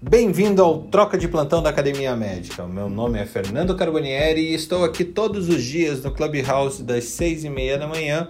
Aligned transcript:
Bem-vindo 0.00 0.62
ao 0.62 0.82
Troca 0.82 1.18
de 1.18 1.26
Plantão 1.26 1.60
da 1.60 1.70
Academia 1.70 2.14
Médica. 2.14 2.64
Meu 2.68 2.88
nome 2.88 3.18
é 3.18 3.26
Fernando 3.26 3.74
Carbonieri 3.74 4.52
e 4.52 4.54
estou 4.54 4.84
aqui 4.84 5.02
todos 5.02 5.48
os 5.48 5.60
dias 5.60 6.04
no 6.04 6.12
Clubhouse 6.12 6.84
das 6.84 7.02
seis 7.06 7.42
e 7.42 7.50
meia 7.50 7.76
da 7.76 7.88
manhã 7.88 8.28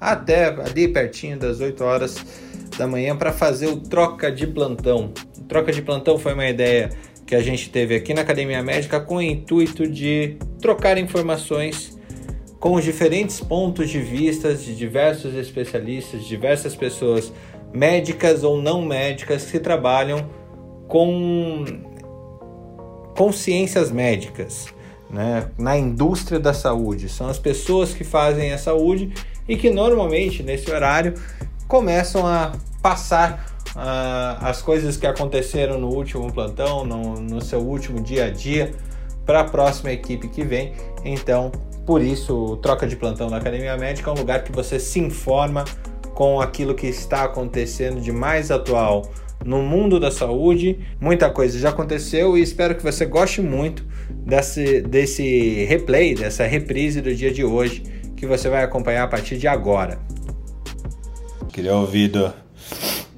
até 0.00 0.46
ali 0.46 0.88
pertinho 0.88 1.38
das 1.38 1.60
8 1.60 1.84
horas 1.84 2.24
da 2.78 2.86
manhã 2.86 3.14
para 3.14 3.34
fazer 3.34 3.66
o 3.66 3.76
Troca 3.76 4.32
de 4.32 4.46
Plantão. 4.46 5.12
O 5.36 5.42
Troca 5.42 5.70
de 5.70 5.82
Plantão 5.82 6.18
foi 6.18 6.32
uma 6.32 6.48
ideia 6.48 6.88
que 7.26 7.34
a 7.34 7.42
gente 7.42 7.68
teve 7.68 7.94
aqui 7.94 8.14
na 8.14 8.22
Academia 8.22 8.62
Médica 8.62 8.98
com 8.98 9.16
o 9.16 9.22
intuito 9.22 9.86
de 9.86 10.38
trocar 10.58 10.96
informações 10.96 11.98
com 12.58 12.72
os 12.72 12.82
diferentes 12.82 13.40
pontos 13.40 13.90
de 13.90 14.00
vista 14.00 14.54
de 14.54 14.74
diversos 14.74 15.34
especialistas, 15.34 16.24
diversas 16.24 16.74
pessoas 16.74 17.30
médicas 17.74 18.42
ou 18.42 18.60
não 18.60 18.80
médicas 18.80 19.50
que 19.50 19.60
trabalham 19.60 20.39
com, 20.90 21.64
com 23.16 23.32
ciências 23.32 23.90
médicas, 23.92 24.66
né? 25.08 25.48
na 25.56 25.78
indústria 25.78 26.38
da 26.38 26.52
saúde. 26.52 27.08
São 27.08 27.28
as 27.28 27.38
pessoas 27.38 27.94
que 27.94 28.04
fazem 28.04 28.52
a 28.52 28.58
saúde 28.58 29.12
e 29.48 29.56
que 29.56 29.70
normalmente 29.70 30.42
nesse 30.42 30.70
horário 30.70 31.14
começam 31.68 32.26
a 32.26 32.52
passar 32.82 33.46
uh, 33.70 34.44
as 34.44 34.60
coisas 34.60 34.96
que 34.96 35.06
aconteceram 35.06 35.78
no 35.78 35.88
último 35.88 36.30
plantão, 36.32 36.84
no, 36.84 37.20
no 37.20 37.40
seu 37.40 37.60
último 37.60 38.00
dia 38.00 38.26
a 38.26 38.30
dia, 38.30 38.74
para 39.24 39.40
a 39.40 39.44
próxima 39.44 39.92
equipe 39.92 40.26
que 40.26 40.42
vem. 40.42 40.72
Então, 41.04 41.52
por 41.86 42.02
isso, 42.02 42.56
Troca 42.56 42.84
de 42.84 42.96
Plantão 42.96 43.30
da 43.30 43.36
Academia 43.36 43.76
Médica 43.76 44.10
é 44.10 44.12
um 44.12 44.16
lugar 44.16 44.42
que 44.42 44.50
você 44.50 44.80
se 44.80 44.98
informa 44.98 45.64
com 46.14 46.40
aquilo 46.40 46.74
que 46.74 46.88
está 46.88 47.24
acontecendo 47.24 48.00
de 48.00 48.10
mais 48.10 48.50
atual 48.50 49.08
no 49.44 49.62
mundo 49.62 49.98
da 49.98 50.10
saúde. 50.10 50.78
Muita 51.00 51.30
coisa 51.30 51.58
já 51.58 51.70
aconteceu 51.70 52.36
e 52.36 52.42
espero 52.42 52.74
que 52.74 52.82
você 52.82 53.06
goste 53.06 53.40
muito 53.40 53.84
desse, 54.10 54.80
desse 54.82 55.64
replay, 55.64 56.14
dessa 56.14 56.46
reprise 56.46 57.00
do 57.00 57.14
dia 57.14 57.32
de 57.32 57.44
hoje 57.44 57.82
que 58.16 58.26
você 58.26 58.50
vai 58.50 58.62
acompanhar 58.62 59.04
a 59.04 59.08
partir 59.08 59.38
de 59.38 59.48
agora. 59.48 59.98
Queria 61.50 61.74
ouvir 61.74 62.08
do, 62.08 62.32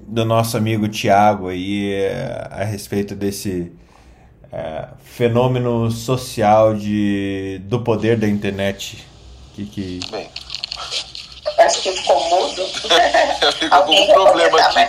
do 0.07 0.25
nosso 0.25 0.57
amigo 0.57 0.87
Tiago 0.89 1.49
aí 1.49 1.93
é, 1.93 2.49
a 2.51 2.63
respeito 2.63 3.17
desse 3.17 3.73
é, 4.53 4.89
fenômeno 5.03 5.91
social 5.91 6.75
de, 6.75 7.61
do 7.65 7.81
poder 7.81 8.17
da 8.17 8.29
internet. 8.29 9.05
Que, 9.55 9.67
que... 9.67 10.01
Bem, 10.11 10.29
acho 11.59 11.83
que 11.83 11.91
ficou 11.91 12.31
mudo. 12.31 12.52
eu 13.41 13.53
fico 13.53 13.83
com 13.85 13.93
um 13.93 14.07
problema 14.09 14.61
aqui. 14.61 14.89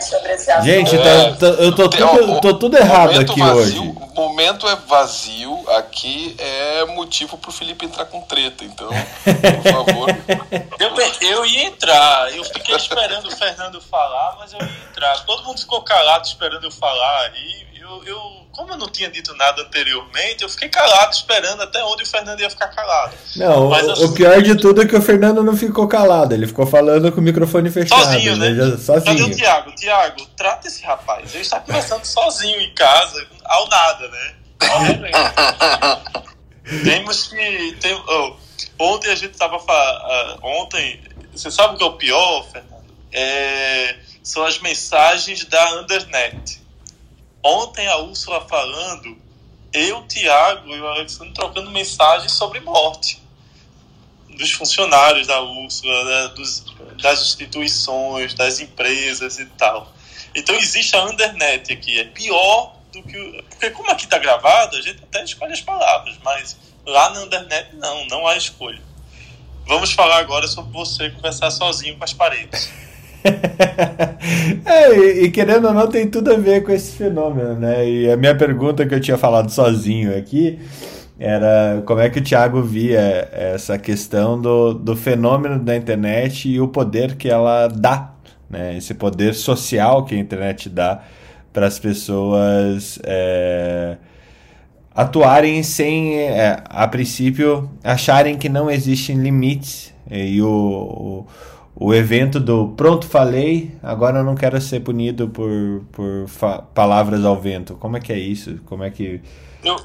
Gente, 0.63 0.97
tá, 0.97 1.35
tá, 1.39 1.45
eu 1.45 1.75
tô 1.75 1.89
tudo, 1.89 2.41
tô 2.41 2.53
tudo 2.55 2.77
errado 2.77 3.19
aqui 3.19 3.39
vazio, 3.39 3.55
hoje. 3.55 3.79
O 3.79 4.15
momento 4.15 4.67
é 4.67 4.75
vazio, 4.75 5.63
aqui 5.77 6.35
é 6.37 6.85
motivo 6.85 7.37
pro 7.37 7.51
Felipe 7.51 7.85
entrar 7.85 8.05
com 8.05 8.21
treta, 8.21 8.63
então, 8.63 8.89
por 8.89 9.71
favor. 9.71 10.09
eu, 10.79 11.29
eu 11.29 11.45
ia 11.45 11.65
entrar, 11.65 12.35
eu 12.35 12.43
fiquei 12.43 12.75
esperando 12.75 13.27
o 13.27 13.31
Fernando 13.31 13.81
falar, 13.81 14.37
mas 14.39 14.53
eu 14.53 14.59
ia 14.59 14.71
entrar. 14.89 15.19
Todo 15.25 15.43
mundo 15.43 15.59
ficou 15.59 15.81
calado 15.81 16.25
esperando 16.25 16.63
eu 16.63 16.71
falar, 16.71 17.31
e 17.35 17.72
eu, 17.93 18.03
eu 18.05 18.43
como 18.53 18.71
eu 18.71 18.77
não 18.77 18.87
tinha 18.87 19.09
dito 19.09 19.35
nada 19.35 19.63
anteriormente, 19.63 20.43
eu 20.43 20.49
fiquei 20.49 20.69
calado, 20.69 21.11
esperando 21.11 21.63
até 21.63 21.83
onde 21.83 22.03
o 22.03 22.05
Fernando 22.05 22.39
ia 22.39 22.49
ficar 22.49 22.67
calado. 22.67 23.15
Não, 23.35 23.69
Mas, 23.69 23.87
o, 23.87 23.91
assim, 23.91 24.05
o 24.05 24.13
pior 24.13 24.41
de 24.41 24.55
tudo 24.55 24.83
é 24.83 24.85
que 24.85 24.95
o 24.95 25.01
Fernando 25.01 25.43
não 25.43 25.57
ficou 25.57 25.87
calado, 25.87 26.35
ele 26.35 26.45
ficou 26.45 26.67
falando 26.67 27.11
com 27.11 27.19
o 27.19 27.23
microfone 27.23 27.71
fechado. 27.71 28.03
Sozinho, 28.03 28.37
né? 28.37 28.53
Já, 28.53 28.77
sozinho. 28.77 29.17
Cadê 29.17 29.23
o 29.23 29.35
Tiago? 29.35 29.75
Tiago, 29.75 30.25
trata 30.37 30.67
esse 30.67 30.83
rapaz. 30.83 31.33
Ele 31.33 31.41
está 31.41 31.59
conversando 31.59 32.05
sozinho 32.05 32.61
em 32.61 32.73
casa, 32.75 33.25
ao 33.43 33.67
nada, 33.67 34.07
né? 34.07 34.35
Temos 36.83 37.27
que. 37.27 37.77
Tem, 37.81 37.93
oh, 37.95 38.35
ontem 38.79 39.11
a 39.11 39.15
gente 39.15 39.31
estava 39.31 39.59
falando. 39.59 40.39
Uh, 40.39 40.45
ontem, 40.61 41.01
você 41.33 41.49
sabe 41.49 41.73
o 41.73 41.77
que 41.77 41.83
é 41.83 41.87
o 41.87 41.93
pior, 41.93 42.45
Fernando? 42.51 42.83
É, 43.11 43.95
são 44.21 44.45
as 44.45 44.59
mensagens 44.59 45.43
da 45.45 45.81
Undernet 45.81 46.62
Ontem 47.43 47.85
a 47.87 47.97
Úrsula 47.97 48.41
falando, 48.47 49.17
eu, 49.73 50.07
Tiago 50.07 50.69
e 50.69 50.79
o 50.79 50.87
Alexandre 50.87 51.33
trocando 51.33 51.69
mensagens 51.69 52.31
sobre 52.31 52.59
morte 52.61 53.21
dos 54.29 54.51
funcionários 54.51 55.27
da 55.27 55.41
Úrsula, 55.41 56.03
né, 56.05 56.27
dos, 56.35 56.63
das 57.01 57.21
instituições, 57.21 58.33
das 58.33 58.59
empresas 58.59 59.39
e 59.39 59.45
tal. 59.45 59.91
Então 60.33 60.55
existe 60.55 60.95
a 60.95 61.05
undernet 61.05 61.71
aqui, 61.71 61.99
é 61.99 62.05
pior 62.05 62.75
do 62.91 63.03
que. 63.03 63.43
Porque, 63.49 63.69
como 63.71 63.91
aqui 63.91 64.05
está 64.05 64.17
gravado, 64.17 64.77
a 64.77 64.81
gente 64.81 65.03
até 65.03 65.23
escolhe 65.23 65.53
as 65.53 65.61
palavras, 65.61 66.15
mas 66.23 66.57
lá 66.85 67.09
na 67.11 67.21
undernet 67.21 67.75
não, 67.75 68.05
não 68.07 68.27
há 68.27 68.37
escolha. 68.37 68.81
Vamos 69.67 69.93
falar 69.93 70.17
agora 70.17 70.47
sobre 70.47 70.71
você 70.71 71.09
conversar 71.11 71.51
sozinho 71.51 71.97
com 71.97 72.03
as 72.03 72.13
paredes. 72.13 72.71
é, 74.65 74.97
e, 74.97 75.25
e, 75.25 75.31
querendo 75.31 75.67
ou 75.67 75.73
não, 75.73 75.87
tem 75.87 76.07
tudo 76.07 76.31
a 76.31 76.37
ver 76.37 76.63
com 76.63 76.71
esse 76.71 76.91
fenômeno, 76.97 77.55
né? 77.55 77.89
E 77.89 78.11
a 78.11 78.17
minha 78.17 78.35
pergunta 78.35 78.85
que 78.85 78.93
eu 78.93 78.99
tinha 78.99 79.17
falado 79.17 79.49
sozinho 79.49 80.17
aqui 80.17 80.59
era 81.17 81.81
como 81.85 82.01
é 82.01 82.09
que 82.09 82.19
o 82.19 82.23
Thiago 82.23 82.61
via 82.61 83.29
essa 83.31 83.77
questão 83.77 84.39
do, 84.39 84.73
do 84.73 84.95
fenômeno 84.95 85.59
da 85.59 85.75
internet 85.75 86.49
e 86.49 86.59
o 86.59 86.67
poder 86.67 87.15
que 87.15 87.29
ela 87.29 87.67
dá, 87.67 88.13
né? 88.49 88.77
Esse 88.77 88.93
poder 88.93 89.33
social 89.33 90.03
que 90.05 90.15
a 90.15 90.17
internet 90.17 90.69
dá 90.69 91.01
para 91.53 91.67
as 91.67 91.79
pessoas 91.79 92.99
é, 93.03 93.95
atuarem 94.93 95.63
sem, 95.63 96.17
é, 96.17 96.61
a 96.65 96.87
princípio, 96.87 97.69
acharem 97.83 98.37
que 98.37 98.49
não 98.49 98.69
existem 98.69 99.15
limites 99.15 99.93
e 100.09 100.41
o, 100.41 100.47
o 100.47 101.27
o 101.75 101.93
evento 101.93 102.39
do 102.39 102.69
pronto 102.69 103.07
falei, 103.07 103.75
agora 103.81 104.19
eu 104.19 104.23
não 104.23 104.35
quero 104.35 104.59
ser 104.61 104.81
punido 104.81 105.29
por, 105.29 105.83
por 105.91 106.27
palavras 106.73 107.25
ao 107.25 107.39
vento. 107.39 107.75
Como 107.75 107.97
é 107.97 107.99
que 107.99 108.13
é 108.13 108.19
isso? 108.19 108.59
Como 108.65 108.83
é 108.83 108.89
que 108.91 109.21
eu, 109.63 109.81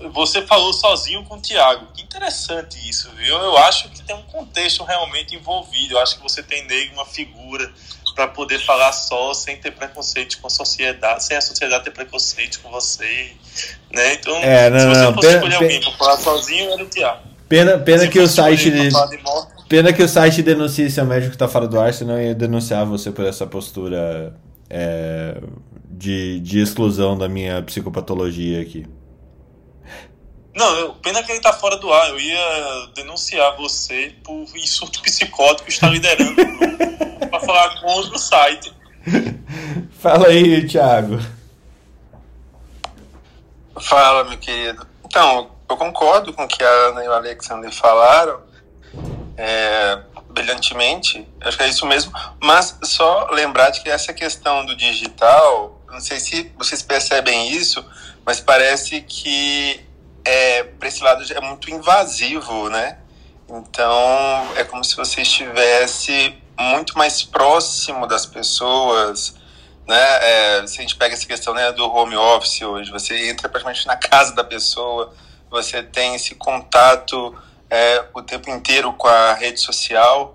eu, 0.00 0.10
você 0.12 0.42
falou 0.42 0.72
sozinho 0.74 1.24
com 1.24 1.36
o 1.36 1.40
Thiago. 1.40 1.86
Que 1.94 2.02
interessante 2.02 2.76
isso, 2.88 3.10
viu? 3.16 3.34
Eu 3.34 3.56
acho 3.56 3.88
que 3.88 4.02
tem 4.02 4.14
um 4.14 4.22
contexto 4.22 4.84
realmente 4.84 5.34
envolvido. 5.34 5.94
Eu 5.94 6.00
acho 6.00 6.16
que 6.16 6.22
você 6.22 6.42
tem 6.42 6.66
nele 6.66 6.90
uma 6.92 7.06
figura 7.06 7.72
para 8.14 8.28
poder 8.28 8.58
falar 8.58 8.92
só 8.92 9.32
sem 9.32 9.56
ter 9.56 9.70
preconceito 9.70 10.38
com 10.38 10.46
a 10.46 10.50
sociedade, 10.50 11.24
sem 11.24 11.34
a 11.34 11.40
sociedade 11.40 11.84
ter 11.84 11.92
preconceito 11.92 12.60
com 12.60 12.70
você, 12.70 13.32
né? 13.90 14.12
Então, 14.12 14.36
é, 14.36 14.68
não, 14.68 14.80
se 14.80 14.86
você 14.86 15.00
não, 15.00 15.14
fosse 15.14 15.28
pena, 15.28 15.38
escolher 15.38 15.54
alguém 15.54 15.80
para 15.80 15.92
falar 15.92 16.16
sozinho, 16.18 16.70
era 16.72 16.84
o 16.84 16.86
Thiago. 16.86 17.22
Pena, 17.48 17.78
pena 17.78 18.08
que 18.08 18.18
o 18.18 18.28
site 18.28 18.70
de, 18.70 18.88
de 18.88 19.22
morte, 19.22 19.61
Pena 19.72 19.90
que 19.90 20.02
o 20.02 20.06
site 20.06 20.42
denuncie 20.42 20.90
seu 20.90 21.06
médico 21.06 21.32
está 21.32 21.48
fora 21.48 21.66
do 21.66 21.80
ar, 21.80 21.94
senão 21.94 22.20
ia 22.20 22.34
denunciar 22.34 22.84
você 22.84 23.10
por 23.10 23.24
essa 23.24 23.46
postura 23.46 24.38
é, 24.68 25.40
de, 25.88 26.40
de 26.40 26.60
exclusão 26.60 27.16
da 27.16 27.26
minha 27.26 27.62
psicopatologia 27.62 28.60
aqui. 28.60 28.86
Não, 30.54 30.92
pena 30.96 31.22
que 31.22 31.30
ele 31.30 31.38
está 31.38 31.54
fora 31.54 31.78
do 31.78 31.90
ar. 31.90 32.10
Eu 32.10 32.20
ia 32.20 32.90
denunciar 32.94 33.56
você 33.56 34.14
por 34.22 34.44
insulto 34.54 35.00
psicótico 35.00 35.70
estar 35.70 35.88
liderando 35.88 36.32
o 36.32 36.58
grupo 36.58 37.26
para 37.30 37.40
falar 37.40 37.80
contra 37.80 38.14
o 38.14 38.18
site. 38.18 38.74
Fala 39.98 40.26
aí, 40.26 40.66
Thiago. 40.66 41.18
Fala, 43.80 44.24
meu 44.24 44.36
querido. 44.36 44.86
Então, 45.06 45.50
eu 45.66 45.76
concordo 45.78 46.30
com 46.34 46.44
o 46.44 46.48
que 46.48 46.62
a 46.62 46.68
Ana 46.90 47.02
e 47.02 47.08
o 47.08 47.12
Alexander 47.14 47.72
falaram 47.72 48.51
é, 49.44 49.98
brilhantemente, 50.30 51.26
acho 51.40 51.56
que 51.56 51.64
é 51.64 51.68
isso 51.68 51.84
mesmo, 51.84 52.12
mas 52.40 52.78
só 52.84 53.26
lembrar 53.32 53.70
de 53.70 53.80
que 53.80 53.90
essa 53.90 54.12
questão 54.12 54.64
do 54.64 54.76
digital, 54.76 55.82
não 55.90 55.98
sei 55.98 56.20
se 56.20 56.52
vocês 56.56 56.80
percebem 56.80 57.50
isso, 57.50 57.84
mas 58.24 58.38
parece 58.38 59.00
que 59.00 59.84
é, 60.24 60.62
para 60.62 60.86
esse 60.86 61.02
lado 61.02 61.24
é 61.32 61.40
muito 61.40 61.68
invasivo, 61.72 62.68
né? 62.70 62.98
Então 63.48 64.48
é 64.54 64.62
como 64.62 64.84
se 64.84 64.94
você 64.94 65.22
estivesse 65.22 66.38
muito 66.56 66.96
mais 66.96 67.24
próximo 67.24 68.06
das 68.06 68.24
pessoas, 68.24 69.34
né? 69.88 70.60
É, 70.60 70.66
se 70.68 70.78
a 70.78 70.82
gente 70.82 70.94
pega 70.94 71.14
essa 71.16 71.26
questão 71.26 71.52
né, 71.52 71.72
do 71.72 71.84
home 71.92 72.14
office 72.14 72.62
hoje, 72.62 72.92
você 72.92 73.28
entra 73.28 73.48
praticamente 73.48 73.88
na 73.88 73.96
casa 73.96 74.36
da 74.36 74.44
pessoa, 74.44 75.12
você 75.50 75.82
tem 75.82 76.14
esse 76.14 76.36
contato 76.36 77.36
é, 77.72 78.04
o 78.12 78.20
tempo 78.20 78.50
inteiro 78.50 78.92
com 78.92 79.08
a 79.08 79.32
rede 79.32 79.58
social, 79.58 80.34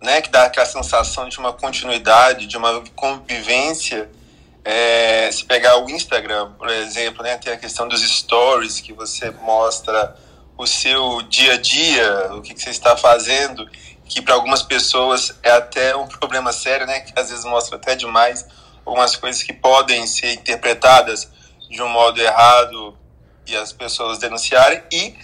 né, 0.00 0.22
que 0.22 0.30
dá 0.30 0.44
aquela 0.44 0.64
sensação 0.64 1.28
de 1.28 1.36
uma 1.36 1.52
continuidade, 1.52 2.46
de 2.46 2.56
uma 2.56 2.80
convivência. 2.94 4.08
É, 4.64 5.28
se 5.32 5.44
pegar 5.44 5.78
o 5.78 5.90
Instagram, 5.90 6.52
por 6.52 6.68
exemplo, 6.68 7.24
né, 7.24 7.36
tem 7.38 7.52
a 7.52 7.56
questão 7.56 7.88
dos 7.88 8.00
stories, 8.02 8.80
que 8.80 8.92
você 8.92 9.32
mostra 9.32 10.16
o 10.56 10.64
seu 10.64 11.22
dia 11.22 11.54
a 11.54 11.56
dia, 11.56 12.28
o 12.34 12.40
que, 12.40 12.54
que 12.54 12.62
você 12.62 12.70
está 12.70 12.96
fazendo, 12.96 13.68
que 14.08 14.22
para 14.22 14.34
algumas 14.34 14.62
pessoas 14.62 15.34
é 15.42 15.50
até 15.50 15.96
um 15.96 16.06
problema 16.06 16.52
sério, 16.52 16.86
né, 16.86 17.00
que 17.00 17.18
às 17.18 17.30
vezes 17.30 17.44
mostra 17.44 17.74
até 17.74 17.96
demais 17.96 18.46
algumas 18.84 19.16
coisas 19.16 19.42
que 19.42 19.52
podem 19.52 20.06
ser 20.06 20.34
interpretadas 20.34 21.28
de 21.68 21.82
um 21.82 21.88
modo 21.88 22.20
errado 22.20 22.96
e 23.44 23.56
as 23.56 23.72
pessoas 23.72 24.18
denunciarem. 24.18 24.80
E 24.92 25.16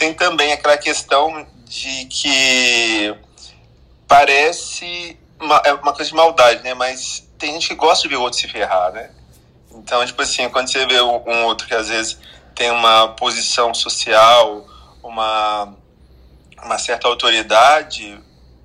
tem 0.00 0.14
também 0.14 0.50
aquela 0.50 0.78
questão 0.78 1.46
de 1.66 2.06
que 2.06 3.14
parece 4.08 5.18
uma, 5.38 5.60
é 5.62 5.74
uma 5.74 5.92
coisa 5.92 6.10
de 6.10 6.16
maldade, 6.16 6.62
né? 6.62 6.72
Mas 6.72 7.28
tem 7.38 7.52
gente 7.52 7.68
que 7.68 7.74
gosta 7.74 8.04
de 8.04 8.08
ver 8.08 8.16
o 8.16 8.22
outro 8.22 8.40
se 8.40 8.48
ferrar, 8.48 8.90
né? 8.92 9.10
Então, 9.72 10.04
tipo 10.06 10.22
assim, 10.22 10.48
quando 10.48 10.72
você 10.72 10.86
vê 10.86 11.02
um 11.02 11.44
outro 11.44 11.66
que 11.68 11.74
às 11.74 11.90
vezes 11.90 12.18
tem 12.54 12.70
uma 12.70 13.08
posição 13.08 13.74
social, 13.74 14.66
uma, 15.02 15.74
uma 16.64 16.78
certa 16.78 17.06
autoridade, 17.06 18.18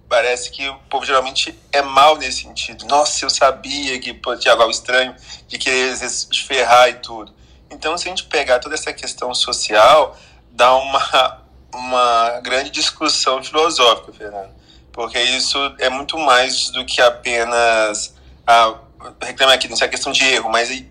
parece 0.08 0.50
que 0.52 0.70
o 0.70 0.80
povo 0.90 1.06
geralmente 1.06 1.54
é 1.74 1.82
mal 1.82 2.16
nesse 2.16 2.44
sentido. 2.44 2.86
Nossa, 2.86 3.26
eu 3.26 3.30
sabia 3.30 4.00
que 4.00 4.18
tinha 4.40 4.54
algo 4.54 4.72
estranho, 4.72 5.14
de 5.50 5.58
querer 5.58 5.98
se 5.98 6.44
ferrar 6.44 6.88
e 6.88 6.94
tudo. 6.94 7.34
Então, 7.70 7.98
se 7.98 8.08
a 8.08 8.10
gente 8.10 8.24
pegar 8.24 8.60
toda 8.60 8.76
essa 8.76 8.94
questão 8.94 9.34
social, 9.34 10.18
dá 10.56 10.76
uma, 10.76 11.42
uma 11.74 12.40
grande 12.42 12.72
discussão 12.72 13.44
filosófica, 13.44 14.14
Fernando. 14.14 14.50
Porque 14.92 15.20
isso 15.20 15.58
é 15.80 15.90
muito 15.90 16.18
mais 16.18 16.70
do 16.70 16.86
que 16.86 17.02
apenas. 17.02 18.16
Ah, 18.48 18.76
reclama 19.22 19.54
aqui 19.54 19.68
nessa 19.68 19.88
questão 19.88 20.12
de 20.12 20.24
erro, 20.24 20.50
mas 20.50 20.84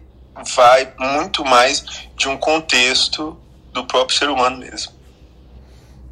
vai 0.55 0.93
muito 0.99 1.44
mais 1.44 1.84
de 2.16 2.28
um 2.28 2.37
contexto 2.37 3.38
do 3.72 3.84
próprio 3.87 4.16
ser 4.16 4.28
humano 4.28 4.58
mesmo. 4.58 4.93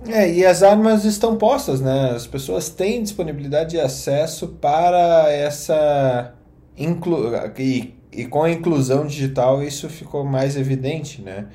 É, 0.07 0.29
e 0.33 0.45
as 0.45 0.63
armas 0.63 1.05
estão 1.05 1.37
postas, 1.37 1.81
né? 1.81 2.11
As 2.11 2.27
pessoas 2.27 2.69
têm 2.69 3.03
disponibilidade 3.03 3.71
de 3.71 3.81
acesso 3.81 4.49
para 4.49 5.31
essa. 5.31 6.33
Inclu... 6.77 7.31
E, 7.59 7.95
e 8.11 8.27
com 8.27 8.43
a 8.43 8.51
inclusão 8.51 9.07
digital 9.07 9.63
isso 9.63 9.89
ficou 9.89 10.25
mais 10.25 10.57
evidente, 10.57 11.21
né? 11.21 11.47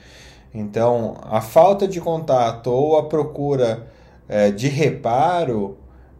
Então, 0.59 1.15
a 1.23 1.41
falta 1.41 1.87
de 1.87 2.01
contato 2.01 2.71
ou 2.71 2.97
a 2.97 3.07
procura 3.07 3.87
é, 4.27 4.51
de 4.51 4.67
reparo 4.67 5.77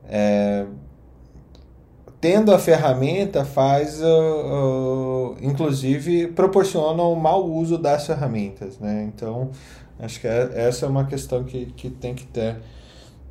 é, 0.07 0.66
tendo 2.19 2.54
a 2.54 2.60
ferramenta 2.60 3.45
faz, 3.45 4.01
uh, 4.01 4.06
uh, 4.06 5.38
inclusive, 5.42 6.28
proporciona 6.28 7.01
o 7.04 7.13
um 7.13 7.16
mau 7.16 7.45
uso 7.45 7.78
das 7.78 8.07
ferramentas, 8.07 8.80
né? 8.80 9.04
Então, 9.04 9.51
acho 10.00 10.19
que 10.19 10.28
é, 10.28 10.50
essa 10.56 10.86
é 10.86 10.89
uma 10.89 11.06
questão 11.06 11.44
que, 11.44 11.68
que 11.68 11.89
tem 11.89 12.16
que 12.16 12.25
ter, 12.25 12.57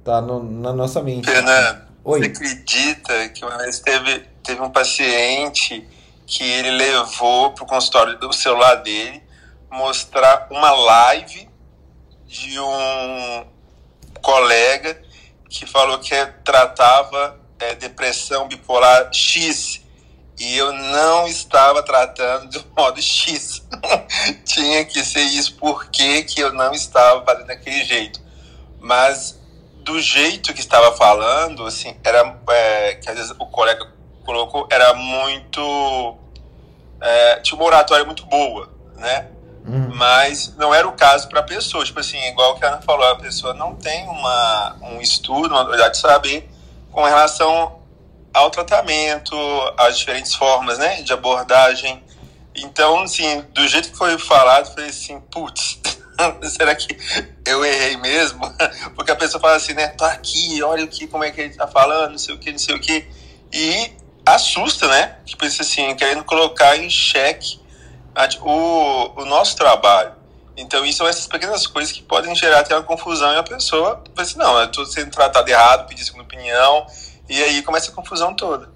tá 0.05 0.21
no, 0.21 0.43
na 0.43 0.73
nossa 0.73 1.03
mente. 1.03 1.29
Fernando, 1.29 1.83
Oi. 2.05 2.21
você 2.21 2.27
acredita 2.27 3.29
que 3.31 3.45
uma 3.45 3.59
vez 3.59 3.81
teve, 3.81 4.23
teve 4.43 4.63
um 4.63 4.71
paciente 4.71 5.87
que 6.25 6.45
ele 6.45 6.71
levou 6.71 7.53
para 7.53 7.65
o 7.65 7.67
consultório 7.67 8.19
do 8.19 8.33
celular 8.33 8.77
dele 8.77 9.26
mostrar 9.71 10.49
uma 10.51 10.71
live 10.71 11.49
de 12.27 12.59
um 12.59 13.47
colega 14.21 15.03
que 15.49 15.67
falou 15.67 15.99
que 15.99 16.15
tratava 16.45 17.39
é, 17.59 17.75
depressão 17.75 18.49
bipolar 18.49 19.13
X 19.13 19.83
e 20.39 20.57
eu 20.57 20.73
não 20.73 21.27
estava 21.27 21.83
tratando 21.83 22.51
do 22.51 22.65
modo 22.77 23.01
X. 23.01 23.63
Tinha 24.45 24.85
que 24.85 25.03
ser 25.03 25.23
isso 25.23 25.55
porque 25.57 26.25
que 26.25 26.41
eu 26.41 26.53
não 26.53 26.73
estava 26.73 27.25
fazendo 27.25 27.47
daquele 27.47 27.85
jeito. 27.85 28.21
Mas 28.79 29.41
do 29.77 30.01
jeito 30.01 30.53
que 30.53 30.61
estava 30.61 30.95
falando, 30.97 31.65
assim, 31.65 31.97
era 32.05 32.39
é, 32.51 32.95
que 32.97 33.09
às 33.09 33.17
vezes 33.17 33.31
o 33.39 33.47
colega 33.47 33.91
colocou, 34.25 34.69
era 34.71 34.93
muito 34.93 36.19
é, 37.01 37.37
tinha 37.41 37.59
uma 37.59 37.67
oratória 37.67 38.05
muito 38.05 38.27
boa, 38.27 38.69
né? 38.97 39.29
Uhum. 39.67 39.91
Mas 39.95 40.55
não 40.57 40.73
era 40.73 40.87
o 40.87 40.93
caso 40.93 41.29
para 41.29 41.41
a 41.41 41.43
pessoa. 41.43 41.85
Tipo 41.85 42.01
assim, 42.01 42.19
igual 42.29 42.57
que 42.57 42.65
a 42.65 42.69
Ana 42.69 42.83
falou, 42.83 43.07
a 43.09 43.17
pessoa 43.17 43.53
não 43.53 43.75
tem 43.75 44.07
uma, 44.09 44.77
um 44.81 45.01
estudo, 45.01 45.49
uma 45.49 45.63
habilidade 45.63 45.95
de 45.95 46.01
saber 46.01 46.49
com 46.93 47.05
relação 47.05 47.81
ao 48.33 48.51
tratamento, 48.51 49.37
às 49.77 49.99
diferentes 49.99 50.35
formas 50.35 50.79
né, 50.79 51.03
de 51.03 51.13
abordagem. 51.13 52.03
Então, 52.55 53.03
assim, 53.03 53.45
do 53.53 53.67
jeito 53.67 53.91
que 53.91 53.97
foi 53.97 54.17
falado, 54.19 54.73
foi 54.73 54.87
assim, 54.87 55.21
putz, 55.21 55.79
será 56.45 56.75
que 56.75 56.97
eu 57.47 57.65
errei 57.65 57.97
mesmo? 57.97 58.41
Porque 58.95 59.11
a 59.11 59.17
pessoa 59.17 59.41
fala 59.41 59.57
assim, 59.57 59.75
né, 59.75 59.89
tô 59.89 60.05
aqui, 60.05 60.63
olha 60.63 60.85
o 60.85 60.89
que, 60.89 61.07
como 61.07 61.25
é 61.25 61.31
que 61.31 61.41
ele 61.41 61.55
tá 61.55 61.67
falando, 61.67 62.13
não 62.13 62.19
sei 62.19 62.35
o 62.35 62.39
que, 62.39 62.53
não 62.53 62.59
sei 62.59 62.75
o 62.75 62.81
que. 62.81 63.07
E 63.53 63.93
assusta, 64.25 64.89
né? 64.89 65.17
Tipo 65.25 65.45
assim, 65.45 65.95
querendo 65.95 66.25
colocar 66.25 66.77
em 66.77 66.91
xeque 66.91 67.61
o, 68.43 69.21
o 69.21 69.25
nosso 69.25 69.57
trabalho. 69.57 70.13
Então, 70.57 70.85
isso 70.87 70.99
são 70.99 71.07
essas 71.07 71.27
pequenas 71.27 71.67
coisas 71.67 71.93
que 71.93 72.03
podem 72.03 72.35
gerar 72.35 72.61
até 72.61 72.75
uma 72.75 72.83
confusão 72.83 73.31
e 73.33 73.37
a 73.37 73.43
pessoa 73.43 74.03
vai 74.15 74.25
assim, 74.25 74.39
não, 74.39 74.59
eu 74.59 74.67
estou 74.67 74.87
sendo 74.87 75.11
tratado 75.11 75.49
errado, 75.51 75.87
pedir 75.87 76.03
segunda 76.03 76.25
opinião, 76.25 76.87
e 77.29 77.43
aí 77.43 77.63
começa 77.63 77.91
a 77.91 77.95
confusão 77.95 78.35
toda. 78.35 78.71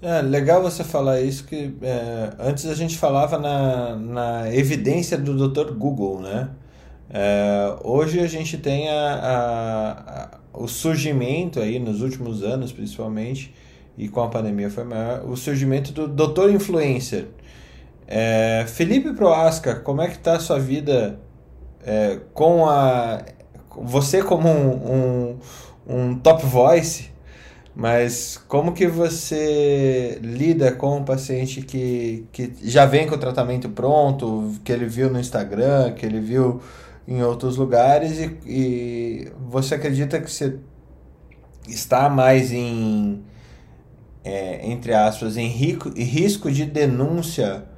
É, 0.00 0.22
legal 0.22 0.62
você 0.62 0.84
falar 0.84 1.20
isso, 1.20 1.44
que 1.44 1.74
é, 1.82 2.30
antes 2.38 2.66
a 2.66 2.74
gente 2.74 2.96
falava 2.96 3.38
na, 3.38 3.96
na 3.96 4.54
evidência 4.54 5.18
do 5.18 5.48
Dr. 5.48 5.72
Google, 5.72 6.20
né? 6.20 6.50
É, 7.10 7.74
hoje 7.82 8.20
a 8.20 8.26
gente 8.26 8.58
tem 8.58 8.88
a, 8.88 9.14
a, 9.14 9.90
a, 9.90 10.28
o 10.52 10.68
surgimento 10.68 11.60
aí, 11.60 11.78
nos 11.78 12.02
últimos 12.02 12.42
anos 12.42 12.72
principalmente, 12.72 13.54
e 13.96 14.08
com 14.08 14.22
a 14.22 14.28
pandemia 14.28 14.70
foi 14.70 14.84
maior, 14.84 15.24
o 15.24 15.36
surgimento 15.36 15.92
do 15.92 16.06
Dr. 16.06 16.50
Influencer. 16.50 17.28
É, 18.06 18.64
Felipe 18.68 19.12
Proasca, 19.12 19.74
como 19.76 20.00
é 20.00 20.06
que 20.08 20.16
está 20.16 20.34
a 20.34 20.40
sua 20.40 20.58
vida 20.58 21.18
é, 21.84 22.20
com 22.32 22.66
a... 22.66 23.22
Você 23.78 24.22
como 24.22 24.48
um, 24.48 24.92
um, 24.92 25.38
um 25.86 26.18
top 26.18 26.46
voice, 26.46 27.10
mas 27.74 28.38
como 28.48 28.72
que 28.72 28.86
você 28.86 30.18
lida 30.22 30.72
com 30.72 30.98
um 30.98 31.04
paciente 31.04 31.60
que, 31.60 32.26
que 32.32 32.54
já 32.62 32.86
vem 32.86 33.06
com 33.06 33.16
o 33.16 33.18
tratamento 33.18 33.68
pronto, 33.68 34.54
que 34.64 34.72
ele 34.72 34.86
viu 34.86 35.10
no 35.10 35.20
Instagram, 35.20 35.92
que 35.92 36.06
ele 36.06 36.20
viu 36.20 36.62
em 37.06 37.22
outros 37.22 37.56
lugares 37.56 38.18
e, 38.18 38.38
e 38.46 39.32
você 39.48 39.74
acredita 39.74 40.20
que 40.20 40.30
você 40.30 40.56
está 41.68 42.08
mais 42.08 42.50
em, 42.50 43.22
é, 44.24 44.66
entre 44.66 44.94
aspas, 44.94 45.36
em, 45.36 45.48
rico, 45.48 45.92
em 45.94 46.04
risco 46.04 46.50
de 46.50 46.64
denúncia 46.64 47.75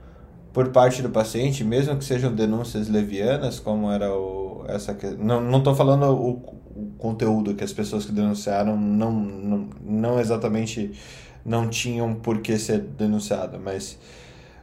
por 0.59 0.71
parte 0.71 1.03
do 1.03 1.09
paciente, 1.09 1.63
mesmo 1.63 1.97
que 1.97 2.05
sejam 2.05 2.35
denúncias 2.35 2.89
levianas, 2.89 3.61
como 3.61 3.93
era 3.93 4.13
o, 4.13 4.65
essa 4.67 4.93
não 5.17 5.59
estou 5.59 5.73
falando 5.73 6.07
o, 6.07 6.31
o, 6.31 6.95
conteúdo 6.99 7.55
que 7.55 7.63
as 7.63 7.73
pessoas 7.73 8.05
que 8.05 8.11
denunciaram 8.11 8.77
não, 8.77 9.13
não, 9.13 9.71
não 9.81 10.19
exatamente 10.19 11.01
não 11.45 11.71
tinham 11.71 12.13
por 12.13 12.41
que 12.41 12.59
ser 12.59 12.81
denunciada, 12.81 13.57
mas 13.57 14.01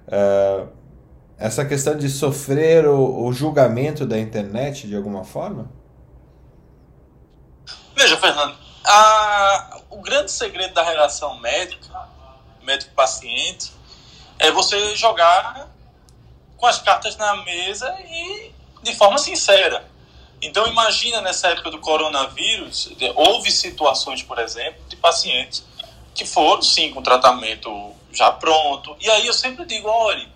uh, 0.10 0.68
essa 1.38 1.64
questão 1.64 1.98
de 1.98 2.10
sofrer 2.10 2.86
o, 2.86 3.28
o 3.28 3.32
julgamento 3.32 4.06
da 4.06 4.20
internet 4.20 4.90
de 4.90 4.98
alguma 4.98 5.24
forma? 5.24 5.72
Veja, 7.96 8.18
Fernando, 8.18 8.58
a, 8.86 9.80
o 9.90 10.02
grande 10.02 10.30
segredo 10.30 10.74
da 10.74 10.84
relação 10.84 11.40
médica, 11.40 12.10
médico-paciente, 12.64 13.72
é 14.38 14.52
você 14.52 14.94
jogar 14.98 15.74
com 16.58 16.66
as 16.66 16.80
cartas 16.82 17.16
na 17.18 17.36
mesa 17.44 17.94
e 18.02 18.52
de 18.82 18.96
forma 18.96 19.18
sincera. 19.18 19.86
Então 20.42 20.68
imagina 20.68 21.22
nessa 21.22 21.48
época 21.50 21.72
do 21.72 21.80
coronavírus, 21.80 22.90
houve 23.16 23.52
situações, 23.52 24.22
por 24.22 24.38
exemplo, 24.40 24.82
de 24.88 24.96
pacientes 24.96 25.64
que 26.14 26.26
foram 26.26 26.62
sim 26.62 26.92
com 26.92 27.02
tratamento 27.02 27.94
já 28.12 28.32
pronto. 28.32 28.96
E 29.00 29.10
aí 29.10 29.28
eu 29.28 29.34
sempre 29.34 29.66
digo, 29.66 29.90
olhe, 29.90 30.28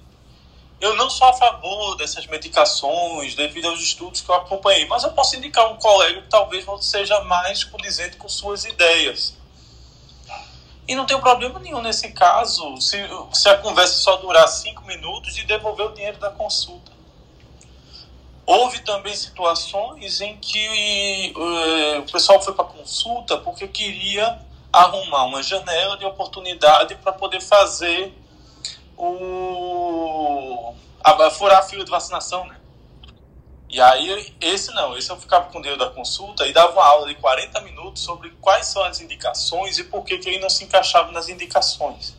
eu 0.81 0.95
não 0.95 1.09
sou 1.09 1.27
a 1.27 1.33
favor 1.33 1.95
dessas 1.95 2.25
medicações 2.27 3.35
devido 3.35 3.67
aos 3.67 3.81
estudos 3.81 4.21
que 4.21 4.29
eu 4.29 4.35
acompanhei, 4.35 4.85
mas 4.87 5.03
eu 5.03 5.11
posso 5.11 5.35
indicar 5.35 5.71
um 5.71 5.77
colega 5.77 6.21
que 6.21 6.29
talvez 6.29 6.65
seja 6.81 7.21
mais 7.21 7.63
condizente 7.63 8.17
com 8.17 8.29
suas 8.29 8.65
ideias. 8.65 9.37
E 10.89 10.95
não 10.95 11.05
tem 11.05 11.19
problema 11.19 11.59
nenhum 11.59 11.83
nesse 11.83 12.11
caso 12.13 12.81
se, 12.81 12.97
se 13.31 13.47
a 13.47 13.59
conversa 13.59 13.93
só 13.93 14.15
durar 14.17 14.47
cinco 14.47 14.83
minutos 14.85 15.37
e 15.37 15.45
devolver 15.45 15.85
o 15.85 15.93
dinheiro 15.93 16.17
da 16.17 16.31
consulta. 16.31 16.91
Houve 18.43 18.79
também 18.79 19.15
situações 19.15 20.19
em 20.19 20.35
que 20.37 21.31
uh, 21.37 21.99
o 21.99 22.11
pessoal 22.11 22.41
foi 22.41 22.55
para 22.55 22.65
consulta 22.65 23.37
porque 23.37 23.67
queria 23.67 24.39
arrumar 24.73 25.25
uma 25.25 25.43
janela 25.43 25.95
de 25.95 26.05
oportunidade 26.05 26.95
para 26.95 27.13
poder 27.13 27.39
fazer 27.39 28.11
o 28.97 30.73
a, 31.03 31.29
furar 31.29 31.59
a 31.59 31.61
fila 31.61 31.85
de 31.85 31.91
vacinação, 31.91 32.47
né? 32.47 32.58
E 33.69 33.79
aí, 33.79 34.33
esse 34.41 34.71
não, 34.71 34.97
esse 34.97 35.11
eu 35.11 35.17
ficava 35.17 35.45
com 35.45 35.59
o 35.59 35.61
dinheiro 35.61 35.77
da 35.77 35.91
consulta 35.91 36.47
e 36.47 36.51
dava 36.51 36.73
uma 36.73 36.85
aula 36.85 37.07
de 37.07 37.13
40 37.15 37.61
minutos 37.61 38.01
sobre 38.01 38.31
quais 38.41 38.65
são 38.65 38.83
as 38.83 38.99
indicações 38.99 39.77
e 39.77 39.83
por 39.83 40.03
que, 40.03 40.17
que 40.17 40.27
ele 40.27 40.39
não 40.39 40.49
se 40.49 40.63
encaixava 40.63 41.11
nas 41.11 41.29
indicações. 41.29 42.15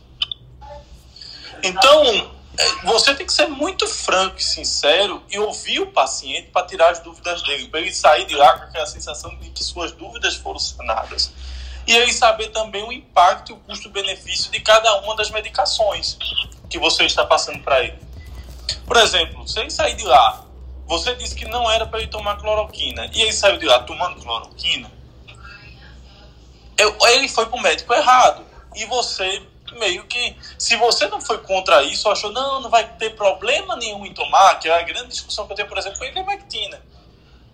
Então, 1.61 2.31
é, 2.57 2.85
você 2.85 3.13
tem 3.13 3.25
que 3.25 3.33
ser 3.33 3.47
muito 3.47 3.85
franco 3.85 4.37
e 4.37 4.43
sincero 4.43 5.21
e 5.29 5.37
ouvir 5.39 5.81
o 5.81 5.87
paciente 5.87 6.49
para 6.51 6.65
tirar 6.65 6.89
as 6.89 6.99
dúvidas 6.99 7.41
dele, 7.43 7.67
para 7.67 7.81
ele 7.81 7.93
sair 7.93 8.25
de 8.25 8.35
lá 8.35 8.57
com 8.57 8.65
aquela 8.65 8.85
sensação 8.85 9.35
de 9.37 9.49
que 9.49 9.61
suas 9.61 9.91
dúvidas 9.91 10.35
foram 10.35 10.59
sanadas. 10.59 11.33
E 11.85 11.93
ele 11.93 12.13
saber 12.13 12.47
também 12.49 12.83
o 12.83 12.93
impacto 12.93 13.51
e 13.51 13.53
o 13.53 13.57
custo-benefício 13.57 14.49
de 14.51 14.61
cada 14.61 15.01
uma 15.01 15.17
das 15.17 15.29
medicações 15.29 16.17
que 16.69 16.79
você 16.79 17.03
está 17.03 17.25
passando 17.25 17.59
para 17.59 17.83
ele. 17.83 17.99
Por 18.85 18.95
exemplo, 18.95 19.45
se 19.47 19.59
ele 19.59 19.69
sair 19.69 19.95
de 19.95 20.03
lá, 20.03 20.45
você 20.91 21.15
disse 21.15 21.33
que 21.33 21.45
não 21.45 21.71
era 21.71 21.85
para 21.85 21.99
ele 21.99 22.09
tomar 22.09 22.35
cloroquina, 22.35 23.09
e 23.13 23.21
ele 23.21 23.31
saiu 23.31 23.57
de 23.57 23.65
lá 23.65 23.79
tomando 23.83 24.21
cloroquina, 24.21 24.91
ele 27.13 27.29
foi 27.29 27.45
para 27.45 27.57
o 27.57 27.61
médico 27.61 27.93
errado. 27.93 28.45
E 28.75 28.83
você 28.85 29.41
meio 29.79 30.05
que, 30.05 30.35
se 30.59 30.75
você 30.75 31.07
não 31.07 31.21
foi 31.21 31.37
contra 31.37 31.81
isso, 31.81 32.09
achou, 32.09 32.33
não, 32.33 32.59
não 32.59 32.69
vai 32.69 32.85
ter 32.97 33.15
problema 33.15 33.77
nenhum 33.77 34.05
em 34.05 34.13
tomar, 34.13 34.59
que 34.59 34.67
é 34.67 34.77
a 34.77 34.81
grande 34.81 35.07
discussão 35.07 35.45
que 35.45 35.53
eu 35.53 35.55
tenho, 35.55 35.69
por 35.69 35.77
exemplo, 35.77 35.97
com 35.97 36.03
a 36.03 36.07
ivermectina. 36.09 36.81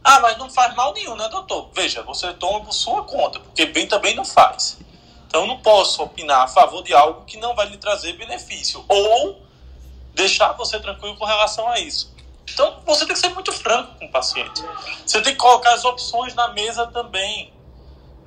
Ah, 0.03 0.19
mas 0.19 0.35
não 0.39 0.49
faz 0.49 0.73
mal 0.75 0.91
nenhum, 0.93 1.15
né, 1.15 1.29
doutor? 1.29 1.69
Veja, 1.75 2.01
você 2.01 2.33
toma 2.33 2.61
por 2.61 2.73
sua 2.73 3.03
conta, 3.03 3.39
porque 3.39 3.67
bem 3.67 3.85
também 3.87 4.15
não 4.15 4.25
faz. 4.25 4.79
Então 5.27 5.41
eu 5.41 5.47
não 5.47 5.59
posso 5.59 6.01
opinar 6.01 6.41
a 6.41 6.47
favor 6.47 6.81
de 6.81 6.91
algo 6.91 7.23
que 7.25 7.37
não 7.37 7.53
vai 7.53 7.67
lhe 7.67 7.77
trazer 7.77 8.13
benefício. 8.13 8.83
Ou 8.87 9.43
deixar 10.15 10.53
você 10.53 10.79
tranquilo 10.79 11.15
com 11.17 11.25
relação 11.25 11.69
a 11.69 11.79
isso. 11.79 12.16
Então 12.51 12.81
você 12.85 13.05
tem 13.05 13.13
que 13.13 13.19
ser 13.19 13.29
muito 13.29 13.51
franco 13.51 13.97
com 13.99 14.05
o 14.05 14.11
paciente. 14.11 14.63
Você 15.05 15.21
tem 15.21 15.33
que 15.33 15.39
colocar 15.39 15.73
as 15.73 15.85
opções 15.85 16.33
na 16.33 16.49
mesa 16.49 16.87
também 16.87 17.53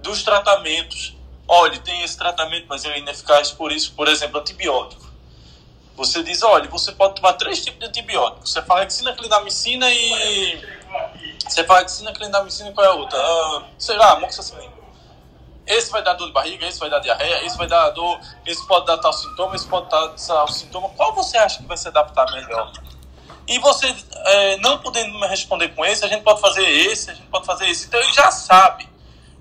dos 0.02 0.22
tratamentos 0.22 1.14
olha, 1.50 1.80
tem 1.80 2.02
esse 2.02 2.16
tratamento, 2.16 2.66
mas 2.68 2.84
ele 2.84 2.94
é 2.94 2.98
ineficaz 3.00 3.50
por 3.50 3.72
isso, 3.72 3.92
por 3.94 4.06
exemplo, 4.06 4.38
antibiótico. 4.40 5.10
Você 5.96 6.22
diz, 6.22 6.42
olha, 6.44 6.68
você 6.70 6.92
pode 6.92 7.16
tomar 7.16 7.32
três 7.32 7.62
tipos 7.62 7.80
de 7.80 7.86
antibiótico. 7.86 8.46
Você 8.46 8.62
fala 8.62 8.88
Cefalexina, 8.88 9.12
clindamicina 9.14 9.90
e... 9.90 10.56
Você 11.44 11.64
fala 11.64 11.80
Cefalexina, 11.80 12.12
clindamicina 12.12 12.70
e 12.70 12.72
qual 12.72 12.86
é 12.86 12.90
a 12.90 12.94
outra? 12.94 13.18
Ah, 13.18 13.64
sei 13.76 13.96
lá, 13.96 14.12
amoxicilina. 14.12 14.72
Esse 15.66 15.90
vai 15.90 16.02
dar 16.02 16.14
dor 16.14 16.28
de 16.28 16.32
barriga, 16.32 16.66
esse 16.66 16.78
vai 16.78 16.88
dar 16.88 17.00
diarreia, 17.00 17.44
esse 17.44 17.58
vai 17.58 17.66
dar 17.66 17.90
dor, 17.90 18.20
esse 18.46 18.64
pode 18.66 18.86
dar 18.86 18.98
tal 18.98 19.12
sintoma, 19.12 19.56
esse 19.56 19.66
pode 19.66 19.90
dar 19.90 20.08
tal 20.08 20.48
sintoma. 20.48 20.88
Qual 20.90 21.12
você 21.14 21.36
acha 21.36 21.58
que 21.58 21.66
vai 21.66 21.76
se 21.76 21.88
adaptar 21.88 22.30
melhor? 22.32 22.72
E 23.48 23.58
você, 23.58 23.92
é, 24.26 24.56
não 24.58 24.78
podendo 24.78 25.18
me 25.18 25.26
responder 25.26 25.68
com 25.70 25.84
esse, 25.84 26.04
a 26.04 26.08
gente 26.08 26.22
pode 26.22 26.40
fazer 26.40 26.68
esse, 26.68 27.10
a 27.10 27.14
gente 27.14 27.26
pode 27.26 27.46
fazer 27.46 27.68
esse. 27.68 27.86
Então 27.86 28.00
ele 28.00 28.12
já 28.12 28.30
sabe 28.30 28.88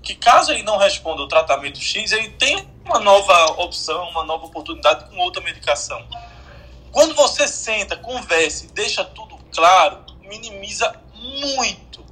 que 0.02 0.14
caso 0.14 0.52
ele 0.52 0.62
não 0.62 0.76
responda 0.76 1.22
o 1.22 1.28
tratamento 1.28 1.78
X, 1.78 2.12
ele 2.12 2.30
tem 2.30 2.68
uma 2.84 2.98
nova 2.98 3.62
opção, 3.62 4.08
uma 4.10 4.24
nova 4.24 4.46
oportunidade 4.46 5.08
com 5.10 5.18
outra 5.18 5.42
medicação. 5.42 6.04
Quando 6.90 7.14
você 7.14 7.46
senta, 7.46 7.96
conversa 7.96 8.66
e 8.66 8.68
deixa 8.68 9.04
tudo 9.04 9.38
claro, 9.52 10.04
minimiza 10.22 10.94
muito 11.14 12.04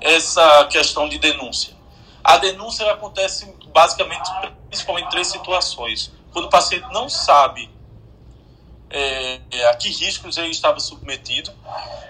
essa 0.00 0.64
questão 0.66 1.08
de 1.08 1.18
denúncia. 1.18 1.74
A 2.22 2.36
denúncia 2.36 2.90
acontece 2.90 3.46
basicamente, 3.72 4.30
principalmente 4.68 5.06
em 5.06 5.10
três 5.10 5.28
situações. 5.28 6.12
Quando 6.32 6.46
o 6.46 6.50
paciente 6.50 6.86
não 6.92 7.08
sabe 7.08 7.70
é, 8.92 9.68
a 9.68 9.74
que 9.74 9.88
riscos 9.88 10.36
ele 10.36 10.50
estava 10.50 10.78
submetido, 10.80 11.52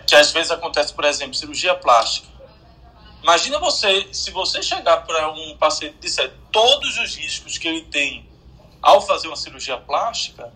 que 0.06 0.14
às 0.14 0.32
vezes 0.32 0.50
acontece, 0.50 0.92
por 0.92 1.04
exemplo, 1.04 1.34
cirurgia 1.34 1.74
plástica 1.74 2.32
Imagina 3.22 3.60
você, 3.60 4.08
se 4.12 4.32
você 4.32 4.60
chegar 4.60 5.06
para 5.06 5.30
um 5.30 5.56
paciente 5.56 5.94
e 5.94 6.00
disser 6.00 6.32
todos 6.50 6.98
os 6.98 7.14
riscos 7.14 7.56
que 7.56 7.68
ele 7.68 7.82
tem 7.82 8.28
ao 8.82 9.00
fazer 9.00 9.28
uma 9.28 9.36
cirurgia 9.36 9.76
plástica, 9.76 10.52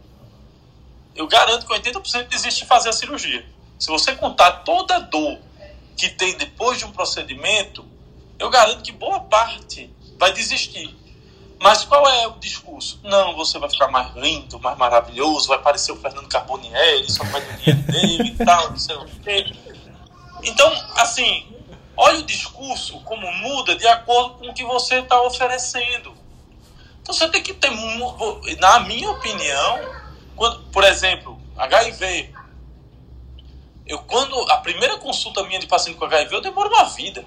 eu 1.14 1.28
garanto 1.28 1.64
que 1.64 1.73
80% 1.73 2.26
desiste 2.26 2.62
de 2.62 2.66
fazer 2.66 2.88
a 2.88 2.92
cirurgia. 2.92 3.47
Se 3.78 3.87
você 3.87 4.16
contar 4.16 4.64
toda 4.64 4.97
a 4.97 4.99
dor 4.99 5.38
que 5.97 6.09
tem 6.09 6.37
depois 6.37 6.78
de 6.78 6.85
um 6.85 6.90
procedimento, 6.90 7.87
eu 8.37 8.50
garanto 8.50 8.83
que 8.83 8.90
boa 8.90 9.21
parte 9.21 9.88
vai 10.18 10.33
desistir. 10.33 10.95
Mas 11.58 11.84
qual 11.84 12.06
é 12.06 12.26
o 12.26 12.32
discurso? 12.32 13.00
Não, 13.02 13.34
você 13.34 13.58
vai 13.58 13.70
ficar 13.70 13.88
mais 13.88 14.14
lindo, 14.14 14.58
mais 14.60 14.76
maravilhoso, 14.76 15.48
vai 15.48 15.58
parecer 15.58 15.92
o 15.92 15.96
Fernando 15.96 16.28
Carbonieri, 16.28 17.10
só 17.10 17.25
vai 17.25 17.40
dinheiro 17.40 17.82
dele 17.82 18.36
e 18.38 18.44
tal, 18.44 18.70
não 18.70 18.78
sei 18.78 18.96
o 18.96 19.06
quê. 19.22 19.52
Então, 20.42 20.70
assim, 20.96 21.56
Olha 21.96 22.18
o 22.18 22.25
discurso 22.25 23.00
como 23.00 23.30
muda 23.32 23.75
de 23.75 23.86
acordo 23.86 24.34
com 24.34 24.50
o 24.50 24.54
que 24.54 24.64
você 24.64 24.96
está 24.96 25.20
oferecendo. 25.22 26.12
Então 27.00 27.14
você 27.14 27.28
tem 27.30 27.42
que 27.42 27.54
ter, 27.54 27.70
na 28.60 28.80
minha 28.80 29.10
opinião, 29.10 29.80
quando, 30.34 30.62
por 30.64 30.84
exemplo, 30.84 31.40
HIV. 31.56 32.34
Eu 33.86 34.00
quando 34.00 34.38
a 34.50 34.58
primeira 34.58 34.98
consulta 34.98 35.42
minha 35.44 35.60
de 35.60 35.66
paciente 35.66 35.96
com 35.96 36.04
HIV, 36.04 36.34
eu 36.34 36.40
demoro 36.42 36.68
uma 36.68 36.84
vida. 36.84 37.25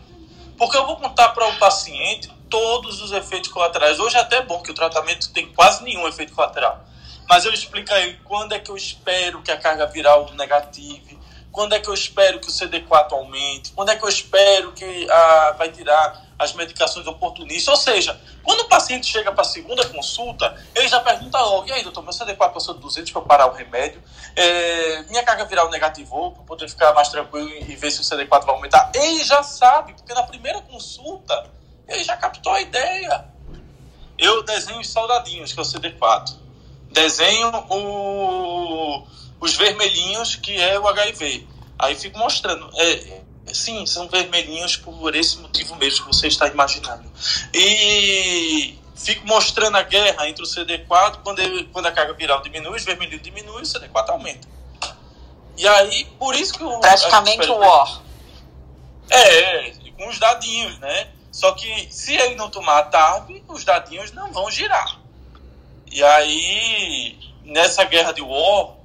Porque 0.55 0.77
eu 0.77 0.85
vou 0.85 0.97
contar 0.97 1.29
para 1.29 1.47
o 1.47 1.57
paciente 1.57 2.29
todos 2.49 3.01
os 3.01 3.11
efeitos 3.11 3.51
colaterais. 3.51 3.99
Hoje 3.99 4.17
é 4.17 4.19
até 4.19 4.41
bom 4.41 4.61
que 4.61 4.71
o 4.71 4.73
tratamento 4.73 5.31
tem 5.31 5.47
quase 5.53 5.83
nenhum 5.83 6.07
efeito 6.07 6.33
colateral. 6.33 6.83
Mas 7.27 7.45
eu 7.45 7.53
explico 7.53 7.93
aí 7.93 8.19
quando 8.23 8.53
é 8.53 8.59
que 8.59 8.71
eu 8.71 8.75
espero 8.75 9.41
que 9.41 9.51
a 9.51 9.57
carga 9.57 9.85
viral 9.85 10.33
negative, 10.33 11.19
quando 11.51 11.73
é 11.73 11.79
que 11.79 11.89
eu 11.89 11.93
espero 11.93 12.39
que 12.39 12.47
o 12.47 12.51
CD4 12.51 13.11
aumente? 13.11 13.71
Quando 13.73 13.89
é 13.89 13.95
que 13.95 14.03
eu 14.03 14.09
espero 14.09 14.71
que 14.71 15.07
ah, 15.09 15.55
vai 15.57 15.71
tirar 15.71 16.25
as 16.37 16.53
medicações 16.53 17.05
oportunistas? 17.05 17.67
Ou 17.67 17.75
seja, 17.75 18.19
quando 18.43 18.61
o 18.61 18.65
paciente 18.65 19.07
chega 19.07 19.31
para 19.31 19.41
a 19.41 19.45
segunda 19.45 19.85
consulta, 19.87 20.55
ele 20.75 20.87
já 20.87 20.99
pergunta 20.99 21.39
logo: 21.39 21.67
e 21.67 21.71
aí, 21.71 21.83
doutor, 21.83 22.01
meu 22.01 22.13
CD4 22.13 22.53
passou 22.53 22.73
de 22.75 22.81
200 22.81 23.11
para 23.11 23.21
parar 23.21 23.47
o 23.47 23.53
remédio? 23.53 24.01
É, 24.35 25.03
minha 25.03 25.23
carga 25.23 25.45
viral 25.45 25.69
negativou 25.69 26.31
para 26.31 26.43
poder 26.43 26.69
ficar 26.69 26.93
mais 26.93 27.09
tranquilo 27.09 27.49
e 27.49 27.75
ver 27.75 27.91
se 27.91 28.01
o 28.01 28.03
CD4 28.03 28.45
vai 28.45 28.55
aumentar? 28.55 28.91
Ele 28.95 29.23
já 29.23 29.43
sabe, 29.43 29.93
porque 29.93 30.13
na 30.13 30.23
primeira 30.23 30.61
consulta 30.61 31.58
ele 31.89 32.03
já 32.03 32.15
captou 32.17 32.53
a 32.53 32.61
ideia. 32.61 33.25
Eu 34.17 34.43
desenho 34.43 34.79
os 34.79 34.89
soldadinhos, 34.89 35.53
que 35.53 35.59
é 35.59 35.61
o 35.61 35.65
CD4. 35.65 36.35
Desenho 36.91 37.49
o 37.69 39.07
os 39.39 39.55
vermelhinhos, 39.55 40.35
que 40.35 40.59
é 40.59 40.79
o 40.79 40.87
HIV. 40.87 41.47
Aí 41.77 41.95
fico 41.95 42.17
mostrando. 42.17 42.69
É, 42.77 43.21
sim, 43.53 43.85
são 43.85 44.07
vermelhinhos 44.07 44.75
por 44.75 45.15
esse 45.15 45.37
motivo 45.37 45.75
mesmo 45.75 46.05
que 46.05 46.15
você 46.15 46.27
está 46.27 46.47
imaginando. 46.47 47.09
E 47.53 48.77
fico 48.95 49.25
mostrando 49.25 49.77
a 49.77 49.83
guerra 49.83 50.27
entre 50.27 50.43
o 50.43 50.45
CD4, 50.45 51.19
quando, 51.23 51.39
ele, 51.39 51.69
quando 51.71 51.85
a 51.85 51.91
carga 51.91 52.13
viral 52.13 52.41
diminui, 52.41 52.75
os 52.75 52.83
vermelhinhos 52.83 53.21
diminuem, 53.21 53.63
o 53.63 53.65
CD4 53.65 54.09
aumenta. 54.09 54.47
E 55.57 55.67
aí, 55.67 56.05
por 56.17 56.35
isso 56.35 56.53
que 56.53 56.63
o. 56.63 56.79
Praticamente 56.79 57.49
o 57.49 57.57
War. 57.57 58.01
É, 59.09 59.71
com 59.97 60.07
os 60.07 60.19
dadinhos, 60.19 60.77
né? 60.79 61.09
Só 61.39 61.53
que 61.53 61.87
se 61.89 62.13
ele 62.17 62.35
não 62.35 62.49
tomar 62.49 62.79
a 62.79 62.83
tarde, 62.83 63.41
os 63.47 63.63
dadinhos 63.63 64.11
não 64.11 64.29
vão 64.29 64.51
girar. 64.51 64.99
E 65.89 66.03
aí, 66.03 67.17
nessa 67.45 67.85
guerra 67.85 68.11
de 68.11 68.21
War, 68.21 68.75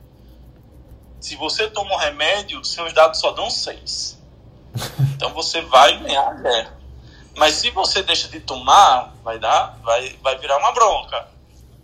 se 1.18 1.34
você 1.34 1.68
toma 1.68 1.92
um 1.92 1.98
remédio, 1.98 2.64
seus 2.64 2.92
dados 2.92 3.18
só 3.18 3.32
dão 3.32 3.50
6. 3.50 4.22
Então 5.16 5.32
você 5.32 5.62
vai 5.62 5.98
ganhar 5.98 6.28
a 6.28 6.34
guerra. 6.34 6.78
Mas 7.36 7.54
se 7.54 7.70
você 7.70 8.04
deixa 8.04 8.28
de 8.28 8.38
tomar, 8.38 9.12
vai 9.24 9.38
dar, 9.40 9.76
vai, 9.82 10.16
vai 10.22 10.38
virar 10.38 10.58
uma 10.58 10.70
bronca. 10.70 11.26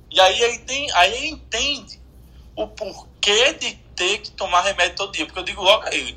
E 0.09 0.21
aí 0.21 0.41
ele, 0.41 0.59
tem, 0.59 0.89
aí 0.93 1.12
ele 1.17 1.29
entende 1.31 2.00
o 2.55 2.69
porquê 2.69 3.55
de 3.55 3.75
ter 3.97 4.19
que 4.19 4.31
tomar 4.31 4.61
remédio 4.61 4.95
todo 4.95 5.12
dia. 5.12 5.27
Porque 5.27 5.41
eu 5.41 5.45
digo 5.45 5.62
logo 5.62 5.85
a 5.89 5.93
ele, 5.93 6.17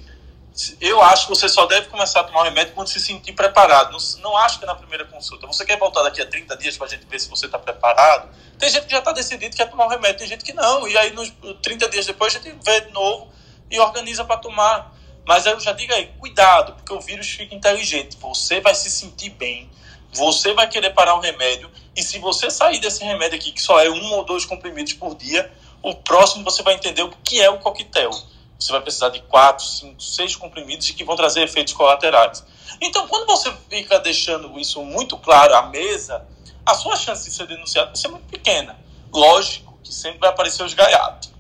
eu 0.80 1.02
acho 1.02 1.28
que 1.28 1.36
você 1.36 1.50
só 1.50 1.66
deve 1.66 1.88
começar 1.88 2.20
a 2.20 2.24
tomar 2.24 2.42
o 2.42 2.44
remédio 2.44 2.74
quando 2.74 2.88
se 2.88 3.00
sentir 3.00 3.34
preparado. 3.34 3.92
Não, 3.92 4.22
não 4.22 4.38
acho 4.38 4.60
que 4.60 4.66
é 4.66 4.68
na 4.68 4.76
primeira 4.76 5.04
consulta. 5.06 5.48
Você 5.48 5.66
quer 5.66 5.80
voltar 5.80 6.04
daqui 6.04 6.22
a 6.22 6.26
30 6.28 6.56
dias 6.58 6.78
para 6.78 6.86
a 6.86 6.90
gente 6.90 7.06
ver 7.08 7.20
se 7.20 7.28
você 7.28 7.48
está 7.48 7.58
preparado? 7.58 8.30
Tem 8.60 8.70
gente 8.70 8.86
que 8.86 8.92
já 8.92 9.00
está 9.00 9.12
decidido 9.12 9.50
que 9.50 9.58
quer 9.58 9.70
tomar 9.70 9.88
o 9.88 9.90
remédio, 9.90 10.20
tem 10.20 10.28
gente 10.28 10.44
que 10.44 10.54
não. 10.54 10.88
E 10.88 10.96
aí, 10.96 11.12
nos 11.12 11.34
30 11.62 11.90
dias 11.90 12.06
depois, 12.06 12.36
a 12.36 12.40
gente 12.40 12.56
vê 12.64 12.82
de 12.82 12.92
novo 12.92 13.32
e 13.70 13.80
organiza 13.80 14.24
para 14.24 14.38
tomar. 14.38 14.94
Mas 15.26 15.46
eu 15.46 15.60
já 15.60 15.72
digo 15.72 15.94
aí, 15.94 16.08
cuidado, 16.20 16.74
porque 16.74 16.94
o 16.94 17.02
vírus 17.02 17.28
fica 17.30 17.56
inteligente. 17.56 18.16
Você 18.22 18.62
vai 18.62 18.76
se 18.76 18.92
sentir 18.92 19.32
bem, 19.32 19.72
você 20.12 20.54
vai 20.54 20.68
querer 20.68 20.92
parar 20.92 21.16
o 21.16 21.20
remédio. 21.20 21.72
E 21.96 22.04
se 22.04 22.20
você 22.20 22.52
sair 22.52 22.80
desse 22.80 23.04
remédio 23.04 23.38
aqui, 23.38 23.52
que 23.52 23.62
só 23.62 23.80
é 23.80 23.90
um 23.90 24.14
ou 24.14 24.24
dois 24.24 24.46
comprimidos 24.46 24.94
por 24.94 25.16
dia, 25.16 25.52
o 25.82 25.96
próximo 25.96 26.44
você 26.44 26.62
vai 26.62 26.76
entender 26.76 27.02
o 27.02 27.10
que 27.24 27.42
é 27.42 27.50
o 27.50 27.58
coquetel. 27.58 28.12
Você 28.60 28.72
vai 28.72 28.82
precisar 28.82 29.10
de 29.10 29.22
quatro, 29.22 29.66
cinco, 29.66 30.02
seis 30.02 30.36
comprimidos 30.36 30.90
e 30.90 30.94
que 30.94 31.04
vão 31.04 31.16
trazer 31.16 31.44
efeitos 31.44 31.74
colaterais. 31.74 32.44
Então, 32.82 33.08
quando 33.08 33.26
você 33.26 33.54
fica 33.70 34.00
deixando 34.00 34.58
isso 34.60 34.82
muito 34.84 35.18
claro 35.18 35.56
à 35.56 35.64
mesa, 35.64 36.26
a 36.66 36.74
sua 36.74 36.96
chance 36.96 37.30
de 37.30 37.36
ser 37.36 37.48
denunciado 37.48 37.88
vai 37.88 37.98
ser 37.98 38.08
muito 38.08 38.26
pequena. 38.28 38.78
Lógico 39.14 39.78
que 39.84 39.94
sempre 39.94 40.20
vai 40.20 40.30
aparecer 40.30 40.64
os 40.64 40.74
gaiatos. 40.74 41.32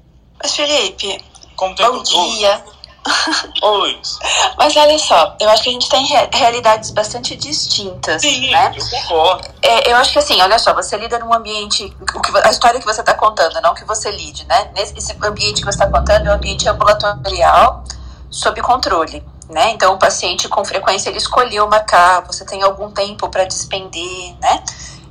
Mas, 0.41 0.55
Felipe, 0.55 1.23
Como 1.55 1.75
tem 1.75 1.85
bom 1.85 2.03
dia. 2.03 2.63
Oi. 3.61 4.01
Mas 4.57 4.75
olha 4.75 4.97
só, 4.97 5.35
eu 5.39 5.49
acho 5.49 5.63
que 5.63 5.69
a 5.69 5.73
gente 5.73 5.89
tem 5.89 6.05
re 6.05 6.29
realidades 6.33 6.91
bastante 6.91 7.35
distintas. 7.35 8.21
Sim, 8.21 8.51
né? 8.51 8.73
eu 8.75 9.01
concordo. 9.01 9.47
É, 9.61 9.91
eu 9.91 9.95
acho 9.97 10.13
que 10.13 10.19
assim, 10.19 10.41
olha 10.41 10.57
só, 10.59 10.73
você 10.73 10.97
lida 10.97 11.19
num 11.19 11.33
ambiente. 11.33 11.95
O 12.15 12.21
que, 12.21 12.37
a 12.37 12.49
história 12.49 12.79
que 12.79 12.85
você 12.85 13.01
está 13.01 13.13
contando, 13.13 13.59
não 13.61 13.73
que 13.73 13.85
você 13.85 14.11
lide, 14.11 14.45
né? 14.45 14.71
Nesse 14.75 14.97
esse 14.97 15.15
ambiente 15.21 15.59
que 15.61 15.65
você 15.65 15.83
está 15.83 15.89
contando 15.89 16.27
é 16.27 16.31
um 16.31 16.35
ambiente 16.35 16.67
ambulatorial 16.67 17.83
sob 18.29 18.61
controle. 18.61 19.23
Né? 19.49 19.71
Então, 19.71 19.93
o 19.93 19.99
paciente, 19.99 20.47
com 20.47 20.63
frequência, 20.63 21.09
ele 21.09 21.17
escolheu 21.17 21.67
marcar, 21.67 22.21
você 22.21 22.45
tem 22.45 22.63
algum 22.63 22.89
tempo 22.89 23.29
para 23.29 23.43
despender, 23.43 24.35
né? 24.39 24.63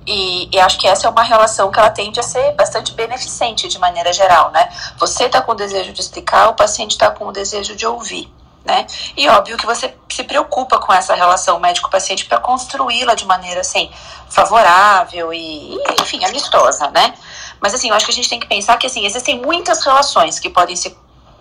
E, 0.06 0.48
e, 0.52 0.60
acho 0.60 0.78
que 0.78 0.88
essa 0.88 1.06
é 1.06 1.10
uma 1.10 1.22
relação 1.22 1.70
que 1.70 1.78
ela 1.78 1.90
tende 1.90 2.18
a 2.18 2.22
ser 2.22 2.52
bastante 2.52 2.92
beneficente 2.92 3.68
de 3.68 3.78
maneira 3.78 4.12
geral, 4.12 4.50
né? 4.50 4.68
Você 4.98 5.24
está 5.24 5.40
com 5.40 5.52
o 5.52 5.54
desejo 5.54 5.92
de 5.92 6.00
explicar, 6.00 6.48
o 6.48 6.54
paciente 6.54 6.92
está 6.92 7.10
com 7.10 7.26
o 7.26 7.32
desejo 7.32 7.76
de 7.76 7.86
ouvir, 7.86 8.32
né? 8.64 8.84
E 9.16 9.28
óbvio 9.28 9.56
que 9.56 9.64
você 9.64 9.94
se 10.10 10.24
preocupa 10.24 10.78
com 10.78 10.92
essa 10.92 11.14
relação 11.14 11.60
médico-paciente 11.60 12.24
para 12.24 12.38
construí-la 12.38 13.14
de 13.14 13.24
maneira 13.26 13.60
assim 13.60 13.90
favorável 14.28 15.32
e, 15.32 15.78
enfim, 16.00 16.24
amistosa, 16.24 16.90
né? 16.90 17.14
Mas 17.60 17.72
assim, 17.72 17.90
eu 17.90 17.94
acho 17.94 18.06
que 18.06 18.12
a 18.12 18.14
gente 18.14 18.28
tem 18.28 18.40
que 18.40 18.46
pensar 18.48 18.76
que 18.78 18.88
assim 18.88 19.06
existem 19.06 19.40
muitas 19.40 19.84
relações 19.84 20.40
que 20.40 20.50
podem 20.50 20.74
se 20.74 20.96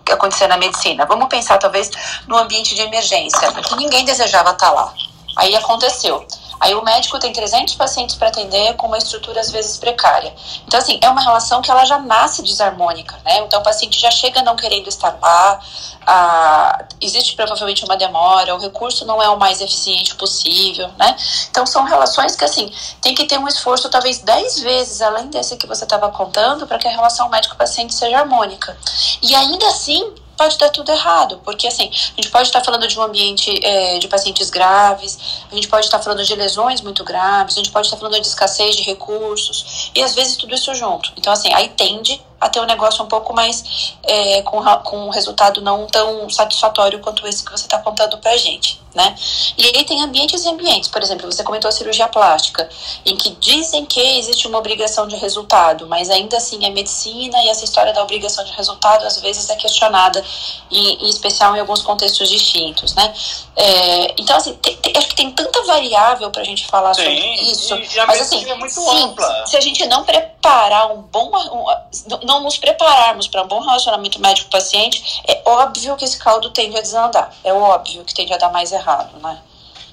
acontecer 0.08 0.46
na 0.46 0.56
medicina. 0.56 1.04
Vamos 1.04 1.28
pensar 1.28 1.58
talvez 1.58 1.90
no 2.28 2.36
ambiente 2.36 2.76
de 2.76 2.82
emergência, 2.82 3.52
que 3.52 3.76
ninguém 3.76 4.04
desejava 4.04 4.50
estar 4.50 4.70
lá. 4.70 4.92
Aí 5.36 5.54
aconteceu. 5.56 6.24
Aí 6.62 6.76
o 6.76 6.84
médico 6.84 7.18
tem 7.18 7.32
300 7.32 7.74
pacientes 7.74 8.14
para 8.14 8.28
atender 8.28 8.76
com 8.76 8.86
uma 8.86 8.96
estrutura 8.96 9.40
às 9.40 9.50
vezes 9.50 9.76
precária. 9.78 10.32
Então, 10.64 10.78
assim, 10.78 10.96
é 11.02 11.08
uma 11.08 11.20
relação 11.20 11.60
que 11.60 11.68
ela 11.68 11.84
já 11.84 11.98
nasce 11.98 12.40
desarmônica, 12.40 13.18
né? 13.24 13.40
Então, 13.40 13.58
o 13.58 13.64
paciente 13.64 13.98
já 13.98 14.12
chega 14.12 14.42
não 14.42 14.54
querendo 14.54 14.86
estar 14.86 15.18
lá, 15.20 15.58
ah, 16.06 16.84
existe 17.00 17.34
provavelmente 17.34 17.84
uma 17.84 17.96
demora, 17.96 18.54
o 18.54 18.60
recurso 18.60 19.04
não 19.04 19.20
é 19.20 19.28
o 19.28 19.36
mais 19.36 19.60
eficiente 19.60 20.14
possível, 20.14 20.88
né? 20.96 21.16
Então, 21.50 21.66
são 21.66 21.82
relações 21.82 22.36
que, 22.36 22.44
assim, 22.44 22.72
tem 23.00 23.12
que 23.12 23.24
ter 23.24 23.38
um 23.38 23.48
esforço 23.48 23.90
talvez 23.90 24.18
10 24.18 24.60
vezes 24.60 25.02
além 25.02 25.26
desse 25.26 25.56
que 25.56 25.66
você 25.66 25.82
estava 25.82 26.10
contando 26.10 26.64
para 26.68 26.78
que 26.78 26.86
a 26.86 26.92
relação 26.92 27.28
médico-paciente 27.28 27.92
seja 27.92 28.20
harmônica. 28.20 28.78
E 29.20 29.34
ainda 29.34 29.66
assim, 29.66 30.14
pode 30.36 30.58
dar 30.58 30.70
tudo 30.70 30.90
errado, 30.90 31.40
porque 31.44 31.66
assim, 31.66 31.88
a 31.90 32.20
gente 32.20 32.30
pode 32.30 32.48
estar 32.48 32.62
falando 32.64 32.86
de 32.86 32.98
um 32.98 33.02
ambiente 33.02 33.50
é, 33.62 33.98
de 33.98 34.08
pacientes 34.08 34.50
graves, 34.50 35.18
a 35.50 35.54
gente 35.54 35.68
pode 35.68 35.86
estar 35.86 35.98
falando 35.98 36.24
de 36.24 36.34
lesões 36.34 36.80
muito 36.80 37.04
graves, 37.04 37.54
a 37.54 37.58
gente 37.58 37.70
pode 37.70 37.86
estar 37.86 37.96
falando 37.96 38.20
de 38.20 38.26
escassez 38.26 38.76
de 38.76 38.82
recursos, 38.82 39.90
e 39.94 40.02
às 40.02 40.14
vezes 40.14 40.36
tudo 40.36 40.54
isso 40.54 40.74
junto. 40.74 41.12
Então, 41.16 41.32
assim, 41.32 41.52
aí 41.52 41.68
tende 41.68 42.20
a 42.42 42.48
ter 42.48 42.60
um 42.60 42.66
negócio 42.66 43.04
um 43.04 43.06
pouco 43.06 43.32
mais 43.32 43.94
é, 44.02 44.42
com, 44.42 44.60
com 44.82 45.06
um 45.06 45.10
resultado 45.10 45.60
não 45.60 45.86
tão 45.86 46.28
satisfatório 46.28 46.98
quanto 46.98 47.26
esse 47.26 47.44
que 47.44 47.52
você 47.52 47.64
está 47.64 47.78
contando 47.78 48.18
pra 48.18 48.36
gente, 48.36 48.80
né? 48.92 49.14
E 49.56 49.64
aí 49.64 49.84
tem 49.84 50.02
ambientes 50.02 50.44
e 50.44 50.48
ambientes, 50.48 50.88
por 50.88 51.00
exemplo, 51.00 51.30
você 51.30 51.44
comentou 51.44 51.68
a 51.68 51.72
cirurgia 51.72 52.08
plástica, 52.08 52.68
em 53.06 53.16
que 53.16 53.30
dizem 53.30 53.86
que 53.86 54.00
existe 54.18 54.48
uma 54.48 54.58
obrigação 54.58 55.06
de 55.06 55.14
resultado, 55.16 55.86
mas 55.86 56.10
ainda 56.10 56.36
assim 56.36 56.64
é 56.66 56.70
medicina 56.70 57.42
e 57.44 57.48
essa 57.48 57.64
história 57.64 57.92
da 57.92 58.02
obrigação 58.02 58.44
de 58.44 58.52
resultado 58.52 59.04
às 59.04 59.20
vezes 59.20 59.48
é 59.48 59.54
questionada, 59.54 60.22
em, 60.70 61.04
em 61.04 61.08
especial 61.08 61.54
em 61.56 61.60
alguns 61.60 61.82
contextos 61.82 62.28
distintos, 62.28 62.94
né? 62.94 63.14
É, 63.54 64.14
então, 64.18 64.36
assim, 64.36 64.54
tem, 64.54 64.76
tem, 64.76 64.96
acho 64.96 65.08
que 65.08 65.14
tem 65.14 65.30
tanta 65.30 65.62
variável 65.64 66.30
pra 66.30 66.42
gente 66.42 66.66
falar 66.66 66.94
Sim, 66.94 67.02
sobre 67.02 67.84
isso, 67.84 68.00
a 68.00 68.06
mas 68.06 68.20
assim, 68.20 68.50
é 68.50 68.54
muito 68.54 68.74
sim, 68.74 69.02
ampla. 69.02 69.46
se 69.46 69.56
a 69.56 69.60
gente 69.60 69.86
não 69.86 70.04
preparar 70.04 70.90
um 70.90 71.02
bom, 71.02 71.30
um, 71.30 72.26
não 72.26 72.31
nos 72.40 72.58
prepararmos 72.58 73.28
para 73.28 73.42
um 73.42 73.48
bom 73.48 73.60
relacionamento 73.60 74.20
médico-paciente, 74.20 75.22
é 75.26 75.42
óbvio 75.44 75.96
que 75.96 76.04
esse 76.04 76.18
caldo 76.18 76.50
tende 76.50 76.76
a 76.76 76.80
desandar. 76.80 77.34
É 77.44 77.52
óbvio 77.52 78.04
que 78.04 78.14
tende 78.14 78.32
a 78.32 78.38
dar 78.38 78.50
mais 78.50 78.72
errado, 78.72 79.18
né? 79.18 79.42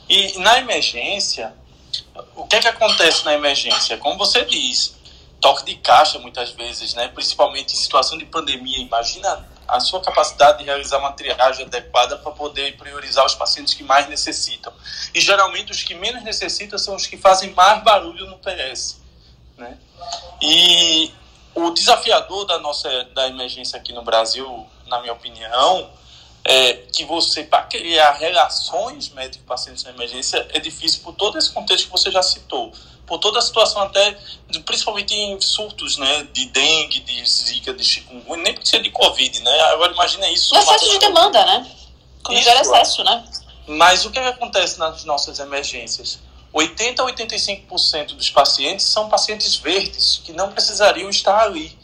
E 0.08 0.39
na 0.39 0.58
emergência, 0.58 1.53
o 2.36 2.46
que 2.48 2.55
é 2.55 2.60
que 2.60 2.67
acontece 2.67 3.24
na 3.25 3.34
emergência? 3.34 3.98
Como 3.98 4.17
você 4.17 4.43
diz, 4.43 4.96
toque 5.39 5.65
de 5.65 5.75
caixa 5.75 6.19
muitas 6.19 6.51
vezes, 6.51 6.93
né? 6.93 7.08
Principalmente 7.10 7.74
em 7.74 7.77
situação 7.77 8.17
de 8.17 8.25
pandemia. 8.25 8.79
Imagina 8.79 9.48
a 9.67 9.79
sua 9.79 10.01
capacidade 10.01 10.60
de 10.60 10.63
realizar 10.63 10.98
uma 10.98 11.12
triagem 11.12 11.65
adequada 11.65 12.17
para 12.17 12.31
poder 12.31 12.75
priorizar 12.77 13.25
os 13.25 13.36
pacientes 13.36 13.73
que 13.73 13.84
mais 13.84 14.10
necessitam. 14.10 14.73
E 15.13 15.21
geralmente 15.21 15.71
os 15.71 15.84
que 15.84 15.93
menos 15.93 16.23
necessitam 16.23 16.80
são 16.80 16.95
os 16.95 17.06
que 17.06 17.17
fazem 17.17 17.52
mais 17.52 17.84
barulho 17.84 18.25
no 18.25 18.39
PS, 18.39 18.99
né? 19.58 19.78
E 20.41 21.12
o 21.55 21.71
desafiador 21.71 22.45
da 22.45 22.59
nossa 22.59 22.89
da 23.13 23.27
emergência 23.27 23.77
aqui 23.77 23.93
no 23.93 24.01
Brasil, 24.01 24.65
na 24.88 24.99
minha 25.01 25.13
opinião, 25.13 25.89
é 26.43 26.73
que 26.73 27.03
você 27.05 27.43
para 27.43 27.63
criar 27.63 28.13
relações 28.13 29.09
médico-pacientes 29.09 29.83
na 29.83 29.91
emergência 29.91 30.47
é 30.51 30.59
difícil 30.59 31.01
por 31.03 31.13
todo 31.13 31.38
esse 31.38 31.51
contexto 31.51 31.85
que 31.85 31.91
você 31.91 32.09
já 32.09 32.23
citou, 32.23 32.71
por 33.05 33.19
toda 33.19 33.39
a 33.39 33.41
situação 33.41 33.81
até 33.81 34.17
principalmente 34.65 35.13
em 35.13 35.39
surtos, 35.41 35.97
né, 35.97 36.27
de 36.31 36.45
dengue, 36.45 36.99
de 37.01 37.27
zika, 37.27 37.73
de 37.73 37.83
chikungunya, 37.83 38.43
nem 38.43 38.53
precisa 38.53 38.81
de 38.81 38.89
covid, 38.89 39.41
né? 39.41 39.62
Agora 39.62 39.93
imagina 39.93 40.29
isso. 40.29 40.55
O 40.55 40.57
excesso 40.57 40.89
de 40.89 40.99
demanda, 40.99 41.45
né? 41.45 41.69
Quando 42.23 42.41
gera 42.41 42.62
excesso, 42.62 43.03
né? 43.03 43.23
Mas 43.67 44.05
o 44.05 44.12
que, 44.12 44.17
é 44.17 44.23
que 44.23 44.29
acontece 44.29 44.79
nas 44.79 45.03
nossas 45.05 45.39
emergências? 45.39 46.19
80 46.51 47.03
a 47.03 47.05
85% 47.05 48.15
dos 48.15 48.29
pacientes 48.29 48.85
são 48.85 49.07
pacientes 49.07 49.55
verdes 49.55 50.21
que 50.23 50.33
não 50.33 50.51
precisariam 50.51 51.09
estar 51.09 51.41
ali, 51.41 51.77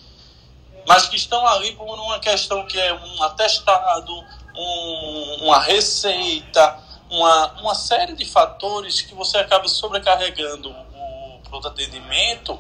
mas 0.88 1.08
que 1.08 1.16
estão 1.16 1.46
ali 1.48 1.74
por 1.74 1.86
uma 2.00 2.20
questão 2.20 2.66
que 2.66 2.80
é 2.80 2.94
um 2.94 3.24
atestado, 3.24 4.12
um, 4.56 5.38
uma 5.44 5.60
receita, 5.60 6.80
uma, 7.10 7.62
uma 7.62 7.76
série 7.76 8.14
de 8.14 8.26
fatores 8.26 9.02
que 9.02 9.14
você 9.14 9.38
acaba 9.38 9.68
sobrecarregando 9.68 10.70
o 10.70 11.40
pronto 11.50 11.68
atendimento 11.68 12.60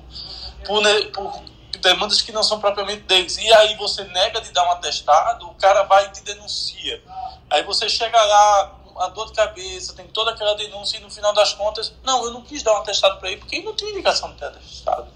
por, 0.65 0.83
por 1.11 1.43
demandas 1.79 2.21
que 2.21 2.31
não 2.31 2.43
são 2.43 2.59
propriamente 2.59 3.01
deles. 3.03 3.37
E 3.37 3.53
aí 3.53 3.75
você 3.75 4.03
nega 4.05 4.41
de 4.41 4.51
dar 4.51 4.67
um 4.67 4.71
atestado, 4.71 5.47
o 5.47 5.53
cara 5.55 5.83
vai 5.83 6.05
e 6.07 6.09
te 6.09 6.23
denuncia. 6.23 7.01
Aí 7.49 7.63
você 7.63 7.87
chega 7.87 8.21
lá, 8.21 8.75
a 8.97 9.09
dor 9.09 9.27
de 9.27 9.33
cabeça, 9.33 9.93
tem 9.93 10.07
toda 10.07 10.31
aquela 10.31 10.55
denúncia 10.55 10.97
e 10.97 11.01
no 11.01 11.09
final 11.09 11.33
das 11.33 11.53
contas, 11.53 11.93
não, 12.03 12.23
eu 12.25 12.31
não 12.31 12.41
quis 12.41 12.63
dar 12.63 12.73
um 12.73 12.77
atestado 12.77 13.19
para 13.19 13.29
ele 13.29 13.39
porque 13.39 13.57
ele 13.57 13.65
não 13.65 13.75
tinha 13.75 13.91
indicação 13.91 14.31
de 14.31 14.37
ter 14.37 14.45
atestado. 14.45 15.07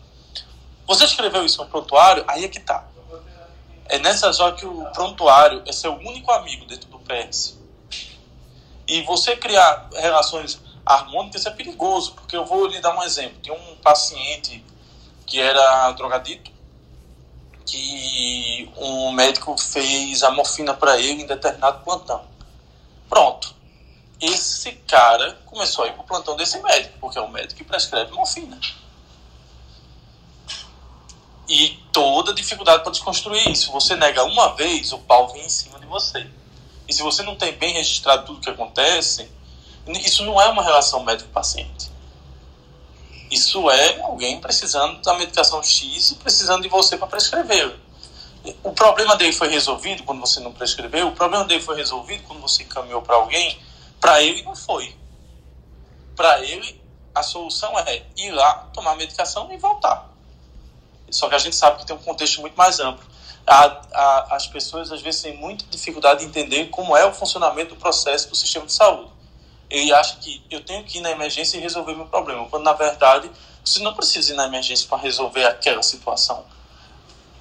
Você 0.86 1.06
escreveu 1.06 1.46
isso 1.46 1.63
no 1.63 1.70
prontuário, 1.70 2.24
aí 2.28 2.44
é 2.44 2.48
que 2.50 2.60
tá. 2.60 2.86
É 3.86 3.98
nessas 4.00 4.39
horas 4.39 4.60
que 4.60 4.65
o 4.65 4.86
prontuário 4.92 5.63
é 5.65 5.72
seu 5.72 5.94
único 5.94 6.32
amigo 6.32 6.65
dentro 6.65 6.89
do 6.89 7.00
PS. 7.00 7.58
E 8.88 9.02
você 9.04 9.36
criar 9.36 9.89
relações 9.94 10.60
harmônicas 10.86 11.46
é 11.46 11.52
perigoso, 11.52 12.13
porque 12.13 12.36
eu 12.36 12.46
vou 12.46 12.68
lhe 12.68 12.80
dar 12.82 12.96
um 12.96 13.04
exemplo. 13.04 13.39
Tem 13.42 13.54
um 13.54 13.76
paciente 13.78 14.63
que 15.26 15.39
era 15.39 15.92
drogadito, 15.92 16.52
que 17.65 18.72
um 18.78 19.12
médico 19.12 19.56
fez 19.58 20.24
a 20.24 20.32
morfina 20.32 20.74
para 20.74 21.00
ele 21.00 21.24
em 21.24 21.28
determinado 21.28 21.84
plantão. 21.84 22.24
Pronto 23.08 23.59
esse 24.21 24.73
cara 24.88 25.34
começou 25.45 25.86
a 25.86 25.88
ir 25.88 25.93
pro 25.93 26.03
plantão 26.03 26.36
desse 26.36 26.60
médico, 26.62 26.97
porque 26.99 27.17
é 27.17 27.21
o 27.21 27.29
médico 27.29 27.55
que 27.55 27.63
prescreve 27.63 28.12
morfina. 28.12 28.60
E 31.47 31.79
toda 31.91 32.34
dificuldade 32.34 32.84
para 32.84 32.91
desconstruir 32.91 33.49
isso. 33.49 33.71
Você 33.71 33.95
nega 33.95 34.23
uma 34.23 34.55
vez, 34.55 34.91
o 34.91 34.99
pau 34.99 35.29
vem 35.29 35.45
em 35.45 35.49
cima 35.49 35.79
de 35.79 35.86
você. 35.86 36.29
E 36.88 36.93
se 36.93 37.01
você 37.01 37.23
não 37.23 37.36
tem 37.36 37.53
bem 37.53 37.73
registrado 37.73 38.25
tudo 38.25 38.38
o 38.38 38.41
que 38.41 38.49
acontece, 38.49 39.32
isso 39.88 40.23
não 40.25 40.39
é 40.39 40.47
uma 40.49 40.63
relação 40.63 41.03
médico-paciente. 41.03 41.89
Isso 43.32 43.69
é 43.69 44.01
alguém 44.01 44.39
precisando 44.39 45.01
da 45.01 45.13
medicação 45.15 45.63
X 45.63 46.12
e 46.12 46.15
precisando 46.15 46.63
de 46.63 46.67
você 46.67 46.97
para 46.97 47.08
prescrever. 47.08 47.75
O 48.63 48.71
problema 48.71 49.15
dele 49.15 49.34
foi 49.34 49.49
resolvido 49.49 50.03
quando 50.03 50.19
você 50.19 50.39
não 50.39 50.51
prescreveu, 50.51 51.10
o 51.10 51.12
problema 51.12 51.45
dele 51.45 51.62
foi 51.62 51.75
resolvido 51.75 52.23
quando 52.23 52.41
você 52.41 52.63
encaminhou 52.63 53.01
para 53.01 53.15
alguém 53.15 53.60
para 54.00 54.22
ele 54.22 54.42
não 54.44 54.56
foi. 54.56 54.96
Para 56.16 56.42
ele, 56.44 56.82
a 57.14 57.24
solução 57.24 57.78
é 57.80 58.04
ir 58.18 58.32
lá, 58.32 58.70
tomar 58.74 58.96
medicação 58.96 59.52
e 59.52 59.58
voltar. 59.58 60.10
Só 61.10 61.28
que 61.28 61.36
a 61.36 61.40
gente 61.40 61.56
sabe 61.56 61.80
que 61.80 61.86
tem 61.86 61.96
um 61.96 62.00
contexto 62.00 62.42
muito 62.42 62.56
mais 62.56 62.80
amplo. 62.80 63.06
A, 63.46 63.82
a, 63.94 64.36
as 64.36 64.48
pessoas 64.48 64.92
às 64.92 65.02
vezes 65.02 65.22
têm 65.22 65.36
muita 65.36 65.66
dificuldade 65.66 66.20
de 66.20 66.26
entender 66.28 66.70
como 66.70 66.96
é 66.96 67.06
o 67.06 67.14
funcionamento 67.14 67.74
do 67.74 67.80
processo 67.80 68.30
do 68.30 68.36
sistema 68.36 68.66
de 68.66 68.74
saúde. 68.74 69.12
Ele 69.70 69.94
acha 69.94 70.18
que 70.18 70.44
eu 70.50 70.64
tenho 70.64 70.84
que 70.84 70.98
ir 70.98 71.02
na 71.02 71.12
emergência 71.12 71.58
e 71.58 71.60
resolver 71.60 71.96
meu 71.96 72.06
problema, 72.06 72.48
quando 72.50 72.64
na 72.64 72.74
verdade 72.74 73.30
você 73.64 73.80
não 73.80 73.94
precisa 73.94 74.34
ir 74.34 74.36
na 74.36 74.46
emergência 74.46 74.88
para 74.88 74.98
resolver 74.98 75.46
aquela 75.46 75.84
situação. 75.84 76.46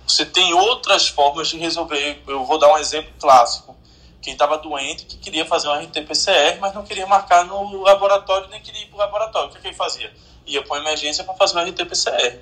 Você 0.06 0.24
tem 0.24 0.54
outras 0.54 1.08
formas 1.08 1.48
de 1.48 1.58
resolver. 1.58 2.22
Eu 2.26 2.44
vou 2.44 2.58
dar 2.58 2.72
um 2.72 2.78
exemplo 2.78 3.12
clássico 3.18 3.76
quem 4.20 4.32
estava 4.32 4.58
doente, 4.58 5.04
que 5.04 5.16
queria 5.16 5.44
fazer 5.46 5.68
um 5.68 5.74
RT-PCR, 5.74 6.58
mas 6.60 6.74
não 6.74 6.84
queria 6.84 7.06
marcar 7.06 7.44
no 7.44 7.82
laboratório, 7.82 8.48
nem 8.48 8.60
queria 8.60 8.82
ir 8.82 8.86
para 8.86 8.96
o 8.96 8.98
laboratório. 8.98 9.48
O 9.48 9.52
que, 9.52 9.60
que 9.60 9.68
ele 9.68 9.76
fazia? 9.76 10.12
Ia 10.46 10.62
para 10.62 10.80
emergência 10.80 11.24
para 11.24 11.34
fazer 11.34 11.58
um 11.58 11.62
RT-PCR. 11.62 12.40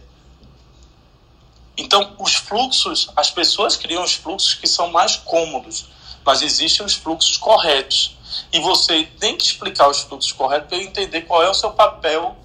Então, 1.77 2.17
os 2.19 2.35
fluxos, 2.35 3.11
as 3.15 3.31
pessoas 3.31 3.77
criam 3.77 4.03
os 4.03 4.15
fluxos 4.15 4.55
que 4.55 4.67
são 4.67 4.91
mais 4.91 5.17
cômodos. 5.17 5.89
mas 6.25 6.43
existem 6.43 6.85
os 6.85 6.95
fluxos 6.95 7.37
corretos. 7.37 8.17
E 8.53 8.59
você 8.59 9.05
tem 9.21 9.37
que 9.37 9.45
explicar 9.45 9.89
os 9.89 10.01
fluxos 10.01 10.33
corretos 10.33 10.69
para 10.69 10.79
entender 10.79 11.23
qual 11.23 11.41
é 11.41 11.49
o 11.49 11.55
seu 11.55 11.71
papel 11.71 12.37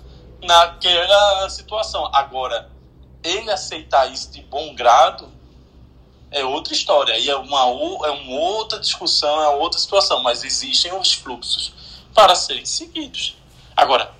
naquela 0.43 1.49
situação. 1.49 2.07
Agora, 2.13 2.69
ele 3.23 3.49
aceitar 3.49 4.11
isso 4.11 4.29
de 4.31 4.41
bom 4.43 4.75
grado 4.75 5.31
é 6.31 6.43
outra 6.45 6.73
história. 6.73 7.13
Aí 7.13 7.29
é 7.29 7.35
uma, 7.35 7.59
é 7.59 8.11
uma 8.11 8.39
outra 8.39 8.79
discussão, 8.79 9.41
é 9.41 9.49
outra 9.49 9.79
situação. 9.79 10.23
Mas 10.23 10.43
existem 10.43 10.93
os 10.93 11.13
fluxos 11.13 11.73
para 12.13 12.33
serem 12.35 12.65
seguidos. 12.65 13.35
Agora, 13.75 14.11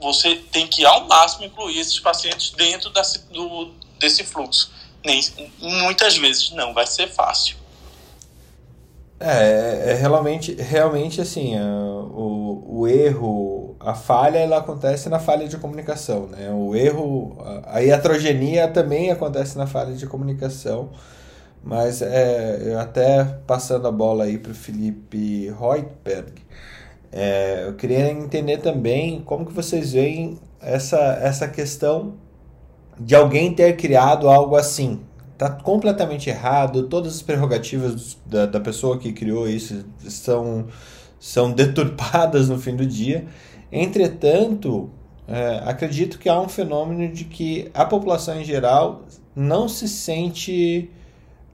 você 0.00 0.36
tem 0.36 0.66
que 0.66 0.84
ao 0.84 1.06
máximo 1.06 1.44
incluir 1.44 1.78
esses 1.78 1.98
pacientes 1.98 2.50
dentro 2.50 2.90
desse, 2.90 3.18
do, 3.30 3.72
desse 3.98 4.24
fluxo. 4.24 4.72
Nem, 5.04 5.22
muitas 5.58 6.16
vezes 6.16 6.50
não 6.50 6.72
vai 6.72 6.86
ser 6.86 7.08
fácil. 7.08 7.56
É, 9.18 9.90
é 9.90 9.94
realmente, 9.94 10.54
realmente 10.54 11.20
assim, 11.20 11.56
a, 11.56 11.62
o, 11.62 12.80
o 12.80 12.88
erro, 12.88 13.49
a 13.80 13.94
falha, 13.94 14.38
ela 14.38 14.58
acontece 14.58 15.08
na 15.08 15.18
falha 15.18 15.48
de 15.48 15.56
comunicação, 15.56 16.26
né? 16.26 16.50
O 16.52 16.76
erro, 16.76 17.38
a, 17.66 17.82
iatrogenia 17.82 18.68
também 18.68 19.10
acontece 19.10 19.56
na 19.56 19.66
falha 19.66 19.94
de 19.94 20.06
comunicação, 20.06 20.90
mas 21.64 22.02
é, 22.02 22.76
até 22.78 23.24
passando 23.46 23.88
a 23.88 23.92
bola 23.92 24.24
aí 24.24 24.38
para 24.38 24.52
o 24.52 24.54
Felipe 24.54 25.50
Reutberg, 25.58 26.32
é, 27.10 27.64
eu 27.66 27.74
queria 27.74 28.10
entender 28.10 28.58
também 28.58 29.22
como 29.22 29.46
que 29.46 29.52
vocês 29.52 29.92
veem 29.92 30.38
essa, 30.60 30.98
essa 31.22 31.48
questão 31.48 32.14
de 32.98 33.14
alguém 33.14 33.54
ter 33.54 33.76
criado 33.76 34.28
algo 34.28 34.56
assim. 34.56 35.00
Está 35.32 35.48
completamente 35.48 36.28
errado, 36.28 36.86
todas 36.86 37.16
as 37.16 37.22
prerrogativas 37.22 38.18
da, 38.26 38.44
da 38.44 38.60
pessoa 38.60 38.98
que 38.98 39.10
criou 39.10 39.48
isso 39.48 39.86
são, 40.00 40.66
são 41.18 41.50
deturpadas 41.50 42.50
no 42.50 42.58
fim 42.58 42.76
do 42.76 42.84
dia. 42.84 43.26
Entretanto, 43.72 44.90
é, 45.28 45.62
acredito 45.64 46.18
que 46.18 46.28
há 46.28 46.40
um 46.40 46.48
fenômeno 46.48 47.12
de 47.12 47.24
que 47.24 47.70
a 47.72 47.84
população 47.84 48.40
em 48.40 48.44
geral 48.44 49.02
não 49.34 49.68
se 49.68 49.88
sente 49.88 50.90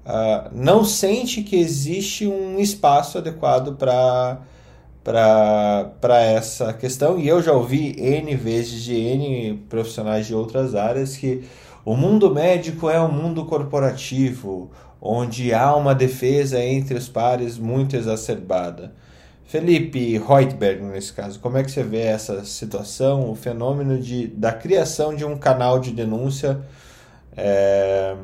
uh, 0.06 0.48
não 0.52 0.84
sente 0.84 1.42
que 1.42 1.56
existe 1.56 2.26
um 2.26 2.58
espaço 2.58 3.18
adequado 3.18 3.76
para 3.76 4.40
para 5.04 6.20
essa 6.20 6.72
questão. 6.72 7.16
E 7.16 7.28
eu 7.28 7.40
já 7.40 7.52
ouvi 7.52 7.94
N 7.96 8.34
vezes 8.34 8.82
de 8.82 8.94
N 8.94 9.54
profissionais 9.68 10.26
de 10.26 10.34
outras 10.34 10.74
áreas 10.74 11.16
que 11.16 11.44
o 11.84 11.94
mundo 11.94 12.34
médico 12.34 12.90
é 12.90 13.00
um 13.00 13.12
mundo 13.12 13.44
corporativo, 13.44 14.68
onde 15.00 15.54
há 15.54 15.76
uma 15.76 15.94
defesa 15.94 16.60
entre 16.60 16.96
os 16.96 17.08
pares 17.08 17.56
muito 17.56 17.94
exacerbada. 17.94 18.94
Felipe 19.46 20.18
Reutberg, 20.18 20.82
nesse 20.82 21.12
caso, 21.12 21.38
como 21.38 21.56
é 21.56 21.62
que 21.62 21.70
você 21.70 21.82
vê 21.82 22.02
essa 22.02 22.44
situação, 22.44 23.30
o 23.30 23.34
fenômeno 23.36 23.98
de, 23.98 24.26
da 24.26 24.52
criação 24.52 25.14
de 25.14 25.24
um 25.24 25.38
canal 25.38 25.78
de 25.78 25.92
denúncia 25.92 26.60
é, 27.36 28.16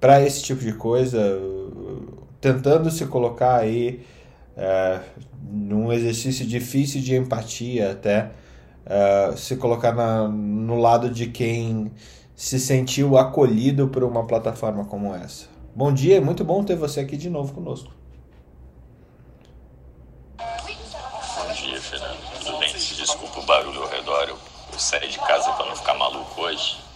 para 0.00 0.20
esse 0.20 0.42
tipo 0.42 0.60
de 0.60 0.72
coisa, 0.72 1.40
tentando 2.40 2.90
se 2.90 3.06
colocar 3.06 3.58
aí 3.58 4.04
é, 4.56 4.98
num 5.50 5.92
exercício 5.92 6.44
difícil 6.44 7.00
de 7.00 7.14
empatia 7.14 7.92
até, 7.92 8.30
uh, 8.86 9.36
se 9.36 9.56
colocar 9.56 9.94
na, 9.94 10.26
no 10.26 10.76
lado 10.76 11.10
de 11.10 11.28
quem 11.28 11.92
se 12.34 12.58
sentiu 12.58 13.16
acolhido 13.16 13.88
por 13.88 14.02
uma 14.02 14.26
plataforma 14.26 14.84
como 14.84 15.14
essa. 15.14 15.46
Bom 15.74 15.92
dia, 15.92 16.16
é 16.16 16.20
muito 16.20 16.44
bom 16.44 16.64
ter 16.64 16.74
você 16.74 17.00
aqui 17.00 17.16
de 17.16 17.30
novo 17.30 17.52
conosco. 17.52 17.97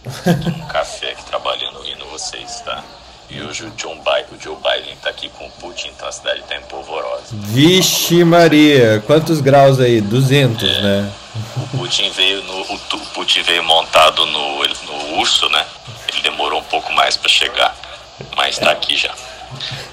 Um 0.05 0.67
café 0.67 1.11
aqui 1.11 1.25
trabalhando 1.25 1.83
vocês, 2.13 2.61
tá? 2.61 2.83
E 3.29 3.41
hoje 3.41 3.65
o, 3.65 3.71
John 3.71 3.97
Biden, 3.97 4.25
o 4.31 4.39
Joe 4.39 4.55
Biden 4.57 4.93
está 4.93 5.09
aqui 5.09 5.27
com 5.29 5.45
o 5.47 5.51
Putin, 5.51 5.87
então 5.89 6.07
a 6.07 6.11
cidade 6.11 6.41
está 6.41 6.55
empolvorosa. 6.55 7.23
Vixe 7.31 8.23
Maria, 8.23 9.03
quantos 9.07 9.41
graus 9.41 9.79
aí? 9.79 9.99
200, 9.99 10.63
é, 10.63 10.81
né? 10.81 11.11
O 11.57 11.77
Putin 11.77 12.11
veio 12.11 12.43
no 12.43 12.61
o, 12.61 12.79
Putin 13.13 13.41
veio 13.41 13.63
montado 13.63 14.25
no, 14.27 14.63
no 14.63 15.17
urso, 15.17 15.49
né? 15.49 15.65
Ele 16.11 16.21
demorou 16.21 16.59
um 16.59 16.65
pouco 16.65 16.93
mais 16.93 17.17
para 17.17 17.29
chegar, 17.29 17.75
mas 18.35 18.57
está 18.57 18.71
aqui 18.71 18.95
já. 18.95 19.13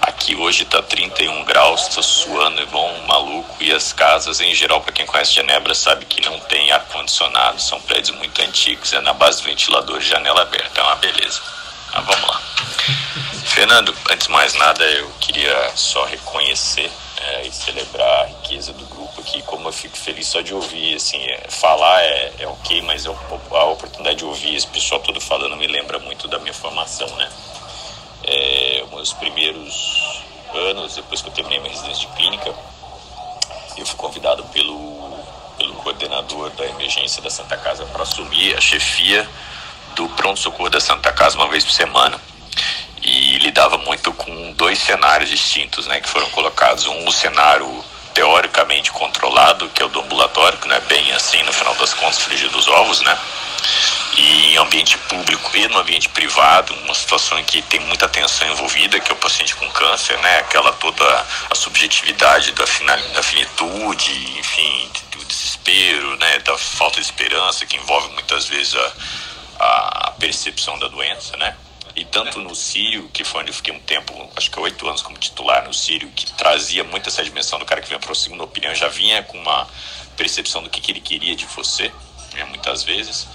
Aqui 0.01 0.35
hoje 0.35 0.63
está 0.63 0.83
31 0.83 1.45
graus, 1.45 1.89
está 1.89 2.03
suando 2.03 2.61
igual 2.63 2.87
um 2.87 3.07
maluco 3.07 3.57
e 3.61 3.73
as 3.73 3.93
casas 3.93 4.41
em 4.41 4.55
geral, 4.55 4.81
para 4.81 4.93
quem 4.93 5.07
conhece 5.07 5.35
Genebra, 5.35 5.75
sabe 5.75 6.05
que 6.05 6.21
não 6.23 6.39
tem 6.41 6.73
ar 6.73 6.85
condicionado, 6.87 7.61
são 7.61 7.81
prédios 7.81 8.17
muito 8.17 8.41
antigos, 8.43 8.93
é 8.93 9.01
na 9.01 9.13
base 9.13 9.43
do 9.43 9.45
ventilador, 9.45 10.01
janela 10.01 10.43
aberta, 10.43 10.81
é 10.81 10.85
uma 10.85 10.97
beleza. 10.97 11.41
Mas 11.93 12.05
vamos 12.05 12.29
lá. 12.29 12.41
Fernando, 13.45 13.95
antes 14.11 14.27
de 14.27 14.33
mais 14.33 14.55
nada, 14.55 14.85
eu 14.85 15.11
queria 15.21 15.73
só 15.75 16.05
reconhecer 16.05 16.91
é, 17.21 17.47
e 17.47 17.53
celebrar 17.53 18.23
a 18.23 18.27
riqueza 18.27 18.73
do 18.73 18.85
grupo 18.87 19.21
aqui. 19.21 19.43
Como 19.43 19.69
eu 19.69 19.73
fico 19.73 19.97
feliz 19.97 20.27
só 20.27 20.41
de 20.41 20.55
ouvir, 20.55 20.95
assim, 20.95 21.19
é, 21.19 21.47
falar 21.49 22.03
é, 22.03 22.33
é 22.39 22.47
ok, 22.47 22.81
mas 22.83 23.05
eu, 23.05 23.19
a 23.53 23.65
oportunidade 23.65 24.19
de 24.19 24.25
ouvir 24.25 24.57
esse 24.57 24.67
pessoal 24.67 25.01
todo 25.01 25.21
falando 25.21 25.57
me 25.57 25.67
lembra 25.67 25.99
muito 25.99 26.29
da 26.29 26.39
minha 26.39 26.55
formação, 26.55 27.09
né? 27.17 27.29
É, 28.25 28.85
meus 28.93 29.13
primeiros 29.15 30.23
anos, 30.55 30.97
depois 30.97 31.23
que 31.23 31.29
eu 31.29 31.33
terminei 31.33 31.59
minha 31.61 31.73
residência 31.73 32.09
de 32.09 32.17
clínica, 32.17 32.55
eu 33.77 33.87
fui 33.87 33.97
convidado 33.97 34.45
pelo, 34.45 35.19
pelo 35.57 35.75
coordenador 35.77 36.51
da 36.51 36.67
emergência 36.67 37.23
da 37.23 37.31
Santa 37.31 37.57
Casa 37.57 37.85
para 37.87 38.03
assumir 38.03 38.57
a 38.57 38.61
chefia 38.61 39.29
do 39.95 40.09
pronto-socorro 40.11 40.71
da 40.71 40.81
Santa 40.81 41.13
Casa 41.13 41.37
uma 41.37 41.49
vez 41.49 41.65
por 41.65 41.73
semana 41.73 42.21
e 43.03 43.39
lidava 43.39 43.79
muito 43.79 44.13
com 44.13 44.53
dois 44.53 44.79
cenários 44.79 45.31
distintos, 45.31 45.87
né, 45.87 46.01
que 46.01 46.09
foram 46.09 46.29
colocados. 46.31 46.87
Um, 46.87 47.07
o 47.07 47.13
cenário 47.13 47.85
teoricamente 48.13 48.91
controlado, 48.91 49.69
que 49.71 49.83
é 49.83 49.87
o 49.87 49.89
do 49.89 50.01
ambulatório, 50.01 50.59
que 50.59 50.69
não 50.69 50.77
é 50.77 50.81
bem 50.81 51.13
assim, 51.13 51.43
no 51.43 51.53
final 51.53 51.75
das 51.77 51.95
contas, 51.95 52.19
frigir 52.19 52.51
dos 52.51 52.69
ovos, 52.69 53.01
né? 53.03 53.19
E 54.17 54.55
em 54.55 54.57
ambiente 54.57 54.99
público 54.99 55.57
e 55.57 55.69
no 55.69 55.79
ambiente 55.79 56.09
privado, 56.09 56.75
uma 56.85 56.95
situação 56.95 57.39
em 57.39 57.45
que 57.45 57.63
tem 57.63 57.81
muita 57.81 58.09
tensão 58.09 58.51
envolvida, 58.51 58.99
que 58.99 59.11
é 59.11 59.15
o 59.15 59.19
paciente 59.19 59.55
com 59.55 59.69
câncer, 59.71 60.19
né? 60.19 60.39
Aquela 60.39 60.73
toda 60.73 61.27
a 61.51 61.55
subjetividade 61.55 62.53
da, 62.53 62.67
final, 62.67 62.99
da 63.11 63.23
finitude, 63.23 64.39
enfim, 64.39 64.91
do 65.13 65.25
desespero, 65.25 66.17
né? 66.17 66.39
Da 66.41 66.59
falta 66.59 66.97
de 66.97 67.07
esperança, 67.07 67.65
que 67.65 67.77
envolve 67.77 68.13
muitas 68.15 68.47
vezes 68.47 68.75
a, 68.77 70.07
a 70.09 70.11
percepção 70.13 70.79
da 70.79 70.89
doença, 70.89 71.37
né? 71.37 71.57
E 71.95 72.05
tanto 72.05 72.41
no 72.41 72.55
Sírio, 72.55 73.09
que 73.13 73.25
foi 73.25 73.43
onde 73.43 73.51
eu 73.51 73.55
fiquei 73.55 73.75
um 73.75 73.81
tempo, 73.81 74.31
acho 74.37 74.51
que 74.51 74.59
oito 74.61 74.89
anos 74.89 75.03
como 75.03 75.19
titular 75.19 75.65
no 75.65 75.75
Sírio, 75.75 76.11
que 76.15 76.33
trazia 76.33 76.85
muito 76.85 77.09
essa 77.09 77.23
dimensão 77.23 77.59
do 77.59 77.65
cara 77.65 77.81
que 77.81 77.89
vinha 77.89 77.99
para 77.99 78.13
a 78.13 78.15
segunda 78.15 78.45
opinião, 78.45 78.75
já 78.75 78.89
vinha 78.89 79.23
com 79.23 79.39
uma 79.39 79.69
percepção 80.17 80.63
do 80.63 80.71
que, 80.71 80.81
que 80.81 80.93
ele 80.93 81.01
queria 81.01 81.35
de 81.35 81.47
você, 81.47 81.93
né, 82.35 82.45
muitas 82.45 82.83
vezes. 82.83 83.27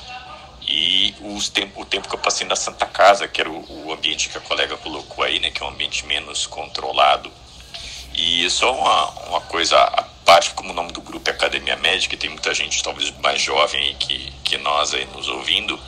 E 0.67 1.13
os 1.21 1.49
tempo, 1.49 1.81
o 1.81 1.85
tempo 1.85 2.07
que 2.07 2.15
eu 2.15 2.19
passei 2.19 2.47
na 2.47 2.55
Santa 2.55 2.85
Casa, 2.85 3.27
que 3.27 3.39
era 3.39 3.49
o, 3.49 3.87
o, 3.87 3.93
ambiente 3.93 4.29
que 4.29 4.37
a 4.37 4.41
colega 4.41 4.75
colocou 4.77 5.23
aí, 5.23 5.39
né, 5.39 5.51
que 5.51 5.61
é 5.61 5.65
um 5.65 5.69
ambiente 5.69 6.05
menos 6.05 6.47
controlado. 6.47 7.31
E 8.13 8.49
só 8.49 8.73
uma, 8.73 9.09
uma 9.27 9.41
coisa 9.41 9.77
a 9.77 10.03
parte, 10.25 10.51
como 10.51 10.71
o 10.71 10.73
nome 10.73 10.91
do 10.91 11.01
grupo 11.01 11.29
é 11.29 11.33
Academia 11.33 11.75
Médica, 11.75 12.15
e 12.15 12.17
tem 12.17 12.29
muita 12.29 12.53
gente 12.53 12.81
talvez 12.81 13.11
mais 13.19 13.41
jovem 13.41 13.79
aí 13.79 13.95
que, 13.95 14.33
que 14.43 14.57
nós 14.57 14.93
aí 14.93 15.05
nos 15.13 15.27
ouvindo, 15.29 15.79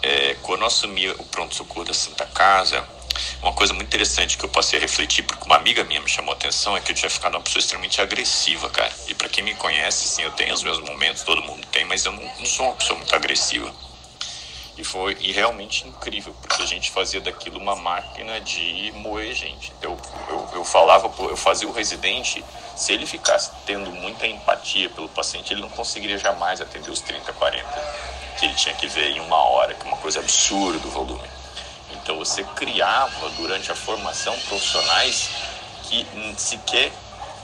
é, 0.00 0.36
quando 0.42 0.62
eu 0.62 0.66
assumi 0.66 1.10
o 1.10 1.24
pronto-socorro 1.24 1.84
da 1.84 1.92
Santa 1.92 2.24
Casa, 2.26 2.86
uma 3.42 3.52
coisa 3.52 3.74
muito 3.74 3.88
interessante 3.88 4.38
que 4.38 4.44
eu 4.44 4.48
passei 4.48 4.78
a 4.78 4.82
refletir, 4.82 5.24
porque 5.24 5.44
uma 5.44 5.56
amiga 5.56 5.84
minha 5.84 6.00
me 6.00 6.08
chamou 6.08 6.32
a 6.32 6.36
atenção, 6.36 6.76
é 6.76 6.80
que 6.80 6.92
eu 6.92 6.96
tinha 6.96 7.10
ficado 7.10 7.34
uma 7.34 7.40
pessoa 7.40 7.60
extremamente 7.60 8.00
agressiva, 8.00 8.70
cara. 8.70 8.92
E 9.08 9.14
para 9.14 9.28
quem 9.28 9.44
me 9.44 9.54
conhece, 9.54 10.06
assim, 10.06 10.22
eu 10.22 10.30
tenho 10.32 10.54
os 10.54 10.62
meus 10.62 10.78
momentos, 10.80 11.22
todo 11.22 11.42
mundo 11.42 11.66
tem, 11.66 11.84
mas 11.84 12.04
eu 12.04 12.12
não, 12.12 12.22
não 12.22 12.46
sou 12.46 12.66
uma 12.66 12.74
pessoa 12.76 12.96
muito 12.96 13.14
agressiva. 13.14 13.72
E 14.78 14.84
foi 14.84 15.16
e 15.20 15.32
realmente 15.32 15.86
incrível, 15.88 16.32
porque 16.40 16.62
a 16.62 16.66
gente 16.66 16.90
fazia 16.90 17.20
daquilo 17.20 17.58
uma 17.58 17.74
máquina 17.74 18.40
de 18.40 18.92
moer 18.94 19.34
gente. 19.34 19.72
Eu, 19.82 19.98
eu, 20.28 20.48
eu 20.54 20.64
falava, 20.64 21.12
eu 21.24 21.36
fazia 21.36 21.68
o 21.68 21.72
residente, 21.72 22.44
se 22.76 22.92
ele 22.92 23.04
ficasse 23.04 23.50
tendo 23.66 23.90
muita 23.90 24.26
empatia 24.26 24.88
pelo 24.88 25.08
paciente, 25.08 25.52
ele 25.52 25.62
não 25.62 25.68
conseguiria 25.68 26.16
jamais 26.16 26.60
atender 26.60 26.90
os 26.90 27.00
30, 27.00 27.32
40 27.32 28.18
que 28.38 28.46
ele 28.46 28.54
tinha 28.54 28.74
que 28.74 28.86
ver 28.86 29.10
em 29.10 29.20
uma 29.20 29.36
hora, 29.36 29.74
que 29.74 29.84
é 29.84 29.88
uma 29.88 29.96
coisa 29.96 30.20
absurda 30.20 30.78
do 30.78 30.88
volume. 30.90 31.28
Então 31.90 32.16
você 32.18 32.44
criava 32.44 33.28
durante 33.30 33.70
a 33.72 33.74
formação 33.74 34.38
profissionais 34.48 35.28
que 35.82 36.06
sequer 36.36 36.92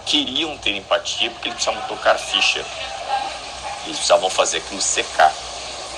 queriam 0.06 0.56
ter 0.58 0.76
empatia 0.76 1.30
porque 1.30 1.48
eles 1.48 1.56
precisavam 1.56 1.88
tocar 1.88 2.16
ficha. 2.16 2.64
Eles 3.84 3.96
precisavam 3.96 4.30
fazer 4.30 4.58
aquilo 4.58 4.80
secar. 4.80 5.32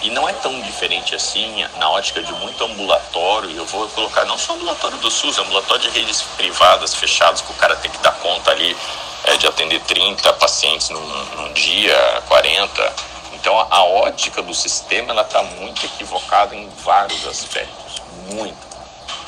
E 0.03 0.11
não 0.11 0.29
é 0.29 0.33
tão 0.35 0.61
diferente 0.63 1.15
assim 1.15 1.65
na 1.79 1.91
ótica 1.91 2.23
de 2.23 2.33
muito 2.35 2.63
ambulatório, 2.65 3.51
e 3.51 3.57
eu 3.57 3.67
vou 3.67 3.89
colocar 3.89 4.25
não 4.25 4.39
só 4.39 4.55
ambulatório 4.55 4.97
do 4.99 5.11
SUS, 5.11 5.39
ambulatório 5.39 5.91
de 5.91 5.99
redes 5.99 6.23
privadas 6.37 6.95
fechadas, 6.95 7.41
que 7.41 7.51
o 7.51 7.55
cara 7.55 7.77
tem 7.77 7.91
que 7.91 7.99
dar 7.99 8.13
conta 8.13 8.51
ali 8.51 8.77
é, 9.25 9.37
de 9.37 9.47
atender 9.47 9.81
30 9.81 10.33
pacientes 10.35 10.91
num, 10.91 11.01
num 11.01 11.53
dia, 11.53 12.23
40. 12.29 12.95
Então 13.35 13.59
a, 13.59 13.67
a 13.71 13.85
ótica 13.85 14.43
do 14.43 14.55
sistema 14.55 15.13
ela 15.13 15.23
está 15.23 15.43
muito 15.43 15.85
equivocada 15.85 16.55
em 16.55 16.69
vários 16.85 17.27
aspectos, 17.27 18.03
muito. 18.33 18.66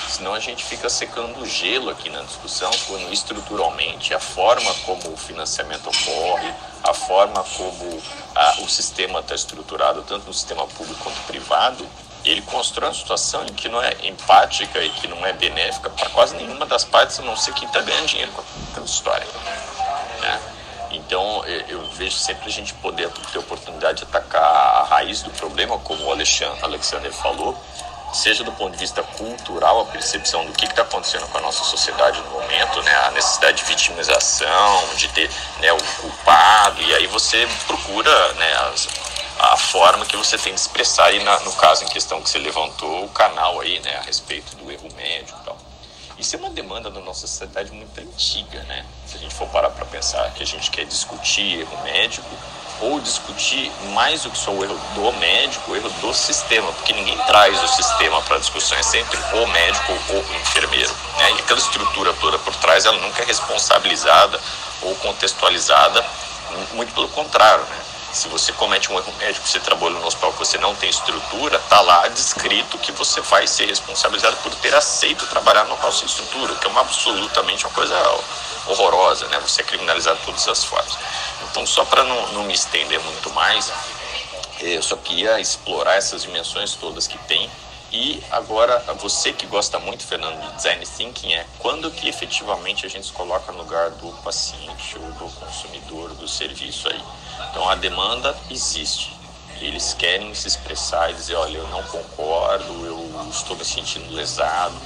Senão 0.08 0.32
a 0.32 0.40
gente 0.40 0.64
fica 0.64 0.88
secando 0.88 1.44
gelo 1.46 1.90
aqui 1.90 2.08
na 2.08 2.22
discussão, 2.22 2.70
quando 2.86 3.12
estruturalmente 3.12 4.14
a 4.14 4.18
forma 4.18 4.72
como 4.86 5.12
o 5.12 5.16
financiamento 5.16 5.86
ocorre, 5.86 6.50
a 6.82 6.94
forma 6.94 7.44
como 7.56 8.02
a, 8.34 8.60
o 8.62 8.68
sistema 8.68 9.20
está 9.20 9.34
estruturado, 9.34 10.02
tanto 10.02 10.26
no 10.26 10.32
sistema 10.32 10.66
público 10.66 11.04
quanto 11.04 11.20
privado, 11.26 11.86
ele 12.24 12.40
constrói 12.42 12.88
uma 12.88 12.94
situação 12.94 13.44
que 13.46 13.68
não 13.68 13.82
é 13.82 13.94
empática 14.02 14.82
e 14.82 14.88
que 14.90 15.06
não 15.06 15.24
é 15.26 15.32
benéfica 15.34 15.90
para 15.90 16.08
quase 16.08 16.36
nenhuma 16.36 16.64
das 16.64 16.84
partes, 16.84 17.18
a 17.20 17.22
não 17.22 17.36
ser 17.36 17.52
quem 17.52 17.68
está 17.68 17.82
ganhando 17.82 18.06
dinheiro 18.06 18.32
com 18.32 18.42
aquela 18.70 18.86
história. 18.86 19.26
Né? 20.20 20.40
Então, 20.90 21.44
eu 21.44 21.86
vejo 21.90 22.16
sempre 22.16 22.48
a 22.48 22.52
gente 22.52 22.72
poder 22.74 23.10
ter 23.30 23.36
a 23.36 23.40
oportunidade 23.40 23.98
de 23.98 24.04
atacar 24.04 24.42
a 24.42 24.84
raiz 24.84 25.22
do 25.22 25.30
problema, 25.32 25.78
como 25.78 26.02
o 26.04 26.12
Alexandre, 26.12 27.10
falou, 27.12 27.56
seja 28.12 28.42
do 28.42 28.52
ponto 28.52 28.72
de 28.72 28.78
vista 28.78 29.02
cultural, 29.02 29.80
a 29.80 29.84
percepção 29.86 30.44
do 30.44 30.52
que 30.52 30.64
está 30.64 30.82
acontecendo 30.82 31.26
com 31.28 31.38
a 31.38 31.40
nossa 31.40 31.64
sociedade 31.64 32.20
no 32.22 32.30
momento, 32.30 32.82
né, 32.82 32.94
a 33.06 33.10
necessidade 33.10 33.58
de 33.58 33.64
vitimização, 33.64 34.94
de 34.96 35.08
ter 35.08 35.30
né, 35.60 35.72
o 35.72 35.82
culpado, 36.00 36.82
e 36.82 36.94
aí 36.94 37.06
você 37.06 37.46
procura 37.66 38.32
né, 38.34 38.52
as, 38.72 38.88
a 39.38 39.56
forma 39.56 40.04
que 40.04 40.16
você 40.16 40.36
tem 40.36 40.54
de 40.54 40.60
expressar, 40.60 41.06
aí 41.06 41.22
na, 41.22 41.38
no 41.40 41.52
caso 41.52 41.84
em 41.84 41.88
questão 41.88 42.20
que 42.20 42.28
você 42.28 42.38
levantou, 42.38 43.04
o 43.04 43.08
canal 43.08 43.60
aí, 43.60 43.78
né, 43.80 43.96
a 43.96 44.02
respeito 44.02 44.56
do 44.56 44.70
erro 44.70 44.88
médico 44.96 45.38
e 45.42 45.44
tal. 45.44 45.58
Isso 46.18 46.34
é 46.34 46.38
uma 46.38 46.50
demanda 46.50 46.90
da 46.90 47.00
nossa 47.00 47.28
sociedade 47.28 47.70
muito 47.70 47.96
antiga, 48.00 48.60
né? 48.64 48.84
Se 49.06 49.16
a 49.16 49.20
gente 49.20 49.32
for 49.32 49.46
parar 49.50 49.70
para 49.70 49.84
pensar 49.84 50.28
que 50.32 50.42
a 50.42 50.46
gente 50.46 50.68
quer 50.68 50.84
discutir 50.84 51.60
erro 51.60 51.82
médico, 51.84 52.28
ou 52.80 53.00
discutir 53.00 53.72
mais 53.92 54.22
do 54.22 54.30
que 54.30 54.38
só 54.38 54.50
o 54.50 54.62
erro 54.62 54.78
do 54.94 55.12
médico, 55.18 55.72
o 55.72 55.76
erro 55.76 55.90
do 56.00 56.14
sistema, 56.14 56.72
porque 56.72 56.92
ninguém 56.92 57.18
traz 57.26 57.62
o 57.62 57.68
sistema 57.68 58.20
para 58.22 58.38
discussão, 58.38 58.78
é 58.78 58.82
sempre 58.82 59.18
o 59.34 59.46
médico 59.48 59.92
ou 60.10 60.20
o 60.20 60.34
enfermeiro. 60.36 60.94
Né? 61.16 61.32
E 61.32 61.40
aquela 61.40 61.58
estrutura 61.58 62.12
toda 62.14 62.38
por 62.38 62.54
trás, 62.56 62.84
ela 62.84 62.98
nunca 62.98 63.22
é 63.22 63.26
responsabilizada 63.26 64.40
ou 64.82 64.94
contextualizada, 64.96 66.04
muito 66.72 66.92
pelo 66.94 67.08
contrário. 67.08 67.64
Né? 67.64 67.78
Se 68.12 68.28
você 68.28 68.52
comete 68.52 68.90
um 68.90 68.96
erro 68.96 69.12
médico, 69.18 69.46
você 69.46 69.60
trabalha 69.60 69.94
no 69.94 70.06
hospital 70.06 70.32
que 70.32 70.38
você 70.38 70.56
não 70.58 70.74
tem 70.74 70.88
estrutura, 70.88 71.56
está 71.56 71.80
lá 71.80 72.08
descrito 72.08 72.78
que 72.78 72.90
você 72.92 73.20
vai 73.20 73.46
ser 73.46 73.66
responsabilizado 73.66 74.36
por 74.38 74.54
ter 74.56 74.74
aceito 74.74 75.26
trabalhar 75.26 75.64
no 75.64 75.70
local 75.70 75.92
sem 75.92 76.06
estrutura, 76.06 76.54
que 76.54 76.66
é 76.66 76.70
uma 76.70 76.80
absolutamente 76.80 77.66
uma 77.66 77.72
coisa 77.72 77.94
horrorosa, 78.66 79.26
né? 79.28 79.38
Você 79.40 79.60
é 79.60 79.64
criminalizado 79.64 80.18
de 80.18 80.24
todas 80.24 80.48
as 80.48 80.64
formas. 80.64 80.96
Então, 81.50 81.66
só 81.66 81.84
para 81.84 82.04
não, 82.04 82.32
não 82.32 82.44
me 82.44 82.54
estender 82.54 83.00
muito 83.00 83.30
mais, 83.32 83.72
eu 84.60 84.82
só 84.82 84.96
queria 84.96 85.38
explorar 85.40 85.94
essas 85.94 86.22
dimensões 86.22 86.74
todas 86.74 87.06
que 87.06 87.18
tem. 87.26 87.48
E 87.90 88.22
agora, 88.30 88.78
você 88.98 89.32
que 89.32 89.46
gosta 89.46 89.78
muito, 89.78 90.04
Fernando, 90.04 90.38
de 90.40 90.56
design 90.56 90.84
thinking, 90.84 91.32
é 91.32 91.46
quando 91.58 91.90
que 91.90 92.08
efetivamente 92.08 92.84
a 92.84 92.88
gente 92.88 93.06
se 93.06 93.12
coloca 93.12 93.50
no 93.52 93.58
lugar 93.58 93.90
do 93.90 94.12
paciente 94.22 94.98
ou 94.98 95.10
do 95.12 95.34
consumidor 95.36 96.12
do 96.14 96.28
serviço 96.28 96.88
aí. 96.88 97.02
Então, 97.50 97.68
a 97.68 97.74
demanda 97.74 98.36
existe. 98.50 99.16
Eles 99.60 99.94
querem 99.94 100.34
se 100.34 100.46
expressar 100.46 101.10
e 101.10 101.14
dizer, 101.14 101.34
olha, 101.34 101.56
eu 101.58 101.68
não 101.68 101.82
concordo, 101.84 102.84
eu 102.84 103.28
estou 103.30 103.56
me 103.56 103.64
sentindo 103.64 104.12
lesado, 104.12 104.78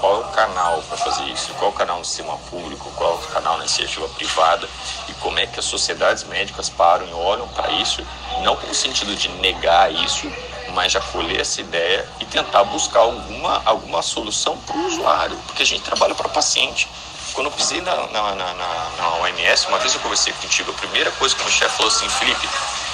qual 0.00 0.16
é 0.16 0.24
o 0.24 0.28
canal 0.28 0.82
para 0.88 0.96
fazer 0.96 1.24
isso, 1.24 1.52
qual 1.54 1.70
é 1.70 1.74
o 1.74 1.76
canal 1.76 1.98
no 1.98 2.04
sistema 2.04 2.36
público, 2.50 2.90
qual 2.96 3.12
é 3.12 3.14
o 3.14 3.18
canal 3.28 3.56
na 3.56 3.64
iniciativa 3.64 4.08
privada 4.10 4.68
e 5.08 5.12
como 5.14 5.38
é 5.38 5.46
que 5.46 5.58
as 5.58 5.64
sociedades 5.64 6.24
médicas 6.24 6.68
param 6.68 7.06
e 7.06 7.12
olham 7.12 7.46
para 7.48 7.70
isso, 7.72 8.04
não 8.42 8.56
com 8.56 8.70
o 8.70 8.74
sentido 8.74 9.14
de 9.14 9.28
negar 9.28 9.92
isso, 9.92 10.30
mas 10.74 10.92
de 10.92 10.98
acolher 10.98 11.40
essa 11.40 11.60
ideia 11.60 12.08
e 12.20 12.24
tentar 12.24 12.64
buscar 12.64 13.00
alguma, 13.00 13.62
alguma 13.64 14.02
solução 14.02 14.56
para 14.58 14.76
o 14.76 14.86
usuário, 14.86 15.36
porque 15.46 15.62
a 15.62 15.66
gente 15.66 15.82
trabalha 15.82 16.14
para 16.14 16.28
paciente. 16.28 16.88
Quando 17.32 17.48
eu 17.48 17.52
pisei 17.52 17.80
na, 17.80 17.94
na, 18.08 18.34
na, 18.34 18.54
na, 18.54 19.14
OMS, 19.20 19.68
uma 19.68 19.78
vez 19.78 19.94
eu 19.94 20.00
conversei 20.00 20.32
contigo, 20.32 20.70
a 20.70 20.74
primeira 20.74 21.10
coisa 21.12 21.34
que 21.36 21.46
o 21.46 21.50
chefe 21.50 21.76
falou 21.76 21.92
assim, 21.92 22.08
Felipe, 22.08 22.48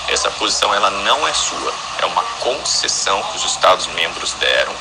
essa 0.09 0.31
posição 0.33 0.75
ela 0.75 0.91
não 0.91 1.27
é 1.27 1.33
sua, 1.33 1.73
é 2.03 2.07
uma 2.07 2.23
concessão 2.41 3.23
que 3.23 3.37
os 3.37 3.45
Estados 3.45 3.87
membros 3.89 4.33
deram 4.35 4.75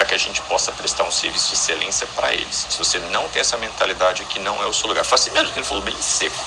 para 0.00 0.08
que 0.08 0.14
a 0.14 0.18
gente 0.18 0.40
possa 0.42 0.72
prestar 0.72 1.04
um 1.04 1.10
serviço 1.10 1.48
de 1.48 1.56
excelência 1.56 2.06
para 2.16 2.32
eles. 2.32 2.66
Se 2.70 2.78
você 2.78 2.98
não 2.98 3.28
tem 3.28 3.40
essa 3.40 3.58
mentalidade 3.58 4.22
aqui, 4.22 4.38
não 4.38 4.62
é 4.62 4.66
o 4.66 4.72
seu 4.72 4.88
lugar. 4.88 5.04
Foi 5.04 5.16
assim 5.16 5.30
mesmo 5.30 5.52
que 5.52 5.58
ele 5.58 5.66
falou, 5.66 5.82
bem 5.82 5.94
seco. 6.00 6.42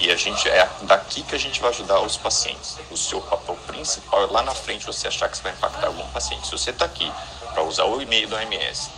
E 0.00 0.10
a 0.10 0.16
gente 0.16 0.48
é 0.48 0.68
daqui 0.82 1.22
que 1.22 1.36
a 1.36 1.38
gente 1.38 1.60
vai 1.60 1.70
ajudar 1.70 2.00
os 2.00 2.16
pacientes. 2.16 2.78
O 2.90 2.96
seu 2.96 3.20
papel 3.20 3.56
principal 3.68 4.24
é 4.24 4.26
lá 4.26 4.42
na 4.42 4.52
frente 4.56 4.86
você 4.86 5.06
achar 5.06 5.28
que 5.28 5.36
você 5.36 5.42
vai 5.44 5.52
impactar 5.52 5.86
algum 5.86 6.04
paciente. 6.08 6.46
Se 6.46 6.50
você 6.50 6.70
está 6.70 6.84
aqui 6.84 7.08
para 7.54 7.62
usar 7.62 7.84
o 7.84 8.02
e-mail 8.02 8.26
do 8.26 8.34
OMS 8.34 8.90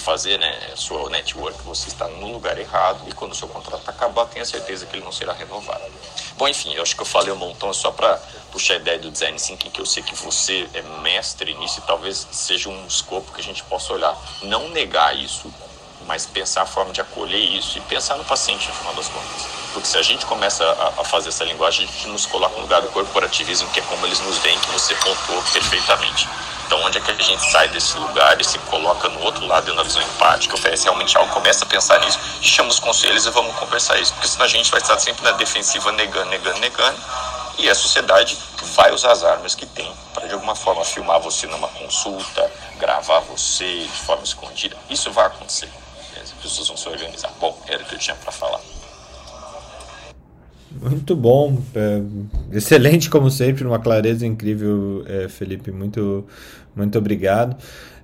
fazer 0.00 0.38
né, 0.38 0.72
sua 0.74 1.08
network, 1.10 1.62
você 1.62 1.88
está 1.88 2.06
no 2.08 2.32
lugar 2.32 2.58
errado 2.58 3.02
e 3.08 3.12
quando 3.12 3.32
o 3.32 3.34
seu 3.34 3.48
contrato 3.48 3.88
acabar, 3.88 4.26
tenha 4.26 4.44
certeza 4.44 4.86
que 4.86 4.96
ele 4.96 5.04
não 5.04 5.12
será 5.12 5.32
renovado. 5.32 5.84
Bom, 6.36 6.46
enfim, 6.46 6.74
eu 6.74 6.82
acho 6.82 6.94
que 6.94 7.02
eu 7.02 7.06
falei 7.06 7.32
um 7.32 7.36
montão 7.36 7.72
só 7.72 7.90
para 7.90 8.20
puxar 8.52 8.74
a 8.74 8.76
ideia 8.76 8.98
do 8.98 9.10
design 9.10 9.38
thinking, 9.38 9.70
que 9.70 9.80
eu 9.80 9.86
sei 9.86 10.02
que 10.02 10.14
você 10.14 10.68
é 10.74 10.82
mestre 11.00 11.54
nisso 11.54 11.80
e 11.80 11.82
talvez 11.82 12.26
seja 12.30 12.68
um 12.68 12.86
escopo 12.86 13.32
que 13.32 13.40
a 13.40 13.44
gente 13.44 13.62
possa 13.64 13.92
olhar. 13.92 14.14
Não 14.42 14.68
negar 14.68 15.16
isso, 15.16 15.52
mas 16.06 16.26
pensar 16.26 16.62
a 16.62 16.66
forma 16.66 16.92
de 16.92 17.00
acolher 17.00 17.38
isso 17.38 17.78
e 17.78 17.80
pensar 17.82 18.16
no 18.16 18.24
paciente 18.24 18.68
no 18.68 18.74
final 18.74 18.94
das 18.94 19.08
contas. 19.08 19.46
Porque 19.72 19.88
se 19.88 19.98
a 19.98 20.02
gente 20.02 20.24
começa 20.26 20.64
a, 20.64 21.00
a 21.00 21.04
fazer 21.04 21.30
essa 21.30 21.44
linguagem, 21.44 21.86
a 21.86 21.90
gente 21.90 22.08
nos 22.08 22.26
coloca 22.26 22.54
no 22.56 22.62
lugar 22.62 22.80
do 22.82 22.88
corporativismo, 22.88 23.68
que 23.70 23.80
é 23.80 23.82
como 23.82 24.06
eles 24.06 24.20
nos 24.20 24.38
veem, 24.38 24.58
que 24.60 24.70
você 24.70 24.94
pontuou 24.94 25.42
perfeitamente. 25.52 26.28
Então, 26.66 26.82
onde 26.82 26.98
é 26.98 27.00
que 27.00 27.10
a 27.12 27.14
gente 27.14 27.50
sai 27.50 27.68
desse 27.68 27.96
lugar 27.96 28.40
e 28.40 28.44
se 28.44 28.58
coloca 28.60 29.08
no 29.08 29.22
outro 29.22 29.46
lado, 29.46 29.72
na 29.74 29.84
visão 29.84 30.02
empática, 30.02 30.54
oferece 30.54 30.84
realmente 30.84 31.16
algo, 31.16 31.32
começa 31.32 31.64
a 31.64 31.68
pensar 31.68 32.00
nisso, 32.00 32.18
chama 32.42 32.70
os 32.70 32.80
conselhos 32.80 33.24
e 33.24 33.30
vamos 33.30 33.54
conversar 33.56 33.98
isso, 34.00 34.12
porque 34.14 34.26
senão 34.26 34.44
a 34.44 34.48
gente 34.48 34.70
vai 34.70 34.80
estar 34.80 34.98
sempre 34.98 35.22
na 35.22 35.32
defensiva, 35.32 35.92
negando, 35.92 36.28
negando, 36.28 36.58
negando, 36.58 36.98
e 37.58 37.70
a 37.70 37.74
sociedade 37.74 38.36
vai 38.74 38.92
usar 38.92 39.12
as 39.12 39.22
armas 39.22 39.54
que 39.54 39.64
tem 39.64 39.90
para, 40.12 40.26
de 40.26 40.34
alguma 40.34 40.56
forma, 40.56 40.84
filmar 40.84 41.20
você 41.20 41.46
numa 41.46 41.68
consulta, 41.68 42.50
gravar 42.78 43.20
você 43.20 43.82
de 43.84 44.00
forma 44.02 44.24
escondida. 44.24 44.76
Isso 44.90 45.10
vai 45.12 45.26
acontecer. 45.26 45.70
As 46.20 46.32
pessoas 46.32 46.68
vão 46.68 46.76
se 46.76 46.88
organizar. 46.88 47.30
Bom, 47.38 47.56
era 47.66 47.82
o 47.82 47.86
que 47.86 47.94
eu 47.94 47.98
tinha 47.98 48.16
para 48.16 48.32
falar. 48.32 48.60
Muito 50.80 51.16
bom, 51.16 51.58
é, 51.74 52.02
excelente 52.52 53.08
como 53.08 53.30
sempre, 53.30 53.64
uma 53.64 53.78
clareza 53.78 54.26
incrível, 54.26 55.04
é, 55.06 55.28
Felipe. 55.28 55.70
Muito, 55.70 56.24
muito 56.74 56.98
obrigado. 56.98 57.56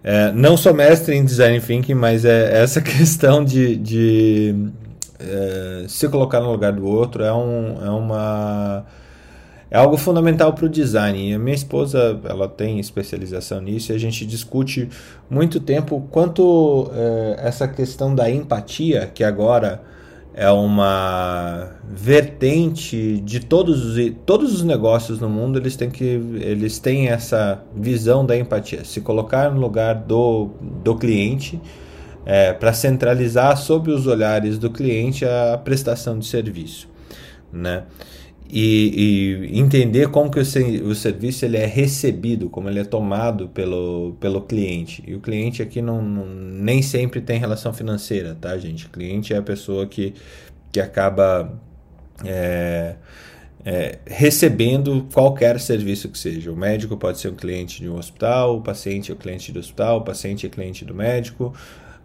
É, 0.02 0.32
não 0.32 0.56
sou 0.56 0.74
mestre 0.74 1.14
em 1.14 1.24
design 1.24 1.60
thinking, 1.60 1.94
mas 1.94 2.24
é 2.24 2.62
essa 2.62 2.80
questão 2.82 3.44
de, 3.44 3.76
de 3.76 4.54
é, 5.18 5.84
se 5.86 6.08
colocar 6.08 6.40
no 6.40 6.50
lugar 6.50 6.72
do 6.72 6.84
outro 6.86 7.22
é, 7.22 7.32
um, 7.32 7.84
é 7.84 7.90
uma 7.90 8.84
é 9.70 9.78
algo 9.78 9.96
fundamental 9.96 10.52
para 10.52 10.66
o 10.66 10.68
design. 10.68 11.30
E 11.30 11.34
a 11.34 11.38
minha 11.38 11.54
esposa 11.54 12.20
ela 12.24 12.46
tem 12.46 12.78
especialização 12.78 13.60
nisso 13.60 13.90
e 13.90 13.94
a 13.94 13.98
gente 13.98 14.26
discute 14.26 14.88
muito 15.30 15.58
tempo 15.60 16.06
quanto 16.10 16.90
é, 16.94 17.36
essa 17.38 17.66
questão 17.66 18.14
da 18.14 18.30
empatia 18.30 19.10
que 19.14 19.24
agora 19.24 19.80
é 20.34 20.50
uma 20.50 21.72
vertente 21.88 23.20
de 23.20 23.40
todos 23.40 23.84
os, 23.84 24.12
todos 24.24 24.54
os 24.54 24.62
negócios 24.62 25.20
no 25.20 25.28
mundo 25.28 25.58
eles 25.58 25.76
têm 25.76 25.90
que 25.90 26.04
eles 26.04 26.78
têm 26.78 27.08
essa 27.08 27.62
visão 27.74 28.24
da 28.24 28.36
empatia. 28.36 28.84
Se 28.84 29.00
colocar 29.00 29.50
no 29.50 29.60
lugar 29.60 29.94
do, 29.94 30.50
do 30.82 30.96
cliente 30.96 31.60
é, 32.24 32.52
para 32.52 32.72
centralizar 32.72 33.56
sob 33.56 33.90
os 33.90 34.06
olhares 34.06 34.58
do 34.58 34.70
cliente 34.70 35.24
a 35.24 35.58
prestação 35.62 36.18
de 36.18 36.26
serviço 36.26 36.88
né 37.52 37.82
e, 38.54 39.48
e, 39.50 39.58
entender 39.58 40.08
como 40.08 40.30
que 40.30 40.38
o, 40.38 40.42
o, 40.42 40.94
serviço 40.94 41.46
ele 41.46 41.56
é 41.56 41.64
recebido, 41.64 42.50
como 42.50 42.68
ele 42.68 42.80
é 42.80 42.84
tomado 42.84 43.48
pelo, 43.48 44.14
pelo 44.20 44.42
cliente. 44.42 45.02
E 45.06 45.14
o 45.14 45.20
cliente 45.20 45.62
aqui 45.62 45.80
não, 45.80 46.02
não, 46.02 46.26
nem 46.26 46.82
sempre 46.82 47.22
tem 47.22 47.38
relação 47.38 47.72
financeira, 47.72 48.36
tá, 48.38 48.58
gente? 48.58 48.84
O 48.84 48.90
cliente 48.90 49.32
é 49.32 49.38
a 49.38 49.42
pessoa 49.42 49.86
que, 49.86 50.12
que 50.70 50.78
acaba 50.78 51.58
é, 52.26 52.96
é, 53.64 53.98
recebendo 54.04 55.08
qualquer 55.14 55.58
serviço 55.58 56.10
que 56.10 56.18
seja. 56.18 56.52
O 56.52 56.56
médico 56.56 56.94
pode 56.98 57.20
ser 57.20 57.28
um 57.28 57.34
cliente 57.34 57.80
de 57.80 57.88
um 57.88 57.96
hospital, 57.96 58.58
o 58.58 58.60
paciente 58.60 59.10
é 59.10 59.14
o 59.14 59.16
cliente 59.16 59.50
do 59.50 59.60
hospital, 59.60 60.00
o 60.00 60.02
paciente 60.02 60.44
é 60.44 60.50
cliente 60.50 60.84
do 60.84 60.94
médico, 60.94 61.54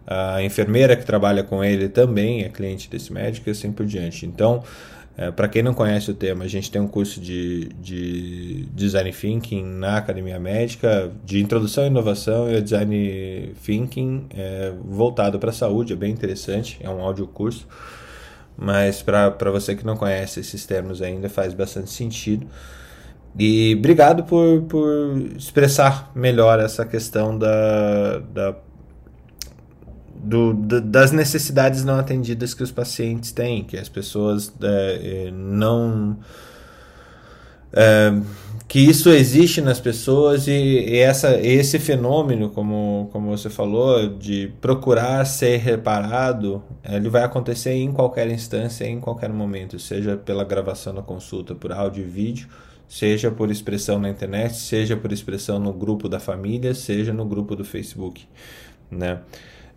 a 0.06 0.42
enfermeira 0.42 0.96
que 0.96 1.04
trabalha 1.04 1.42
com 1.42 1.62
ele 1.62 1.90
também 1.90 2.42
é 2.42 2.48
cliente 2.48 2.88
desse 2.88 3.12
médico 3.12 3.50
e 3.50 3.52
assim 3.52 3.70
por 3.70 3.84
diante. 3.84 4.24
Então, 4.24 4.64
É, 5.18 5.32
Para 5.32 5.48
quem 5.48 5.64
não 5.64 5.74
conhece 5.74 6.12
o 6.12 6.14
tema, 6.14 6.44
a 6.44 6.48
gente 6.48 6.70
tem 6.70 6.80
um 6.80 6.86
curso 6.86 7.20
de, 7.20 7.70
de 7.80 8.66
Design 8.72 9.12
Thinking 9.12 9.64
na 9.64 9.96
Academia 9.96 10.38
Médica, 10.38 11.10
de 11.24 11.40
Introdução 11.40 11.82
à 11.82 11.86
Inovação 11.88 12.48
e 12.48 12.62
Design 12.62 13.52
Thinking 13.66 14.26
é, 14.30 14.72
voltado 14.84 15.40
para 15.40 15.50
a 15.50 15.52
saúde, 15.52 15.92
é 15.92 15.96
bem 15.96 16.12
interessante, 16.12 16.78
é 16.80 16.88
um 16.88 17.00
áudio 17.00 17.26
curso, 17.26 17.66
mas 18.56 19.02
para 19.02 19.50
você 19.50 19.74
que 19.74 19.84
não 19.84 19.96
conhece 19.96 20.38
esses 20.38 20.64
termos 20.64 21.02
ainda 21.02 21.28
faz 21.28 21.52
bastante 21.52 21.90
sentido. 21.90 22.46
E 23.36 23.74
obrigado 23.76 24.22
por, 24.22 24.62
por 24.62 25.18
expressar 25.36 26.12
melhor 26.14 26.60
essa 26.60 26.84
questão 26.84 27.36
da, 27.36 28.18
da 28.18 28.56
do, 30.22 30.54
das 30.54 31.12
necessidades 31.12 31.84
não 31.84 31.98
atendidas 31.98 32.54
que 32.54 32.62
os 32.62 32.70
pacientes 32.70 33.32
têm, 33.32 33.64
que 33.64 33.76
as 33.76 33.88
pessoas 33.88 34.52
é, 34.62 35.26
é, 35.26 35.30
não. 35.30 36.18
É, 37.72 38.12
que 38.66 38.78
isso 38.78 39.08
existe 39.08 39.62
nas 39.62 39.80
pessoas 39.80 40.46
e, 40.46 40.52
e, 40.52 40.98
essa, 40.98 41.40
esse 41.40 41.78
fenômeno, 41.78 42.50
como, 42.50 43.08
como 43.10 43.30
você 43.30 43.48
falou, 43.48 44.08
de 44.08 44.52
procurar 44.60 45.24
ser 45.24 45.56
reparado, 45.56 46.62
ele 46.84 47.08
vai 47.08 47.22
acontecer 47.22 47.72
em 47.72 47.90
qualquer 47.90 48.28
instância, 48.30 48.84
em 48.84 49.00
qualquer 49.00 49.30
momento, 49.32 49.78
seja 49.78 50.18
pela 50.18 50.44
gravação 50.44 50.94
da 50.94 51.02
consulta 51.02 51.54
por 51.54 51.72
áudio 51.72 52.04
e 52.04 52.06
vídeo, 52.06 52.48
seja 52.86 53.30
por 53.30 53.50
expressão 53.50 53.98
na 53.98 54.10
internet, 54.10 54.56
seja 54.56 54.96
por 54.96 55.12
expressão 55.12 55.58
no 55.58 55.72
grupo 55.72 56.06
da 56.06 56.20
família, 56.20 56.74
seja 56.74 57.12
no 57.12 57.24
grupo 57.24 57.56
do 57.56 57.64
Facebook, 57.64 58.26
né? 58.90 59.20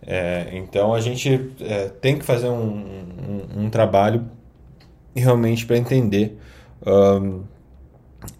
É, 0.04 0.48
então 0.52 0.92
a 0.92 1.00
gente 1.00 1.52
é, 1.60 1.88
tem 1.88 2.18
que 2.18 2.24
fazer 2.24 2.48
um, 2.48 2.84
um, 3.56 3.64
um 3.64 3.70
trabalho 3.70 4.26
realmente 5.14 5.64
para 5.64 5.76
entender 5.76 6.38
um, 6.84 7.42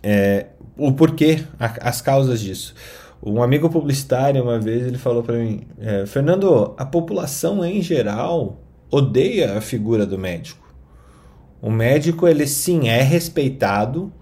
é, 0.03 0.47
o 0.77 0.93
porquê, 0.93 1.45
a, 1.59 1.89
as 1.89 2.01
causas 2.01 2.41
disso. 2.41 2.75
Um 3.23 3.41
amigo 3.41 3.71
publicitário 3.71 4.43
uma 4.43 4.59
vez 4.59 4.85
ele 4.85 4.99
falou 4.99 5.23
para 5.23 5.37
mim, 5.37 5.63
é, 5.79 6.05
Fernando, 6.07 6.75
a 6.77 6.85
população 6.85 7.65
em 7.65 7.81
geral 7.81 8.61
odeia 8.91 9.57
a 9.57 9.61
figura 9.61 10.05
do 10.05 10.19
médico. 10.19 10.63
O 11.61 11.71
médico 11.71 12.27
ele 12.27 12.47
sim 12.47 12.89
é 12.89 13.01
respeitado 13.03 14.13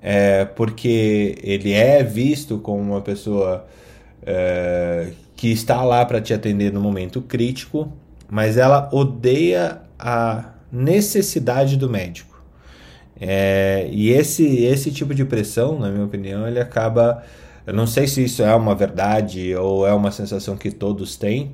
é, 0.00 0.46
porque 0.46 1.36
ele 1.42 1.72
é 1.72 2.02
visto 2.02 2.58
como 2.58 2.80
uma 2.80 3.02
pessoa 3.02 3.66
é, 4.22 5.12
que 5.36 5.50
está 5.50 5.82
lá 5.82 6.04
para 6.04 6.20
te 6.20 6.32
atender 6.32 6.72
no 6.72 6.80
momento 6.80 7.20
crítico, 7.20 7.92
mas 8.28 8.56
ela 8.56 8.88
odeia 8.92 9.80
a 9.98 10.52
necessidade 10.70 11.76
do 11.76 11.88
médico. 11.88 12.42
É, 13.20 13.88
e 13.90 14.10
esse, 14.10 14.44
esse 14.64 14.90
tipo 14.90 15.14
de 15.14 15.24
pressão, 15.24 15.78
na 15.78 15.90
minha 15.90 16.04
opinião, 16.04 16.46
ele 16.46 16.60
acaba. 16.60 17.22
Eu 17.66 17.72
não 17.72 17.86
sei 17.86 18.06
se 18.06 18.24
isso 18.24 18.42
é 18.42 18.54
uma 18.54 18.74
verdade 18.74 19.54
ou 19.54 19.86
é 19.86 19.94
uma 19.94 20.10
sensação 20.10 20.56
que 20.56 20.70
todos 20.70 21.16
têm, 21.16 21.52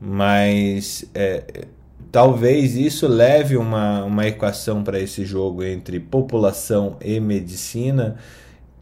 mas 0.00 1.04
é, 1.14 1.66
talvez 2.10 2.74
isso 2.74 3.06
leve 3.06 3.56
uma, 3.56 4.04
uma 4.04 4.26
equação 4.26 4.82
para 4.82 4.98
esse 4.98 5.24
jogo 5.24 5.62
entre 5.62 6.00
população 6.00 6.96
e 7.00 7.20
medicina 7.20 8.16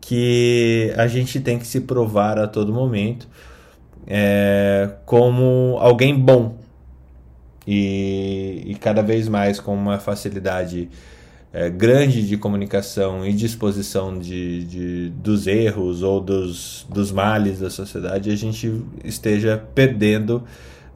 que 0.00 0.92
a 0.96 1.06
gente 1.06 1.40
tem 1.40 1.58
que 1.58 1.66
se 1.66 1.80
provar 1.82 2.38
a 2.38 2.46
todo 2.48 2.72
momento 2.72 3.28
é, 4.06 4.90
como 5.06 5.76
alguém 5.80 6.18
bom 6.18 6.56
e, 7.66 8.62
e, 8.66 8.74
cada 8.74 9.02
vez 9.02 9.28
mais 9.28 9.60
com 9.60 9.74
uma 9.74 9.98
facilidade 9.98 10.88
é, 11.52 11.70
grande 11.70 12.26
de 12.26 12.36
comunicação 12.36 13.24
e 13.24 13.32
disposição 13.32 14.18
de, 14.18 14.64
de, 14.64 15.08
dos 15.10 15.46
erros 15.46 16.02
ou 16.02 16.20
dos, 16.20 16.86
dos 16.88 17.12
males 17.12 17.60
da 17.60 17.70
sociedade, 17.70 18.30
a 18.30 18.36
gente 18.36 18.82
esteja 19.04 19.62
perdendo 19.74 20.42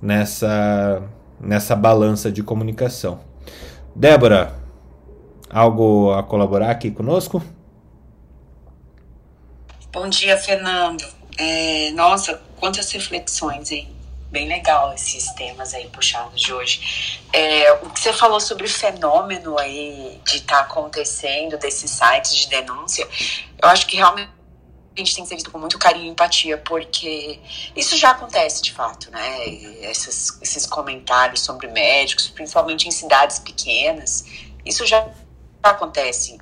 nessa, 0.03 1.03
nessa 1.41 1.77
balança 1.77 2.33
de 2.33 2.43
comunicação. 2.43 3.21
Débora, 3.95 4.55
algo 5.49 6.13
a 6.13 6.23
colaborar 6.23 6.71
aqui 6.71 6.91
conosco? 6.91 7.43
Bom 9.93 10.09
dia, 10.09 10.37
Fernando. 10.37 11.05
É, 11.39 11.91
nossa, 11.93 12.41
quantas 12.59 12.91
reflexões, 12.91 13.71
hein? 13.71 13.95
Bem 14.31 14.49
legal 14.49 14.93
esses 14.93 15.31
temas 15.35 15.73
aí 15.73 15.89
puxados 15.89 16.41
de 16.41 16.53
hoje. 16.53 17.21
É, 17.33 17.73
o 17.75 17.91
que 17.91 18.01
você 18.01 18.13
falou 18.13 18.41
sobre 18.41 18.67
o 18.67 18.69
fenômeno 18.69 19.59
aí 19.59 20.21
de 20.25 20.39
estar 20.39 20.57
tá 20.57 20.61
acontecendo 20.63 21.57
desses 21.57 21.91
sites 21.91 22.35
de 22.35 22.49
denúncia, 22.49 23.07
eu 23.63 23.69
acho 23.69 23.87
que 23.87 23.97
realmente 23.97 24.31
a 24.97 24.99
gente 24.99 25.15
tem 25.15 25.25
que 25.25 25.29
ser 25.29 25.35
visto 25.35 25.51
com 25.51 25.59
muito 25.59 25.79
carinho 25.79 26.07
e 26.07 26.09
empatia, 26.09 26.57
porque 26.57 27.39
isso 27.77 27.97
já 27.97 28.11
acontece 28.11 28.63
de 28.63 28.73
fato, 28.73 29.11
né? 29.11 29.47
Esses, 29.83 30.39
esses 30.41 30.67
comentários 30.67 31.41
sobre 31.41 31.69
médicos, 31.69 32.29
principalmente 32.29 32.89
em 32.89 32.91
cidades 32.91 33.39
pequenas, 33.39 34.25
isso 34.65 34.87
já 34.87 35.07
acontece. 35.63 36.39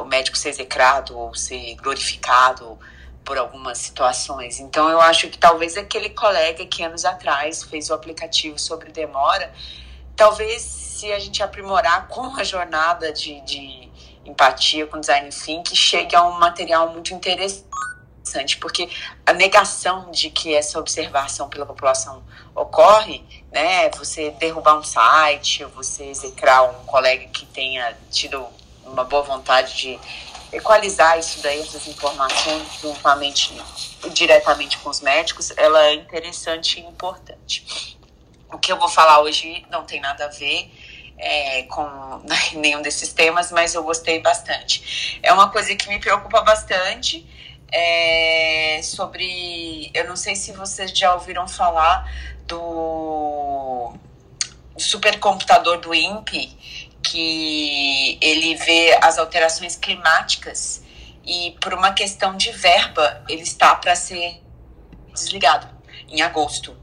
O 0.00 0.04
médico 0.04 0.36
ser 0.36 0.50
execrado 0.50 1.16
ou 1.16 1.34
ser 1.34 1.76
glorificado 1.76 2.78
por 3.24 3.38
algumas 3.38 3.78
situações. 3.78 4.60
Então, 4.60 4.88
eu 4.88 5.00
acho 5.00 5.28
que 5.28 5.38
talvez 5.38 5.76
aquele 5.76 6.10
colega 6.10 6.66
que 6.66 6.82
anos 6.82 7.04
atrás 7.04 7.62
fez 7.62 7.90
o 7.90 7.94
aplicativo 7.94 8.58
sobre 8.58 8.90
demora, 8.90 9.52
talvez 10.16 10.62
se 10.62 11.12
a 11.12 11.18
gente 11.18 11.42
aprimorar 11.42 12.08
com 12.08 12.36
a 12.36 12.44
jornada 12.44 13.12
de, 13.12 13.40
de 13.42 13.90
empatia 14.24 14.86
com 14.86 15.00
design 15.00 15.28
thinking, 15.30 15.74
chegue 15.74 16.14
a 16.14 16.24
um 16.24 16.38
material 16.38 16.90
muito 16.90 17.12
interessante, 17.12 18.56
porque 18.58 18.88
a 19.26 19.32
negação 19.32 20.10
de 20.10 20.30
que 20.30 20.54
essa 20.54 20.78
observação 20.78 21.48
pela 21.48 21.66
população 21.66 22.22
ocorre, 22.54 23.24
né, 23.50 23.88
você 23.90 24.30
derrubar 24.30 24.78
um 24.78 24.84
site, 24.84 25.64
você 25.64 26.04
execrar 26.04 26.62
um 26.62 26.84
colega 26.84 27.26
que 27.28 27.46
tenha 27.46 27.96
tido 28.10 28.46
uma 28.84 29.04
boa 29.04 29.22
vontade 29.22 29.76
de 29.76 29.98
equalizar 30.52 31.18
isso 31.18 31.40
daí, 31.42 31.60
essas 31.60 31.86
informações 31.86 32.62
juntamente 32.80 33.60
diretamente 34.12 34.78
com 34.78 34.90
os 34.90 35.00
médicos, 35.00 35.52
ela 35.56 35.86
é 35.86 35.94
interessante 35.94 36.80
e 36.80 36.84
importante. 36.84 37.98
O 38.52 38.58
que 38.58 38.70
eu 38.70 38.78
vou 38.78 38.88
falar 38.88 39.20
hoje 39.20 39.64
não 39.70 39.84
tem 39.84 40.00
nada 40.00 40.26
a 40.26 40.28
ver 40.28 40.70
é, 41.16 41.62
com 41.64 41.86
nenhum 42.54 42.82
desses 42.82 43.12
temas, 43.12 43.50
mas 43.50 43.74
eu 43.74 43.82
gostei 43.82 44.20
bastante. 44.20 45.20
É 45.22 45.32
uma 45.32 45.50
coisa 45.50 45.74
que 45.74 45.88
me 45.88 45.98
preocupa 45.98 46.42
bastante. 46.42 47.26
É, 47.74 48.80
sobre. 48.82 49.90
Eu 49.94 50.06
não 50.06 50.14
sei 50.14 50.36
se 50.36 50.52
vocês 50.52 50.90
já 50.90 51.14
ouviram 51.14 51.48
falar 51.48 52.06
do 52.46 53.94
supercomputador 54.76 55.78
do 55.78 55.94
INPE, 55.94 56.81
que 57.02 58.18
ele 58.20 58.54
vê 58.56 58.98
as 59.02 59.18
alterações 59.18 59.76
climáticas 59.76 60.82
e 61.24 61.56
por 61.60 61.74
uma 61.74 61.92
questão 61.92 62.36
de 62.36 62.50
verba 62.52 63.22
ele 63.28 63.42
está 63.42 63.74
para 63.74 63.94
ser 63.94 64.40
desligado 65.12 65.68
em 66.08 66.22
agosto. 66.22 66.76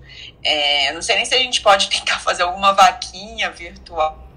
É, 0.43 0.89
eu 0.89 0.93
não 0.95 1.01
sei 1.01 1.15
nem 1.15 1.25
se 1.25 1.35
a 1.35 1.39
gente 1.39 1.61
pode 1.61 1.87
tentar 1.89 2.19
fazer 2.19 2.43
alguma 2.43 2.73
vaquinha 2.73 3.49
virtual 3.51 4.27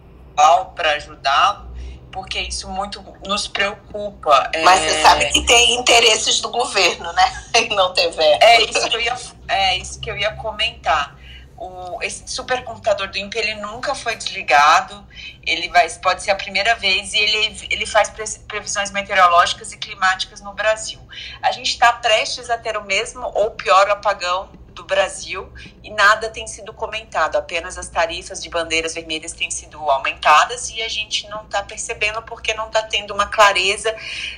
para 0.75 0.92
ajudá-lo, 0.92 1.71
porque 2.11 2.40
isso 2.40 2.68
muito 2.68 3.03
nos 3.27 3.47
preocupa. 3.47 4.51
Mas 4.64 4.83
é... 4.83 4.88
você 4.88 5.03
sabe 5.03 5.27
que 5.27 5.47
tem 5.47 5.75
interesses 5.75 6.40
do 6.40 6.51
governo, 6.51 7.12
né? 7.12 7.45
Em 7.55 7.68
não 7.71 7.92
ter 7.92 8.11
verba. 8.11 8.45
É 8.45 8.62
isso 8.62 8.88
que 8.88 8.97
eu 8.97 9.01
ia, 9.01 9.16
é 9.49 9.77
isso 9.79 10.01
que 10.01 10.11
eu 10.11 10.16
ia 10.16 10.33
comentar 10.37 11.16
o, 11.62 12.03
esse 12.03 12.25
supercomputador 12.27 13.09
do 13.09 13.16
INPE 13.16 13.38
ele 13.38 13.55
nunca 13.55 13.94
foi 13.94 14.16
desligado, 14.16 15.07
ele 15.46 15.68
vai, 15.68 15.88
pode 16.01 16.22
ser 16.22 16.33
a 16.33 16.35
primeira 16.35 16.75
vez 16.75 17.14
e 17.14 17.18
ele, 17.18 17.66
ele 17.70 17.87
faz 17.87 18.12
previsões 18.48 18.90
meteorológicas 18.90 19.72
e 19.72 19.77
climáticas 19.77 20.40
no 20.40 20.53
Brasil. 20.53 21.01
A 21.40 21.53
gente 21.53 21.70
está 21.70 21.92
prestes 21.92 22.51
a 22.51 22.59
ter 22.59 22.77
o 22.77 22.85
mesmo 22.85 23.31
ou 23.35 23.53
pior 23.53 23.88
apagão 23.90 24.51
do 24.72 24.85
Brasil 24.85 25.53
e 25.85 25.90
nada 25.90 26.31
tem 26.31 26.46
sido 26.46 26.72
comentado, 26.72 27.37
apenas 27.37 27.79
as 27.79 27.88
tarifas 27.88 28.42
de 28.42 28.48
bandeiras 28.48 28.94
vermelhas 28.94 29.33
têm 29.33 29.51
sido 29.51 29.79
aumentadas 29.88 30.70
e 30.70 30.83
a 30.83 30.88
gente 30.88 31.29
não 31.29 31.44
está 31.44 31.62
percebendo 31.62 32.22
porque 32.22 32.55
não 32.55 32.66
está 32.66 32.83
tendo 32.83 33.14
uma 33.14 33.27
clareza 33.27 33.94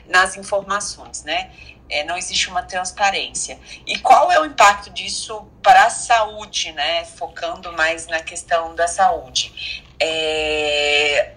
nas 0.07 0.37
informações, 0.37 1.23
né? 1.23 1.51
É, 1.89 2.05
não 2.05 2.17
existe 2.17 2.49
uma 2.49 2.63
transparência. 2.63 3.59
E 3.87 3.99
qual 3.99 4.31
é 4.33 4.41
o 4.41 4.45
impacto 4.45 4.91
disso 4.91 5.47
para 5.63 5.85
a 5.87 5.91
saúde, 5.91 6.73
né? 6.73 7.05
Focando 7.05 7.73
mais 7.73 8.07
na 8.07 8.21
questão 8.21 8.75
da 8.75 8.89
saúde. 8.89 9.85
É, 10.01 11.35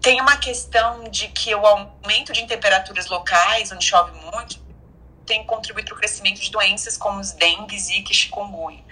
tem 0.00 0.20
uma 0.20 0.36
questão 0.36 1.04
de 1.04 1.28
que 1.28 1.54
o 1.54 1.64
aumento 1.64 2.32
de 2.32 2.44
temperaturas 2.46 3.06
locais, 3.06 3.70
onde 3.70 3.84
chove 3.84 4.12
muito, 4.32 4.60
tem 5.24 5.44
contribuído 5.44 5.90
para 5.90 5.96
o 5.96 5.98
crescimento 5.98 6.40
de 6.40 6.50
doenças 6.50 6.96
como 6.96 7.20
os 7.20 7.32
dengue, 7.32 7.78
zika 7.78 8.10
e 8.10 8.14
chikungunya. 8.14 8.82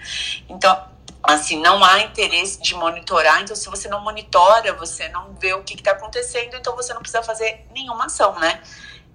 Então, 0.47 0.89
assim, 1.21 1.59
não 1.59 1.83
há 1.83 1.99
interesse 1.99 2.61
de 2.61 2.73
monitorar, 2.73 3.41
então 3.41 3.55
se 3.55 3.69
você 3.69 3.89
não 3.89 4.01
monitora, 4.01 4.73
você 4.73 5.09
não 5.09 5.33
vê 5.33 5.53
o 5.53 5.63
que 5.63 5.73
está 5.73 5.91
acontecendo, 5.91 6.55
então 6.55 6.75
você 6.75 6.93
não 6.93 7.01
precisa 7.01 7.21
fazer 7.21 7.67
nenhuma 7.71 8.05
ação, 8.05 8.39
né? 8.39 8.61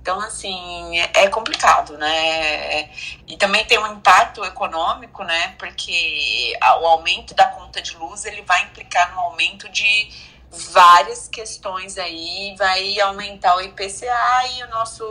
Então, 0.07 0.21
assim, 0.21 1.01
é, 1.01 1.27
complicado, 1.27 1.99
né? 1.99 2.89
E 3.27 3.37
também 3.37 3.65
tem 3.65 3.77
um 3.77 3.93
impacto 3.93 4.45
econômico, 4.45 5.25
né? 5.25 5.57
Porque 5.59 6.57
o 6.81 6.87
aumento 6.87 7.35
da 7.35 7.45
conta 7.47 7.83
de 7.83 7.97
luz, 7.97 8.25
ele 8.25 8.41
vai 8.43 8.63
implicar 8.63 9.13
no 9.13 9.19
aumento 9.19 9.69
de 9.69 10.09
várias 10.71 11.27
questões 11.27 11.99
aí, 11.99 12.55
vai 12.57 13.01
aumentar 13.01 13.57
o 13.57 13.61
IPCA 13.61 14.47
e 14.57 14.63
o 14.63 14.69
nosso, 14.69 15.05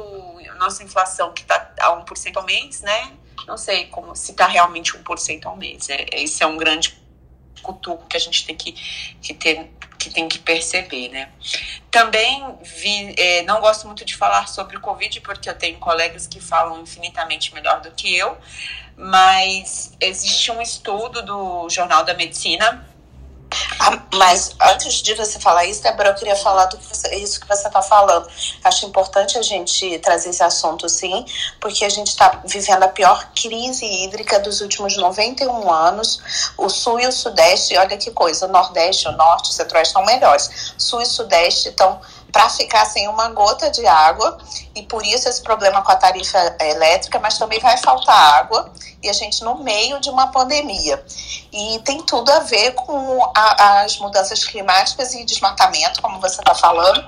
a 0.50 0.56
nossa 0.56 0.82
inflação 0.82 1.34
que 1.34 1.42
está 1.42 1.74
a 1.82 2.02
1% 2.02 2.38
ao 2.38 2.44
mês, 2.44 2.80
né? 2.80 3.12
Não 3.46 3.58
sei 3.58 3.88
como 3.88 4.16
se 4.16 4.32
está 4.32 4.48
realmente 4.48 4.94
1% 4.94 5.46
ao 5.46 5.58
mês. 5.58 5.90
É, 5.90 6.06
esse 6.14 6.42
é 6.42 6.48
um 6.48 6.56
grande 6.56 6.98
cutuco 7.62 8.08
que 8.08 8.16
a 8.16 8.20
gente 8.20 8.46
tem 8.46 8.56
que, 8.56 8.72
que 9.22 9.34
ter 9.34 9.70
que 10.06 10.14
tem 10.14 10.28
que 10.28 10.38
perceber, 10.38 11.10
né? 11.10 11.30
Também 11.90 12.56
vi, 12.62 13.16
é, 13.18 13.42
não 13.44 13.60
gosto 13.60 13.88
muito 13.88 14.06
de 14.06 14.16
falar 14.16 14.48
sobre 14.48 14.78
o 14.78 14.80
Covid, 14.80 15.20
porque 15.22 15.50
eu 15.50 15.56
tenho 15.56 15.78
colegas 15.80 16.28
que 16.28 16.40
falam 16.40 16.82
infinitamente 16.82 17.54
melhor 17.54 17.82
do 17.82 17.90
que 17.92 18.16
eu, 18.16 18.38
mas 18.96 19.94
existe 20.00 20.52
um 20.52 20.62
estudo 20.62 21.24
do 21.24 21.68
Jornal 21.70 22.04
da 22.04 22.14
Medicina 22.14 22.88
ah, 23.80 24.02
mas 24.14 24.56
antes 24.62 24.96
de 24.96 25.14
você 25.14 25.40
falar 25.40 25.66
isso, 25.66 25.84
Débora, 25.84 26.10
eu 26.10 26.16
queria 26.16 26.36
falar 26.36 26.66
do 26.66 26.78
que 26.78 26.86
você, 26.86 27.16
isso 27.16 27.40
que 27.40 27.48
você 27.48 27.68
está 27.68 27.82
falando. 27.82 28.28
Acho 28.64 28.86
importante 28.86 29.38
a 29.38 29.42
gente 29.42 30.00
trazer 30.00 30.30
esse 30.30 30.44
assunto, 30.44 30.88
sim, 30.90 31.26
porque 31.60 31.86
a 31.86 31.90
gente 31.90 32.08
está 32.08 32.42
vivendo 32.46 32.84
a 32.84 32.88
pior 32.88 33.30
crise 33.36 33.86
hídrica 33.86 34.40
dos 34.40 34.62
últimos 34.62 34.98
91 34.98 35.72
anos. 35.72 36.54
O 36.58 36.70
Sul 36.70 37.00
e 37.00 37.08
o 37.08 37.12
Sudeste, 37.12 37.78
olha 37.78 37.98
que 37.98 38.12
coisa, 38.12 38.48
o 38.48 38.52
Nordeste, 38.52 39.08
o 39.08 39.12
Norte, 39.12 39.52
o 39.52 39.54
Centro-Oeste 39.54 39.90
estão 39.90 40.06
melhores. 40.06 40.74
Sul 40.78 41.02
e 41.02 41.06
Sudeste 41.06 41.70
estão 41.70 42.00
para 42.36 42.50
ficar 42.50 42.84
sem 42.84 43.08
uma 43.08 43.30
gota 43.30 43.72
de 43.72 43.88
água 43.88 44.38
e 44.76 44.84
por 44.84 45.06
isso 45.06 45.30
esse 45.30 45.42
problema 45.42 45.82
com 45.82 45.90
a 45.90 45.96
tarifa 45.96 46.38
elétrica, 46.60 47.18
mas 47.18 47.38
também 47.38 47.62
vai 47.62 47.78
faltar 47.78 48.40
água 48.40 48.74
e 49.02 49.10
a 49.10 49.14
gente 49.14 49.42
no 49.42 49.64
meio 49.64 50.02
de 50.02 50.10
uma 50.10 50.28
pandemia. 50.28 51.02
E 51.54 51.80
tem 51.86 52.02
tudo 52.02 52.30
a 52.30 52.40
ver 52.40 52.74
com 52.74 53.24
a, 53.34 53.84
as 53.84 53.98
mudanças 54.00 54.44
climáticas 54.44 55.14
e 55.14 55.24
desmatamento, 55.24 56.02
como 56.02 56.20
você 56.20 56.42
está 56.42 56.54
falando. 56.54 57.02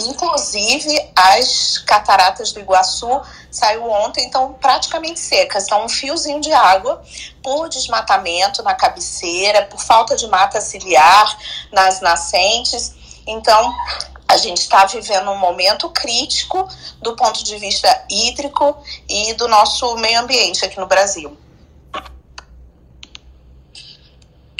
Inclusive, 0.00 1.12
as 1.16 1.78
cataratas 1.78 2.52
do 2.52 2.60
Iguaçu 2.60 3.22
saiu 3.50 3.90
ontem, 3.90 4.26
então 4.26 4.52
praticamente 4.60 5.18
secas. 5.18 5.64
Então, 5.64 5.86
um 5.86 5.88
fiozinho 5.88 6.42
de 6.42 6.52
água 6.52 7.02
por 7.42 7.70
desmatamento 7.70 8.62
na 8.62 8.74
cabeceira, 8.74 9.62
por 9.62 9.80
falta 9.80 10.14
de 10.14 10.26
mata 10.26 10.60
ciliar 10.60 11.38
nas 11.72 12.02
nascentes. 12.02 12.92
Então, 13.26 13.74
a 14.28 14.36
gente 14.36 14.58
está 14.58 14.84
vivendo 14.84 15.30
um 15.30 15.38
momento 15.38 15.88
crítico 15.88 16.68
do 17.00 17.16
ponto 17.16 17.42
de 17.42 17.56
vista 17.58 17.88
hídrico 18.10 18.76
e 19.08 19.32
do 19.34 19.48
nosso 19.48 19.96
meio 19.96 20.20
ambiente 20.20 20.64
aqui 20.64 20.78
no 20.78 20.86
Brasil. 20.86 21.36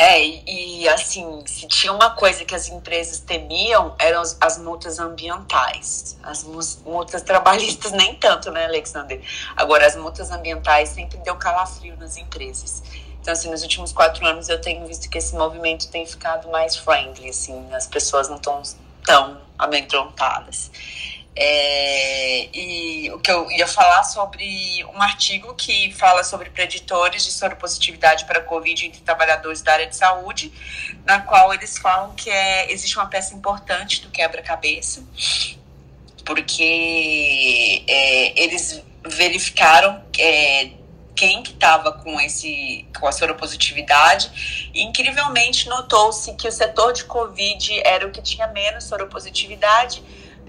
É, 0.00 0.24
e, 0.24 0.88
assim, 0.88 1.42
se 1.44 1.66
tinha 1.66 1.92
uma 1.92 2.10
coisa 2.10 2.44
que 2.44 2.54
as 2.54 2.68
empresas 2.68 3.18
temiam, 3.18 3.96
eram 3.98 4.20
as, 4.20 4.36
as 4.40 4.56
multas 4.56 5.00
ambientais. 5.00 6.16
As 6.22 6.44
multas 6.44 7.20
trabalhistas 7.22 7.90
nem 7.92 8.14
tanto, 8.14 8.48
né, 8.52 8.66
Alexander? 8.66 9.20
Agora, 9.56 9.84
as 9.84 9.96
multas 9.96 10.30
ambientais 10.30 10.90
sempre 10.90 11.18
deu 11.18 11.34
calafrio 11.34 11.96
nas 11.96 12.16
empresas. 12.16 12.80
Então, 13.20 13.32
assim, 13.32 13.50
nos 13.50 13.62
últimos 13.62 13.92
quatro 13.92 14.24
anos 14.24 14.48
eu 14.48 14.60
tenho 14.60 14.86
visto 14.86 15.10
que 15.10 15.18
esse 15.18 15.34
movimento 15.34 15.90
tem 15.90 16.06
ficado 16.06 16.48
mais 16.48 16.76
friendly, 16.76 17.30
assim, 17.30 17.66
as 17.74 17.88
pessoas 17.88 18.28
não 18.28 18.36
estão 18.36 18.62
tão 19.04 19.47
amedrontadas. 19.58 20.70
É, 21.40 22.48
e 22.52 23.10
o 23.12 23.20
que 23.20 23.30
eu 23.30 23.48
ia 23.52 23.68
falar 23.68 24.02
sobre 24.02 24.84
um 24.92 25.00
artigo 25.00 25.54
que 25.54 25.92
fala 25.92 26.24
sobre 26.24 26.50
preditores 26.50 27.24
de 27.24 27.30
soropositividade 27.30 28.24
para 28.24 28.40
Covid 28.40 28.86
entre 28.86 29.00
trabalhadores 29.02 29.62
da 29.62 29.72
área 29.72 29.86
de 29.86 29.94
saúde, 29.94 30.52
na 31.04 31.20
qual 31.20 31.54
eles 31.54 31.78
falam 31.78 32.12
que 32.16 32.28
é, 32.28 32.72
existe 32.72 32.96
uma 32.96 33.06
peça 33.06 33.36
importante 33.36 34.02
do 34.02 34.10
quebra-cabeça, 34.10 35.04
porque 36.24 37.84
é, 37.86 38.42
eles 38.42 38.82
verificaram 39.06 40.02
é, 40.18 40.70
quem 41.18 41.42
que 41.42 41.50
estava 41.50 41.90
com 41.90 42.20
esse 42.20 42.86
com 42.98 43.08
a 43.08 43.12
soropositividade. 43.12 44.70
E 44.72 44.84
incrivelmente 44.84 45.68
notou-se 45.68 46.32
que 46.34 46.46
o 46.46 46.52
setor 46.52 46.92
de 46.92 47.04
covid 47.04 47.80
era 47.84 48.06
o 48.06 48.12
que 48.12 48.22
tinha 48.22 48.46
menos 48.46 48.84
soropositividade 48.84 50.00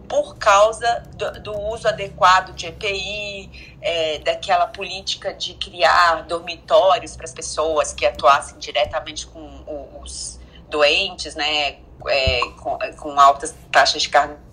por 0.07 0.37
causa 0.37 1.03
do, 1.15 1.41
do 1.41 1.59
uso 1.59 1.87
adequado 1.87 2.53
de 2.55 2.67
EPI, 2.67 3.77
é, 3.81 4.19
daquela 4.19 4.67
política 4.67 5.33
de 5.33 5.55
criar 5.55 6.23
dormitórios 6.27 7.15
para 7.15 7.25
as 7.25 7.33
pessoas 7.33 7.91
que 7.91 8.05
atuassem 8.05 8.57
diretamente 8.59 9.25
com 9.25 9.63
os 10.01 10.39
doentes, 10.67 11.35
né, 11.35 11.77
é, 12.07 12.41
com, 12.59 12.77
com 12.97 13.19
altas 13.19 13.55
taxas 13.71 14.03
de 14.03 14.09
carga 14.09 14.48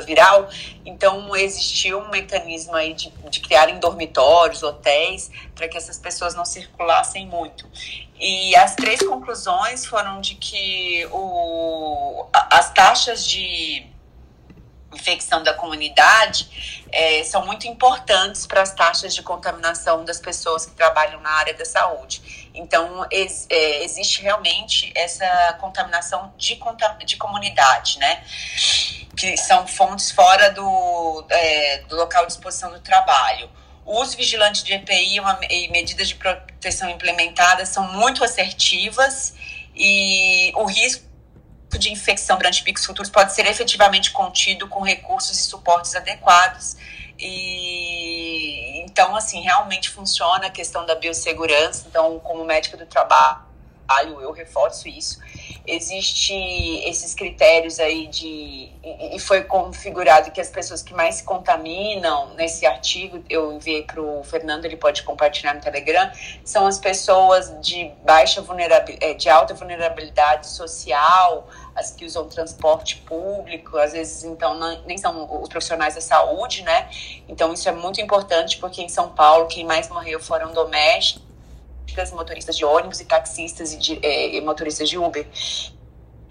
viral. 0.00 0.48
Então, 0.84 1.34
existiu 1.36 1.98
um 2.00 2.08
mecanismo 2.08 2.74
aí 2.74 2.94
de, 2.94 3.10
de 3.28 3.40
criar 3.40 3.68
em 3.68 3.78
dormitórios, 3.78 4.62
hotéis, 4.62 5.30
para 5.54 5.68
que 5.68 5.76
essas 5.76 5.98
pessoas 5.98 6.34
não 6.34 6.44
circulassem 6.44 7.26
muito. 7.26 7.66
E 8.18 8.54
as 8.56 8.74
três 8.74 9.00
conclusões 9.02 9.86
foram 9.86 10.20
de 10.20 10.34
que 10.34 11.06
o, 11.10 12.26
as 12.32 12.72
taxas 12.72 13.26
de 13.26 13.86
infecção 14.92 15.42
da 15.42 15.54
comunidade 15.54 16.84
é, 16.90 17.22
são 17.24 17.46
muito 17.46 17.66
importantes 17.66 18.46
para 18.46 18.62
as 18.62 18.74
taxas 18.74 19.14
de 19.14 19.22
contaminação 19.22 20.04
das 20.04 20.18
pessoas 20.18 20.66
que 20.66 20.72
trabalham 20.72 21.20
na 21.20 21.30
área 21.30 21.54
da 21.54 21.64
saúde. 21.64 22.39
Então, 22.54 23.06
ex, 23.10 23.46
é, 23.48 23.84
existe 23.84 24.22
realmente 24.22 24.92
essa 24.94 25.56
contaminação 25.60 26.32
de, 26.36 26.58
de 27.04 27.16
comunidade, 27.16 27.98
né? 27.98 28.22
Que 29.16 29.36
são 29.36 29.66
fontes 29.66 30.10
fora 30.10 30.50
do, 30.50 31.26
é, 31.30 31.78
do 31.88 31.96
local 31.96 32.26
de 32.26 32.32
exposição 32.32 32.72
do 32.72 32.80
trabalho. 32.80 33.48
Os 33.84 34.14
vigilantes 34.14 34.62
de 34.62 34.72
EPI 34.72 35.20
uma, 35.20 35.38
e 35.48 35.68
medidas 35.68 36.08
de 36.08 36.14
proteção 36.14 36.88
implementadas 36.88 37.70
são 37.70 37.92
muito 37.92 38.22
assertivas 38.22 39.34
e 39.74 40.52
o 40.54 40.64
risco 40.64 41.04
de 41.78 41.90
infecção 41.90 42.36
durante 42.36 42.62
picos 42.62 42.84
futuros 42.84 43.10
pode 43.10 43.32
ser 43.32 43.46
efetivamente 43.46 44.10
contido 44.10 44.68
com 44.68 44.80
recursos 44.82 45.38
e 45.38 45.42
suportes 45.42 45.94
adequados. 45.94 46.76
E 47.18 48.69
então, 48.90 49.14
assim, 49.14 49.40
realmente 49.40 49.88
funciona 49.88 50.46
a 50.46 50.50
questão 50.50 50.84
da 50.84 50.96
biossegurança. 50.96 51.84
Então, 51.88 52.18
como 52.18 52.44
médica 52.44 52.76
do 52.76 52.84
trabalho, 52.86 53.40
eu 54.20 54.32
reforço 54.32 54.88
isso. 54.88 55.20
Existe 55.64 56.34
esses 56.84 57.14
critérios 57.14 57.78
aí 57.78 58.08
de 58.08 58.72
e 58.82 59.18
foi 59.20 59.42
configurado 59.44 60.30
que 60.30 60.40
as 60.40 60.48
pessoas 60.48 60.82
que 60.82 60.94
mais 60.94 61.16
se 61.16 61.24
contaminam 61.24 62.34
nesse 62.34 62.66
artigo, 62.66 63.22
eu 63.28 63.52
enviei 63.52 63.82
para 63.82 64.00
o 64.00 64.24
Fernando, 64.24 64.64
ele 64.64 64.76
pode 64.76 65.02
compartilhar 65.02 65.54
no 65.54 65.60
Telegram, 65.60 66.10
são 66.44 66.66
as 66.66 66.78
pessoas 66.78 67.54
de 67.60 67.92
baixa 68.04 68.40
vulnerabilidade, 68.40 69.04
é, 69.04 69.14
de 69.14 69.28
alta 69.28 69.54
vulnerabilidade 69.54 70.48
social, 70.48 71.46
as 71.74 71.90
que 71.90 72.04
usam 72.04 72.28
transporte 72.28 72.96
público, 72.98 73.76
às 73.78 73.92
vezes 73.92 74.24
então 74.24 74.54
não, 74.54 74.82
nem 74.82 74.98
são 74.98 75.42
os 75.42 75.48
profissionais 75.48 75.94
da 75.94 76.00
saúde, 76.00 76.62
né? 76.62 76.88
Então 77.28 77.52
isso 77.52 77.68
é 77.68 77.72
muito 77.72 78.00
importante 78.00 78.58
porque 78.58 78.82
em 78.82 78.88
São 78.88 79.10
Paulo 79.10 79.46
quem 79.46 79.64
mais 79.64 79.88
morreu 79.88 80.20
foram 80.20 80.52
domésticos 80.52 81.30
motoristas 82.12 82.56
de 82.56 82.64
ônibus 82.64 83.00
e 83.00 83.04
taxistas 83.04 83.74
e, 83.74 83.76
de, 83.78 83.98
é, 84.02 84.36
e 84.36 84.40
motoristas 84.40 84.88
de 84.88 84.96
Uber. 84.96 85.26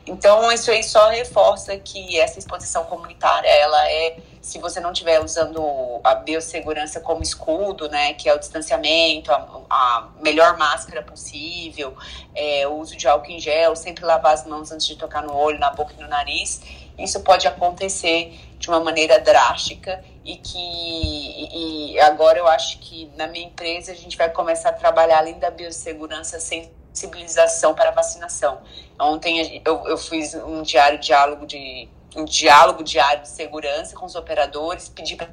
Então, 0.08 0.52
isso 0.52 0.72
aí 0.72 0.82
só 0.82 1.10
reforça 1.10 1.78
que 1.78 2.20
essa 2.20 2.40
exposição 2.40 2.86
comunitária, 2.86 3.48
ela 3.48 3.90
é, 3.90 4.18
se 4.42 4.60
você 4.60 4.80
não 4.80 4.92
estiver 4.92 5.24
usando 5.24 5.62
a 6.04 6.16
biossegurança 6.16 7.00
como 7.00 7.22
escudo, 7.22 7.90
né, 7.90 8.14
que 8.14 8.30
é 8.30 8.34
o 8.34 8.40
distanciamento, 8.40 9.32
a, 9.32 9.62
a 9.70 10.10
melhor 10.22 10.58
máscara 10.58 11.02
possível, 11.02 11.96
é, 12.34 12.68
o 12.68 12.76
uso 12.76 12.96
de 12.96 13.08
álcool 13.08 13.32
em 13.32 13.40
gel, 13.40 13.76
sempre 13.76 14.06
lavar 14.06 14.34
as 14.34 14.46
mãos 14.46 14.72
antes 14.72 14.88
de 14.88 14.96
tocar 14.96 15.22
no 15.22 15.36
olho, 15.36 15.60
na 15.60 15.70
boca 15.70 15.94
e 15.98 16.02
no 16.02 16.08
nariz, 16.08 16.62
isso 16.98 17.22
pode 17.22 17.48
acontecer 17.48 18.38
de 18.58 18.70
uma 18.70 18.80
maneira 18.80 19.20
drástica 19.20 20.04
e 20.26 20.36
que 20.36 21.94
e, 21.94 22.00
agora 22.02 22.38
eu 22.38 22.48
acho 22.48 22.80
que 22.80 23.10
na 23.16 23.28
minha 23.28 23.46
empresa 23.46 23.92
a 23.92 23.96
gente 23.96 24.18
vai 24.18 24.30
começar 24.30 24.70
a 24.70 24.74
trabalhar 24.74 25.20
além 25.20 25.40
da 25.40 25.50
biossegurança 25.50 26.40
sem 26.40 26.72
sensibilização 27.00 27.74
para 27.74 27.92
vacinação. 27.92 28.60
Ontem 29.00 29.62
eu, 29.66 29.88
eu 29.88 29.98
fiz 29.98 30.34
um 30.36 30.62
diário 30.62 31.00
diálogo 31.00 31.46
de 31.46 31.88
um 32.20 32.26
diálogo 32.26 32.84
diário 32.84 33.24
de 33.24 33.30
segurança 33.30 33.96
com 33.96 34.06
os 34.06 34.16
operadores, 34.16 34.90
pedi 34.90 35.16
para 35.16 35.30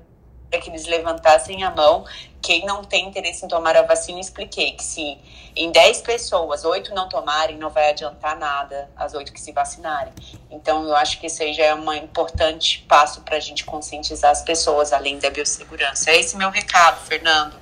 que 0.60 0.70
eles 0.70 0.86
levantassem 0.86 1.64
a 1.64 1.70
mão 1.70 2.04
quem 2.46 2.64
não 2.64 2.84
tem 2.84 3.08
interesse 3.08 3.44
em 3.44 3.48
tomar 3.48 3.76
a 3.76 3.82
vacina, 3.82 4.20
expliquei 4.20 4.70
que 4.70 4.84
se 4.84 5.18
em 5.56 5.72
10 5.72 6.02
pessoas, 6.02 6.64
8 6.64 6.94
não 6.94 7.08
tomarem, 7.08 7.58
não 7.58 7.70
vai 7.70 7.90
adiantar 7.90 8.38
nada 8.38 8.88
as 8.96 9.14
8 9.14 9.32
que 9.32 9.40
se 9.40 9.50
vacinarem. 9.50 10.12
Então, 10.48 10.84
eu 10.84 10.94
acho 10.94 11.18
que 11.18 11.26
isso 11.26 11.42
aí 11.42 11.52
já 11.52 11.64
é 11.64 11.74
um 11.74 11.92
importante 11.92 12.86
passo 12.88 13.22
para 13.22 13.36
a 13.36 13.40
gente 13.40 13.64
conscientizar 13.64 14.30
as 14.30 14.42
pessoas, 14.42 14.92
além 14.92 15.18
da 15.18 15.28
biossegurança. 15.28 16.12
É 16.12 16.20
esse 16.20 16.36
meu 16.36 16.50
recado, 16.50 17.04
Fernando. 17.04 17.56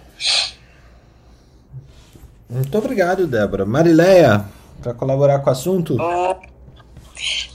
Muito 2.51 2.77
obrigado, 2.77 3.27
Débora. 3.27 3.65
Marileia, 3.65 4.45
para 4.83 4.93
colaborar 4.93 5.39
com 5.39 5.49
o 5.49 5.53
assunto. 5.53 5.97
Oh, 5.99 6.37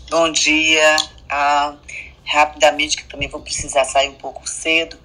bom 0.10 0.32
dia. 0.32 0.96
Ah, 1.30 1.76
rapidamente, 2.26 2.98
que 2.98 3.04
também 3.06 3.28
vou 3.28 3.42
precisar 3.42 3.86
sair 3.86 4.10
um 4.10 4.16
pouco 4.16 4.48
cedo, 4.48 4.98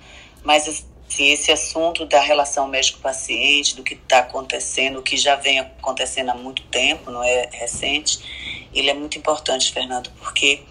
mas 0.42 0.68
assim, 0.68 1.30
esse 1.30 1.50
assunto 1.50 2.04
da 2.04 2.20
relação 2.20 2.66
médico-paciente, 2.68 3.76
do 3.76 3.82
que 3.82 3.94
está 3.94 4.18
acontecendo, 4.18 4.98
o 4.98 5.02
que 5.02 5.16
já 5.16 5.36
vem 5.36 5.58
acontecendo 5.60 6.30
há 6.30 6.34
muito 6.34 6.62
tempo, 6.64 7.10
não 7.10 7.22
é 7.22 7.48
recente, 7.52 8.68
ele 8.74 8.90
é 8.90 8.94
muito 8.94 9.16
importante, 9.16 9.72
Fernando, 9.72 10.10
porque, 10.18 10.62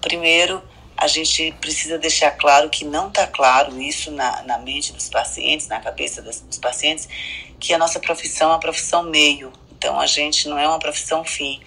primeiro, 0.00 0.62
a 0.96 1.06
gente 1.06 1.52
precisa 1.60 1.98
deixar 1.98 2.32
claro 2.32 2.68
que 2.68 2.84
não 2.84 3.08
está 3.08 3.26
claro 3.26 3.80
isso 3.80 4.10
na, 4.10 4.42
na 4.42 4.58
mente 4.58 4.92
dos 4.92 5.08
pacientes, 5.08 5.68
na 5.68 5.78
cabeça 5.80 6.20
dos, 6.22 6.42
pacientes, 6.58 7.08
que 7.60 7.72
a 7.72 7.78
nossa 7.78 8.00
profissão 8.00 8.48
é 8.48 8.52
uma 8.54 8.60
profissão 8.60 9.04
meio, 9.04 9.52
então 9.78 9.98
a 9.98 10.06
gente 10.06 10.48
não 10.48 10.58
é 10.58 10.66
uma 10.66 10.80
profissão 10.80 11.24
fim. 11.24 11.60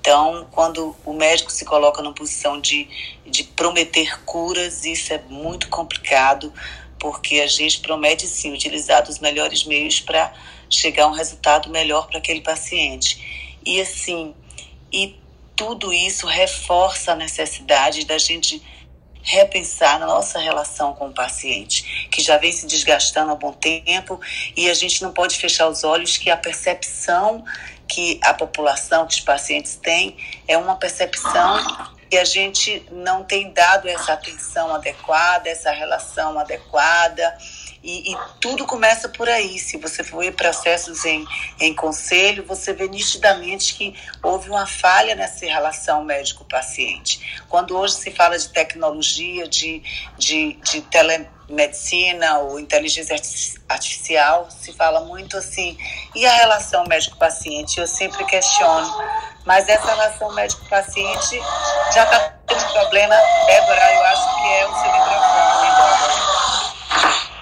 Então, 0.00 0.48
quando 0.50 0.96
o 1.04 1.12
médico 1.12 1.52
se 1.52 1.64
coloca 1.66 2.02
numa 2.02 2.14
posição 2.14 2.58
de, 2.58 2.88
de 3.26 3.44
prometer 3.44 4.24
curas, 4.24 4.86
isso 4.86 5.12
é 5.12 5.22
muito 5.28 5.68
complicado, 5.68 6.52
porque 6.98 7.40
a 7.40 7.46
gente 7.46 7.80
promete 7.80 8.26
sim 8.26 8.52
utilizar 8.52 9.06
os 9.08 9.18
melhores 9.18 9.64
meios 9.64 10.00
para 10.00 10.32
chegar 10.70 11.04
a 11.04 11.08
um 11.08 11.12
resultado 11.12 11.68
melhor 11.68 12.06
para 12.08 12.18
aquele 12.18 12.40
paciente. 12.40 13.58
E 13.64 13.78
assim, 13.78 14.34
e 14.90 15.16
tudo 15.54 15.92
isso 15.92 16.26
reforça 16.26 17.12
a 17.12 17.16
necessidade 17.16 18.06
da 18.06 18.16
gente 18.16 18.62
repensar 19.30 20.00
nossa 20.00 20.38
relação 20.38 20.92
com 20.94 21.08
o 21.08 21.14
paciente, 21.14 22.08
que 22.10 22.20
já 22.20 22.36
vem 22.36 22.52
se 22.52 22.66
desgastando 22.66 23.32
há 23.32 23.34
bom 23.34 23.52
tempo, 23.52 24.20
e 24.56 24.68
a 24.68 24.74
gente 24.74 25.02
não 25.02 25.12
pode 25.12 25.38
fechar 25.38 25.68
os 25.68 25.84
olhos 25.84 26.16
que 26.16 26.30
a 26.30 26.36
percepção 26.36 27.44
que 27.90 28.20
a 28.22 28.32
população, 28.32 29.04
que 29.04 29.14
os 29.14 29.20
pacientes 29.20 29.74
têm, 29.74 30.16
é 30.46 30.56
uma 30.56 30.76
percepção 30.76 31.58
que 32.08 32.16
a 32.16 32.24
gente 32.24 32.84
não 32.90 33.24
tem 33.24 33.52
dado 33.52 33.88
essa 33.88 34.12
atenção 34.12 34.72
adequada, 34.74 35.48
essa 35.48 35.72
relação 35.72 36.38
adequada. 36.38 37.36
E, 37.82 38.12
e, 38.12 38.16
tudo 38.40 38.66
começa 38.66 39.08
por 39.08 39.28
aí. 39.28 39.58
Se 39.58 39.78
você 39.78 40.04
for 40.04 40.30
processos 40.32 41.04
em, 41.04 41.24
em 41.58 41.74
conselho, 41.74 42.44
você 42.44 42.74
vê 42.74 42.86
nitidamente 42.88 43.74
que 43.74 43.94
houve 44.22 44.50
uma 44.50 44.66
falha 44.66 45.14
nessa 45.14 45.46
relação 45.46 46.04
médico-paciente. 46.04 47.42
Quando 47.48 47.76
hoje 47.76 47.94
se 47.94 48.10
fala 48.10 48.38
de 48.38 48.48
tecnologia, 48.50 49.48
de, 49.48 49.82
de, 50.18 50.58
de 50.62 50.82
telemedicina 51.50 52.38
ou 52.38 52.58
inteligência 52.58 53.16
artificial, 53.68 54.48
se 54.50 54.72
fala 54.72 55.00
muito 55.00 55.36
assim. 55.36 55.76
E 56.14 56.24
a 56.24 56.32
relação 56.32 56.84
médico-paciente? 56.86 57.80
Eu 57.80 57.86
sempre 57.86 58.24
questiono. 58.24 58.88
Mas 59.44 59.68
essa 59.68 59.86
relação 59.86 60.32
médico-paciente 60.32 61.40
já 61.92 62.04
está 62.04 62.34
tendo 62.46 62.72
problema. 62.72 63.16
Débora, 63.46 63.94
eu 63.94 64.04
acho 64.04 64.36
que 64.36 64.46
é 64.52 64.66
o 64.66 64.74
seu 64.74 64.92
microfone, 64.92 65.60
Débora. 65.62 66.20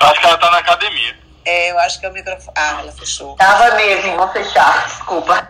Acho 0.01 0.21
que 0.21 0.27
ela 0.27 0.39
tá 0.39 0.51
na 0.51 0.59
academia. 0.59 1.19
É, 1.45 1.71
eu 1.71 1.79
acho 1.79 2.01
que 2.01 2.07
é 2.07 2.09
o 2.09 2.13
microfone. 2.13 2.55
Ah, 2.57 2.79
ela 2.81 2.93
fechou. 2.93 3.37
Tava 3.37 3.75
mesmo, 3.75 4.17
vou 4.17 4.29
fechar, 4.29 4.87
desculpa. 4.87 5.49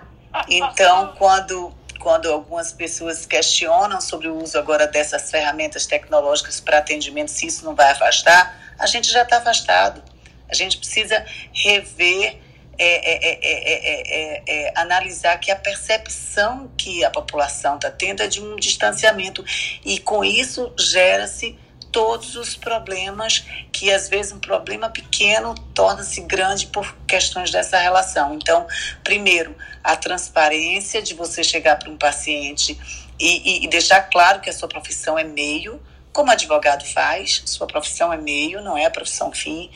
Então, 0.49 1.15
quando, 1.19 1.73
quando 1.99 2.31
algumas 2.31 2.73
pessoas 2.73 3.27
questionam 3.27 4.01
sobre 4.01 4.29
o 4.29 4.43
uso 4.43 4.59
agora 4.59 4.87
dessas 4.87 5.31
ferramentas 5.31 5.87
tecnológicas 5.87 6.61
para 6.61 6.79
atendimento, 6.79 7.31
se 7.31 7.47
isso 7.47 7.65
não 7.65 7.75
vai 7.75 7.91
afastar, 7.91 8.75
a 8.79 8.87
gente 8.87 9.11
já 9.11 9.23
está 9.23 9.39
afastado. 9.39 10.03
A 10.49 10.55
gente 10.55 10.79
precisa 10.79 11.25
rever, 11.53 12.39
é, 12.79 12.85
é, 12.87 14.43
é, 14.47 14.73
analisar 14.77 15.37
que 15.39 15.51
a 15.51 15.57
percepção 15.57 16.71
que 16.77 17.05
a 17.05 17.11
população 17.11 17.75
está 17.75 17.91
tendo 17.91 18.23
é 18.23 18.29
de 18.29 18.41
um 18.41 18.57
distanciamento. 18.57 19.45
E 19.85 19.99
com 19.99 20.25
isso 20.25 20.73
gera-se 20.79 21.59
todos 21.91 22.37
os 22.37 22.57
problemas 22.57 23.45
que 23.73 23.91
às 23.91 24.09
vezes 24.09 24.33
um 24.33 24.39
problema 24.39 24.89
pequeno 24.89 25.55
torna-se 25.75 26.21
grande 26.23 26.67
por 26.67 26.97
questões 27.07 27.51
dessa 27.51 27.79
relação. 27.79 28.35
Então, 28.35 28.67
primeiro, 29.03 29.55
a 29.83 29.97
transparência 29.97 31.03
de 31.03 31.15
você 31.15 31.43
chegar 31.43 31.77
para 31.77 31.91
um 31.91 31.97
paciente 31.97 32.79
e, 33.19 33.61
e, 33.61 33.65
e 33.65 33.69
deixar 33.69 34.03
claro 34.03 34.41
que 34.41 34.51
a 34.51 34.53
sua 34.53 34.69
profissão 34.69 35.19
é 35.19 35.25
meio, 35.25 35.81
como 36.13 36.31
advogado 36.31 36.85
faz, 36.85 37.43
sua 37.47 37.67
profissão 37.67 38.13
é 38.13 38.17
meio, 38.17 38.61
não 38.61 38.77
é 38.77 38.87
a 38.87 38.91
profissão 38.91 39.33
fim, 39.33 39.71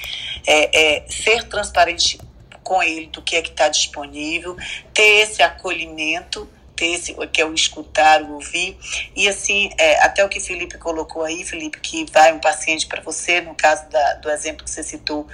é, 0.46 0.96
é 0.96 1.04
ser 1.08 1.44
transparente 1.44 2.18
com 2.62 2.82
ele 2.82 3.06
do 3.06 3.22
que 3.22 3.36
é 3.36 3.42
que 3.42 3.50
está 3.50 3.68
disponível, 3.68 4.56
ter 4.94 5.22
esse 5.22 5.42
acolhimento 5.42 6.48
ter 6.76 6.98
que 7.32 7.40
é 7.40 7.44
o 7.44 7.54
escutar, 7.54 8.22
o 8.22 8.34
ouvir. 8.34 8.76
E 9.14 9.28
assim, 9.28 9.70
é, 9.78 10.02
até 10.02 10.24
o 10.24 10.28
que 10.28 10.40
Felipe 10.40 10.78
colocou 10.78 11.22
aí, 11.22 11.44
Felipe, 11.44 11.80
que 11.80 12.04
vai 12.10 12.32
um 12.32 12.38
paciente 12.38 12.86
para 12.86 13.00
você, 13.00 13.40
no 13.40 13.54
caso 13.54 13.88
da, 13.88 14.14
do 14.14 14.30
exemplo 14.30 14.64
que 14.64 14.70
você 14.70 14.82
citou, 14.82 15.26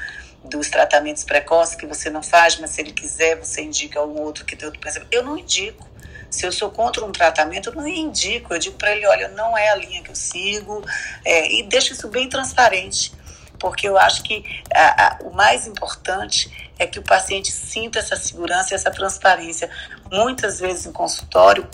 dos 0.45 0.68
tratamentos 0.70 1.24
precoces 1.24 1.74
que 1.74 1.86
você 1.86 2.09
não 2.09 2.22
faz, 2.22 2.59
mas 2.59 2.70
se 2.70 2.80
ele 2.80 2.93
quiser, 2.93 3.36
você 3.36 3.61
indica 3.62 4.03
um 4.03 4.20
outro 4.20 4.45
que 4.45 4.57
tem 4.57 4.66
outro 4.66 4.86
exemplo. 4.89 5.09
Eu 5.11 5.22
não 5.22 5.36
indico. 5.36 5.86
Se 6.30 6.47
eu 6.47 6.53
sou 6.53 6.70
contra 6.70 7.05
um 7.05 7.11
tratamento, 7.11 7.70
eu 7.70 7.74
não 7.74 7.86
indico. 7.86 8.55
Eu 8.55 8.59
digo 8.59 8.76
para 8.76 8.95
ele, 8.95 9.07
olha, 9.07 9.28
não 9.28 9.57
é 9.57 9.70
a 9.70 9.74
linha 9.74 10.03
que 10.03 10.11
eu 10.11 10.14
sigo, 10.14 10.84
é, 11.24 11.53
e 11.53 11.62
deixo 11.64 11.93
isso 11.93 12.09
bem 12.09 12.28
transparente 12.28 13.12
porque 13.59 13.89
eu 13.89 13.99
acho 13.99 14.23
que 14.23 14.45
a, 14.73 15.07
a, 15.07 15.19
o 15.23 15.35
mais 15.35 15.67
importante 15.67 16.73
é 16.79 16.87
que 16.87 16.99
o 16.99 17.03
paciente 17.03 17.51
sinta 17.51 17.99
essa 17.99 18.17
segurança 18.17 18.73
e 18.73 18.75
essa 18.75 18.91
transparência. 18.91 19.71
Muitas 20.11 20.61
vezes 20.61 20.87
em 20.87 20.93
consultório, 20.93 21.69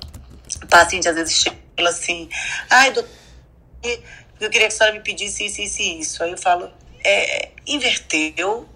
o 0.62 0.66
paciente 0.66 1.09
às 1.09 1.14
vezes 1.14 1.35
chega 1.35 1.89
assim, 1.89 2.28
ai, 2.70 2.93
doutor, 2.93 3.11
eu 4.41 4.51
queria 4.51 4.68
que 4.68 4.74
a 4.74 4.76
senhora 4.76 4.95
me 4.95 5.01
pedisse 5.01 5.45
isso, 5.45 5.61
isso 5.61 5.82
e 5.82 6.01
isso. 6.01 6.22
Aí 6.22 6.30
eu 6.30 6.39
falo, 6.39 6.70
é, 7.05 7.51
inverteu, 7.66 8.68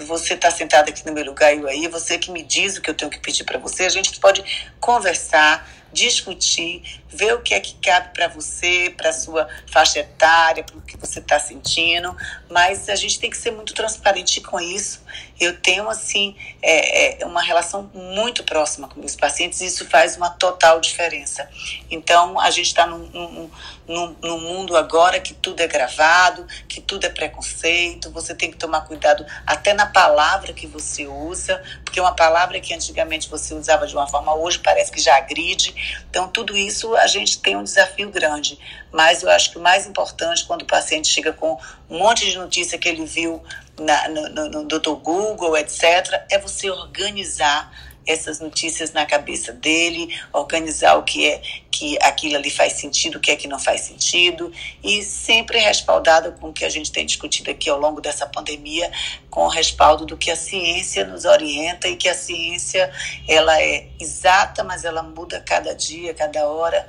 você 0.00 0.34
está 0.34 0.50
sentado 0.50 0.88
aqui 0.88 1.06
no 1.06 1.12
meu 1.12 1.24
lugar 1.24 1.54
e 1.54 1.58
eu 1.58 1.68
aí, 1.68 1.86
você 1.88 2.18
que 2.18 2.30
me 2.30 2.42
diz 2.42 2.76
o 2.76 2.82
que 2.82 2.90
eu 2.90 2.94
tenho 2.94 3.10
que 3.10 3.18
pedir 3.18 3.44
para 3.44 3.58
você, 3.58 3.84
a 3.84 3.88
gente 3.88 4.18
pode 4.18 4.42
conversar, 4.80 5.68
discutir, 5.92 6.82
ver 7.08 7.34
o 7.34 7.40
que 7.40 7.54
é 7.54 7.60
que 7.60 7.74
cabe 7.74 8.12
para 8.14 8.28
você, 8.28 8.94
para 8.96 9.12
sua 9.12 9.48
faixa 9.66 10.00
etária, 10.00 10.62
para 10.62 10.76
o 10.76 10.82
que 10.82 10.96
você 10.96 11.18
está 11.18 11.38
sentindo, 11.38 12.16
mas 12.48 12.88
a 12.88 12.94
gente 12.94 13.18
tem 13.18 13.30
que 13.30 13.36
ser 13.36 13.50
muito 13.50 13.74
transparente 13.74 14.40
com 14.40 14.60
isso. 14.60 15.02
Eu 15.40 15.56
tenho, 15.58 15.88
assim, 15.88 16.36
é, 16.62 17.22
é, 17.22 17.26
uma 17.26 17.42
relação 17.42 17.90
muito 17.94 18.44
próxima 18.44 18.86
com 18.86 19.00
meus 19.00 19.16
pacientes 19.16 19.60
e 19.62 19.66
isso 19.66 19.88
faz 19.88 20.16
uma 20.16 20.28
total 20.28 20.80
diferença. 20.80 21.48
Então, 21.90 22.38
a 22.38 22.50
gente 22.50 22.66
está 22.66 22.86
num, 22.86 22.98
num, 23.08 23.50
num, 23.88 24.16
num 24.22 24.40
mundo 24.40 24.76
agora 24.76 25.18
que 25.18 25.32
tudo 25.32 25.60
é 25.60 25.66
gravado, 25.66 26.46
que 26.68 26.80
tudo 26.80 27.06
é 27.06 27.08
preconceito, 27.08 28.10
você 28.10 28.34
tem 28.34 28.50
que 28.50 28.58
tomar 28.58 28.82
cuidado 28.82 29.24
até 29.46 29.72
na 29.72 29.86
palavra 29.86 30.52
que 30.52 30.66
você 30.66 31.06
usa, 31.06 31.62
porque 31.84 32.00
uma 32.00 32.14
palavra 32.14 32.60
que 32.60 32.74
antigamente 32.74 33.28
você 33.28 33.54
usava 33.54 33.86
de 33.86 33.94
uma 33.94 34.06
forma, 34.06 34.34
hoje 34.34 34.58
parece 34.58 34.92
que 34.92 35.00
já 35.00 35.16
agride. 35.16 35.74
Então, 36.10 36.28
tudo 36.28 36.56
isso 36.56 36.94
a 36.96 37.06
gente 37.06 37.40
tem 37.40 37.56
um 37.56 37.64
desafio 37.64 38.10
grande. 38.10 38.58
Mas 38.92 39.22
eu 39.22 39.30
acho 39.30 39.50
que 39.52 39.58
o 39.58 39.62
mais 39.62 39.86
importante, 39.86 40.44
quando 40.44 40.62
o 40.62 40.66
paciente 40.66 41.08
chega 41.08 41.32
com 41.32 41.58
um 41.88 41.98
monte 41.98 42.28
de 42.28 42.36
notícia 42.36 42.78
que 42.78 42.88
ele 42.88 43.04
viu 43.04 43.42
na, 43.80 44.08
no, 44.08 44.28
no, 44.28 44.48
no 44.50 44.64
Dr. 44.64 44.94
Google, 45.02 45.56
etc., 45.56 46.24
é 46.30 46.38
você 46.38 46.70
organizar 46.70 47.72
essas 48.06 48.40
notícias 48.40 48.92
na 48.92 49.06
cabeça 49.06 49.52
dele, 49.52 50.18
organizar 50.32 50.96
o 50.96 51.02
que 51.02 51.26
é 51.26 51.40
que 51.70 51.96
aquilo 52.02 52.36
ali 52.36 52.50
faz 52.50 52.74
sentido, 52.74 53.16
o 53.16 53.20
que 53.20 53.30
é 53.30 53.36
que 53.36 53.46
não 53.46 53.58
faz 53.58 53.82
sentido, 53.82 54.52
e 54.82 55.02
sempre 55.02 55.58
respaldado 55.58 56.32
com 56.32 56.48
o 56.48 56.52
que 56.52 56.64
a 56.64 56.68
gente 56.68 56.90
tem 56.90 57.06
discutido 57.06 57.50
aqui 57.50 57.70
ao 57.70 57.78
longo 57.78 58.00
dessa 58.00 58.26
pandemia, 58.26 58.90
com 59.30 59.44
o 59.44 59.48
respaldo 59.48 60.04
do 60.04 60.16
que 60.16 60.30
a 60.30 60.36
ciência 60.36 61.06
nos 61.06 61.24
orienta 61.24 61.88
e 61.88 61.96
que 61.96 62.08
a 62.08 62.14
ciência 62.14 62.90
ela 63.28 63.60
é 63.62 63.86
exata, 63.98 64.64
mas 64.64 64.84
ela 64.84 65.02
muda 65.02 65.40
cada 65.40 65.74
dia, 65.74 66.12
cada 66.12 66.46
hora. 66.46 66.86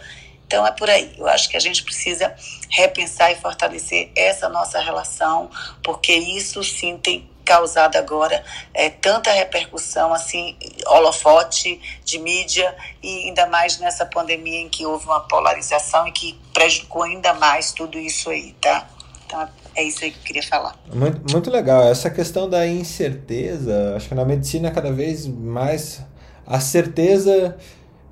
Então 0.52 0.68
é 0.68 0.72
por 0.74 0.90
aí. 0.90 1.14
Eu 1.18 1.28
acho 1.28 1.50
que 1.50 1.56
a 1.56 1.62
gente 1.62 1.82
precisa 1.82 2.36
repensar 2.70 3.32
e 3.32 3.36
fortalecer 3.36 4.12
essa 4.14 4.50
nossa 4.50 4.80
relação, 4.80 5.50
porque 5.82 6.12
isso 6.14 6.62
sim 6.62 6.98
tem 6.98 7.26
causado 7.46 7.96
agora 7.96 8.44
é, 8.74 8.90
tanta 8.90 9.32
repercussão, 9.32 10.14
assim, 10.14 10.58
holofote 10.86 11.80
de 12.04 12.20
mídia, 12.20 12.76
e 13.02 13.28
ainda 13.28 13.48
mais 13.48 13.80
nessa 13.80 14.06
pandemia 14.06 14.60
em 14.60 14.68
que 14.68 14.86
houve 14.86 15.06
uma 15.06 15.22
polarização 15.22 16.06
e 16.06 16.12
que 16.12 16.38
prejudicou 16.54 17.04
ainda 17.04 17.34
mais 17.34 17.72
tudo 17.72 17.98
isso 17.98 18.30
aí, 18.30 18.54
tá? 18.60 18.90
Então 19.26 19.48
é 19.74 19.84
isso 19.84 20.04
aí 20.04 20.12
que 20.12 20.20
eu 20.20 20.24
queria 20.24 20.44
falar. 20.44 20.76
Muito, 20.94 21.32
muito 21.32 21.50
legal. 21.50 21.84
Essa 21.84 22.10
questão 22.10 22.50
da 22.50 22.68
incerteza, 22.68 23.96
acho 23.96 24.10
que 24.10 24.16
na 24.16 24.26
medicina 24.26 24.70
cada 24.70 24.92
vez 24.92 25.26
mais 25.26 26.02
a 26.46 26.60
certeza 26.60 27.58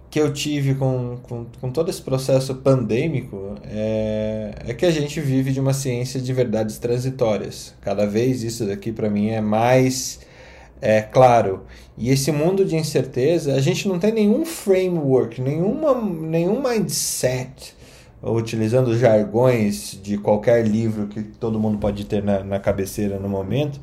que 0.10 0.20
eu 0.20 0.34
tive 0.34 0.74
com, 0.76 1.18
com, 1.22 1.46
com 1.62 1.72
todo 1.72 1.90
esse 1.90 2.02
processo 2.02 2.56
pandêmico 2.56 3.56
é, 3.64 4.54
é 4.68 4.74
que 4.74 4.86
a 4.86 4.92
gente 4.92 5.20
vive 5.22 5.52
de 5.52 5.60
uma 5.60 5.74
ciência 5.74 6.20
de 6.20 6.34
verdades 6.34 6.80
transitórias. 6.80 7.76
Cada 7.82 8.08
vez 8.08 8.42
isso 8.42 8.66
daqui 8.66 8.92
para 8.92 9.10
mim 9.10 9.30
é 9.30 9.42
mais 9.42 10.20
é 10.82 11.02
claro. 11.02 11.66
E 11.98 12.10
esse 12.10 12.32
mundo 12.32 12.64
de 12.66 12.76
incerteza, 12.76 13.54
a 13.54 13.60
gente 13.60 13.88
não 13.88 14.00
tem 14.00 14.12
nenhum 14.12 14.46
framework, 14.46 15.42
nenhuma, 15.42 15.94
nenhum 16.02 16.62
mindset 16.62 17.78
utilizando 18.22 18.98
jargões 18.98 19.98
de 20.02 20.18
qualquer 20.18 20.68
livro 20.68 21.08
que 21.08 21.22
todo 21.24 21.60
mundo 21.60 21.78
pode 21.78 22.06
ter 22.06 22.22
na, 22.22 22.44
na 22.44 22.60
cabeceira 22.60 23.18
no 23.18 23.30
momento, 23.30 23.80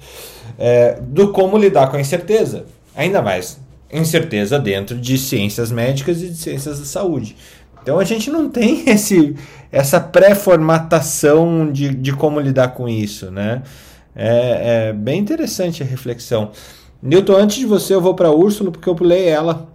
é, 0.59 1.01
do 1.01 1.33
como 1.33 1.57
lidar 1.57 1.91
com 1.91 1.97
a 1.97 2.01
incerteza. 2.01 2.67
Ainda 2.95 3.23
mais 3.23 3.59
incerteza 3.93 4.59
dentro 4.59 4.97
de 4.97 5.17
ciências 5.17 5.71
médicas 5.71 6.23
e 6.23 6.29
de 6.29 6.37
ciências 6.37 6.79
da 6.79 6.85
saúde. 6.85 7.37
Então 7.83 7.99
a 7.99 8.05
gente 8.05 8.31
não 8.31 8.49
tem 8.49 8.83
esse, 8.91 9.37
essa 9.71 10.01
pré-formatação 10.01 11.71
de, 11.71 11.95
de 11.95 12.13
como 12.13 12.41
lidar 12.41 12.69
com 12.69 12.89
isso, 12.89 13.31
né? 13.31 13.63
É, 14.15 14.89
é 14.89 14.93
bem 14.93 15.21
interessante 15.21 15.83
a 15.83 15.87
reflexão. 15.87 16.51
Newton, 17.03 17.37
antes 17.37 17.59
de 17.59 17.67
você, 17.67 17.95
eu 17.95 18.01
vou 18.01 18.15
para 18.15 18.31
Úrsula 18.31 18.73
porque 18.73 18.89
eu 18.89 18.95
pulei 18.95 19.29
ela. 19.29 19.69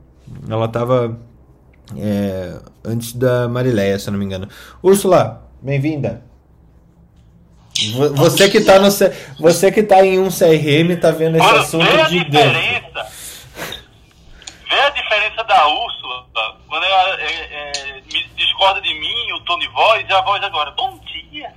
Ela 0.50 0.66
estava 0.66 1.18
é, 1.98 2.56
antes 2.84 3.14
da 3.14 3.48
Marileia, 3.48 3.98
se 4.00 4.10
eu 4.10 4.12
não 4.12 4.20
me 4.20 4.26
engano. 4.26 4.48
Úrsula, 4.82 5.48
bem-vinda. 5.62 6.24
Você 8.16 8.50
que 8.50 8.58
está 8.58 8.80
no 8.80 8.90
você 9.40 9.72
que 9.72 9.82
tá 9.82 10.06
em 10.06 10.20
um 10.20 10.28
CRM 10.28 10.96
tá 11.00 11.10
vendo 11.10 11.38
esse 11.38 11.48
assunto 11.48 11.86
de 12.10 12.26
diferença. 12.26 12.30
dentro. 12.30 12.71
Da 15.52 15.68
Úrsula 15.68 16.26
quando 16.66 16.86
ela 16.86 17.22
é, 17.22 17.26
é, 17.26 18.02
me 18.14 18.24
discorda 18.38 18.80
de 18.80 18.94
mim, 18.94 19.34
o 19.34 19.42
tom 19.42 19.60
de 19.60 19.68
voz 19.68 20.06
e 20.08 20.14
a 20.14 20.22
voz 20.22 20.42
agora. 20.42 20.72
Bom 20.72 20.98
dia. 21.00 21.54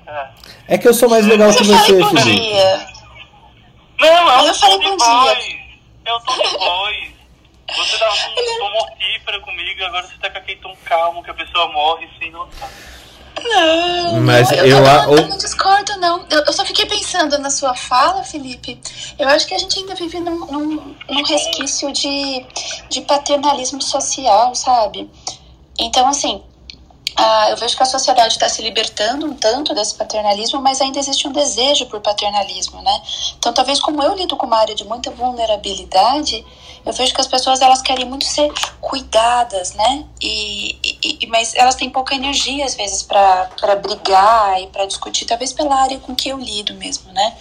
É 0.67 0.77
que 0.77 0.89
eu 0.89 0.93
sou 0.93 1.09
mais 1.09 1.25
legal 1.25 1.53
que 1.53 1.61
Eu 1.61 1.65
falei 1.67 1.79
você, 1.79 2.01
bom 2.01 2.11
Felipe. 2.11 2.41
dia. 2.41 2.87
Não, 4.01 4.31
é 4.33 4.43
um 4.43 4.47
eu 4.49 4.59
tom 4.59 4.79
de 4.81 4.85
bom 4.89 4.97
dia. 4.97 5.07
voz. 5.07 5.57
É 6.07 6.13
o 6.13 6.21
tom 6.23 6.37
de 6.37 6.59
voz. 6.59 7.15
Você 7.77 7.99
dá 7.99 8.13
um 8.13 8.59
tom 8.59 8.71
mortífero 8.73 9.41
comigo, 9.43 9.85
agora 9.85 10.07
você 10.09 10.19
tá 10.19 10.29
com 10.29 10.39
aquele 10.39 10.61
tom 10.61 10.77
calmo 10.85 11.23
que 11.23 11.31
a 11.31 11.35
pessoa 11.35 11.71
morre 11.73 12.09
sem 12.19 12.33
notar. 12.33 12.69
Não, 13.43 14.21
Mas 14.21 14.51
não, 14.51 14.59
eu- 14.59 14.67
eu, 14.67 14.87
a- 14.87 15.05
eu, 15.05 15.11
o- 15.11 15.17
eu 15.17 15.29
não 15.29 15.37
discordo, 15.39 15.97
não. 15.99 16.25
Eu, 16.31 16.45
eu 16.45 16.53
só 16.53 16.65
fiquei 16.65 16.87
pensando 16.87 17.37
na 17.39 17.51
sua 17.51 17.75
fala, 17.75 18.23
Felipe. 18.23 18.81
Eu 19.19 19.29
acho 19.29 19.47
que 19.47 19.55
a 19.55 19.59
gente 19.59 19.79
ainda 19.79 19.95
vive 19.95 20.21
num, 20.21 20.47
num, 20.47 20.95
num 21.11 21.25
resquício 21.25 21.93
de, 21.93 22.47
de 22.89 23.01
paternalismo 23.03 23.83
social, 23.83 24.55
sabe? 24.55 25.11
Então, 25.79 26.07
assim, 26.07 26.43
ah, 27.17 27.51
eu 27.51 27.57
vejo 27.57 27.77
que 27.77 27.83
a 27.83 27.87
sociedade 27.87 28.35
está 28.35 28.49
se 28.49 28.63
libertando 28.63 29.27
um 29.27 29.35
tanto 29.35 29.75
desse 29.75 29.95
paternalismo, 29.95 30.61
mas 30.61 30.81
ainda 30.81 30.99
existe 30.99 31.27
um 31.29 31.33
desejo 31.33 31.87
por 31.87 32.01
paternalismo, 32.01 32.81
né? 32.83 33.03
Então, 33.39 33.53
talvez 33.53 33.81
como 33.81 34.03
eu 34.03 34.15
lido 34.15 34.37
com 34.37 34.47
uma 34.47 34.59
área 34.59 34.75
de 34.75 34.85
muita 34.85 35.11
vulnerabilidade, 35.11 36.45
eu 36.85 36.93
vejo 36.93 37.15
que 37.15 37.21
as 37.21 37.27
pessoas 37.27 37.61
elas 37.61 37.81
querem 37.83 38.05
muito 38.05 38.25
ser 38.25 38.51
cuidadas, 38.81 39.75
né? 39.75 40.05
E, 40.21 40.79
e- 41.03 41.27
mas 41.29 41.55
elas 41.55 41.75
têm 41.75 41.89
pouca 41.91 42.15
energia 42.15 42.65
às 42.65 42.75
vezes 42.75 43.03
para 43.03 43.77
brigar 43.83 44.61
e 44.63 44.67
para 44.69 44.87
discutir, 44.87 45.25
talvez 45.25 45.53
pela 45.53 45.75
área 45.75 45.99
com 45.99 46.15
que 46.15 46.29
eu 46.29 46.39
lido 46.39 46.75
mesmo, 46.75 47.13
né? 47.13 47.37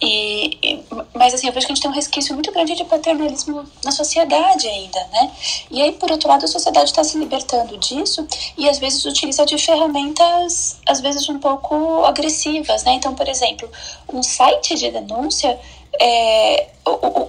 E, 0.00 0.58
e- 0.62 0.84
mas 1.14 1.32
assim, 1.32 1.46
eu 1.46 1.52
vejo 1.52 1.66
que 1.66 1.72
a 1.72 1.74
gente 1.74 1.82
tem 1.82 1.90
um 1.90 1.94
resquício 1.94 2.34
muito 2.34 2.52
grande 2.52 2.74
de 2.74 2.84
paternalismo 2.84 3.64
na 3.84 3.90
sociedade 3.90 4.68
ainda, 4.68 5.00
né? 5.12 5.30
E 5.70 5.80
aí, 5.80 5.92
por 5.92 6.10
outro 6.10 6.28
lado, 6.28 6.44
a 6.44 6.48
sociedade 6.48 6.90
está 6.90 7.02
se 7.02 7.16
libertando 7.16 7.76
disso 7.78 8.26
e 8.58 8.68
às 8.68 8.78
vezes 8.78 9.04
utiliza 9.04 9.46
de 9.46 9.56
ferramentas, 9.56 10.78
às 10.86 11.00
vezes 11.00 11.28
um 11.28 11.38
pouco 11.38 12.04
agressivas, 12.04 12.84
né? 12.84 12.92
Então, 12.94 13.14
por 13.14 13.28
exemplo, 13.28 13.70
um 14.12 14.22
site 14.22 14.74
de 14.74 14.90
denúncia 14.90 15.58
é, 16.00 16.68
o- 16.84 16.90
o- 16.90 17.26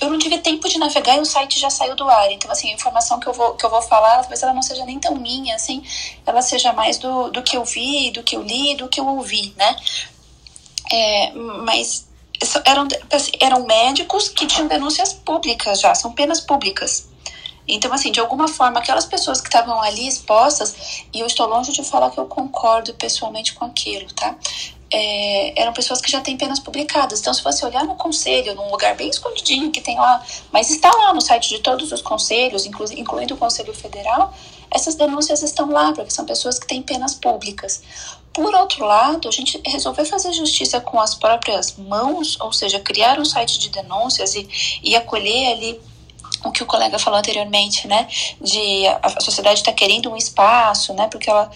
eu 0.00 0.10
não 0.10 0.18
tive 0.18 0.38
tempo 0.38 0.68
de 0.68 0.78
navegar 0.78 1.16
e 1.16 1.20
o 1.20 1.24
site 1.24 1.58
já 1.58 1.70
saiu 1.70 1.94
do 1.94 2.08
ar. 2.08 2.30
Então, 2.30 2.50
assim, 2.50 2.70
a 2.70 2.74
informação 2.74 3.18
que 3.20 3.26
eu 3.26 3.32
vou, 3.32 3.54
que 3.54 3.64
eu 3.64 3.70
vou 3.70 3.82
falar, 3.82 4.20
talvez 4.20 4.42
ela 4.42 4.52
não 4.54 4.62
seja 4.62 4.84
nem 4.84 4.98
tão 4.98 5.14
minha, 5.16 5.54
assim, 5.54 5.82
ela 6.26 6.42
seja 6.42 6.72
mais 6.72 6.98
do, 6.98 7.30
do 7.30 7.42
que 7.42 7.56
eu 7.56 7.64
vi, 7.64 8.10
do 8.10 8.22
que 8.22 8.36
eu 8.36 8.42
li, 8.42 8.74
do 8.74 8.88
que 8.88 9.00
eu 9.00 9.06
ouvi, 9.06 9.54
né? 9.56 9.76
É, 10.92 11.32
mas 11.32 12.06
eram, 12.64 12.86
assim, 13.12 13.32
eram 13.40 13.64
médicos 13.66 14.28
que 14.28 14.46
tinham 14.46 14.68
denúncias 14.68 15.12
públicas 15.12 15.80
já, 15.80 15.94
são 15.94 16.12
penas 16.12 16.40
públicas. 16.40 17.08
Então, 17.66 17.90
assim, 17.94 18.12
de 18.12 18.20
alguma 18.20 18.46
forma, 18.46 18.78
aquelas 18.78 19.06
pessoas 19.06 19.40
que 19.40 19.48
estavam 19.48 19.80
ali 19.80 20.06
expostas, 20.06 21.06
e 21.14 21.20
eu 21.20 21.26
estou 21.26 21.46
longe 21.46 21.72
de 21.72 21.82
falar 21.82 22.10
que 22.10 22.18
eu 22.18 22.26
concordo 22.26 22.92
pessoalmente 22.94 23.54
com 23.54 23.64
aquilo, 23.64 24.06
tá? 24.12 24.36
É, 24.96 25.60
eram 25.60 25.72
pessoas 25.72 26.00
que 26.00 26.08
já 26.08 26.20
têm 26.20 26.36
penas 26.36 26.60
publicadas. 26.60 27.20
Então, 27.20 27.34
se 27.34 27.42
você 27.42 27.66
olhar 27.66 27.84
no 27.84 27.96
conselho, 27.96 28.54
num 28.54 28.70
lugar 28.70 28.94
bem 28.94 29.08
escondidinho 29.08 29.72
que 29.72 29.80
tem 29.80 29.96
lá, 29.96 30.24
mas 30.52 30.70
está 30.70 30.88
lá 30.88 31.12
no 31.12 31.20
site 31.20 31.48
de 31.48 31.58
todos 31.58 31.90
os 31.90 32.00
conselhos, 32.00 32.64
inclu, 32.64 32.86
incluindo 32.92 33.34
o 33.34 33.36
Conselho 33.36 33.74
Federal, 33.74 34.32
essas 34.70 34.94
denúncias 34.94 35.42
estão 35.42 35.68
lá, 35.70 35.92
porque 35.92 36.10
são 36.10 36.24
pessoas 36.24 36.58
que 36.58 36.66
têm 36.66 36.80
penas 36.80 37.14
públicas. 37.14 37.82
Por 38.32 38.54
outro 38.54 38.84
lado, 38.84 39.28
a 39.28 39.32
gente 39.32 39.60
resolveu 39.66 40.04
fazer 40.04 40.32
justiça 40.32 40.80
com 40.80 41.00
as 41.00 41.14
próprias 41.14 41.76
mãos, 41.76 42.38
ou 42.40 42.52
seja, 42.52 42.78
criar 42.78 43.18
um 43.18 43.24
site 43.24 43.58
de 43.58 43.70
denúncias 43.70 44.34
e, 44.34 44.48
e 44.82 44.94
acolher 44.94 45.52
ali 45.52 45.80
o 46.44 46.52
que 46.52 46.62
o 46.62 46.66
colega 46.66 46.98
falou 46.98 47.18
anteriormente, 47.18 47.88
né? 47.88 48.06
De 48.40 48.86
a, 48.86 49.00
a 49.02 49.20
sociedade 49.20 49.60
está 49.60 49.72
querendo 49.72 50.10
um 50.10 50.16
espaço, 50.16 50.92
né? 50.94 51.08
Porque 51.08 51.30
ela, 51.30 51.50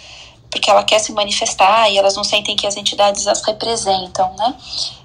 porque 0.50 0.70
ela 0.70 0.82
quer 0.82 0.98
se 0.98 1.12
manifestar 1.12 1.90
e 1.90 1.98
elas 1.98 2.16
não 2.16 2.24
sentem 2.24 2.56
que 2.56 2.66
as 2.66 2.76
entidades 2.76 3.26
as 3.26 3.42
representam, 3.42 4.34
né? 4.36 4.54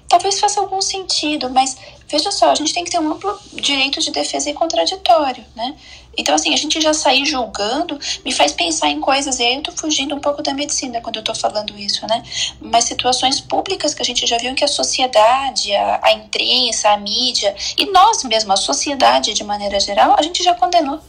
Talvez 0.08 0.38
faça 0.38 0.60
algum 0.60 0.80
sentido, 0.80 1.50
mas 1.50 1.76
veja 2.08 2.30
só, 2.30 2.50
a 2.50 2.54
gente 2.54 2.72
tem 2.72 2.84
que 2.84 2.90
ter 2.90 2.98
um 2.98 3.12
amplo 3.12 3.36
direito 3.52 4.00
de 4.00 4.10
defesa 4.10 4.50
e 4.50 4.54
contraditório, 4.54 5.44
né? 5.56 5.74
Então, 6.16 6.34
assim, 6.34 6.54
a 6.54 6.56
gente 6.56 6.80
já 6.80 6.94
sair 6.94 7.24
julgando 7.24 7.98
me 8.24 8.32
faz 8.32 8.52
pensar 8.52 8.88
em 8.88 9.00
coisas, 9.00 9.38
e 9.38 9.42
aí 9.42 9.56
eu 9.56 9.62
tô 9.62 9.72
fugindo 9.72 10.14
um 10.14 10.20
pouco 10.20 10.42
da 10.42 10.54
medicina 10.54 11.00
quando 11.00 11.16
eu 11.16 11.24
tô 11.24 11.34
falando 11.34 11.76
isso, 11.78 12.06
né? 12.06 12.22
Mas 12.60 12.84
situações 12.84 13.40
públicas 13.40 13.94
que 13.94 14.02
a 14.02 14.04
gente 14.04 14.26
já 14.26 14.38
viu 14.38 14.54
que 14.54 14.64
a 14.64 14.68
sociedade, 14.68 15.74
a, 15.74 16.00
a 16.02 16.12
imprensa, 16.12 16.90
a 16.90 16.96
mídia, 16.96 17.54
e 17.76 17.86
nós 17.86 18.22
mesmos, 18.24 18.60
a 18.60 18.62
sociedade 18.62 19.34
de 19.34 19.42
maneira 19.42 19.80
geral, 19.80 20.14
a 20.16 20.22
gente 20.22 20.42
já 20.42 20.54
condenou. 20.54 21.00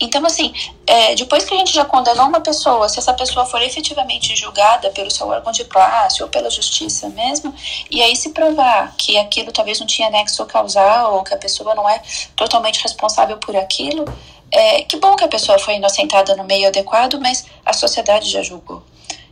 Então, 0.00 0.24
assim, 0.24 0.52
é, 0.86 1.14
depois 1.14 1.44
que 1.44 1.54
a 1.54 1.58
gente 1.58 1.72
já 1.72 1.84
condenou 1.84 2.26
uma 2.26 2.40
pessoa, 2.40 2.88
se 2.88 2.98
essa 2.98 3.12
pessoa 3.12 3.44
for 3.44 3.60
efetivamente 3.62 4.34
julgada 4.34 4.90
pelo 4.90 5.10
seu 5.10 5.28
órgão 5.28 5.52
de 5.52 5.64
classe 5.64 6.22
ou 6.22 6.28
pela 6.28 6.50
justiça 6.50 7.08
mesmo, 7.10 7.54
e 7.90 8.02
aí 8.02 8.16
se 8.16 8.30
provar 8.30 8.94
que 8.96 9.18
aquilo 9.18 9.52
talvez 9.52 9.78
não 9.78 9.86
tinha 9.86 10.10
nexo 10.10 10.44
causal 10.46 11.16
ou 11.16 11.24
que 11.24 11.34
a 11.34 11.38
pessoa 11.38 11.74
não 11.74 11.88
é 11.88 12.00
totalmente 12.34 12.82
responsável 12.82 13.36
por 13.38 13.56
aquilo, 13.56 14.04
é, 14.50 14.82
que 14.82 14.96
bom 14.96 15.14
que 15.14 15.24
a 15.24 15.28
pessoa 15.28 15.58
foi 15.58 15.74
inocentada 15.74 16.34
no 16.34 16.44
meio 16.44 16.68
adequado, 16.68 17.20
mas 17.20 17.44
a 17.64 17.72
sociedade 17.72 18.30
já 18.30 18.42
julgou. 18.42 18.82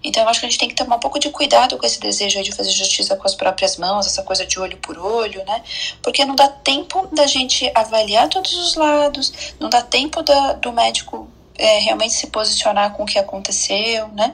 Então, 0.06 0.22
eu 0.22 0.28
acho 0.28 0.38
que 0.38 0.46
a 0.46 0.48
gente 0.48 0.58
tem 0.58 0.68
que 0.68 0.74
tomar 0.76 0.96
um 0.96 1.00
pouco 1.00 1.18
de 1.18 1.30
cuidado 1.30 1.76
com 1.76 1.84
esse 1.84 1.98
desejo 1.98 2.40
de 2.40 2.52
fazer 2.52 2.70
justiça 2.70 3.16
com 3.16 3.26
as 3.26 3.34
próprias 3.34 3.76
mãos, 3.76 4.06
essa 4.06 4.22
coisa 4.22 4.46
de 4.46 4.58
olho 4.60 4.76
por 4.76 4.96
olho, 4.96 5.44
né? 5.44 5.62
Porque 6.00 6.24
não 6.24 6.36
dá 6.36 6.46
tempo 6.46 7.08
da 7.12 7.26
gente 7.26 7.68
avaliar 7.74 8.28
todos 8.28 8.54
os 8.54 8.76
lados, 8.76 9.32
não 9.58 9.68
dá 9.68 9.82
tempo 9.82 10.22
da, 10.22 10.52
do 10.52 10.72
médico 10.72 11.28
é, 11.58 11.80
realmente 11.80 12.14
se 12.14 12.28
posicionar 12.28 12.92
com 12.92 13.02
o 13.02 13.06
que 13.06 13.18
aconteceu, 13.18 14.06
né? 14.08 14.32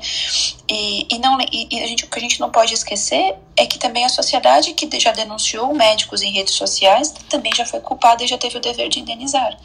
E, 0.68 1.06
e, 1.10 1.18
não, 1.18 1.40
e, 1.40 1.68
e 1.70 1.82
a 1.82 1.86
gente, 1.86 2.04
o 2.04 2.10
que 2.10 2.18
a 2.18 2.22
gente 2.22 2.38
não 2.38 2.50
pode 2.50 2.74
esquecer 2.74 3.34
é 3.56 3.64
que 3.64 3.78
também 3.78 4.04
a 4.04 4.10
sociedade 4.10 4.74
que 4.74 5.00
já 5.00 5.12
denunciou 5.12 5.72
médicos 5.74 6.20
em 6.20 6.30
redes 6.30 6.52
sociais 6.52 7.14
também 7.30 7.52
já 7.54 7.64
foi 7.64 7.80
culpada 7.80 8.22
e 8.22 8.26
já 8.26 8.36
teve 8.36 8.58
o 8.58 8.60
dever 8.60 8.90
de 8.90 9.00
indenizar. 9.00 9.56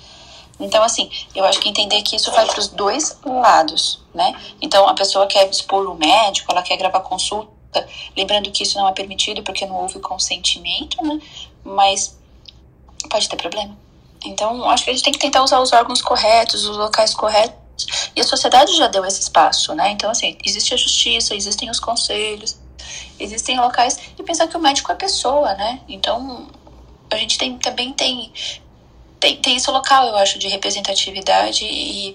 Então, 0.59 0.83
assim, 0.83 1.09
eu 1.35 1.45
acho 1.45 1.59
que 1.59 1.69
entender 1.69 2.01
que 2.01 2.15
isso 2.15 2.31
vai 2.31 2.45
para 2.45 2.59
os 2.59 2.67
dois 2.67 3.17
lados, 3.23 4.01
né? 4.13 4.33
Então, 4.61 4.87
a 4.87 4.93
pessoa 4.93 5.27
quer 5.27 5.47
expor 5.49 5.87
o 5.87 5.95
médico, 5.95 6.51
ela 6.51 6.63
quer 6.63 6.77
gravar 6.77 7.01
consulta, 7.01 7.87
lembrando 8.15 8.51
que 8.51 8.63
isso 8.63 8.77
não 8.77 8.87
é 8.87 8.91
permitido 8.91 9.43
porque 9.43 9.65
não 9.65 9.75
houve 9.75 9.99
consentimento, 9.99 11.01
né? 11.03 11.19
Mas 11.63 12.17
pode 13.09 13.29
ter 13.29 13.35
problema. 13.35 13.77
Então, 14.25 14.67
acho 14.69 14.83
que 14.83 14.89
a 14.89 14.93
gente 14.93 15.03
tem 15.03 15.13
que 15.13 15.19
tentar 15.19 15.43
usar 15.43 15.59
os 15.59 15.71
órgãos 15.71 16.01
corretos, 16.01 16.65
os 16.65 16.75
locais 16.75 17.13
corretos. 17.13 18.11
E 18.15 18.21
a 18.21 18.23
sociedade 18.23 18.75
já 18.75 18.87
deu 18.87 19.05
esse 19.05 19.21
espaço, 19.21 19.75
né? 19.75 19.91
Então, 19.91 20.09
assim, 20.09 20.35
existe 20.43 20.73
a 20.73 20.77
justiça, 20.77 21.35
existem 21.35 21.69
os 21.69 21.79
conselhos, 21.79 22.57
existem 23.19 23.59
locais. 23.59 23.99
E 24.17 24.23
pensar 24.23 24.47
que 24.47 24.57
o 24.57 24.59
médico 24.59 24.91
é 24.91 24.95
pessoa, 24.95 25.53
né? 25.53 25.79
Então, 25.87 26.47
a 27.11 27.17
gente 27.17 27.37
tem, 27.37 27.57
também 27.59 27.93
tem 27.93 28.31
tem, 29.19 29.37
tem 29.37 29.55
esse 29.55 29.69
local, 29.71 30.07
eu 30.07 30.17
acho, 30.17 30.39
de 30.39 30.47
representatividade 30.47 31.65
e, 31.65 32.13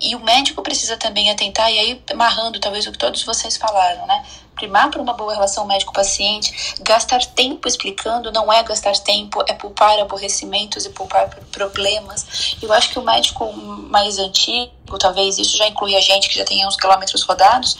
E 0.00 0.14
o 0.16 0.20
médico 0.20 0.62
precisa 0.62 0.96
também 0.96 1.30
atentar, 1.30 1.70
e 1.72 1.78
aí 1.78 2.02
amarrando 2.10 2.60
talvez 2.60 2.86
o 2.86 2.92
que 2.92 2.98
todos 2.98 3.22
vocês 3.22 3.56
falaram, 3.56 4.06
né? 4.06 4.24
Primar 4.54 4.90
por 4.90 5.00
uma 5.00 5.14
boa 5.14 5.32
relação 5.32 5.66
médico-paciente, 5.66 6.74
gastar 6.80 7.24
tempo 7.34 7.66
explicando 7.66 8.30
não 8.30 8.52
é 8.52 8.62
gastar 8.62 8.92
tempo, 8.98 9.42
é 9.48 9.54
poupar 9.54 9.98
aborrecimentos 9.98 10.84
e 10.84 10.90
poupar 10.90 11.28
problemas. 11.50 12.56
Eu 12.62 12.72
acho 12.72 12.90
que 12.90 12.98
o 12.98 13.02
médico 13.02 13.52
mais 13.52 14.18
antigo, 14.18 14.98
talvez 14.98 15.38
isso 15.38 15.56
já 15.56 15.66
inclui 15.66 15.96
a 15.96 16.00
gente 16.00 16.28
que 16.28 16.36
já 16.36 16.44
tem 16.44 16.66
uns 16.66 16.76
quilômetros 16.76 17.22
rodados, 17.22 17.76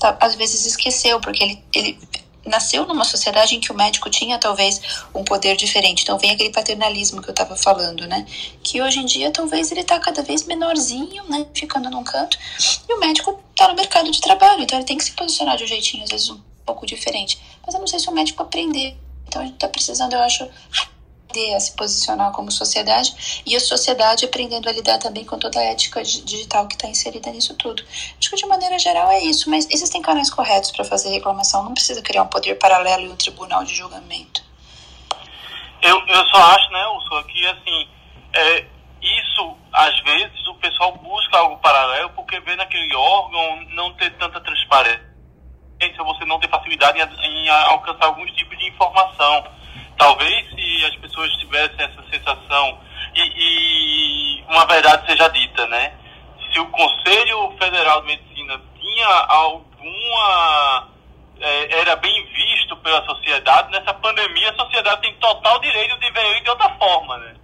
tá, 0.00 0.16
às 0.20 0.34
vezes 0.34 0.66
esqueceu, 0.66 1.20
porque 1.20 1.44
ele, 1.44 1.64
ele 1.74 1.98
nasceu 2.46 2.86
numa 2.86 3.04
sociedade 3.04 3.54
em 3.54 3.60
que 3.60 3.72
o 3.72 3.74
médico 3.74 4.08
tinha 4.08 4.38
talvez 4.38 4.80
um 5.14 5.24
poder 5.24 5.56
diferente. 5.56 6.02
Então 6.02 6.18
vem 6.18 6.30
aquele 6.30 6.50
paternalismo 6.50 7.20
que 7.20 7.28
eu 7.28 7.32
estava 7.32 7.56
falando, 7.56 8.06
né? 8.06 8.24
Que 8.62 8.80
hoje 8.80 9.00
em 9.00 9.04
dia 9.04 9.30
talvez 9.30 9.70
ele 9.70 9.80
está 9.80 9.98
cada 9.98 10.22
vez 10.22 10.44
menorzinho, 10.44 11.24
né? 11.28 11.46
Ficando 11.54 11.90
num 11.90 12.04
canto. 12.04 12.38
E 12.88 12.92
o 12.92 13.00
médico 13.00 13.38
está 13.50 13.68
no 13.68 13.74
mercado 13.74 14.10
de 14.10 14.20
trabalho, 14.20 14.62
então 14.62 14.78
ele 14.78 14.86
tem 14.86 14.96
que 14.96 15.04
se 15.04 15.12
posicionar 15.12 15.56
de 15.56 15.64
um 15.64 15.66
jeitinho, 15.66 16.04
às 16.04 16.10
vezes 16.10 16.30
um 16.30 16.40
pouco 16.64 16.86
diferente. 16.86 17.38
Mas 17.64 17.74
eu 17.74 17.80
não 17.80 17.86
sei 17.86 17.98
se 17.98 18.08
o 18.08 18.12
médico 18.12 18.42
aprender. 18.42 18.96
Então 19.26 19.42
a 19.42 19.44
gente 19.44 19.54
está 19.54 19.68
precisando, 19.68 20.12
eu 20.12 20.20
acho, 20.20 20.48
aprender 21.36 21.54
a 21.54 21.60
se 21.60 21.76
posicionar 21.76 22.32
como 22.32 22.50
sociedade 22.50 23.42
e 23.44 23.54
a 23.54 23.60
sociedade 23.60 24.24
aprendendo 24.24 24.68
a 24.68 24.72
lidar 24.72 24.98
também 24.98 25.24
com 25.24 25.38
toda 25.38 25.60
a 25.60 25.64
ética 25.64 26.02
digital 26.02 26.66
que 26.66 26.74
está 26.74 26.88
inserida 26.88 27.30
nisso 27.30 27.54
tudo. 27.56 27.82
Acho 28.18 28.30
que 28.30 28.36
de 28.36 28.46
maneira 28.46 28.78
geral 28.78 29.10
é 29.10 29.20
isso, 29.20 29.50
mas 29.50 29.68
existem 29.70 30.00
canais 30.00 30.30
corretos 30.30 30.70
para 30.70 30.84
fazer 30.84 31.10
reclamação, 31.10 31.62
não 31.62 31.74
precisa 31.74 32.02
criar 32.02 32.22
um 32.22 32.28
poder 32.28 32.54
paralelo 32.56 33.06
e 33.06 33.10
um 33.10 33.16
tribunal 33.16 33.64
de 33.64 33.74
julgamento. 33.74 34.42
Eu, 35.82 35.98
eu 36.06 36.26
só 36.28 36.38
acho, 36.38 36.72
né, 36.72 36.86
Ursula, 36.88 37.24
que 37.24 37.46
assim, 37.46 37.88
é, 38.32 38.66
isso, 39.02 39.56
às 39.72 40.00
vezes, 40.00 40.46
o 40.48 40.54
pessoal 40.54 40.92
busca 40.96 41.38
algo 41.38 41.58
paralelo 41.58 42.10
porque 42.10 42.40
vê 42.40 42.56
naquele 42.56 42.94
órgão 42.94 43.60
não 43.74 43.92
ter 43.94 44.10
tanta 44.16 44.40
transparência, 44.40 45.04
você 45.98 46.24
não 46.24 46.40
ter 46.40 46.48
facilidade 46.48 46.98
em, 46.98 47.44
em 47.44 47.48
alcançar 47.50 48.06
alguns 48.06 48.32
tipos 48.32 48.56
de 48.58 48.68
informação. 48.68 49.44
Talvez 49.98 50.48
se 50.50 50.84
as 50.84 50.96
pessoas 50.96 51.30
tivessem 51.36 51.84
essa 51.84 52.02
sensação 52.10 52.78
e, 53.14 53.20
e 53.20 54.44
uma 54.48 54.66
verdade 54.66 55.06
seja 55.06 55.28
dita, 55.28 55.66
né? 55.68 55.92
Se 56.52 56.60
o 56.60 56.66
Conselho 56.66 57.54
Federal 57.58 58.02
de 58.02 58.08
Medicina 58.08 58.60
tinha 58.78 59.08
alguma 59.28 60.88
é, 61.40 61.80
era 61.80 61.96
bem 61.96 62.26
visto 62.26 62.76
pela 62.78 63.04
sociedade, 63.04 63.70
nessa 63.70 63.94
pandemia 63.94 64.50
a 64.50 64.56
sociedade 64.56 65.02
tem 65.02 65.14
total 65.14 65.58
direito 65.60 65.98
de 65.98 66.10
ver 66.10 66.24
ele 66.26 66.40
de 66.40 66.50
outra 66.50 66.68
forma, 66.78 67.18
né? 67.18 67.34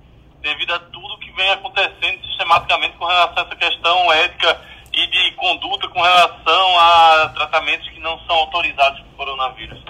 Devido 0.40 0.74
a 0.74 0.78
tudo 0.78 1.18
que 1.18 1.30
vem 1.32 1.50
acontecendo 1.50 2.24
sistematicamente 2.26 2.96
com 2.96 3.06
relação 3.06 3.44
a 3.44 3.46
essa 3.46 3.56
questão 3.56 4.12
ética 4.12 4.60
e 4.92 5.06
de 5.06 5.32
conduta 5.32 5.88
com 5.88 6.02
relação 6.02 6.78
a 6.78 7.32
tratamentos 7.34 7.88
que 7.88 8.00
não 8.00 8.18
são 8.26 8.36
autorizados 8.36 9.00
para 9.00 9.08
o 9.08 9.16
coronavírus 9.16 9.82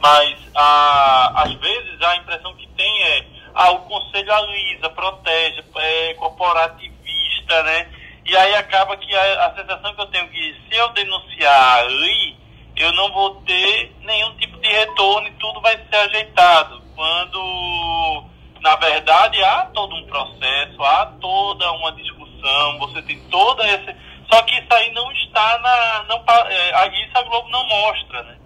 mas 0.00 0.38
ah, 0.54 1.42
às 1.42 1.52
vezes 1.54 2.02
a 2.02 2.16
impressão 2.16 2.54
que 2.54 2.66
tem 2.68 3.02
é 3.02 3.26
ah, 3.54 3.70
o 3.70 3.80
conselho 3.80 4.32
alisa, 4.32 4.90
protege, 4.90 5.64
é 5.76 6.14
corporativista, 6.14 7.62
né? 7.62 7.88
E 8.26 8.36
aí 8.36 8.54
acaba 8.56 8.96
que 8.96 9.14
a, 9.14 9.46
a 9.46 9.54
sensação 9.54 9.94
que 9.94 10.00
eu 10.00 10.06
tenho 10.06 10.24
é 10.24 10.28
que 10.28 10.56
se 10.68 10.76
eu 10.76 10.88
denunciar 10.90 11.78
ali, 11.78 12.36
eu 12.76 12.92
não 12.92 13.10
vou 13.12 13.36
ter 13.42 13.94
nenhum 14.00 14.36
tipo 14.36 14.58
de 14.58 14.68
retorno 14.68 15.28
e 15.28 15.32
tudo 15.32 15.60
vai 15.60 15.76
ser 15.76 15.96
ajeitado. 15.96 16.82
Quando, 16.94 18.24
na 18.60 18.76
verdade, 18.76 19.42
há 19.42 19.66
todo 19.72 19.94
um 19.94 20.06
processo, 20.06 20.82
há 20.82 21.06
toda 21.20 21.72
uma 21.72 21.92
discussão, 21.92 22.78
você 22.78 23.00
tem 23.02 23.18
toda 23.30 23.66
esse. 23.66 23.96
Só 24.30 24.42
que 24.42 24.58
isso 24.58 24.74
aí 24.74 24.92
não 24.92 25.10
está 25.12 25.58
na. 25.58 26.04
Não, 26.08 26.24
é, 26.48 27.04
isso 27.04 27.16
a 27.16 27.22
Globo 27.22 27.48
não 27.48 27.66
mostra, 27.66 28.22
né? 28.24 28.36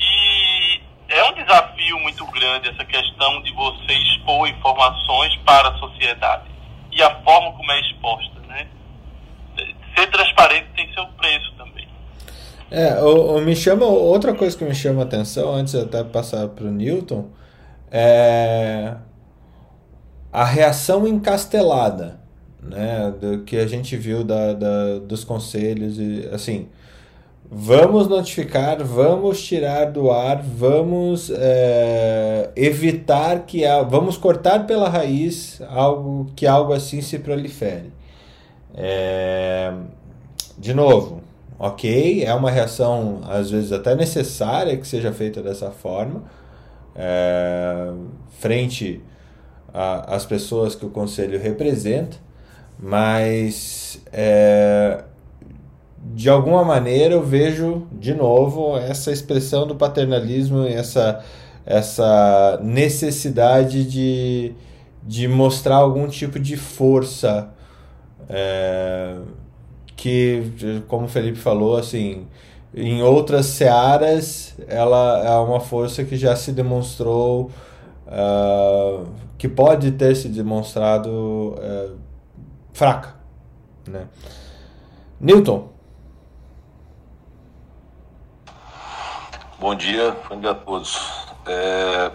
E 0.00 0.80
é 1.08 1.24
um 1.24 1.34
desafio 1.34 1.98
muito 2.00 2.24
grande 2.26 2.68
essa 2.68 2.84
questão 2.84 3.42
de 3.42 3.52
você 3.52 3.92
expor 3.92 4.48
informações 4.48 5.34
para 5.44 5.70
a 5.70 5.78
sociedade 5.78 6.44
e 6.92 7.02
a 7.02 7.22
forma 7.22 7.52
como 7.52 7.72
é 7.72 7.80
exposta, 7.80 8.40
né? 8.46 8.66
Ser 9.96 10.06
transparente 10.08 10.68
tem 10.76 10.92
seu 10.92 11.06
preço 11.08 11.52
também. 11.56 11.88
É, 12.70 13.00
o, 13.02 13.36
o 13.36 13.40
me 13.40 13.56
chama 13.56 13.86
outra 13.86 14.34
coisa 14.34 14.56
que 14.56 14.64
me 14.64 14.74
chama 14.74 15.02
a 15.02 15.04
atenção 15.04 15.54
antes 15.54 15.72
de 15.72 15.80
até 15.80 16.04
passar 16.04 16.48
para 16.48 16.66
o 16.66 16.70
Newton 16.70 17.30
é 17.90 18.94
a 20.30 20.44
reação 20.44 21.06
encastelada, 21.06 22.20
né, 22.60 23.10
do 23.18 23.44
que 23.44 23.56
a 23.56 23.66
gente 23.66 23.96
viu 23.96 24.22
da, 24.22 24.52
da 24.52 24.98
dos 24.98 25.24
conselhos 25.24 25.98
e 25.98 26.28
assim 26.32 26.68
Vamos 27.50 28.06
notificar, 28.08 28.84
vamos 28.84 29.42
tirar 29.42 29.90
do 29.90 30.10
ar, 30.10 30.42
vamos 30.42 31.30
é, 31.34 32.50
evitar 32.54 33.46
que 33.46 33.62
vamos 33.88 34.18
cortar 34.18 34.66
pela 34.66 34.86
raiz 34.86 35.58
algo 35.66 36.26
que 36.36 36.46
algo 36.46 36.74
assim 36.74 37.00
se 37.00 37.18
prolifere. 37.18 37.90
É, 38.74 39.72
de 40.58 40.74
novo, 40.74 41.22
ok, 41.58 42.22
é 42.22 42.34
uma 42.34 42.50
reação 42.50 43.22
às 43.26 43.50
vezes 43.50 43.72
até 43.72 43.94
necessária 43.94 44.76
que 44.76 44.86
seja 44.86 45.10
feita 45.10 45.42
dessa 45.42 45.70
forma, 45.70 46.24
é, 46.94 47.90
frente 48.38 49.02
às 49.72 50.26
pessoas 50.26 50.74
que 50.74 50.84
o 50.84 50.90
conselho 50.90 51.40
representa, 51.40 52.18
mas 52.78 54.02
é, 54.12 55.02
de 56.02 56.28
alguma 56.28 56.64
maneira 56.64 57.14
eu 57.14 57.22
vejo 57.22 57.86
de 57.92 58.14
novo 58.14 58.76
essa 58.76 59.10
expressão 59.12 59.66
do 59.66 59.74
paternalismo, 59.74 60.64
essa, 60.64 61.24
essa 61.64 62.58
necessidade 62.62 63.84
de, 63.84 64.54
de 65.02 65.28
mostrar 65.28 65.76
algum 65.76 66.06
tipo 66.08 66.38
de 66.38 66.56
força 66.56 67.50
é, 68.28 69.16
que, 69.96 70.82
como 70.86 71.06
o 71.06 71.08
Felipe 71.08 71.38
falou, 71.38 71.76
assim, 71.76 72.26
em 72.74 73.02
outras 73.02 73.46
searas 73.46 74.54
ela 74.68 75.22
é 75.24 75.36
uma 75.38 75.60
força 75.60 76.04
que 76.04 76.16
já 76.16 76.36
se 76.36 76.52
demonstrou 76.52 77.50
uh, 78.06 79.06
que 79.36 79.48
pode 79.48 79.92
ter 79.92 80.14
se 80.14 80.28
demonstrado 80.28 81.08
uh, 81.10 81.96
fraca, 82.72 83.14
né? 83.86 84.06
Newton. 85.20 85.77
Bom 89.60 89.74
dia, 89.74 90.16
bom 90.28 90.38
dia 90.38 90.52
a 90.52 90.54
todos. 90.54 91.26
É... 91.44 92.12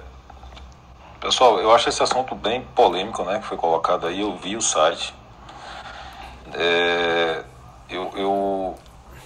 Pessoal, 1.20 1.60
eu 1.60 1.76
acho 1.76 1.90
esse 1.90 2.02
assunto 2.02 2.34
bem 2.34 2.62
polêmico, 2.74 3.22
né, 3.26 3.40
que 3.40 3.46
foi 3.46 3.58
colocado 3.58 4.08
aí. 4.08 4.22
Eu 4.22 4.38
vi 4.38 4.56
o 4.56 4.62
site. 4.62 5.14
É... 6.54 7.44
Eu, 7.90 8.10
eu, 8.16 8.76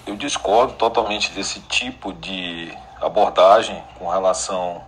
eu 0.08 0.16
discordo 0.16 0.74
totalmente 0.74 1.32
desse 1.32 1.60
tipo 1.60 2.12
de 2.12 2.76
abordagem 3.00 3.84
com 4.00 4.10
relação 4.10 4.82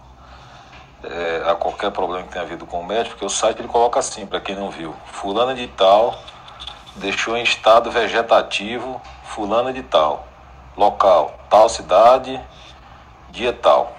é, 1.04 1.44
a 1.46 1.54
qualquer 1.54 1.92
problema 1.92 2.24
que 2.24 2.34
tenha 2.34 2.44
havido 2.44 2.66
com 2.66 2.82
o 2.82 2.86
médico, 2.86 3.12
porque 3.12 3.26
o 3.26 3.30
site 3.30 3.60
ele 3.60 3.68
coloca 3.68 4.00
assim, 4.00 4.26
para 4.26 4.42
quem 4.42 4.56
não 4.56 4.72
viu: 4.72 4.96
Fulana 5.06 5.54
de 5.54 5.68
Tal 5.68 6.18
deixou 6.96 7.38
em 7.38 7.44
estado 7.44 7.92
vegetativo 7.92 9.00
Fulana 9.24 9.72
de 9.72 9.84
Tal, 9.84 10.28
local, 10.76 11.40
tal 11.48 11.70
cidade 11.70 12.42
dia 13.32 13.54
tal. 13.54 13.96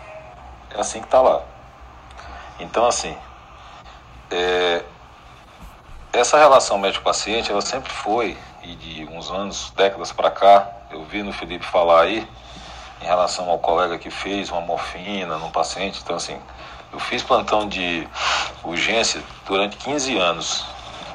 É 0.74 0.80
assim 0.80 1.00
que 1.00 1.06
está 1.06 1.20
lá. 1.20 1.42
Então, 2.58 2.86
assim, 2.86 3.16
é, 4.30 4.84
essa 6.12 6.38
relação 6.38 6.78
médico-paciente, 6.78 7.50
ela 7.50 7.60
sempre 7.60 7.90
foi, 7.90 8.36
e 8.62 8.74
de 8.74 9.04
uns 9.06 9.30
anos, 9.30 9.72
décadas 9.76 10.12
para 10.12 10.30
cá, 10.30 10.68
eu 10.90 11.04
vi 11.04 11.22
no 11.22 11.32
Felipe 11.32 11.64
falar 11.64 12.02
aí, 12.02 12.28
em 13.00 13.04
relação 13.06 13.48
ao 13.48 13.58
colega 13.58 13.98
que 13.98 14.10
fez 14.10 14.50
uma 14.50 14.60
morfina 14.60 15.38
num 15.38 15.50
paciente. 15.50 16.00
Então, 16.02 16.16
assim, 16.16 16.38
eu 16.92 17.00
fiz 17.00 17.22
plantão 17.22 17.68
de 17.68 18.06
urgência 18.62 19.22
durante 19.46 19.76
15 19.76 20.18
anos 20.18 20.66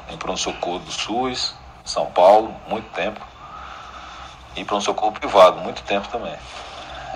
em 0.08 0.16
pronto-socorro 0.16 0.78
do 0.80 0.90
SUS, 0.90 1.54
São 1.84 2.06
Paulo, 2.06 2.54
muito 2.68 2.88
tempo, 2.92 3.20
e 4.56 4.64
pronto-socorro 4.64 5.12
privado, 5.12 5.60
muito 5.60 5.82
tempo 5.82 6.08
também. 6.08 6.36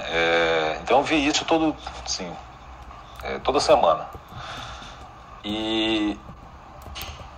É, 0.06 0.78
então 0.82 0.98
eu 0.98 1.04
vi 1.04 1.26
isso 1.26 1.44
todo, 1.44 1.74
assim, 2.04 2.30
é, 3.22 3.38
toda 3.38 3.60
semana. 3.60 4.06
E 5.44 6.18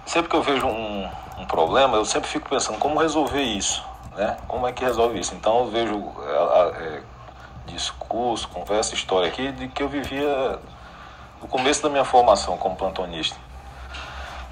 sempre 0.06 0.28
que 0.28 0.36
eu 0.36 0.42
vejo 0.42 0.66
um, 0.66 1.08
um, 1.38 1.46
problema, 1.46 1.96
eu 1.96 2.04
sempre 2.04 2.28
fico 2.28 2.48
pensando 2.48 2.78
como 2.78 3.00
resolver 3.00 3.42
isso, 3.42 3.84
né? 4.16 4.36
Como 4.48 4.66
é 4.66 4.72
que 4.72 4.84
resolve 4.84 5.18
isso? 5.18 5.34
Então 5.34 5.60
eu 5.60 5.70
vejo 5.70 6.12
é, 6.24 6.84
é 6.84 7.02
discurso, 7.66 8.48
conversa, 8.48 8.94
história 8.94 9.28
aqui 9.28 9.52
de 9.52 9.68
que 9.68 9.82
eu 9.82 9.88
vivia 9.88 10.58
no 11.40 11.48
começo 11.48 11.82
da 11.82 11.88
minha 11.88 12.04
formação 12.04 12.56
como 12.56 12.76
plantonista. 12.76 13.36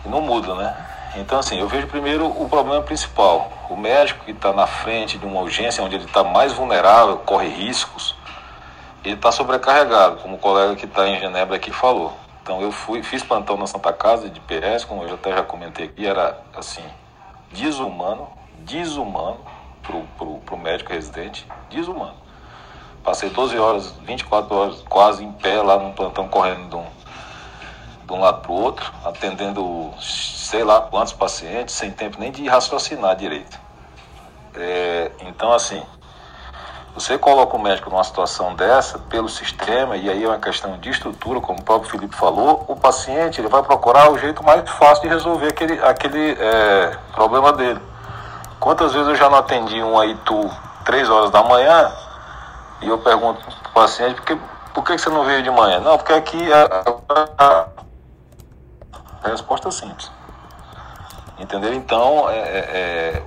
E 0.04 0.08
não 0.08 0.20
muda, 0.20 0.54
né? 0.54 0.99
Então, 1.16 1.40
assim, 1.40 1.58
eu 1.58 1.66
vejo 1.66 1.86
primeiro 1.88 2.26
o 2.26 2.48
problema 2.48 2.82
principal. 2.82 3.50
O 3.68 3.76
médico 3.76 4.24
que 4.24 4.30
está 4.30 4.52
na 4.52 4.66
frente 4.66 5.18
de 5.18 5.26
uma 5.26 5.40
urgência 5.40 5.82
onde 5.82 5.96
ele 5.96 6.04
está 6.04 6.22
mais 6.22 6.52
vulnerável, 6.52 7.16
corre 7.18 7.48
riscos, 7.48 8.14
ele 9.04 9.14
está 9.14 9.32
sobrecarregado, 9.32 10.16
como 10.16 10.36
o 10.36 10.38
colega 10.38 10.76
que 10.76 10.84
está 10.84 11.08
em 11.08 11.18
Genebra 11.18 11.56
aqui 11.56 11.70
falou. 11.72 12.12
Então, 12.42 12.60
eu 12.62 12.70
fui, 12.70 13.02
fiz 13.02 13.22
plantão 13.22 13.56
na 13.56 13.66
Santa 13.66 13.92
Casa 13.92 14.28
de 14.28 14.40
PS, 14.40 14.84
como 14.84 15.02
eu 15.02 15.14
até 15.14 15.32
já 15.32 15.42
comentei 15.42 15.86
aqui, 15.86 16.06
era 16.06 16.38
assim, 16.54 16.84
desumano, 17.52 18.28
desumano 18.58 19.40
pro, 19.82 20.38
pro 20.38 20.56
médico 20.56 20.92
residente, 20.92 21.46
desumano. 21.68 22.14
Passei 23.02 23.30
12 23.30 23.58
horas, 23.58 23.94
24 24.02 24.54
horas 24.54 24.82
quase 24.88 25.24
em 25.24 25.32
pé 25.32 25.62
lá 25.62 25.78
no 25.78 25.92
plantão, 25.92 26.28
correndo 26.28 26.68
de 26.68 26.76
um, 26.76 26.84
de 28.10 28.16
um 28.16 28.20
lado 28.20 28.40
para 28.42 28.50
o 28.50 28.60
outro, 28.60 28.92
atendendo 29.04 29.92
sei 30.00 30.64
lá 30.64 30.80
quantos 30.80 31.12
pacientes, 31.12 31.74
sem 31.74 31.92
tempo 31.92 32.18
nem 32.18 32.32
de 32.32 32.46
raciocinar 32.48 33.14
direito. 33.14 33.56
É, 34.54 35.12
então, 35.20 35.52
assim, 35.52 35.80
você 36.92 37.16
coloca 37.16 37.56
o 37.56 37.62
médico 37.62 37.88
numa 37.88 38.02
situação 38.02 38.54
dessa, 38.56 38.98
pelo 38.98 39.28
sistema, 39.28 39.96
e 39.96 40.10
aí 40.10 40.24
é 40.24 40.26
uma 40.26 40.38
questão 40.38 40.76
de 40.78 40.90
estrutura, 40.90 41.40
como 41.40 41.60
o 41.60 41.62
próprio 41.62 41.88
Felipe 41.88 42.16
falou, 42.16 42.64
o 42.66 42.74
paciente 42.74 43.40
ele 43.40 43.48
vai 43.48 43.62
procurar 43.62 44.10
o 44.10 44.18
jeito 44.18 44.42
mais 44.42 44.68
fácil 44.68 45.02
de 45.02 45.08
resolver 45.08 45.46
aquele, 45.46 45.80
aquele 45.80 46.32
é, 46.32 46.96
problema 47.12 47.52
dele. 47.52 47.80
Quantas 48.58 48.92
vezes 48.92 49.08
eu 49.08 49.14
já 49.14 49.30
não 49.30 49.38
atendi 49.38 49.80
um 49.80 49.98
Aitu 49.98 50.50
três 50.84 51.08
horas 51.08 51.30
da 51.30 51.44
manhã 51.44 51.92
e 52.82 52.88
eu 52.88 52.98
pergunto 52.98 53.40
para 53.40 53.70
o 53.70 53.72
paciente, 53.72 54.16
por 54.16 54.24
que, 54.24 54.38
por 54.74 54.84
que 54.84 54.98
você 54.98 55.08
não 55.08 55.24
veio 55.24 55.44
de 55.44 55.50
manhã? 55.50 55.78
Não, 55.78 55.96
porque 55.96 56.12
aqui 56.12 56.52
a, 56.52 56.84
a, 57.08 57.44
a 57.46 57.66
resposta 59.28 59.68
é 59.68 59.70
simples. 59.70 60.10
Entendeu? 61.38 61.72
Então, 61.74 62.28
é, 62.28 62.38
é, 62.38 63.22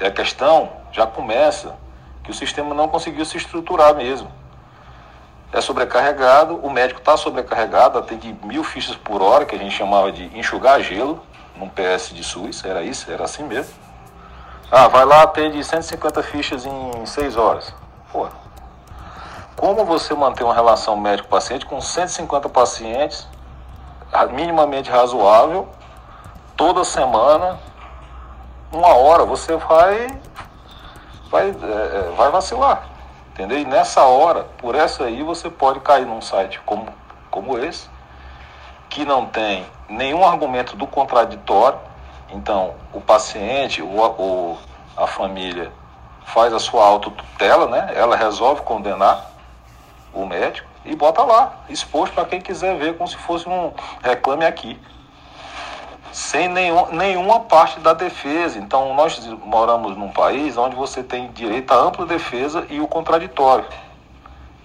é, 0.00 0.06
a 0.06 0.10
questão 0.10 0.70
já 0.90 1.06
começa 1.06 1.74
que 2.22 2.30
o 2.30 2.34
sistema 2.34 2.74
não 2.74 2.88
conseguiu 2.88 3.24
se 3.24 3.36
estruturar 3.36 3.94
mesmo. 3.94 4.30
É 5.52 5.60
sobrecarregado, 5.60 6.56
o 6.56 6.70
médico 6.70 7.00
está 7.00 7.16
sobrecarregado, 7.16 7.98
atende 7.98 8.34
mil 8.42 8.64
fichas 8.64 8.96
por 8.96 9.20
hora, 9.20 9.44
que 9.44 9.54
a 9.54 9.58
gente 9.58 9.74
chamava 9.74 10.10
de 10.10 10.24
enxugar 10.38 10.80
gelo, 10.80 11.22
num 11.56 11.68
PS 11.68 12.14
de 12.14 12.24
SUS, 12.24 12.64
era 12.64 12.82
isso, 12.82 13.10
era 13.10 13.24
assim 13.24 13.44
mesmo. 13.44 13.74
Ah, 14.70 14.88
vai 14.88 15.04
lá, 15.04 15.22
atende 15.22 15.62
150 15.62 16.22
fichas 16.22 16.64
em 16.64 17.04
6 17.04 17.36
horas. 17.36 17.74
Pô, 18.10 18.26
como 19.54 19.84
você 19.84 20.14
manter 20.14 20.42
uma 20.42 20.54
relação 20.54 20.96
médico-paciente 20.96 21.66
com 21.66 21.80
150 21.80 22.48
pacientes, 22.48 23.28
minimamente 24.32 24.90
razoável, 24.90 25.68
toda 26.56 26.84
semana, 26.84 27.58
uma 28.70 28.94
hora, 28.94 29.24
você 29.24 29.56
vai, 29.56 30.20
vai, 31.30 31.48
é, 31.48 31.50
é, 31.50 32.14
vai 32.16 32.30
vacilar. 32.30 32.88
Entendeu? 33.32 33.58
E 33.58 33.64
nessa 33.64 34.02
hora, 34.04 34.44
por 34.58 34.74
essa 34.74 35.04
aí, 35.04 35.22
você 35.22 35.48
pode 35.48 35.80
cair 35.80 36.06
num 36.06 36.20
site 36.20 36.60
como, 36.66 36.86
como 37.30 37.58
esse, 37.58 37.88
que 38.90 39.04
não 39.06 39.24
tem 39.24 39.66
nenhum 39.88 40.24
argumento 40.26 40.76
do 40.76 40.86
contraditório. 40.86 41.78
Então, 42.30 42.74
o 42.92 43.00
paciente 43.00 43.82
ou 43.82 44.60
a, 44.96 45.04
a 45.04 45.06
família 45.06 45.72
faz 46.26 46.52
a 46.52 46.58
sua 46.58 46.84
autotutela, 46.84 47.66
né? 47.66 47.92
Ela 47.94 48.16
resolve 48.16 48.60
condenar 48.62 49.30
o 50.12 50.26
médico 50.26 50.71
e 50.84 50.94
bota 50.96 51.22
lá, 51.22 51.64
exposto 51.68 52.14
para 52.14 52.24
quem 52.24 52.40
quiser 52.40 52.76
ver, 52.76 52.96
como 52.96 53.08
se 53.08 53.16
fosse 53.16 53.48
um 53.48 53.72
reclame 54.02 54.44
aqui 54.44 54.78
sem 56.12 56.46
nenhum, 56.46 56.92
nenhuma 56.92 57.40
parte 57.40 57.80
da 57.80 57.94
defesa. 57.94 58.58
Então, 58.58 58.94
nós 58.94 59.18
moramos 59.44 59.96
num 59.96 60.10
país 60.10 60.56
onde 60.58 60.76
você 60.76 61.02
tem 61.02 61.32
direito 61.32 61.72
à 61.72 61.76
ampla 61.76 62.04
defesa 62.04 62.66
e 62.68 62.80
o 62.80 62.86
contraditório. 62.86 63.66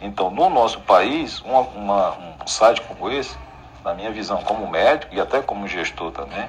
Então, 0.01 0.29
no 0.29 0.49
nosso 0.49 0.81
país, 0.81 1.39
uma, 1.41 1.61
uma, 1.61 2.11
um 2.43 2.47
site 2.47 2.81
como 2.81 3.09
esse, 3.09 3.35
na 3.83 3.93
minha 3.93 4.11
visão 4.11 4.43
como 4.43 4.69
médico 4.69 5.15
e 5.15 5.21
até 5.21 5.41
como 5.41 5.67
gestor 5.67 6.11
também, 6.11 6.45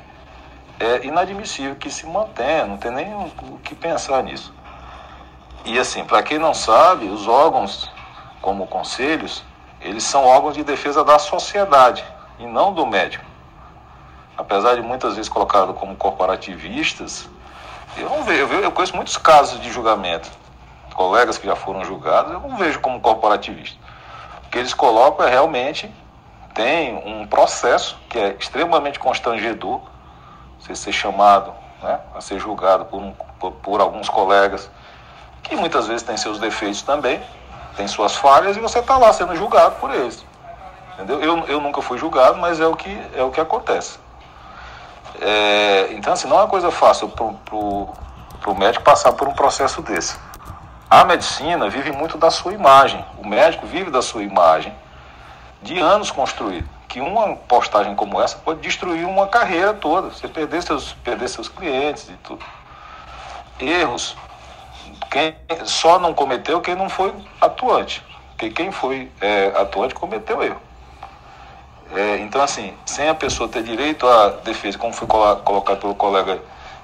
é 0.81 1.07
inadmissível 1.07 1.77
que 1.77 1.91
se 1.91 2.05
mantenha, 2.07 2.67
não 2.67 2.77
tem 2.77 2.91
nem 2.91 3.15
o 3.15 3.59
que 3.63 3.75
pensar 3.75 4.23
nisso. 4.23 4.53
E 5.65 5.79
assim, 5.79 6.05
para 6.05 6.23
quem 6.23 6.39
não 6.39 6.53
sabe, 6.53 7.07
os 7.07 7.27
órgãos, 7.27 7.91
como 8.43 8.67
conselhos, 8.67 9.45
eles 9.81 10.05
são 10.05 10.25
órgãos 10.25 10.55
de 10.55 10.65
defesa 10.65 11.05
da 11.05 11.19
sociedade 11.19 12.05
e 12.39 12.47
não 12.47 12.73
do 12.73 12.87
médico 12.87 13.29
apesar 14.39 14.77
de 14.77 14.83
muitas 14.83 15.17
vezes 15.17 15.29
colocado 15.29 15.75
como 15.75 15.97
corporativistas, 15.97 17.29
eu 17.97 18.09
não 18.09 18.23
vejo, 18.23 18.45
eu, 18.55 18.71
conheço 18.71 18.95
muitos 18.95 19.17
casos 19.17 19.61
de 19.61 19.69
julgamento, 19.69 20.31
colegas 20.95 21.37
que 21.37 21.47
já 21.47 21.57
foram 21.57 21.85
julgados, 21.85 22.33
eu 22.33 22.41
não 22.41 22.57
vejo 22.57 22.79
como 22.79 23.01
corporativista. 23.01 23.77
O 24.47 24.49
que 24.49 24.59
eles 24.59 24.73
colocam 24.73 25.27
é 25.27 25.31
realmente 25.31 25.93
tem 26.55 26.97
um 27.05 27.27
processo 27.27 27.99
que 28.09 28.17
é 28.17 28.37
extremamente 28.39 29.01
constrangedor, 29.01 29.81
você 30.61 30.77
ser 30.77 30.93
chamado 30.93 31.53
né, 31.83 31.99
a 32.15 32.21
ser 32.21 32.39
julgado 32.39 32.85
por, 32.85 33.01
um, 33.01 33.13
por, 33.41 33.53
por 33.53 33.81
alguns 33.81 34.09
colegas, 34.09 34.71
que 35.43 35.57
muitas 35.57 35.89
vezes 35.89 36.05
têm 36.05 36.17
seus 36.17 36.39
defeitos 36.39 36.83
também, 36.83 37.21
tem 37.79 37.87
suas 37.87 38.17
falhas, 38.17 38.57
e 38.57 38.61
você 38.61 38.81
está 38.81 38.99
lá 38.99 39.13
sendo 39.13 39.37
julgado 39.37 39.77
por 39.77 39.95
eles. 39.95 40.27
Entendeu? 40.95 41.23
Eu, 41.23 41.45
eu 41.47 41.61
nunca 41.61 41.81
fui 41.81 41.97
julgado, 41.97 42.37
mas 42.39 42.61
é 42.61 42.67
o 42.67 42.75
que, 42.75 42.91
é 43.15 43.23
o 43.23 43.31
que 43.31 43.41
acontece. 43.41 44.01
É, 45.21 45.93
então, 45.93 46.13
assim, 46.13 46.27
não 46.27 46.37
é 46.39 46.41
uma 46.41 46.49
coisa 46.49 46.73
fácil 46.73 47.09
para 47.09 47.55
o 47.55 48.55
médico 48.59 48.85
passar 48.85 49.13
por 49.13 49.29
um 49.29 49.33
processo 49.33 49.81
desse. 49.81 50.19
A 50.91 51.05
medicina 51.05 51.71
vive 51.71 51.93
muito 51.93 52.19
da 52.19 52.33
sua 52.33 52.53
imagem. 52.53 53.05
O 53.17 53.27
médico 53.27 53.65
vive 53.65 53.93
da 53.93 54.03
sua 54.03 54.25
imagem 54.25 54.75
de 55.63 55.79
anos 55.79 56.11
construído. 56.11 56.69
Que 56.89 57.01
uma 57.01 57.37
postagem 57.37 57.95
como 57.95 58.21
essa 58.21 58.39
pode 58.39 58.61
destruir 58.61 59.07
uma 59.07 59.29
carreira 59.29 59.73
toda. 59.73 60.09
Você 60.09 60.27
perder 60.27 60.63
seus, 60.65 60.95
perder 61.05 61.29
seus 61.29 61.49
clientes 61.49 62.09
e 62.09 62.15
tudo. 62.25 62.45
Erros. 63.61 64.17
Quem 65.11 65.35
só 65.65 65.99
não 65.99 66.13
cometeu 66.13 66.61
quem 66.61 66.75
não 66.75 66.89
foi 66.89 67.15
atuante. 67.41 68.05
Porque 68.31 68.51
quem 68.51 68.71
foi 68.71 69.11
é, 69.21 69.47
atuante 69.57 69.95
cometeu 69.95 70.43
erro. 70.43 70.61
É, 71.95 72.19
então, 72.19 72.43
assim, 72.43 72.75
sem 72.85 73.09
a 73.09 73.15
pessoa 73.15 73.49
ter 73.49 73.63
direito 73.63 74.07
à 74.07 74.29
defesa, 74.29 74.77
como 74.77 74.93
foi 74.93 75.09
colocado 75.09 75.81
pelo 75.81 75.95
colega 75.95 76.39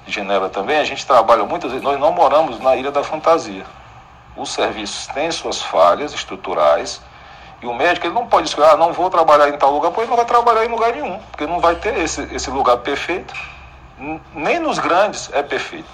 de 0.05 0.11
Genebra 0.11 0.49
também, 0.49 0.77
a 0.77 0.83
gente 0.83 1.05
trabalha 1.05 1.43
muitas 1.43 1.71
vezes, 1.71 1.83
nós 1.83 1.99
não 1.99 2.11
moramos 2.11 2.59
na 2.59 2.75
Ilha 2.75 2.91
da 2.91 3.03
Fantasia. 3.03 3.63
Os 4.35 4.51
serviços 4.51 5.07
têm 5.07 5.31
suas 5.31 5.61
falhas 5.61 6.13
estruturais 6.13 7.01
e 7.61 7.67
o 7.67 7.73
médico 7.73 8.05
ele 8.05 8.13
não 8.13 8.27
pode 8.27 8.47
escolher, 8.47 8.71
ah, 8.71 8.77
não 8.77 8.91
vou 8.91 9.09
trabalhar 9.09 9.49
em 9.49 9.57
tal 9.57 9.71
lugar, 9.71 9.91
pois 9.91 10.09
não 10.09 10.15
vai 10.15 10.25
trabalhar 10.25 10.65
em 10.65 10.69
lugar 10.69 10.91
nenhum, 10.91 11.17
porque 11.31 11.47
não 11.47 11.59
vai 11.59 11.75
ter 11.75 11.97
esse, 11.99 12.21
esse 12.33 12.49
lugar 12.49 12.77
perfeito. 12.77 13.33
Nem 14.33 14.59
nos 14.59 14.77
grandes 14.77 15.31
é 15.31 15.41
perfeito. 15.41 15.87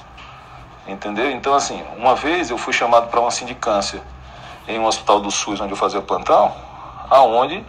Entendeu? 0.91 1.31
Então, 1.31 1.53
assim, 1.53 1.81
uma 1.97 2.15
vez 2.15 2.49
eu 2.49 2.57
fui 2.57 2.73
chamado 2.73 3.07
para 3.07 3.19
uma 3.19 3.31
sindicância 3.31 4.01
em 4.67 4.77
um 4.77 4.85
hospital 4.85 5.21
do 5.21 5.31
SUS 5.31 5.61
onde 5.61 5.71
eu 5.71 5.77
fazia 5.77 6.01
plantão, 6.01 6.53
aonde 7.09 7.63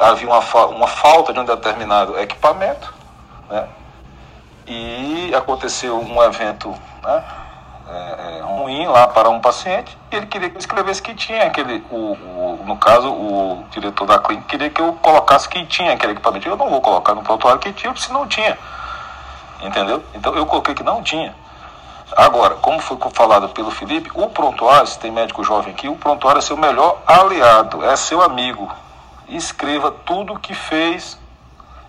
havia 0.00 0.28
uma, 0.28 0.66
uma 0.66 0.86
falta 0.86 1.32
de 1.32 1.40
um 1.40 1.44
determinado 1.44 2.18
equipamento, 2.18 2.94
né? 3.50 3.68
e 4.66 5.32
aconteceu 5.34 5.98
um 6.00 6.22
evento 6.22 6.70
né, 7.02 7.24
é, 7.88 8.40
ruim 8.42 8.86
lá 8.86 9.08
para 9.08 9.28
um 9.28 9.40
paciente, 9.40 9.96
e 10.10 10.16
ele 10.16 10.26
queria 10.26 10.48
que 10.48 10.56
eu 10.56 10.60
escrevesse 10.60 11.02
que 11.02 11.14
tinha 11.14 11.46
aquele, 11.46 11.84
o, 11.90 12.12
o, 12.12 12.64
no 12.64 12.76
caso, 12.76 13.08
o 13.10 13.64
diretor 13.70 14.06
da 14.06 14.18
clínica 14.18 14.48
queria 14.48 14.70
que 14.70 14.80
eu 14.80 14.92
colocasse 14.94 15.48
que 15.48 15.64
tinha 15.66 15.92
aquele 15.92 16.12
equipamento. 16.12 16.48
Eu 16.48 16.56
não 16.56 16.70
vou 16.70 16.80
colocar 16.80 17.14
no 17.14 17.22
prontuário 17.22 17.60
que 17.60 17.72
tinha, 17.72 17.94
se 17.96 18.12
não 18.12 18.26
tinha. 18.26 18.56
Entendeu? 19.62 20.02
Então 20.14 20.34
eu 20.34 20.46
coloquei 20.46 20.74
que 20.74 20.82
não 20.82 21.02
tinha. 21.02 21.34
Agora, 22.14 22.54
como 22.56 22.78
foi 22.78 22.96
falado 23.12 23.48
pelo 23.48 23.70
Felipe, 23.70 24.10
o 24.14 24.28
prontuário, 24.28 24.86
se 24.86 24.98
tem 24.98 25.10
médico 25.10 25.42
jovem 25.42 25.72
aqui, 25.72 25.88
o 25.88 25.96
prontuário 25.96 26.38
é 26.38 26.42
seu 26.42 26.56
melhor 26.56 27.02
aliado, 27.06 27.84
é 27.84 27.96
seu 27.96 28.22
amigo. 28.22 28.70
Escreva 29.28 29.90
tudo 29.90 30.34
o 30.34 30.38
que 30.38 30.54
fez, 30.54 31.18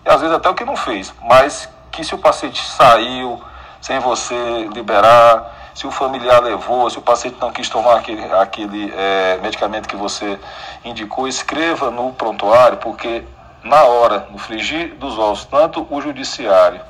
e 0.03 0.09
às 0.09 0.19
vezes 0.21 0.35
até 0.35 0.49
o 0.49 0.55
que 0.55 0.65
não 0.65 0.75
fez, 0.75 1.13
mas 1.21 1.69
que 1.91 2.03
se 2.03 2.15
o 2.15 2.17
paciente 2.17 2.65
saiu 2.65 3.41
sem 3.79 3.99
você 3.99 4.67
liberar, 4.73 5.71
se 5.75 5.85
o 5.85 5.91
familiar 5.91 6.41
levou, 6.41 6.89
se 6.89 6.97
o 6.97 7.01
paciente 7.01 7.37
não 7.39 7.51
quis 7.51 7.69
tomar 7.69 7.97
aquele, 7.97 8.23
aquele 8.33 8.91
é, 8.97 9.37
medicamento 9.37 9.87
que 9.87 9.95
você 9.95 10.39
indicou, 10.83 11.27
escreva 11.27 11.91
no 11.91 12.11
prontuário, 12.13 12.79
porque 12.79 13.23
na 13.63 13.83
hora, 13.83 14.27
no 14.31 14.39
frigir 14.39 14.95
dos 14.95 15.19
ovos, 15.19 15.45
tanto 15.45 15.85
o 15.91 16.01
judiciário 16.01 16.81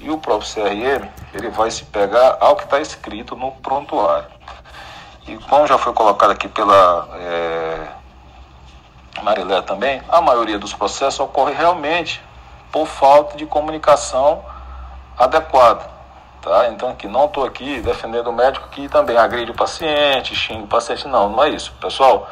e 0.00 0.10
o 0.10 0.18
próprio 0.18 0.48
CRM, 0.48 1.08
ele 1.34 1.48
vai 1.50 1.70
se 1.70 1.84
pegar 1.84 2.36
ao 2.40 2.56
que 2.56 2.64
está 2.64 2.80
escrito 2.80 3.36
no 3.36 3.52
prontuário. 3.52 4.28
E 5.26 5.36
como 5.36 5.66
já 5.66 5.76
foi 5.76 5.92
colocado 5.92 6.30
aqui 6.30 6.48
pela 6.48 7.08
é, 7.14 7.88
Marilé 9.22 9.60
também, 9.62 10.02
a 10.08 10.20
maioria 10.20 10.58
dos 10.58 10.72
processos 10.72 11.20
ocorre 11.20 11.52
realmente 11.52 12.22
por 12.72 12.86
falta 12.86 13.36
de 13.36 13.44
comunicação 13.44 14.42
adequado. 15.18 15.88
Tá? 16.40 16.68
Então 16.68 16.90
aqui 16.90 17.08
não 17.08 17.26
estou 17.26 17.44
aqui 17.44 17.80
defendendo 17.80 18.28
o 18.28 18.32
médico 18.32 18.68
que 18.68 18.88
também 18.88 19.16
agride 19.16 19.50
o 19.50 19.54
paciente, 19.54 20.34
xinga 20.34 20.64
o 20.64 20.68
paciente, 20.68 21.06
não, 21.08 21.28
não 21.28 21.42
é 21.44 21.50
isso. 21.50 21.72
Pessoal, 21.80 22.28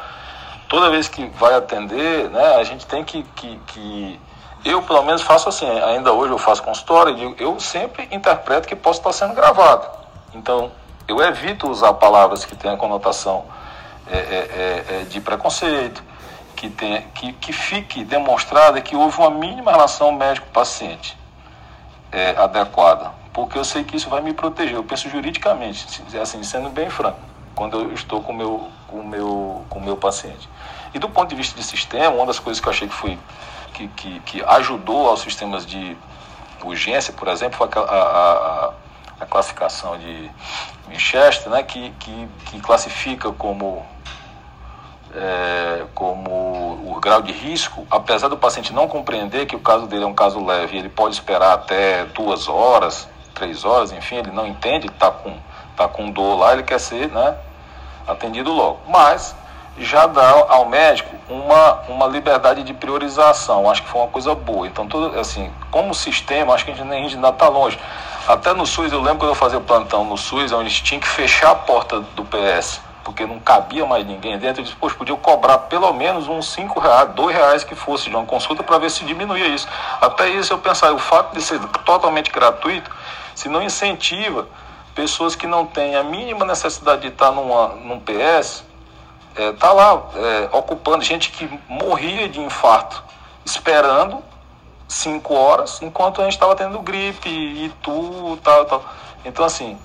toda 0.69 0.89
vez 0.89 1.07
que 1.07 1.25
vai 1.27 1.53
atender, 1.53 2.29
né, 2.29 2.55
a 2.55 2.63
gente 2.63 2.85
tem 2.85 3.03
que, 3.03 3.23
que, 3.35 3.59
que 3.67 4.19
eu 4.69 4.81
pelo 4.81 5.03
menos 5.03 5.21
faço 5.21 5.49
assim, 5.49 5.69
ainda 5.69 6.11
hoje 6.11 6.31
eu 6.31 6.37
faço 6.37 6.63
consultório, 6.63 7.35
eu 7.37 7.59
sempre 7.59 8.07
interpreto 8.11 8.67
que 8.67 8.75
posso 8.75 8.99
estar 8.99 9.13
sendo 9.13 9.33
gravado. 9.33 9.87
Então, 10.33 10.71
eu 11.07 11.21
evito 11.21 11.69
usar 11.69 11.93
palavras 11.93 12.43
que 12.43 12.55
tenham 12.55 12.75
conotação 12.77 13.45
é, 14.09 14.17
é, 14.17 14.19
é, 14.19 14.85
é, 15.01 15.03
de 15.03 15.21
preconceito, 15.21 16.03
que, 16.55 16.69
tenha, 16.69 17.01
que, 17.13 17.33
que 17.33 17.53
fique 17.53 18.03
demonstrada 18.03 18.81
que 18.81 18.95
houve 18.95 19.19
uma 19.19 19.29
mínima 19.29 19.71
relação 19.71 20.11
médico-paciente 20.11 21.17
é, 22.11 22.35
adequada, 22.37 23.11
porque 23.31 23.57
eu 23.57 23.63
sei 23.63 23.83
que 23.83 23.95
isso 23.95 24.09
vai 24.09 24.21
me 24.21 24.33
proteger. 24.33 24.75
Eu 24.75 24.83
penso 24.83 25.09
juridicamente, 25.09 26.03
assim, 26.21 26.43
sendo 26.43 26.69
bem 26.69 26.89
franco, 26.89 27.19
quando 27.55 27.79
eu 27.79 27.93
estou 27.93 28.21
com 28.21 28.33
meu, 28.33 28.53
o 28.53 28.71
com 28.87 29.03
meu, 29.03 29.65
com 29.69 29.79
meu 29.79 29.97
paciente. 29.97 30.49
E 30.93 30.99
do 30.99 31.09
ponto 31.09 31.29
de 31.29 31.35
vista 31.35 31.55
de 31.55 31.63
sistema, 31.63 32.15
uma 32.15 32.25
das 32.25 32.39
coisas 32.39 32.59
que 32.59 32.67
eu 32.67 32.71
achei 32.71 32.87
que 32.87 32.93
foi 32.93 33.19
que, 33.77 33.87
que, 33.89 34.19
que 34.21 34.43
ajudou 34.43 35.07
aos 35.07 35.21
sistemas 35.21 35.65
de 35.65 35.95
urgência, 36.63 37.13
por 37.13 37.27
exemplo, 37.27 37.57
foi 37.57 37.69
a, 37.75 37.85
a, 37.85 38.73
a 39.19 39.25
classificação 39.27 39.97
de 39.99 40.31
Winchester, 40.89 41.51
né, 41.51 41.61
que, 41.61 41.91
que, 41.99 42.27
que 42.47 42.59
classifica 42.59 43.31
como, 43.31 43.85
é, 45.13 45.85
como 45.93 46.91
o 46.91 46.99
grau 46.99 47.21
de 47.21 47.31
risco, 47.31 47.85
apesar 47.91 48.27
do 48.29 48.37
paciente 48.37 48.73
não 48.73 48.87
compreender 48.87 49.45
que 49.45 49.55
o 49.55 49.59
caso 49.59 49.85
dele 49.85 50.03
é 50.03 50.07
um 50.07 50.15
caso 50.15 50.43
leve, 50.43 50.77
ele 50.77 50.89
pode 50.89 51.13
esperar 51.13 51.53
até 51.53 52.05
duas 52.05 52.47
horas, 52.47 53.07
três 53.35 53.63
horas, 53.63 53.91
enfim, 53.91 54.15
ele 54.15 54.31
não 54.31 54.47
entende, 54.47 54.87
está 54.87 55.11
com, 55.11 55.37
tá 55.75 55.87
com 55.87 56.09
dor 56.09 56.39
lá, 56.39 56.53
ele 56.53 56.63
quer 56.63 56.79
ser 56.79 57.09
né, 57.09 57.37
atendido 58.07 58.51
logo. 58.51 58.79
Mas 58.87 59.35
já 59.77 60.07
dá 60.07 60.45
ao 60.49 60.65
médico 60.67 61.15
uma, 61.29 61.73
uma 61.87 62.07
liberdade 62.07 62.63
de 62.63 62.73
priorização. 62.73 63.69
Acho 63.69 63.83
que 63.83 63.89
foi 63.89 64.01
uma 64.01 64.07
coisa 64.07 64.33
boa. 64.33 64.67
Então, 64.67 64.87
todo, 64.87 65.17
assim, 65.19 65.51
como 65.71 65.93
sistema, 65.93 66.53
acho 66.53 66.65
que 66.65 66.71
a 66.71 66.75
gente, 66.75 66.91
a 66.91 66.95
gente 66.95 67.15
ainda 67.15 67.29
está 67.29 67.47
longe. 67.47 67.79
Até 68.27 68.53
no 68.53 68.65
SUS, 68.65 68.91
eu 68.91 68.99
lembro 68.99 69.19
quando 69.19 69.31
eu 69.31 69.35
fazia 69.35 69.59
plantão 69.59 70.03
no 70.03 70.17
SUS, 70.17 70.51
onde 70.51 70.69
tinha 70.83 70.99
que 70.99 71.07
fechar 71.07 71.51
a 71.51 71.55
porta 71.55 72.01
do 72.01 72.25
PS, 72.25 72.81
porque 73.03 73.25
não 73.25 73.39
cabia 73.39 73.85
mais 73.85 74.05
ninguém 74.05 74.37
dentro. 74.37 74.61
Eu 74.61 74.65
disse, 74.65 74.75
poxa, 74.75 74.95
podia 74.95 75.15
cobrar 75.15 75.57
pelo 75.59 75.93
menos 75.93 76.27
uns 76.27 76.51
5 76.51 76.79
reais, 76.79 77.09
2 77.11 77.35
reais 77.35 77.63
que 77.63 77.73
fosse 77.75 78.09
de 78.09 78.15
uma 78.15 78.25
consulta 78.25 78.63
para 78.63 78.77
ver 78.79 78.91
se 78.91 79.05
diminuía 79.05 79.47
isso. 79.47 79.67
Até 80.01 80.27
isso 80.29 80.51
eu 80.51 80.57
pensava, 80.57 80.93
o 80.93 80.99
fato 80.99 81.33
de 81.33 81.41
ser 81.41 81.59
totalmente 81.85 82.31
gratuito, 82.31 82.91
se 83.33 83.47
não 83.47 83.61
incentiva 83.61 84.45
pessoas 84.93 85.35
que 85.35 85.45
não 85.45 85.65
têm 85.65 85.95
a 85.95 86.03
mínima 86.03 86.43
necessidade 86.43 87.03
de 87.03 87.07
estar 87.09 87.31
numa, 87.31 87.67
num 87.75 87.99
PS, 87.99 88.63
é, 89.37 89.51
tá 89.53 89.71
lá 89.71 90.09
é, 90.15 90.49
ocupando 90.51 91.03
gente 91.03 91.31
que 91.31 91.47
morria 91.69 92.27
de 92.27 92.41
infarto, 92.41 93.03
esperando 93.45 94.23
cinco 94.87 95.33
horas, 95.33 95.81
enquanto 95.81 96.21
a 96.21 96.23
gente 96.23 96.33
estava 96.33 96.55
tendo 96.55 96.79
gripe 96.79 97.29
e 97.29 97.71
tu, 97.81 98.37
tal, 98.43 98.65
tal. 98.65 98.83
Então, 99.23 99.45
assim, 99.45 99.77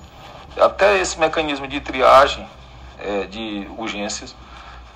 até 0.59 0.97
esse 0.99 1.19
mecanismo 1.19 1.67
de 1.67 1.79
triagem 1.79 2.47
é, 2.99 3.25
de 3.25 3.67
urgências 3.77 4.35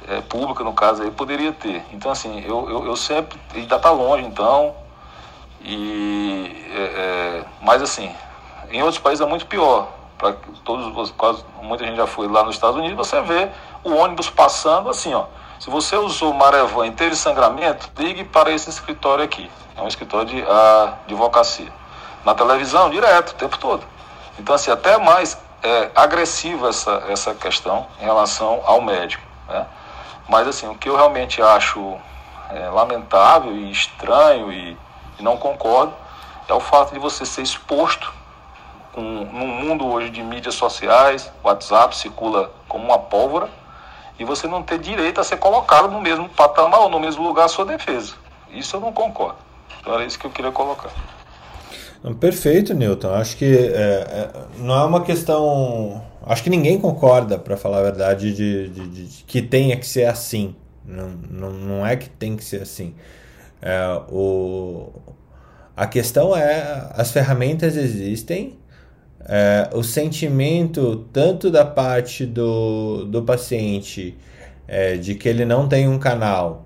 é, 0.08 0.22
pública, 0.22 0.64
no 0.64 0.74
caso, 0.74 1.04
aí, 1.04 1.12
poderia 1.12 1.52
ter. 1.52 1.84
Então, 1.92 2.12
assim, 2.12 2.44
eu, 2.46 2.70
eu, 2.70 2.86
eu 2.86 2.96
sempre, 2.96 3.38
ainda 3.54 3.76
está 3.76 3.92
longe, 3.92 4.26
então, 4.26 4.74
e, 5.62 6.66
é, 6.74 6.80
é, 6.80 7.46
mas, 7.62 7.82
assim, 7.82 8.10
em 8.72 8.82
outros 8.82 9.00
países 9.00 9.26
é 9.26 9.30
muito 9.30 9.46
pior. 9.46 9.97
Para 10.18 10.34
todos, 10.64 11.12
quase, 11.12 11.44
muita 11.62 11.86
gente 11.86 11.98
já 11.98 12.08
foi 12.08 12.28
lá 12.28 12.44
nos 12.44 12.56
Estados 12.56 12.78
Unidos, 12.78 12.98
você 12.98 13.22
vê 13.22 13.50
o 13.84 13.94
ônibus 13.96 14.30
passando 14.30 14.90
assim, 14.90 15.14
ó. 15.14 15.26
Se 15.60 15.70
você 15.70 15.96
usou 15.96 16.34
Marevan 16.34 16.88
e 16.88 16.92
teve 16.92 17.16
sangramento, 17.16 17.90
ligue 17.98 18.24
para 18.24 18.52
esse 18.52 18.70
escritório 18.70 19.24
aqui. 19.24 19.50
É 19.76 19.82
um 19.82 19.88
escritório 19.88 20.28
de 20.28 20.44
advocacia. 21.06 21.72
Na 22.24 22.36
televisão, 22.36 22.90
direto, 22.90 23.32
o 23.32 23.36
tempo 23.36 23.58
todo. 23.58 23.84
Então, 24.40 24.54
assim, 24.54 24.70
até 24.70 24.98
mais 24.98 25.38
é, 25.64 25.90
agressiva 25.96 26.70
essa, 26.70 27.04
essa 27.08 27.34
questão 27.34 27.88
em 28.00 28.04
relação 28.04 28.62
ao 28.66 28.82
médico. 28.82 29.24
Né? 29.48 29.66
Mas, 30.30 30.48
assim, 30.48 30.68
o 30.68 30.76
que 30.76 30.90
eu 30.90 30.96
realmente 30.96 31.42
acho 31.42 31.98
é, 32.52 32.70
lamentável 32.70 33.52
e 33.52 33.72
estranho 33.72 34.52
e, 34.52 34.78
e 35.20 35.24
não 35.24 35.38
concordo 35.38 35.94
é 36.48 36.54
o 36.54 36.60
fato 36.60 36.94
de 36.94 37.00
você 37.00 37.26
ser 37.26 37.42
exposto 37.42 38.14
com, 38.98 39.04
num 39.32 39.48
mundo 39.48 39.86
hoje 39.86 40.10
de 40.10 40.24
mídias 40.24 40.56
sociais, 40.56 41.32
WhatsApp 41.44 41.96
circula 41.96 42.52
como 42.68 42.86
uma 42.86 42.98
pólvora, 42.98 43.48
e 44.18 44.26
você 44.26 44.48
não 44.48 44.64
ter 44.64 44.80
direito 44.80 45.22
a 45.22 45.24
ser 45.24 45.38
colocado 45.38 45.92
no 45.92 46.02
mesmo 46.02 46.28
patamar 46.30 46.80
ou 46.80 46.90
no 46.90 47.00
mesmo 47.00 47.24
lugar 47.24 47.46
a 47.46 47.48
sua 47.48 47.64
defesa. 47.64 48.16
Isso 48.52 48.76
eu 48.76 48.80
não 48.80 48.92
concordo. 48.92 49.38
Então 49.80 49.94
era 49.94 50.04
isso 50.04 50.18
que 50.18 50.26
eu 50.26 50.32
queria 50.32 50.52
colocar. 50.52 50.90
Perfeito, 52.20 52.74
Newton. 52.74 53.14
Acho 53.14 53.38
que 53.38 53.46
é, 53.46 53.70
é, 53.70 54.32
não 54.58 54.74
é 54.74 54.86
uma 54.86 55.02
questão. 55.04 56.04
Acho 56.26 56.42
que 56.42 56.50
ninguém 56.50 56.80
concorda, 56.80 57.38
para 57.38 57.56
falar 57.56 57.80
a 57.80 57.84
verdade, 57.84 58.34
de, 58.34 58.70
de, 58.70 58.88
de, 58.88 59.24
que 59.26 59.44
tenha 59.44 59.78
que 59.78 59.86
ser 59.86 60.06
assim. 60.06 60.56
Não, 60.84 61.10
não, 61.30 61.52
não 61.52 61.86
é 61.86 61.96
que 61.96 62.10
tem 62.10 62.36
que 62.36 62.44
ser 62.44 62.64
assim. 62.64 62.96
É, 63.62 64.02
o, 64.10 64.90
a 65.76 65.86
questão 65.86 66.36
é: 66.36 66.90
as 66.96 67.12
ferramentas 67.12 67.78
existem, 67.78 68.58
é, 69.28 69.70
o 69.74 69.84
sentimento 69.84 71.06
tanto 71.12 71.52
da 71.52 71.66
parte 71.66 72.26
do, 72.26 73.04
do 73.06 73.24
paciente 73.24 74.16
é, 74.68 74.96
de 74.96 75.16
que 75.16 75.28
ele 75.28 75.44
não 75.44 75.68
tem 75.68 75.88
um 75.88 76.00
canal, 76.00 76.66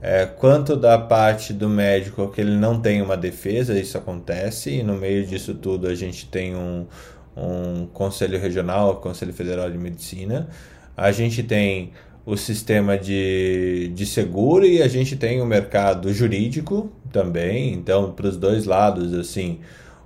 é, 0.00 0.26
quanto 0.26 0.76
da 0.76 0.98
parte 0.98 1.52
do 1.52 1.68
médico 1.68 2.28
que 2.28 2.40
ele 2.40 2.56
não 2.56 2.80
tem 2.80 3.00
uma 3.00 3.16
defesa, 3.16 3.78
isso 3.78 3.96
acontece, 3.96 4.70
e 4.70 4.82
no 4.82 4.94
meio 4.94 5.26
disso 5.26 5.54
tudo 5.54 5.86
a 5.86 5.94
gente 5.94 6.26
tem 6.26 6.54
um, 6.54 6.86
um 7.36 7.86
Conselho 7.86 8.38
Regional, 8.38 8.96
Conselho 8.96 9.32
Federal 9.32 9.70
de 9.70 9.78
Medicina, 9.78 10.48
a 10.96 11.10
gente 11.12 11.42
tem 11.42 11.92
o 12.26 12.36
sistema 12.36 12.98
de, 12.98 13.90
de 13.94 14.04
seguro 14.04 14.64
e 14.66 14.82
a 14.82 14.88
gente 14.88 15.16
tem 15.16 15.40
o 15.40 15.46
mercado 15.46 16.12
jurídico 16.12 16.92
também, 17.10 17.72
então 17.72 18.12
para 18.12 18.26
os 18.26 18.36
dois 18.36 18.64
lados, 18.64 19.14
assim, 19.14 19.60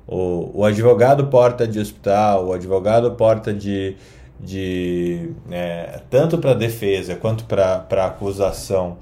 o, 0.06 0.60
o 0.60 0.64
advogado 0.64 1.26
porta 1.26 1.66
de 1.66 1.78
hospital, 1.78 2.46
o 2.46 2.52
advogado 2.52 3.10
porta 3.12 3.52
de, 3.52 3.96
de 4.38 5.30
é, 5.50 6.00
tanto 6.08 6.38
para 6.38 6.54
defesa 6.54 7.16
quanto 7.16 7.44
para 7.44 8.06
acusação, 8.06 8.98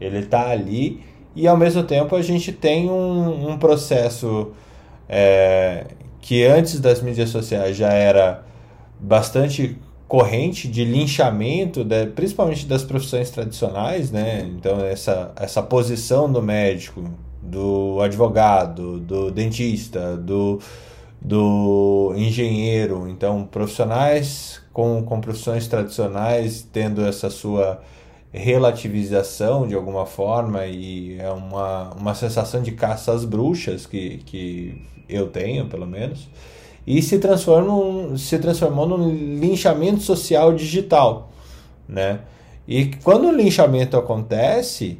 ele 0.00 0.18
está 0.18 0.48
ali 0.48 1.02
e 1.34 1.46
ao 1.46 1.56
mesmo 1.56 1.82
tempo 1.84 2.16
a 2.16 2.22
gente 2.22 2.52
tem 2.52 2.90
um, 2.90 3.50
um 3.50 3.58
processo 3.58 4.52
é, 5.08 5.86
que 6.20 6.44
antes 6.44 6.80
das 6.80 7.00
mídias 7.00 7.30
sociais 7.30 7.76
já 7.76 7.92
era 7.92 8.42
bastante 8.98 9.78
corrente 10.08 10.66
de 10.66 10.84
linchamento, 10.84 11.84
de, 11.84 12.06
principalmente 12.06 12.66
das 12.66 12.82
profissões 12.82 13.30
tradicionais, 13.30 14.10
né? 14.10 14.40
Então 14.56 14.80
essa, 14.80 15.32
essa 15.36 15.62
posição 15.62 16.30
do 16.32 16.42
médico 16.42 17.04
do 17.48 18.00
advogado, 18.00 19.00
do 19.00 19.30
dentista, 19.30 20.16
do, 20.16 20.60
do 21.20 22.12
engenheiro. 22.16 23.08
Então, 23.08 23.44
profissionais 23.44 24.60
com, 24.72 25.02
com 25.02 25.20
profissões 25.20 25.66
tradicionais 25.66 26.66
tendo 26.72 27.04
essa 27.04 27.30
sua 27.30 27.80
relativização 28.32 29.66
de 29.66 29.74
alguma 29.74 30.04
forma 30.04 30.66
e 30.66 31.18
é 31.18 31.30
uma, 31.30 31.90
uma 31.94 32.14
sensação 32.14 32.62
de 32.62 32.72
caça 32.72 33.12
às 33.12 33.24
bruxas 33.24 33.86
que, 33.86 34.18
que 34.18 34.82
eu 35.08 35.28
tenho, 35.28 35.66
pelo 35.66 35.86
menos, 35.86 36.28
e 36.86 37.00
se, 37.02 37.18
transformam, 37.18 38.16
se 38.16 38.38
transformou 38.38 38.86
num 38.86 39.08
linchamento 39.38 40.00
social 40.00 40.52
digital, 40.52 41.30
né? 41.88 42.20
E 42.66 42.90
quando 43.02 43.28
o 43.28 43.32
linchamento 43.32 43.96
acontece, 43.96 44.98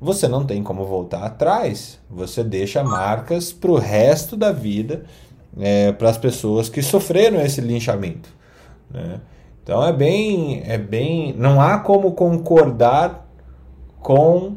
você 0.00 0.26
não 0.26 0.44
tem 0.44 0.62
como 0.62 0.84
voltar 0.84 1.24
atrás. 1.24 1.98
Você 2.08 2.42
deixa 2.42 2.82
marcas 2.82 3.52
para 3.52 3.70
o 3.70 3.76
resto 3.76 4.36
da 4.36 4.50
vida 4.50 5.04
é, 5.58 5.92
para 5.92 6.08
as 6.08 6.16
pessoas 6.16 6.68
que 6.68 6.80
sofreram 6.80 7.40
esse 7.40 7.60
linchamento. 7.60 8.28
Né? 8.90 9.20
Então 9.62 9.84
é 9.84 9.92
bem, 9.92 10.62
é 10.64 10.78
bem, 10.78 11.34
não 11.36 11.60
há 11.60 11.78
como 11.78 12.12
concordar 12.12 13.28
com 14.00 14.56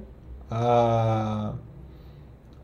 a, 0.49 1.53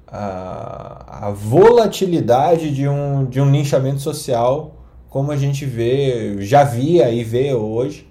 a, 0.07 1.27
a 1.27 1.32
volatilidade 1.32 2.73
de 2.73 2.88
um, 2.88 3.25
de 3.25 3.41
um 3.41 3.51
linchamento 3.51 3.99
social 3.99 4.75
como 5.09 5.32
a 5.32 5.38
gente 5.38 5.65
vê, 5.65 6.38
já 6.39 6.63
via 6.63 7.11
e 7.11 7.23
vê 7.23 7.53
hoje. 7.53 8.07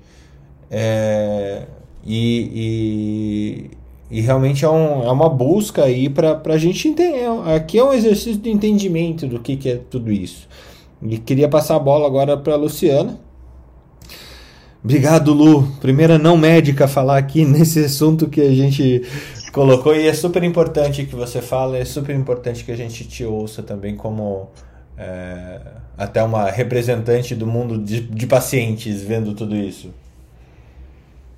É, 0.70 1.66
e, 2.04 3.70
e 4.11 4.20
realmente 4.20 4.64
é, 4.64 4.68
um, 4.68 5.02
é 5.04 5.11
uma 5.11 5.28
busca 5.28 5.84
aí 5.84 6.09
para 6.09 6.40
a 6.46 6.59
gente 6.59 6.88
entender. 6.88 7.26
Aqui 7.54 7.78
é 7.78 7.84
um 7.84 7.92
exercício 7.92 8.38
de 8.38 8.50
entendimento 8.50 9.26
do 9.26 9.38
que, 9.38 9.56
que 9.56 9.68
é 9.68 9.76
tudo 9.76 10.11
isso. 10.11 10.48
E 11.02 11.18
queria 11.18 11.48
passar 11.48 11.76
a 11.76 11.78
bola 11.78 12.06
agora 12.06 12.36
para 12.36 12.54
a 12.54 12.56
Luciana. 12.56 13.20
Obrigado, 14.82 15.34
Lu. 15.34 15.68
Primeira 15.80 16.18
não 16.18 16.36
médica 16.36 16.86
a 16.86 16.88
falar 16.88 17.18
aqui 17.18 17.44
nesse 17.46 17.84
assunto 17.84 18.28
que 18.28 18.40
a 18.40 18.54
gente 18.54 19.02
colocou. 19.52 19.94
E 19.94 20.06
é 20.06 20.14
super 20.14 20.42
importante 20.42 21.04
que 21.04 21.14
você 21.14 21.42
fale, 21.42 21.78
é 21.78 21.84
super 21.84 22.14
importante 22.14 22.64
que 22.64 22.72
a 22.72 22.76
gente 22.76 23.04
te 23.04 23.24
ouça 23.24 23.62
também 23.62 23.94
como 23.94 24.48
é, 24.96 25.61
até 25.98 26.22
uma 26.22 26.50
representante 26.50 27.34
do 27.34 27.46
mundo 27.46 27.76
de, 27.76 28.00
de 28.00 28.26
pacientes 28.26 29.02
vendo 29.02 29.34
tudo 29.34 29.54
isso. 29.54 29.92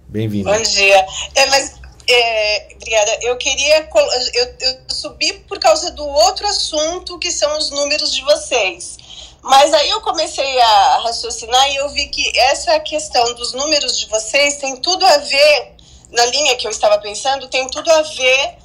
Bem-vindo. 0.09 0.51
Bom 0.51 0.63
dia. 0.63 1.05
É, 1.35 1.47
mas 1.51 1.80
é, 2.13 2.69
obrigada. 2.75 3.19
Eu 3.23 3.37
queria. 3.37 3.89
Eu, 4.35 4.55
eu 4.61 4.79
subi 4.89 5.33
por 5.49 5.59
causa 5.59 5.91
do 5.91 6.07
outro 6.07 6.47
assunto, 6.47 7.19
que 7.19 7.31
são 7.31 7.57
os 7.59 7.71
números 7.71 8.15
de 8.15 8.23
vocês. 8.23 8.97
Mas 9.43 9.73
aí 9.73 9.89
eu 9.89 10.01
comecei 10.03 10.61
a 10.61 11.01
raciocinar 11.05 11.71
e 11.71 11.77
eu 11.77 11.89
vi 11.91 12.09
que 12.09 12.39
essa 12.39 12.79
questão 12.81 13.35
dos 13.35 13.53
números 13.55 13.99
de 13.99 14.07
vocês 14.07 14.57
tem 14.57 14.77
tudo 14.77 15.05
a 15.07 15.19
ver, 15.19 15.77
na 16.11 16.27
linha 16.27 16.57
que 16.57 16.67
eu 16.67 16.71
estava 16.71 16.99
pensando, 16.99 17.49
tem 17.49 17.67
tudo 17.69 17.91
a 17.91 18.03
ver 18.03 18.57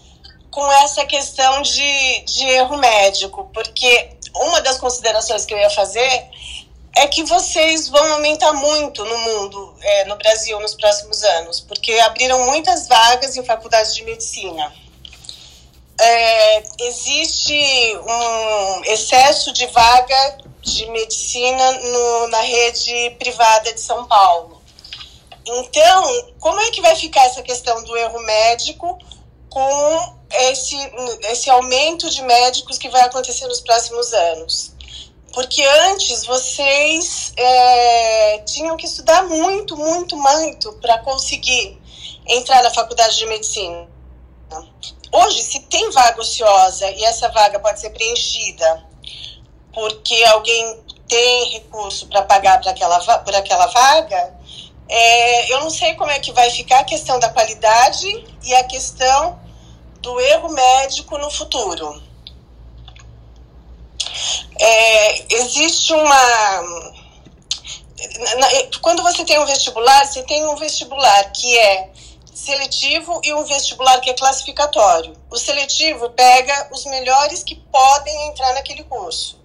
com 0.52 0.70
essa 0.74 1.06
questão 1.06 1.62
de, 1.62 2.20
de 2.26 2.46
erro 2.50 2.78
médico. 2.78 3.50
Porque 3.54 4.10
uma 4.36 4.62
das 4.62 4.78
considerações 4.78 5.46
que 5.46 5.54
eu 5.54 5.58
ia 5.58 5.70
fazer 5.70 6.30
é 6.96 7.08
que 7.08 7.24
vocês 7.24 7.90
vão 7.90 8.14
aumentar 8.14 8.54
muito 8.54 9.04
no 9.04 9.18
mundo, 9.18 9.76
é, 9.82 10.06
no 10.06 10.16
Brasil, 10.16 10.60
nos 10.62 10.74
próximos 10.74 11.24
anos, 11.24 11.60
porque 11.60 11.92
abriram 12.00 12.46
muitas 12.46 12.88
vagas 12.88 13.36
em 13.36 13.44
faculdades 13.44 13.94
de 13.94 14.04
medicina. 14.04 14.74
É, 16.00 16.64
existe 16.88 17.54
um 17.98 18.84
excesso 18.86 19.52
de 19.52 19.68
vaga 19.68 20.38
de 20.62 20.86
medicina 20.90 21.72
no, 21.74 22.28
na 22.28 22.42
rede 22.42 23.12
privada 23.20 23.74
de 23.74 23.80
São 23.80 24.06
Paulo. 24.06 24.62
Então, 25.46 26.34
como 26.40 26.60
é 26.62 26.72
que 26.72 26.82
vai 26.82 26.96
ficar 26.96 27.26
essa 27.26 27.42
questão 27.42 27.84
do 27.84 27.96
erro 27.96 28.20
médico 28.22 28.98
com 29.50 30.16
esse, 30.32 30.76
esse 31.30 31.50
aumento 31.50 32.10
de 32.10 32.22
médicos 32.24 32.78
que 32.78 32.90
vai 32.90 33.02
acontecer 33.02 33.48
nos 33.48 33.62
próximos 33.62 34.12
anos? 34.14 34.75
Porque 35.36 35.62
antes 35.92 36.26
vocês 36.26 37.34
é, 37.36 38.40
tinham 38.46 38.78
que 38.78 38.86
estudar 38.86 39.24
muito, 39.24 39.76
muito, 39.76 40.16
muito 40.16 40.72
para 40.80 41.00
conseguir 41.00 41.78
entrar 42.26 42.64
na 42.64 42.72
faculdade 42.72 43.18
de 43.18 43.26
medicina. 43.26 43.86
Hoje, 45.12 45.44
se 45.44 45.60
tem 45.60 45.92
vaga 45.92 46.22
ociosa 46.22 46.90
e 46.90 47.04
essa 47.04 47.28
vaga 47.28 47.60
pode 47.60 47.82
ser 47.82 47.90
preenchida 47.90 48.86
porque 49.74 50.24
alguém 50.24 50.80
tem 51.06 51.52
recurso 51.52 52.08
para 52.08 52.22
pagar 52.22 52.62
por 52.62 52.70
aquela, 52.70 53.20
por 53.20 53.36
aquela 53.36 53.68
vaga, 53.68 54.34
é, 54.88 55.52
eu 55.52 55.60
não 55.60 55.70
sei 55.70 55.96
como 55.96 56.12
é 56.12 56.20
que 56.20 56.32
vai 56.32 56.50
ficar 56.50 56.80
a 56.80 56.86
questão 56.86 57.20
da 57.20 57.28
qualidade 57.28 58.08
e 58.42 58.56
a 58.56 58.64
questão 58.64 59.38
do 60.00 60.18
erro 60.18 60.48
médico 60.54 61.18
no 61.18 61.30
futuro. 61.30 62.02
É, 64.60 65.36
existe 65.36 65.94
uma. 65.94 66.86
Quando 68.82 69.04
você 69.04 69.24
tem 69.26 69.40
um 69.40 69.46
vestibular, 69.46 70.06
você 70.06 70.24
tem 70.24 70.46
um 70.48 70.56
vestibular 70.56 71.32
que 71.32 71.58
é 71.58 71.90
seletivo 72.34 73.22
e 73.24 73.34
um 73.34 73.44
vestibular 73.44 74.00
que 74.02 74.10
é 74.10 74.14
classificatório. 74.14 75.16
O 75.32 75.38
seletivo 75.38 76.10
pega 76.12 76.70
os 76.72 76.86
melhores 76.86 77.44
que 77.44 77.56
podem 77.56 78.28
entrar 78.28 78.54
naquele 78.54 78.84
curso. 78.84 79.44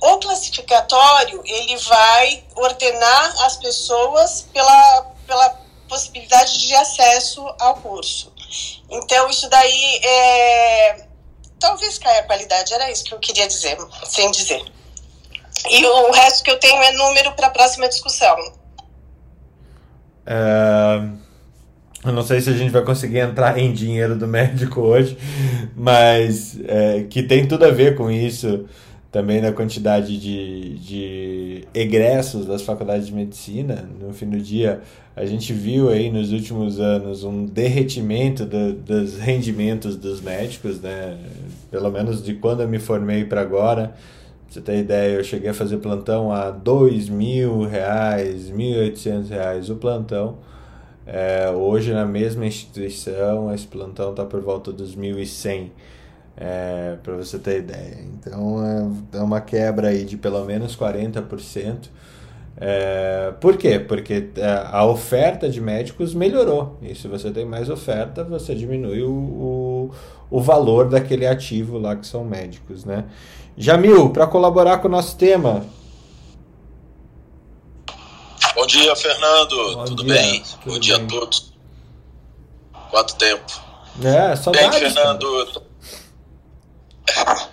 O 0.00 0.18
classificatório, 0.18 1.42
ele 1.44 1.76
vai 1.76 2.44
ordenar 2.56 3.44
as 3.44 3.56
pessoas 3.56 4.48
pela, 4.52 5.12
pela 5.26 5.50
possibilidade 5.88 6.58
de 6.58 6.74
acesso 6.74 7.46
ao 7.60 7.76
curso. 7.76 8.32
Então, 8.90 9.28
isso 9.30 9.48
daí 9.48 10.00
é, 10.02 11.06
talvez 11.62 11.96
caia 11.96 12.20
a 12.20 12.24
qualidade, 12.24 12.74
era 12.74 12.90
isso 12.90 13.04
que 13.04 13.14
eu 13.14 13.18
queria 13.20 13.46
dizer, 13.46 13.78
sem 14.04 14.30
dizer. 14.32 14.60
E 15.70 15.86
o 15.86 16.10
resto 16.10 16.42
que 16.42 16.50
eu 16.50 16.58
tenho 16.58 16.82
é 16.82 16.92
número 16.92 17.32
para 17.32 17.46
a 17.46 17.50
próxima 17.50 17.88
discussão. 17.88 18.36
É, 20.26 21.02
eu 22.04 22.12
não 22.12 22.24
sei 22.24 22.40
se 22.40 22.50
a 22.50 22.52
gente 22.52 22.72
vai 22.72 22.82
conseguir 22.84 23.20
entrar 23.20 23.56
em 23.58 23.72
dinheiro 23.72 24.16
do 24.16 24.26
médico 24.26 24.80
hoje, 24.80 25.16
mas 25.76 26.58
é, 26.66 27.04
que 27.08 27.22
tem 27.22 27.46
tudo 27.46 27.64
a 27.64 27.70
ver 27.70 27.96
com 27.96 28.10
isso 28.10 28.66
também 29.12 29.42
da 29.42 29.52
quantidade 29.52 30.18
de, 30.18 30.78
de 30.78 31.68
egressos 31.74 32.46
das 32.46 32.62
faculdades 32.62 33.06
de 33.06 33.12
medicina. 33.12 33.88
No 34.00 34.12
fim 34.12 34.26
do 34.26 34.40
dia, 34.40 34.80
a 35.14 35.26
gente 35.26 35.52
viu 35.52 35.90
aí 35.90 36.10
nos 36.10 36.32
últimos 36.32 36.80
anos 36.80 37.22
um 37.22 37.44
derretimento 37.44 38.46
do, 38.46 38.72
dos 38.72 39.18
rendimentos 39.18 39.96
dos 39.96 40.22
médicos, 40.22 40.80
né? 40.80 41.18
Pelo 41.72 41.90
menos 41.90 42.22
de 42.22 42.34
quando 42.34 42.62
eu 42.62 42.68
me 42.68 42.78
formei 42.78 43.24
para 43.24 43.40
agora. 43.40 43.88
Pra 43.88 43.96
você 44.48 44.60
ter 44.60 44.78
ideia, 44.78 45.14
eu 45.16 45.24
cheguei 45.24 45.50
a 45.50 45.54
fazer 45.54 45.78
plantão 45.78 46.30
a 46.30 46.50
dois 46.50 47.08
mil 47.08 47.62
reais, 47.62 48.50
mil 48.50 48.78
oitocentos 48.78 49.30
reais 49.30 49.70
o 49.70 49.76
plantão. 49.76 50.38
É, 51.06 51.50
hoje 51.50 51.92
na 51.92 52.04
mesma 52.06 52.46
instituição 52.46 53.52
esse 53.52 53.66
plantão 53.66 54.10
está 54.10 54.24
por 54.24 54.40
volta 54.40 54.70
dos 54.70 54.94
mil 54.94 55.18
e 55.18 55.26
cem 55.26 55.72
é, 56.36 56.96
para 57.02 57.14
você 57.16 57.38
ter 57.38 57.60
ideia. 57.60 57.98
Então 58.18 58.62
é, 59.12 59.18
é 59.18 59.22
uma 59.22 59.40
quebra 59.40 59.88
aí 59.88 60.04
de 60.04 60.16
pelo 60.16 60.44
menos 60.44 60.76
40%. 60.76 61.88
É, 62.56 63.32
por 63.40 63.56
quê? 63.56 63.78
Porque 63.78 64.28
é, 64.36 64.66
a 64.70 64.84
oferta 64.84 65.48
de 65.48 65.60
médicos 65.60 66.14
melhorou. 66.14 66.78
E 66.82 66.94
se 66.94 67.08
você 67.08 67.30
tem 67.30 67.44
mais 67.44 67.68
oferta, 67.70 68.22
você 68.22 68.54
diminui 68.54 69.02
o, 69.02 69.10
o, 69.10 69.61
o 70.30 70.40
valor 70.40 70.88
daquele 70.88 71.26
ativo 71.26 71.78
lá 71.78 71.96
que 71.96 72.06
são 72.06 72.24
médicos, 72.24 72.84
né? 72.84 73.04
Jamil, 73.56 74.10
para 74.10 74.26
colaborar 74.26 74.78
com 74.78 74.88
o 74.88 74.90
nosso 74.90 75.16
tema. 75.16 75.66
Bom 78.54 78.66
dia, 78.66 78.94
Fernando. 78.96 79.74
Bom 79.74 79.84
Tudo 79.84 80.04
dia, 80.04 80.14
bem? 80.14 80.42
Tudo 80.42 80.72
Bom 80.74 80.78
dia 80.78 80.98
bem. 80.98 81.06
a 81.06 81.10
todos. 81.10 81.52
Quanto 82.90 83.14
tempo? 83.16 83.60
É, 84.02 84.36
só 84.36 84.50
Bem, 84.50 84.70
Fernando. 84.72 85.62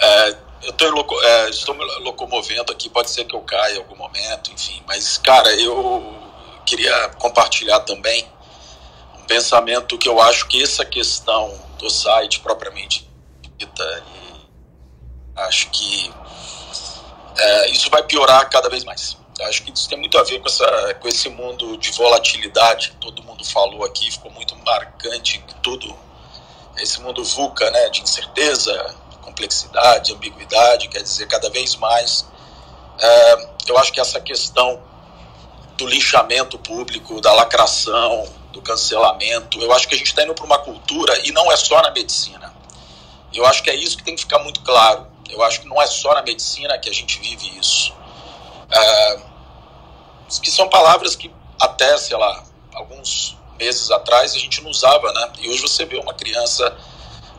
É, 0.00 0.36
eu 0.62 0.72
tô 0.74 0.88
loco, 0.90 1.12
é, 1.20 1.50
estou 1.50 1.74
me 1.74 1.84
locomovendo 2.02 2.70
aqui, 2.70 2.88
pode 2.88 3.10
ser 3.10 3.24
que 3.24 3.34
eu 3.34 3.40
caia 3.40 3.74
em 3.74 3.78
algum 3.78 3.96
momento, 3.96 4.52
enfim. 4.52 4.80
Mas, 4.86 5.18
cara, 5.18 5.52
eu 5.60 6.14
queria 6.64 7.08
compartilhar 7.18 7.80
também 7.80 8.24
pensamento 9.28 9.98
que 9.98 10.08
eu 10.08 10.20
acho 10.20 10.48
que 10.48 10.60
essa 10.60 10.84
questão 10.84 11.54
do 11.78 11.88
site 11.88 12.40
propriamente 12.40 13.08
dita, 13.56 14.04
acho 15.36 15.70
que 15.70 16.12
é, 17.36 17.70
isso 17.70 17.88
vai 17.90 18.02
piorar 18.02 18.48
cada 18.50 18.68
vez 18.68 18.82
mais. 18.82 19.16
Acho 19.42 19.62
que 19.62 19.70
isso 19.70 19.88
tem 19.88 19.96
muito 19.96 20.18
a 20.18 20.24
ver 20.24 20.40
com, 20.40 20.48
essa, 20.48 20.94
com 20.94 21.06
esse 21.06 21.28
mundo 21.28 21.76
de 21.76 21.92
volatilidade 21.92 22.90
que 22.90 22.96
todo 22.96 23.22
mundo 23.22 23.44
falou 23.44 23.84
aqui, 23.84 24.10
ficou 24.10 24.32
muito 24.32 24.56
marcante 24.56 25.44
tudo 25.62 25.96
esse 26.76 27.00
mundo 27.00 27.24
VUCA, 27.24 27.70
né, 27.70 27.88
de 27.90 28.02
incerteza, 28.02 28.94
complexidade, 29.22 30.12
ambiguidade, 30.12 30.88
quer 30.88 31.02
dizer, 31.02 31.26
cada 31.26 31.50
vez 31.50 31.76
mais. 31.76 32.24
É, 33.00 33.48
eu 33.68 33.78
acho 33.78 33.92
que 33.92 34.00
essa 34.00 34.20
questão 34.20 34.80
do 35.76 35.86
linchamento 35.86 36.58
público, 36.58 37.20
da 37.20 37.32
lacração, 37.32 38.26
do 38.58 38.62
cancelamento, 38.62 39.60
eu 39.60 39.72
acho 39.72 39.88
que 39.88 39.94
a 39.94 39.98
gente 39.98 40.08
está 40.08 40.24
indo 40.24 40.34
para 40.34 40.44
uma 40.44 40.58
cultura, 40.58 41.16
e 41.24 41.32
não 41.32 41.50
é 41.50 41.56
só 41.56 41.80
na 41.80 41.90
medicina. 41.90 42.52
Eu 43.32 43.46
acho 43.46 43.62
que 43.62 43.70
é 43.70 43.74
isso 43.74 43.96
que 43.96 44.02
tem 44.02 44.16
que 44.16 44.22
ficar 44.22 44.40
muito 44.40 44.60
claro. 44.60 45.06
Eu 45.30 45.42
acho 45.42 45.60
que 45.60 45.68
não 45.68 45.80
é 45.80 45.86
só 45.86 46.12
na 46.14 46.22
medicina 46.22 46.76
que 46.78 46.88
a 46.88 46.92
gente 46.92 47.18
vive 47.20 47.58
isso. 47.58 47.94
É, 48.70 49.20
que 50.42 50.50
são 50.50 50.68
palavras 50.68 51.14
que 51.14 51.30
até, 51.60 51.96
sei 51.98 52.16
lá, 52.16 52.42
alguns 52.74 53.36
meses 53.58 53.90
atrás 53.90 54.34
a 54.34 54.38
gente 54.38 54.62
não 54.62 54.70
usava, 54.70 55.12
né? 55.12 55.32
E 55.40 55.48
hoje 55.48 55.62
você 55.62 55.84
vê 55.84 55.98
uma 55.98 56.14
criança 56.14 56.76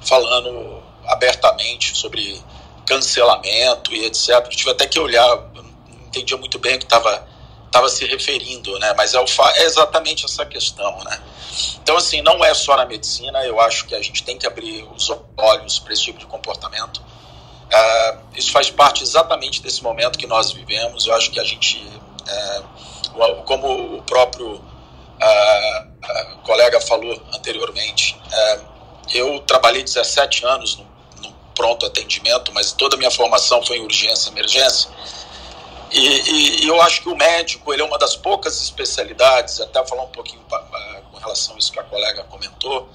falando 0.02 0.82
abertamente 1.08 1.98
sobre 1.98 2.41
cancelamento 2.86 3.94
e 3.94 4.06
etc. 4.06 4.30
Eu 4.30 4.50
tive 4.50 4.72
até 4.72 4.88
que 4.88 5.00
olhar, 5.00 5.36
não 5.54 5.66
entendia 6.08 6.38
muito 6.38 6.58
bem 6.60 6.76
o 6.76 6.80
que 6.80 6.86
estava 6.86 7.28
estava 7.70 7.88
se 7.88 8.06
referindo, 8.06 8.78
né? 8.80 8.94
Mas 8.98 9.14
é, 9.14 9.20
o 9.20 9.26
é 9.56 9.64
exatamente 9.64 10.26
essa 10.26 10.46
questão, 10.46 11.04
né? 11.04 11.22
Então, 11.82 11.98
assim, 11.98 12.22
não 12.22 12.44
é 12.44 12.54
só 12.54 12.76
na 12.76 12.86
medicina, 12.86 13.44
eu 13.46 13.60
acho 13.60 13.86
que 13.86 13.96
a 13.96 14.02
gente 14.02 14.24
tem 14.24 14.38
que 14.38 14.48
abrir 14.48 14.88
os 14.96 15.12
olhos 15.38 15.80
para 15.80 15.94
esse 15.94 16.04
tipo 16.04 16.20
de 16.20 16.26
comportamento. 16.26 16.98
Uh, 17.00 18.20
isso 18.36 18.52
faz 18.52 18.72
parte 18.72 19.04
exatamente 19.04 19.62
desse 19.62 19.84
momento 19.84 20.18
que 20.18 20.26
nós 20.26 20.52
vivemos. 20.52 21.06
Eu 21.06 21.14
acho 21.14 21.30
que 21.30 21.40
a 21.40 21.44
gente, 21.44 21.78
uh, 21.78 23.44
como 23.46 23.98
o 23.98 24.02
próprio 24.04 24.56
uh, 24.56 25.90
o 26.34 26.38
colega 26.44 26.80
falou 26.82 27.22
anteriormente. 27.34 28.20
É, 28.32 28.60
eu 29.14 29.40
trabalhei 29.41 29.84
17 29.84 30.46
anos 30.46 30.78
no, 30.78 30.86
no, 31.22 31.34
pronto 31.54 31.86
atendimento, 31.86 32.52
mas 32.54 32.72
toda 32.72 32.96
a 32.96 32.98
minha 32.98 33.12
formação 33.12 33.64
foi 33.66 33.78
em 33.78 33.84
urgência 33.84 34.30
e 34.30 34.32
emergência. 34.32 34.90
E, 35.91 36.64
e, 36.64 36.68
eu 36.68 36.82
acho 36.82 37.02
que 37.02 37.10
o 37.10 37.16
médico 37.16 37.74
ele 37.74 37.82
é 37.82 37.86
uma 37.86 37.98
das 37.98 38.16
poucas 38.16 38.61
especialidades, 38.61 39.60
até 39.60 39.84
falar 39.86 40.03
um 40.03 40.10
pouquinho 40.10 40.41
uh, 40.41 41.02
com 41.11 41.18
relação 41.18 41.56
a 41.56 41.57
isso 41.57 41.72
que 41.72 41.80
a 41.80 41.84
colega 41.84 42.24
comentou, 42.26 42.88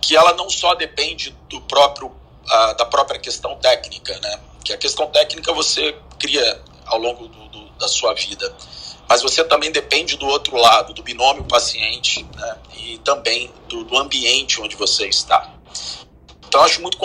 que 0.00 0.16
ela 0.16 0.32
não 0.34 0.48
só 0.48 0.74
depende 0.74 1.36
do 1.48 1.60
próprio 1.62 2.08
uh, 2.08 2.74
da 2.76 2.86
própria 2.86 3.20
questão 3.20 3.56
técnica, 3.56 4.18
né? 4.20 4.40
Que 4.64 4.72
a 4.72 4.78
questão 4.78 5.06
técnica 5.08 5.52
você 5.52 5.94
cria 6.18 6.62
ao 6.86 6.98
longo 6.98 7.28
do, 7.28 7.48
do, 7.48 7.68
da 7.72 7.88
sua 7.88 8.14
vida, 8.14 8.54
mas 9.08 9.22
você 9.22 9.44
também 9.44 9.70
depende 9.70 10.16
do 10.16 10.26
outro 10.26 10.56
lado, 10.56 10.94
do 10.94 11.02
binômio 11.02 11.44
paciente, 11.44 12.26
né? 12.34 12.58
E 12.74 12.98
também 12.98 13.52
do, 13.68 13.84
do 13.84 13.98
ambiente 13.98 14.60
onde 14.60 14.76
você 14.76 15.06
está. 15.08 15.52
Então, 16.46 16.62
acho 16.62 16.80
muito 16.80 16.96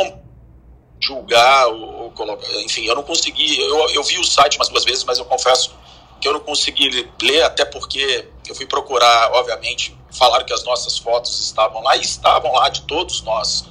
julgar 1.06 1.68
ou, 1.68 2.04
ou, 2.04 2.12
colocar. 2.12 2.48
Enfim, 2.62 2.86
eu 2.86 2.96
não 2.96 3.04
consegui. 3.04 3.60
Eu, 3.60 3.90
eu 3.90 4.04
vi 4.04 4.18
o 4.20 4.24
site 4.24 4.58
umas 4.58 4.70
duas 4.70 4.86
vezes, 4.86 5.04
mas 5.04 5.18
eu 5.18 5.26
confesso 5.26 5.72
que 6.20 6.28
eu 6.28 6.34
não 6.34 6.40
consegui 6.40 7.10
ler, 7.22 7.44
até 7.44 7.66
porque 7.66 8.30
eu 8.48 8.56
fui 8.56 8.66
procurar, 8.66 9.32
obviamente, 9.34 9.98
falaram 10.10 10.46
que 10.46 10.54
as 10.54 10.64
nossas 10.64 10.98
fotos 10.98 11.38
estavam 11.42 11.82
lá 11.84 11.98
e 11.98 12.02
estavam 12.02 12.54
lá 12.54 12.70
de 12.70 12.84
todos 12.84 13.22
nós, 13.24 13.66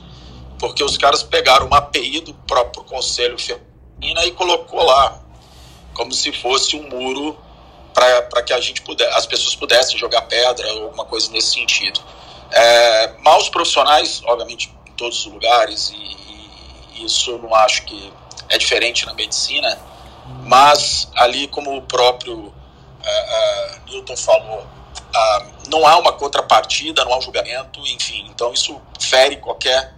porque 0.58 0.84
os 0.84 0.98
caras 0.98 1.22
pegaram 1.22 1.66
uma 1.66 1.78
API 1.78 2.20
do 2.20 2.34
próprio 2.34 2.84
Conselho 2.84 3.38
Feminino 3.38 4.22
e 4.22 4.32
colocou 4.32 4.84
lá, 4.84 5.18
como 5.94 6.12
se 6.12 6.30
fosse 6.30 6.76
um 6.76 6.88
muro 6.90 7.38
para 7.94 8.42
que 8.42 8.52
a 8.52 8.60
gente 8.60 8.82
pudesse, 8.82 9.14
as 9.14 9.24
pessoas 9.24 9.54
pudessem 9.54 9.96
jogar 9.96 10.22
pedra 10.22 10.70
ou 10.74 10.84
alguma 10.84 11.06
coisa 11.06 11.30
nesse 11.30 11.54
sentido. 11.54 12.00
É, 12.50 13.14
maus 13.20 13.48
profissionais, 13.48 14.20
obviamente, 14.26 14.74
em 14.86 14.92
todos 14.92 15.24
os 15.24 15.32
lugares, 15.32 15.90
e, 15.90 15.96
e 15.96 16.31
isso 17.04 17.30
eu 17.30 17.38
não 17.38 17.54
acho 17.54 17.84
que 17.84 18.12
é 18.48 18.58
diferente 18.58 19.06
na 19.06 19.14
medicina, 19.14 19.78
mas 20.44 21.08
ali, 21.16 21.48
como 21.48 21.76
o 21.76 21.82
próprio 21.82 22.36
uh, 22.36 23.90
Newton 23.90 24.16
falou, 24.16 24.60
uh, 24.60 25.68
não 25.68 25.86
há 25.86 25.98
uma 25.98 26.12
contrapartida, 26.12 27.04
não 27.04 27.14
há 27.14 27.18
um 27.18 27.22
julgamento, 27.22 27.80
enfim, 27.86 28.26
então 28.30 28.52
isso 28.52 28.80
fere 28.98 29.36
qualquer 29.36 29.94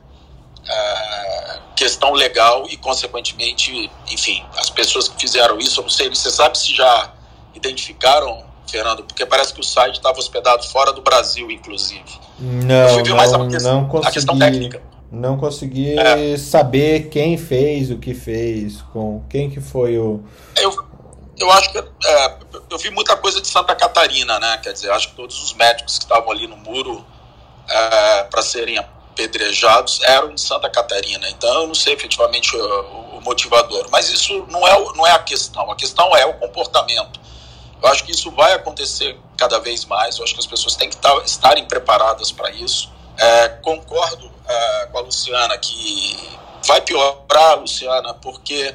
questão 1.77 2.13
legal 2.13 2.65
e, 2.71 2.77
consequentemente, 2.77 3.91
enfim, 4.11 4.43
as 4.57 4.71
pessoas 4.71 5.09
que 5.09 5.21
fizeram 5.21 5.59
isso, 5.59 5.81
eu 5.81 5.83
não 5.83 5.91
sei, 5.91 6.09
você 6.09 6.31
sabe 6.31 6.57
se 6.57 6.75
já 6.75 7.13
identificaram, 7.55 8.45
Fernando? 8.67 9.05
Porque 9.05 9.27
parece 9.27 9.53
que 9.53 9.61
o 9.61 9.63
site 9.63 9.97
estava 9.97 10.19
hospedado 10.19 10.63
fora 10.65 10.93
do 10.93 11.03
Brasil, 11.03 11.51
inclusive. 11.51 12.19
Não, 12.39 13.03
não, 13.05 13.49
questão, 13.49 13.81
não 13.83 13.89
consegui. 13.89 14.09
A 14.09 14.13
questão 14.13 14.39
técnica. 14.39 14.94
Não 15.15 15.37
consegui 15.37 15.99
é. 15.99 16.37
saber 16.37 17.09
quem 17.09 17.39
fez 17.39 17.91
o 17.91 17.99
que 17.99 18.13
fez, 18.15 18.83
com 18.93 19.25
quem 19.31 19.49
que 19.49 19.61
foi 19.61 19.97
o. 19.97 20.23
Eu, 20.57 20.75
eu 21.39 21.51
acho 21.53 21.71
que 21.71 21.79
é, 21.79 22.39
eu 22.71 22.79
vi 22.79 22.91
muita 22.91 23.17
coisa 23.17 23.41
de 23.41 23.47
Santa 23.47 23.75
Catarina, 23.75 24.39
né? 24.41 24.59
Quer 24.63 24.73
dizer, 24.73 24.91
acho 24.91 25.11
que 25.11 25.15
todos 25.15 25.43
os 25.43 25.53
médicos 25.55 25.99
que 25.99 26.05
estavam 26.05 26.31
ali 26.31 26.47
no 26.47 26.57
muro 26.57 27.05
é, 27.69 28.25
para 28.25 28.43
serem 28.43 28.79
apedrejados 28.79 30.01
eram 30.03 30.35
de 30.35 30.41
Santa 30.41 30.69
Catarina. 30.69 31.29
Então 31.31 31.63
eu 31.63 31.67
não 31.69 31.75
sei 31.75 31.95
efetivamente 31.95 32.57
o, 32.57 33.17
o, 33.17 33.21
motivador. 33.23 33.89
Mas 33.91 34.11
isso 34.11 34.45
não 34.51 34.67
é, 34.67 34.79
não 34.95 35.07
é 35.07 35.13
a 35.13 35.19
questão. 35.21 35.71
A 35.71 35.77
questão 35.77 36.15
é 36.17 36.27
o 36.27 36.35
comportamento. 36.35 37.21
Eu 37.81 37.89
acho 37.89 38.05
que 38.05 38.13
isso 38.13 38.31
vai 38.31 38.53
acontecer 38.53 39.19
cada 39.37 39.59
vez 39.61 39.85
mais. 39.85 40.19
Eu 40.19 40.25
acho 40.25 40.35
que 40.35 40.41
as 40.41 40.47
pessoas 40.47 40.75
têm 40.75 40.89
que 40.89 40.97
estar, 40.97 41.17
estarem 41.25 41.65
preparadas 41.67 42.33
para 42.33 42.51
isso. 42.51 42.93
É, 43.17 43.49
concordo 43.49 44.34
uh, 44.45 44.91
com 44.91 44.99
a 44.99 45.01
Luciana 45.03 45.57
que 45.59 46.17
vai 46.67 46.81
piorar, 46.81 47.61
Luciana, 47.61 48.15
porque 48.15 48.75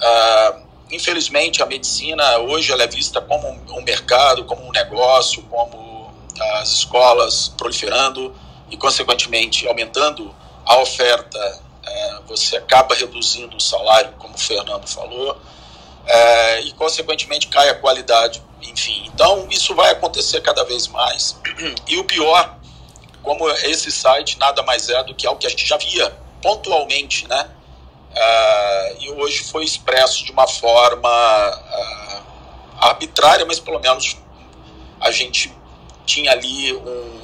uh, 0.00 0.62
infelizmente 0.90 1.62
a 1.62 1.66
medicina 1.66 2.38
hoje 2.38 2.72
ela 2.72 2.82
é 2.82 2.86
vista 2.86 3.20
como 3.20 3.48
um 3.48 3.82
mercado, 3.82 4.44
como 4.44 4.66
um 4.66 4.72
negócio, 4.72 5.42
como 5.44 6.12
as 6.58 6.70
escolas 6.72 7.48
proliferando 7.48 8.34
e 8.70 8.76
consequentemente 8.76 9.66
aumentando 9.68 10.34
a 10.64 10.78
oferta, 10.78 11.38
uh, 11.38 12.22
você 12.26 12.56
acaba 12.56 12.94
reduzindo 12.94 13.56
o 13.56 13.60
salário, 13.60 14.12
como 14.18 14.34
o 14.34 14.38
Fernando 14.38 14.86
falou, 14.86 15.32
uh, 15.32 16.60
e 16.64 16.72
consequentemente 16.72 17.48
cai 17.48 17.68
a 17.68 17.74
qualidade, 17.74 18.42
enfim. 18.62 19.10
Então 19.12 19.46
isso 19.50 19.74
vai 19.74 19.90
acontecer 19.90 20.40
cada 20.40 20.64
vez 20.64 20.86
mais. 20.88 21.36
E 21.88 21.98
o 21.98 22.04
pior 22.04 22.59
como 23.22 23.48
esse 23.50 23.90
site 23.90 24.38
nada 24.38 24.62
mais 24.62 24.88
é 24.88 25.02
do 25.04 25.14
que 25.14 25.26
algo 25.26 25.38
que 25.38 25.46
a 25.46 25.50
gente 25.50 25.66
já 25.66 25.76
via 25.76 26.10
pontualmente, 26.42 27.28
né? 27.28 27.50
Uh, 28.10 29.02
e 29.02 29.10
hoje 29.12 29.44
foi 29.44 29.64
expresso 29.64 30.24
de 30.24 30.32
uma 30.32 30.46
forma 30.46 31.08
uh, 31.08 32.22
arbitrária, 32.80 33.46
mas 33.46 33.60
pelo 33.60 33.78
menos 33.78 34.16
a 35.00 35.10
gente 35.10 35.54
tinha 36.04 36.32
ali 36.32 36.74
um, 36.74 37.20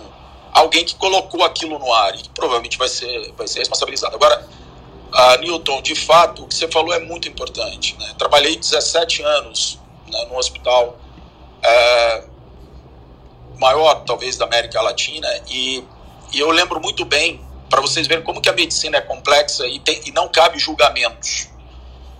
alguém 0.53 0.85
que 0.85 0.95
colocou 0.95 1.43
aquilo 1.45 1.79
no 1.79 1.93
ar 1.93 2.15
e 2.15 2.23
que 2.23 2.29
provavelmente 2.29 2.79
vai 2.79 2.89
ser, 2.89 3.33
vai 3.33 3.49
ser 3.49 3.59
responsabilizado. 3.59 4.15
Agora, 4.15 4.47
uh, 5.13 5.41
Newton, 5.41 5.83
de 5.83 5.97
fato, 5.97 6.45
o 6.45 6.49
que 6.49 6.55
você 6.55 6.69
falou 6.69 6.95
é 6.95 7.01
muito 7.01 7.27
importante. 7.29 7.97
Né? 7.99 8.15
Trabalhei 8.17 8.57
17 8.57 9.23
anos 9.23 9.81
né, 10.09 10.25
no 10.27 10.39
hospital 10.39 10.97
maior, 13.59 14.05
talvez, 14.05 14.37
da 14.37 14.45
América 14.45 14.81
Latina, 14.81 15.29
e, 15.49 15.85
e 16.33 16.39
eu 16.39 16.51
lembro 16.51 16.81
muito 16.81 17.05
bem, 17.05 17.41
para 17.69 17.81
vocês 17.81 18.07
verem 18.07 18.25
como 18.25 18.41
que 18.41 18.49
a 18.49 18.53
medicina 18.53 18.99
é 18.99 19.01
complexa 19.01 19.67
e, 19.67 19.81
tem, 19.81 20.01
e 20.07 20.13
não 20.13 20.29
cabe 20.29 20.59
julgamentos 20.59 21.49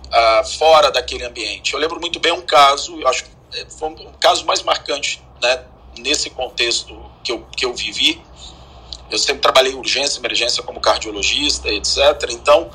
uh, 0.07 0.45
fora 0.57 0.91
daquele 0.91 1.23
ambiente. 1.23 1.73
Eu 1.73 1.79
lembro 1.79 1.99
muito 1.99 2.19
bem 2.19 2.31
um 2.31 2.41
caso, 2.41 2.99
eu 2.99 3.07
acho 3.07 3.23
que 3.23 3.29
é, 3.53 3.65
foi 3.69 3.89
um 3.89 4.11
caso 4.19 4.45
mais 4.45 4.61
marcante 4.63 5.21
né, 5.41 5.63
nesse 5.97 6.29
contexto 6.29 6.99
que 7.23 7.31
eu, 7.31 7.45
que 7.55 7.65
eu 7.65 7.73
vivi. 7.73 8.21
Eu 9.09 9.17
sempre 9.17 9.41
trabalhei 9.41 9.73
urgência, 9.73 10.19
emergência 10.19 10.61
como 10.63 10.81
cardiologista, 10.81 11.69
etc. 11.69 11.97
Então, 12.31 12.69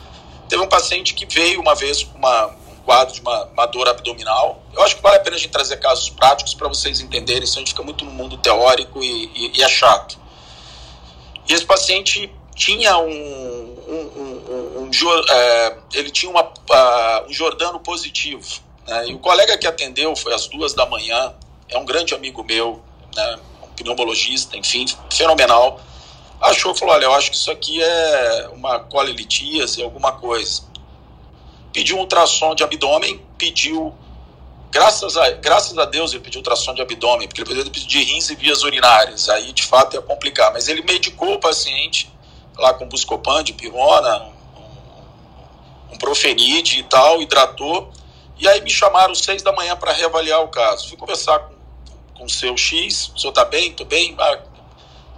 teve 0.49 0.63
um 0.63 0.69
paciente 0.69 1.13
que 1.13 1.27
veio 1.27 1.61
uma 1.61 1.75
vez 1.75 2.03
com 2.03 2.17
uma, 2.17 2.57
quadro 2.85 3.15
de 3.15 3.21
uma, 3.21 3.45
uma, 3.47 3.67
dor 3.67 3.89
abdominal. 3.89 4.63
Eu 4.73 4.83
acho 4.83 4.97
que 4.97 5.03
vale 5.03 5.17
a 5.17 5.21
pena 5.21 5.37
a 5.37 5.39
gente 5.39 5.51
trazer 5.51 5.77
casos 5.79 6.11
práticos 6.11 6.55
para 6.55 6.69
vocês 6.69 7.01
entenderem, 7.01 7.47
senão 7.47 7.59
a 7.59 7.61
gente 7.61 7.71
fica 7.71 7.83
muito 7.83 8.05
no 8.05 8.11
mundo 8.11 8.37
teórico 8.37 9.03
e, 9.03 9.31
e, 9.35 9.59
e 9.59 9.63
é 9.63 9.69
chato. 9.69 10.19
E 11.49 11.53
esse 11.53 11.65
paciente 11.65 12.33
tinha 12.55 12.99
um, 12.99 13.09
um, 13.09 14.11
um, 14.17 14.83
um 14.83 14.91
é, 15.31 15.79
ele 15.95 16.11
tinha 16.11 16.31
uma, 16.31 16.43
uh, 16.43 17.29
um 17.29 17.33
Jordano 17.33 17.81
positivo. 17.81 18.47
Né? 18.87 19.09
E 19.09 19.15
o 19.15 19.19
colega 19.19 19.57
que 19.57 19.67
atendeu 19.67 20.15
foi 20.15 20.35
às 20.35 20.47
duas 20.47 20.75
da 20.75 20.87
manhã, 20.87 21.35
é 21.69 21.79
um 21.79 21.85
grande 21.85 22.15
amigo 22.15 22.45
meu, 22.45 22.83
né? 23.15 23.39
um 23.63 23.69
pneumologista, 23.69 24.57
enfim, 24.57 24.87
fenomenal. 25.11 25.81
Achou, 26.41 26.75
falou, 26.75 26.95
olha, 26.95 27.05
eu 27.05 27.15
acho 27.15 27.31
que 27.31 27.37
isso 27.37 27.51
aqui 27.51 27.81
é 27.83 28.51
uma 28.53 28.81
colelitíase, 28.81 29.83
alguma 29.83 30.13
coisa 30.13 30.72
pediu 31.73 31.99
ultrassom 31.99 32.55
de 32.55 32.63
abdômen, 32.63 33.21
pediu, 33.39 33.95
graças 34.71 35.17
a, 35.17 35.31
graças 35.31 35.77
a 35.79 35.85
Deus 35.85 36.13
ele 36.13 36.23
pediu 36.23 36.41
ultrassom 36.41 36.75
de 36.75 36.83
abdômen, 36.83 37.27
porque 37.27 37.41
ele 37.41 37.49
poderia 37.49 37.71
pedir 37.71 37.87
de 37.87 38.03
rins 38.05 38.31
e 38.31 38.37
vias 38.37 38.63
urinárias, 38.63 39.29
aí 39.29 39.53
de 39.53 39.63
fato 39.63 39.95
ia 39.95 40.03
complicar, 40.03 40.53
mas 40.53 40.69
ele 40.69 40.83
medicou 40.83 41.35
o 41.35 41.41
paciente 41.41 42.11
lá 42.57 42.75
com 42.75 42.87
buscopan 42.87 43.43
de 43.43 43.55
pirona, 43.55 44.25
um, 44.25 45.95
um 45.95 45.99
profenide 45.99 46.81
e 46.81 46.83
tal, 46.83 47.23
hidratou, 47.23 47.91
e 48.39 48.47
aí 48.47 48.61
me 48.61 48.71
chamaram 48.71 49.15
seis 49.15 49.43
da 49.43 49.53
manhã 49.53 49.77
para 49.77 49.93
reavaliar 49.93 50.43
o 50.43 50.49
caso. 50.49 50.89
Fui 50.89 50.97
conversar 50.97 51.39
com, 51.39 51.55
com 52.19 52.25
o 52.25 52.31
seu 52.31 52.57
X, 52.57 53.13
o 53.15 53.19
senhor 53.19 53.31
está 53.31 53.45
bem? 53.45 53.71
Estou 53.71 53.87
bem? 53.87 54.15
Ah, 54.19 54.39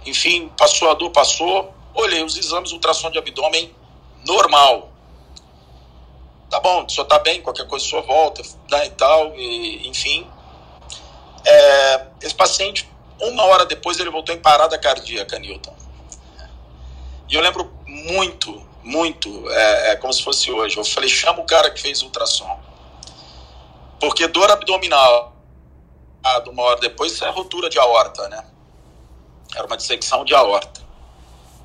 enfim, 0.05 0.51
passou 0.57 0.89
a 0.91 0.93
dor, 0.93 1.09
passou. 1.09 1.73
Olhei 1.93 2.23
os 2.23 2.37
exames, 2.37 2.71
ultrassom 2.71 3.09
de 3.09 3.17
abdômen 3.17 3.73
normal 4.25 4.94
tá 6.55 6.59
bom, 6.59 6.85
o 6.85 6.89
senhor 6.89 7.05
tá 7.05 7.19
bem, 7.19 7.41
qualquer 7.41 7.67
coisa 7.67 7.85
o 7.85 7.89
senhor 7.89 8.05
volta, 8.05 8.41
né, 8.71 8.85
e 8.85 8.89
tal, 8.91 9.35
e, 9.35 9.87
enfim. 9.89 10.25
É, 11.45 12.07
esse 12.21 12.33
paciente, 12.33 12.89
uma 13.19 13.43
hora 13.43 13.65
depois, 13.65 13.99
ele 13.99 14.09
voltou 14.09 14.33
em 14.33 14.39
parada 14.39 14.77
cardíaca, 14.77 15.37
Newton. 15.37 15.75
E 17.27 17.35
eu 17.35 17.41
lembro 17.41 17.73
muito, 17.85 18.65
muito, 18.83 19.49
é, 19.49 19.91
é 19.91 19.95
como 19.97 20.13
se 20.13 20.23
fosse 20.23 20.49
hoje. 20.51 20.77
Eu 20.77 20.85
falei, 20.85 21.09
chama 21.09 21.41
o 21.41 21.45
cara 21.45 21.69
que 21.69 21.81
fez 21.81 22.01
ultrassom. 22.01 22.59
Porque 23.99 24.27
dor 24.27 24.49
abdominal, 24.49 25.33
uma 26.47 26.63
hora 26.63 26.79
depois, 26.79 27.11
isso 27.11 27.25
é 27.25 27.29
rotura 27.29 27.69
de 27.69 27.79
aorta, 27.79 28.29
né? 28.29 28.45
Era 29.55 29.65
uma 29.65 29.75
dissecção 29.75 30.23
de 30.23 30.33
aorta. 30.33 30.84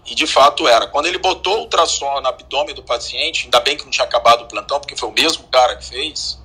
E 0.07 0.15
de 0.15 0.27
fato 0.27 0.67
era. 0.67 0.87
Quando 0.87 1.07
ele 1.07 1.19
botou 1.19 1.59
o 1.59 1.61
ultrassom 1.61 2.21
no 2.21 2.29
abdômen 2.29 2.75
do 2.75 2.83
paciente, 2.83 3.45
ainda 3.45 3.61
bem 3.61 3.77
que 3.77 3.85
não 3.85 3.91
tinha 3.91 4.05
acabado 4.05 4.43
o 4.43 4.47
plantão, 4.47 4.81
porque 4.81 4.97
foi 4.97 5.09
o 5.09 5.13
mesmo 5.13 5.45
cara 5.49 5.77
que 5.77 5.85
fez. 5.85 6.39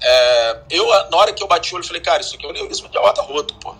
É, 0.00 0.58
eu, 0.70 0.86
na 1.10 1.16
hora 1.16 1.32
que 1.32 1.42
eu 1.42 1.46
bati 1.46 1.72
o 1.72 1.76
olho, 1.76 1.86
falei, 1.86 2.02
cara, 2.02 2.20
isso 2.20 2.34
aqui 2.34 2.44
é 2.44 2.48
um 2.48 2.52
neurismo 2.52 2.88
de 2.88 2.98
aorta 2.98 3.22
roto, 3.22 3.54
pô. 3.54 3.74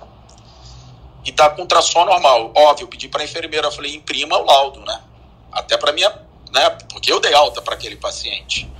e 1.25 1.33
tá 1.33 1.51
com 1.51 1.63
ultrassom 1.63 2.05
normal. 2.05 2.53
Óbvio, 2.55 2.85
eu 2.85 2.89
pedi 2.89 3.09
para 3.09 3.23
a 3.23 3.25
enfermeira, 3.25 3.67
eu 3.67 3.73
falei, 3.73 3.95
imprima 3.95 4.39
o 4.39 4.45
laudo, 4.45 4.81
né? 4.81 5.03
Até 5.51 5.77
para 5.77 5.93
minha, 5.93 6.11
né? 6.53 6.71
Porque 6.91 7.13
eu 7.13 7.21
dei 7.21 7.35
alta 7.35 7.61
para 7.61 7.75
aquele 7.75 7.97
paciente. 7.97 8.71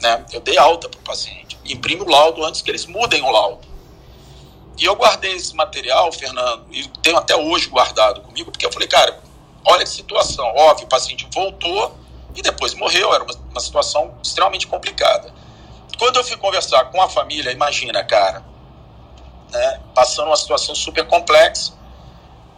Né? 0.00 0.24
Eu 0.32 0.40
dei 0.40 0.56
alta 0.56 0.88
para 0.88 1.00
o 1.00 1.02
paciente. 1.02 1.58
Imprime 1.64 2.02
o 2.02 2.08
laudo 2.08 2.44
antes 2.44 2.62
que 2.62 2.70
eles 2.70 2.86
mudem 2.86 3.22
o 3.22 3.30
laudo. 3.30 3.67
E 4.78 4.84
eu 4.84 4.94
guardei 4.94 5.32
esse 5.32 5.54
material, 5.56 6.10
Fernando, 6.12 6.66
e 6.70 6.86
tenho 7.02 7.16
até 7.16 7.34
hoje 7.34 7.68
guardado 7.68 8.20
comigo, 8.20 8.50
porque 8.52 8.64
eu 8.64 8.72
falei, 8.72 8.86
cara, 8.86 9.20
olha 9.64 9.82
que 9.82 9.90
situação. 9.90 10.46
Óbvio, 10.56 10.86
o 10.86 10.88
paciente 10.88 11.26
voltou 11.34 11.98
e 12.34 12.40
depois 12.40 12.74
morreu. 12.74 13.12
Era 13.12 13.24
uma, 13.24 13.34
uma 13.50 13.60
situação 13.60 14.14
extremamente 14.22 14.68
complicada. 14.68 15.34
Quando 15.98 16.16
eu 16.16 16.24
fui 16.24 16.36
conversar 16.36 16.84
com 16.92 17.02
a 17.02 17.08
família, 17.08 17.50
imagina, 17.50 18.04
cara, 18.04 18.44
né, 19.50 19.80
passando 19.94 20.28
uma 20.28 20.36
situação 20.36 20.74
super 20.76 21.04
complexa, 21.08 21.72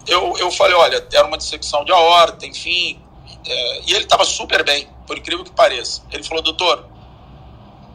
eu, 0.06 0.36
eu 0.36 0.50
falei, 0.50 0.74
olha, 0.74 1.06
era 1.12 1.26
uma 1.26 1.38
dissecção 1.38 1.84
de 1.84 1.92
aorta, 1.92 2.44
enfim, 2.44 3.00
é, 3.46 3.80
e 3.86 3.92
ele 3.92 4.04
estava 4.04 4.24
super 4.24 4.62
bem, 4.62 4.88
por 5.06 5.16
incrível 5.16 5.44
que 5.44 5.52
pareça. 5.52 6.02
Ele 6.10 6.22
falou, 6.22 6.42
doutor, 6.42 6.86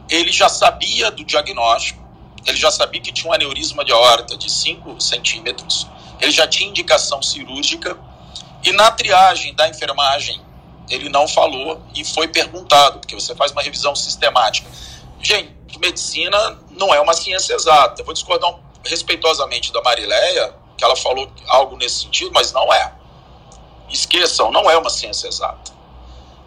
ele 0.08 0.32
já 0.32 0.48
sabia 0.48 1.10
do 1.12 1.24
diagnóstico, 1.24 2.05
ele 2.46 2.56
já 2.56 2.70
sabia 2.70 3.00
que 3.00 3.12
tinha 3.12 3.30
um 3.30 3.34
aneurisma 3.34 3.84
de 3.84 3.92
aorta 3.92 4.36
de 4.36 4.50
5 4.50 5.00
centímetros, 5.00 5.86
ele 6.20 6.30
já 6.30 6.46
tinha 6.46 6.68
indicação 6.68 7.20
cirúrgica, 7.22 7.98
e 8.62 8.72
na 8.72 8.90
triagem 8.90 9.54
da 9.54 9.68
enfermagem, 9.68 10.40
ele 10.88 11.08
não 11.08 11.26
falou 11.28 11.82
e 11.94 12.04
foi 12.04 12.28
perguntado, 12.28 13.00
porque 13.00 13.14
você 13.14 13.34
faz 13.34 13.52
uma 13.52 13.62
revisão 13.62 13.94
sistemática. 13.94 14.68
Gente, 15.20 15.56
medicina 15.78 16.58
não 16.70 16.94
é 16.94 17.00
uma 17.00 17.12
ciência 17.12 17.54
exata. 17.54 18.00
Eu 18.00 18.04
vou 18.04 18.14
discordar 18.14 18.50
um, 18.50 18.58
respeitosamente 18.84 19.72
da 19.72 19.82
Marileia, 19.82 20.54
que 20.76 20.84
ela 20.84 20.96
falou 20.96 21.30
algo 21.48 21.76
nesse 21.76 22.00
sentido, 22.00 22.30
mas 22.32 22.52
não 22.52 22.72
é. 22.72 22.92
Esqueçam, 23.90 24.50
não 24.50 24.70
é 24.70 24.76
uma 24.76 24.90
ciência 24.90 25.28
exata. 25.28 25.72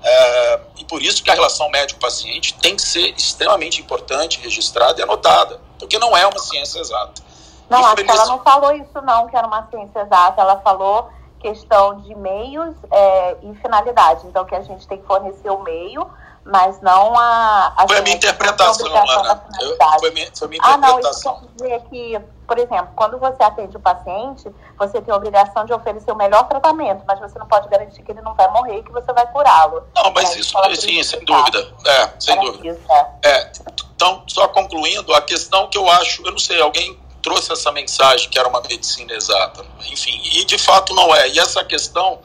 É, 0.02 0.60
e 0.78 0.86
por 0.86 1.02
isso 1.02 1.24
que 1.24 1.30
a 1.30 1.34
relação 1.34 1.70
médico-paciente 1.70 2.54
tem 2.56 2.76
que 2.76 2.82
ser 2.82 3.14
extremamente 3.18 3.82
importante, 3.82 4.40
registrada 4.42 5.00
e 5.00 5.04
anotada, 5.04 5.60
porque 5.80 5.98
não 5.98 6.16
é 6.16 6.28
uma 6.28 6.40
ciência 6.40 6.80
exata. 6.80 7.22
Não, 7.70 7.86
acho 7.86 7.96
que 7.96 8.12
ela 8.12 8.26
não 8.26 8.40
falou 8.40 8.72
isso 8.74 9.02
não, 9.02 9.28
que 9.28 9.36
era 9.36 9.48
uma 9.48 9.68
ciência 9.70 10.00
exata, 10.00 10.42
ela 10.42 10.60
falou 10.62 11.10
questão 11.40 12.02
de 12.02 12.14
meios 12.16 12.76
é, 12.92 13.38
e 13.44 13.54
finalidade. 13.56 14.28
Então, 14.28 14.46
que 14.46 14.56
a 14.56 14.62
gente 14.62 14.88
tem 14.88 14.98
que 14.98 15.08
fornecer 15.08 15.50
o 15.50 15.60
meio, 15.64 16.08
mas 16.44 16.82
não 16.82 17.18
a. 17.18 17.74
a 17.78 17.88
foi 17.88 17.98
a 17.98 18.02
minha 18.02 18.16
interpretação, 18.16 18.88
Ana. 18.88 19.44
Eu, 19.60 19.78
foi, 20.00 20.12
minha, 20.12 20.30
foi 20.36 20.48
a 20.48 20.50
minha 20.50 20.60
interpretação. 20.60 20.74
Ah, 20.74 20.78
não, 20.78 21.00
isso 21.00 21.34
quer 21.34 21.64
dizer 21.64 21.82
que, 21.90 22.20
por 22.48 22.58
exemplo, 22.58 22.90
quando 22.96 23.18
você 23.18 23.42
atende 23.44 23.78
o 23.78 23.80
paciente, 23.80 24.52
você 24.78 25.02
tem 25.02 25.14
a 25.14 25.18
obrigação 25.18 25.66
de 25.66 25.74
oferecer 25.74 26.12
o 26.12 26.16
melhor 26.16 26.48
tratamento, 26.48 27.04
mas 27.08 27.20
você 27.20 27.38
não 27.38 27.48
pode 27.48 27.70
garantir 27.70 28.02
que 28.02 28.12
ele 28.12 28.22
não 28.22 28.34
vai 28.34 28.50
morrer 28.52 28.80
e 28.80 28.84
que 28.84 28.92
você 28.92 29.14
vai 29.14 29.28
curá-lo. 29.28 29.84
Não, 29.96 30.12
mas 30.12 30.36
é, 30.36 30.40
isso, 30.40 30.58
sim, 30.76 31.04
sem 31.04 31.24
dúvida. 31.24 31.72
É, 31.86 32.10
sem 32.20 32.34
Era 32.34 32.44
dúvida. 32.44 32.68
Isso, 32.68 32.92
é. 32.92 33.30
é. 33.30 33.52
Então, 34.00 34.24
só 34.28 34.48
concluindo, 34.48 35.14
a 35.14 35.22
questão 35.22 35.70
que 35.70 35.78
eu 35.78 35.86
acho, 35.90 36.26
eu 36.26 36.32
não 36.32 36.40
sei, 36.40 36.62
alguém 36.62 36.98
trouxe 37.22 37.52
essa 37.52 37.70
mensagem 37.70 38.30
que 38.30 38.40
era 38.40 38.48
uma 38.48 38.62
medicina 38.62 39.12
exata. 39.12 39.66
Enfim, 39.92 40.22
e 40.24 40.46
de 40.46 40.58
fato 40.58 40.94
não 40.94 41.14
é. 41.14 41.28
E 41.28 41.38
essa 41.38 41.66
questão, 41.66 42.22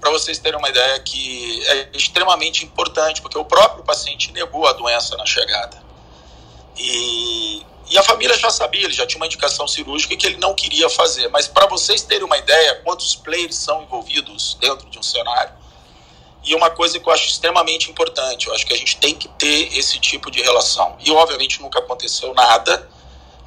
para 0.00 0.10
vocês 0.10 0.38
terem 0.38 0.58
uma 0.58 0.70
ideia, 0.70 0.98
que 1.00 1.62
é 1.66 1.90
extremamente 1.92 2.64
importante, 2.64 3.20
porque 3.20 3.36
o 3.36 3.44
próprio 3.44 3.84
paciente 3.84 4.32
negou 4.32 4.66
a 4.66 4.72
doença 4.72 5.14
na 5.18 5.26
chegada. 5.26 5.76
E, 6.78 7.66
e 7.90 7.98
a 7.98 8.02
família 8.02 8.38
já 8.38 8.48
sabia, 8.48 8.84
ele 8.84 8.94
já 8.94 9.06
tinha 9.06 9.18
uma 9.18 9.26
indicação 9.26 9.68
cirúrgica 9.68 10.16
que 10.16 10.26
ele 10.26 10.38
não 10.38 10.54
queria 10.54 10.88
fazer. 10.88 11.28
Mas 11.28 11.46
para 11.46 11.66
vocês 11.66 12.00
terem 12.00 12.24
uma 12.24 12.38
ideia, 12.38 12.76
quantos 12.76 13.14
players 13.14 13.56
são 13.56 13.82
envolvidos 13.82 14.56
dentro 14.58 14.88
de 14.88 14.98
um 14.98 15.02
cenário, 15.02 15.52
e 16.44 16.54
uma 16.54 16.70
coisa 16.70 16.98
que 16.98 17.06
eu 17.06 17.12
acho 17.12 17.28
extremamente 17.28 17.90
importante, 17.90 18.48
eu 18.48 18.54
acho 18.54 18.66
que 18.66 18.72
a 18.72 18.76
gente 18.76 18.96
tem 18.96 19.14
que 19.14 19.28
ter 19.28 19.76
esse 19.76 19.98
tipo 19.98 20.30
de 20.30 20.42
relação. 20.42 20.96
E 21.00 21.10
obviamente 21.10 21.60
nunca 21.60 21.78
aconteceu 21.78 22.32
nada, 22.34 22.88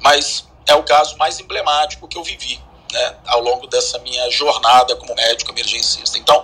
mas 0.00 0.46
é 0.66 0.74
o 0.74 0.82
caso 0.82 1.16
mais 1.16 1.40
emblemático 1.40 2.06
que 2.06 2.16
eu 2.16 2.22
vivi 2.22 2.60
né, 2.92 3.16
ao 3.26 3.40
longo 3.40 3.66
dessa 3.66 3.98
minha 3.98 4.30
jornada 4.30 4.94
como 4.96 5.14
médico 5.14 5.50
emergencista. 5.50 6.18
Então, 6.18 6.42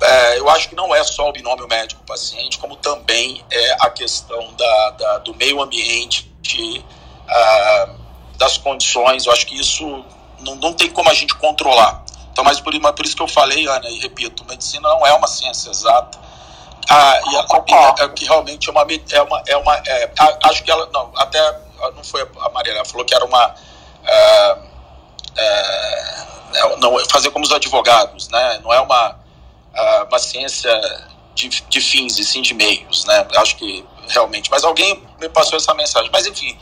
é, 0.00 0.38
eu 0.38 0.48
acho 0.48 0.68
que 0.68 0.74
não 0.74 0.94
é 0.94 1.02
só 1.04 1.28
o 1.28 1.32
binômio 1.32 1.66
médico-paciente, 1.68 2.58
como 2.58 2.76
também 2.76 3.44
é 3.50 3.72
a 3.80 3.90
questão 3.90 4.54
da, 4.54 4.90
da 4.90 5.18
do 5.18 5.34
meio 5.34 5.60
ambiente, 5.60 6.32
de, 6.40 6.78
uh, 6.78 7.94
das 8.38 8.56
condições. 8.56 9.26
Eu 9.26 9.32
acho 9.32 9.46
que 9.46 9.60
isso 9.60 10.04
não, 10.38 10.54
não 10.56 10.72
tem 10.72 10.88
como 10.90 11.10
a 11.10 11.14
gente 11.14 11.34
controlar. 11.34 12.04
Então, 12.32 12.44
mas 12.44 12.60
por, 12.60 12.72
por 12.94 13.04
isso 13.04 13.16
que 13.16 13.22
eu 13.22 13.28
falei, 13.28 13.66
Ana, 13.66 13.88
e 13.88 13.98
repito, 13.98 14.44
medicina 14.44 14.88
não 14.88 15.06
é 15.06 15.12
uma 15.14 15.26
ciência 15.26 15.70
exata. 15.70 16.18
Ah, 16.88 17.20
e 17.30 17.36
a, 17.36 18.04
é, 18.04 18.08
que 18.08 18.24
realmente 18.24 18.68
é 18.68 18.72
uma, 18.72 18.82
é 18.82 19.22
uma, 19.22 19.42
é 19.46 19.56
uma 19.56 19.76
é, 19.86 20.12
acho 20.44 20.64
que 20.64 20.70
ela, 20.70 20.88
não, 20.92 21.12
até 21.16 21.40
não 21.94 22.02
foi 22.02 22.28
a 22.40 22.48
Maria, 22.50 22.72
ela 22.72 22.84
falou 22.84 23.04
que 23.04 23.14
era 23.14 23.24
uma. 23.24 23.54
É, 24.04 24.58
é, 25.36 26.76
não, 26.78 26.98
fazer 27.08 27.30
como 27.30 27.44
os 27.44 27.52
advogados, 27.52 28.28
né? 28.28 28.60
Não 28.62 28.72
é 28.72 28.80
uma, 28.80 29.16
uma 30.08 30.18
ciência 30.18 30.72
de, 31.34 31.48
de 31.48 31.80
fins 31.80 32.18
e 32.18 32.24
sim 32.24 32.42
de 32.42 32.54
meios, 32.54 33.04
né? 33.04 33.26
Acho 33.36 33.56
que 33.56 33.86
realmente. 34.08 34.50
Mas 34.50 34.64
alguém 34.64 35.02
me 35.20 35.28
passou 35.28 35.56
essa 35.56 35.72
mensagem. 35.74 36.10
Mas 36.12 36.26
enfim, 36.26 36.58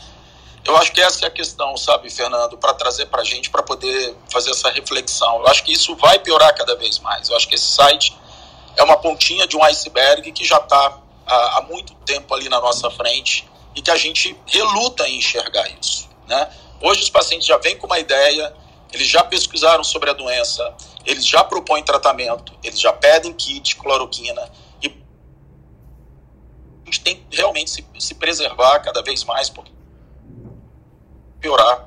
eu 0.65 0.77
acho 0.77 0.93
que 0.93 1.01
essa 1.01 1.25
é 1.25 1.29
a 1.29 1.31
questão, 1.31 1.77
sabe, 1.77 2.11
Fernando, 2.11 2.59
para 2.59 2.75
trazer 2.75 3.07
para 3.07 3.23
a 3.23 3.25
gente, 3.25 3.51
para 3.51 3.63
poder 3.63 4.15
fazer 4.31 4.51
essa 4.51 4.71
reflexão. 4.71 5.41
Eu 5.41 5.49
acho 5.49 5.65
que 5.65 5.73
isso 5.73 5.97
vai 5.97 6.19
piorar 6.19 6.55
cada 6.55 6.77
vez 6.77 6.99
mais. 6.99 7.29
Eu 7.29 7.37
acho 7.37 7.49
que 7.49 7.55
esse 7.55 7.67
site 7.67 8.17
é 8.77 8.83
uma 8.83 8.97
pontinha 8.97 9.47
de 9.47 9.57
um 9.57 9.63
iceberg 9.65 10.31
que 10.33 10.45
já 10.45 10.59
está 10.59 10.99
há, 11.27 11.59
há 11.59 11.63
muito 11.63 11.95
tempo 12.05 12.35
ali 12.35 12.49
na 12.49 12.61
nossa 12.61 12.91
frente 12.91 13.49
e 13.75 13.83
que 13.83 13.91
a 13.91 13.97
gente 13.97 14.37
reluta 14.47 15.09
em 15.09 15.19
enxergar 15.19 15.69
isso. 15.81 16.09
Né? 16.27 16.49
Hoje 16.81 17.03
os 17.03 17.11
pacientes 17.11 17.47
já 17.47 17.57
vêm 17.57 17.77
com 17.77 17.87
uma 17.87 17.99
ideia, 17.99 18.55
eles 18.93 19.07
já 19.07 19.23
pesquisaram 19.25 19.83
sobre 19.83 20.11
a 20.11 20.13
doença, 20.13 20.75
eles 21.05 21.27
já 21.27 21.43
propõem 21.43 21.83
tratamento, 21.83 22.53
eles 22.63 22.81
já 22.81 22.93
pedem 22.93 23.33
kit, 23.33 23.77
cloroquina, 23.77 24.51
e 24.83 24.87
a 24.87 26.85
gente 26.87 27.01
tem 27.01 27.17
que 27.17 27.37
realmente 27.37 27.71
se, 27.71 27.87
se 27.99 28.15
preservar 28.15 28.81
cada 28.81 29.03
vez 29.03 29.25
mais, 29.25 29.49
porque 29.51 29.78
piorar, 31.41 31.87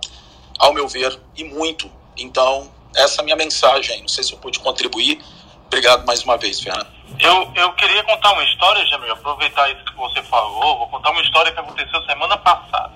ao 0.59 0.73
meu 0.73 0.87
ver, 0.87 1.19
e 1.35 1.43
muito. 1.43 1.91
Então, 2.17 2.71
essa 2.95 3.19
é 3.19 3.21
a 3.21 3.23
minha 3.23 3.35
mensagem. 3.35 4.01
Não 4.01 4.07
sei 4.07 4.23
se 4.23 4.33
eu 4.33 4.39
pude 4.39 4.59
contribuir. 4.59 5.21
Obrigado 5.67 6.05
mais 6.05 6.23
uma 6.23 6.37
vez, 6.37 6.59
Fernando. 6.59 6.87
Eu, 7.19 7.51
eu 7.55 7.73
queria 7.73 8.03
contar 8.03 8.33
uma 8.33 8.43
história, 8.43 8.85
Jamil, 8.87 9.13
aproveitar 9.13 9.69
isso 9.71 9.83
que 9.85 9.95
você 9.95 10.21
falou, 10.23 10.79
vou 10.79 10.87
contar 10.87 11.11
uma 11.11 11.21
história 11.21 11.51
que 11.51 11.59
aconteceu 11.59 12.03
semana 12.05 12.37
passada. 12.37 12.93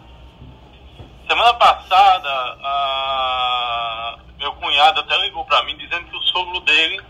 Semana 1.28 1.54
passada, 1.56 2.30
a... 2.64 4.18
meu 4.38 4.54
cunhado 4.54 5.00
até 5.02 5.18
ligou 5.18 5.44
para 5.46 5.64
mim 5.64 5.76
dizendo 5.78 6.06
que 6.06 6.16
o 6.16 6.22
sogro 6.22 6.60
dele 6.62 7.02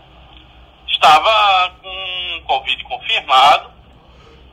estava 0.88 1.70
com 1.82 2.42
Covid 2.46 2.82
confirmado 2.84 3.70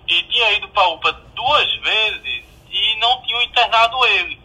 e 0.08 0.24
tinha 0.24 0.52
ido 0.54 0.68
para 0.70 0.84
a 0.84 0.90
UPA 0.90 1.14
duas 1.34 1.76
vezes 1.78 2.46
e 2.70 2.96
não 3.00 3.22
tinham 3.22 3.42
internado 3.44 4.06
ele. 4.06 4.43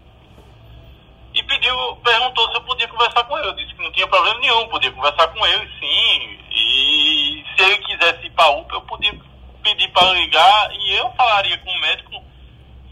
Pediu, 1.59 1.97
perguntou 2.05 2.49
se 2.49 2.55
eu 2.55 2.61
podia 2.61 2.87
conversar 2.87 3.25
com 3.25 3.37
ele. 3.37 3.49
Eu 3.49 3.55
disse 3.55 3.75
que 3.75 3.83
não 3.83 3.91
tinha 3.91 4.07
problema 4.07 4.39
nenhum, 4.39 4.69
podia 4.69 4.93
conversar 4.93 5.27
com 5.27 5.45
ele 5.45 5.69
sim. 5.81 6.39
E 6.53 7.45
se 7.57 7.63
ele 7.65 7.79
quisesse 7.79 8.27
ir 8.27 8.31
para 8.31 8.51
UPA, 8.51 8.77
eu 8.77 8.81
podia 8.83 9.21
pedir 9.65 9.89
para 9.89 10.13
ligar 10.13 10.73
e 10.73 10.95
eu 10.95 11.11
falaria 11.15 11.59
com 11.59 11.71
o 11.71 11.81
médico 11.81 12.23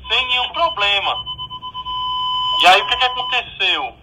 sem 0.08 0.26
nenhum 0.26 0.48
problema. 0.48 1.24
E 2.62 2.66
aí 2.66 2.82
o 2.82 2.86
que, 2.88 2.96
que 2.96 3.04
aconteceu? 3.04 3.96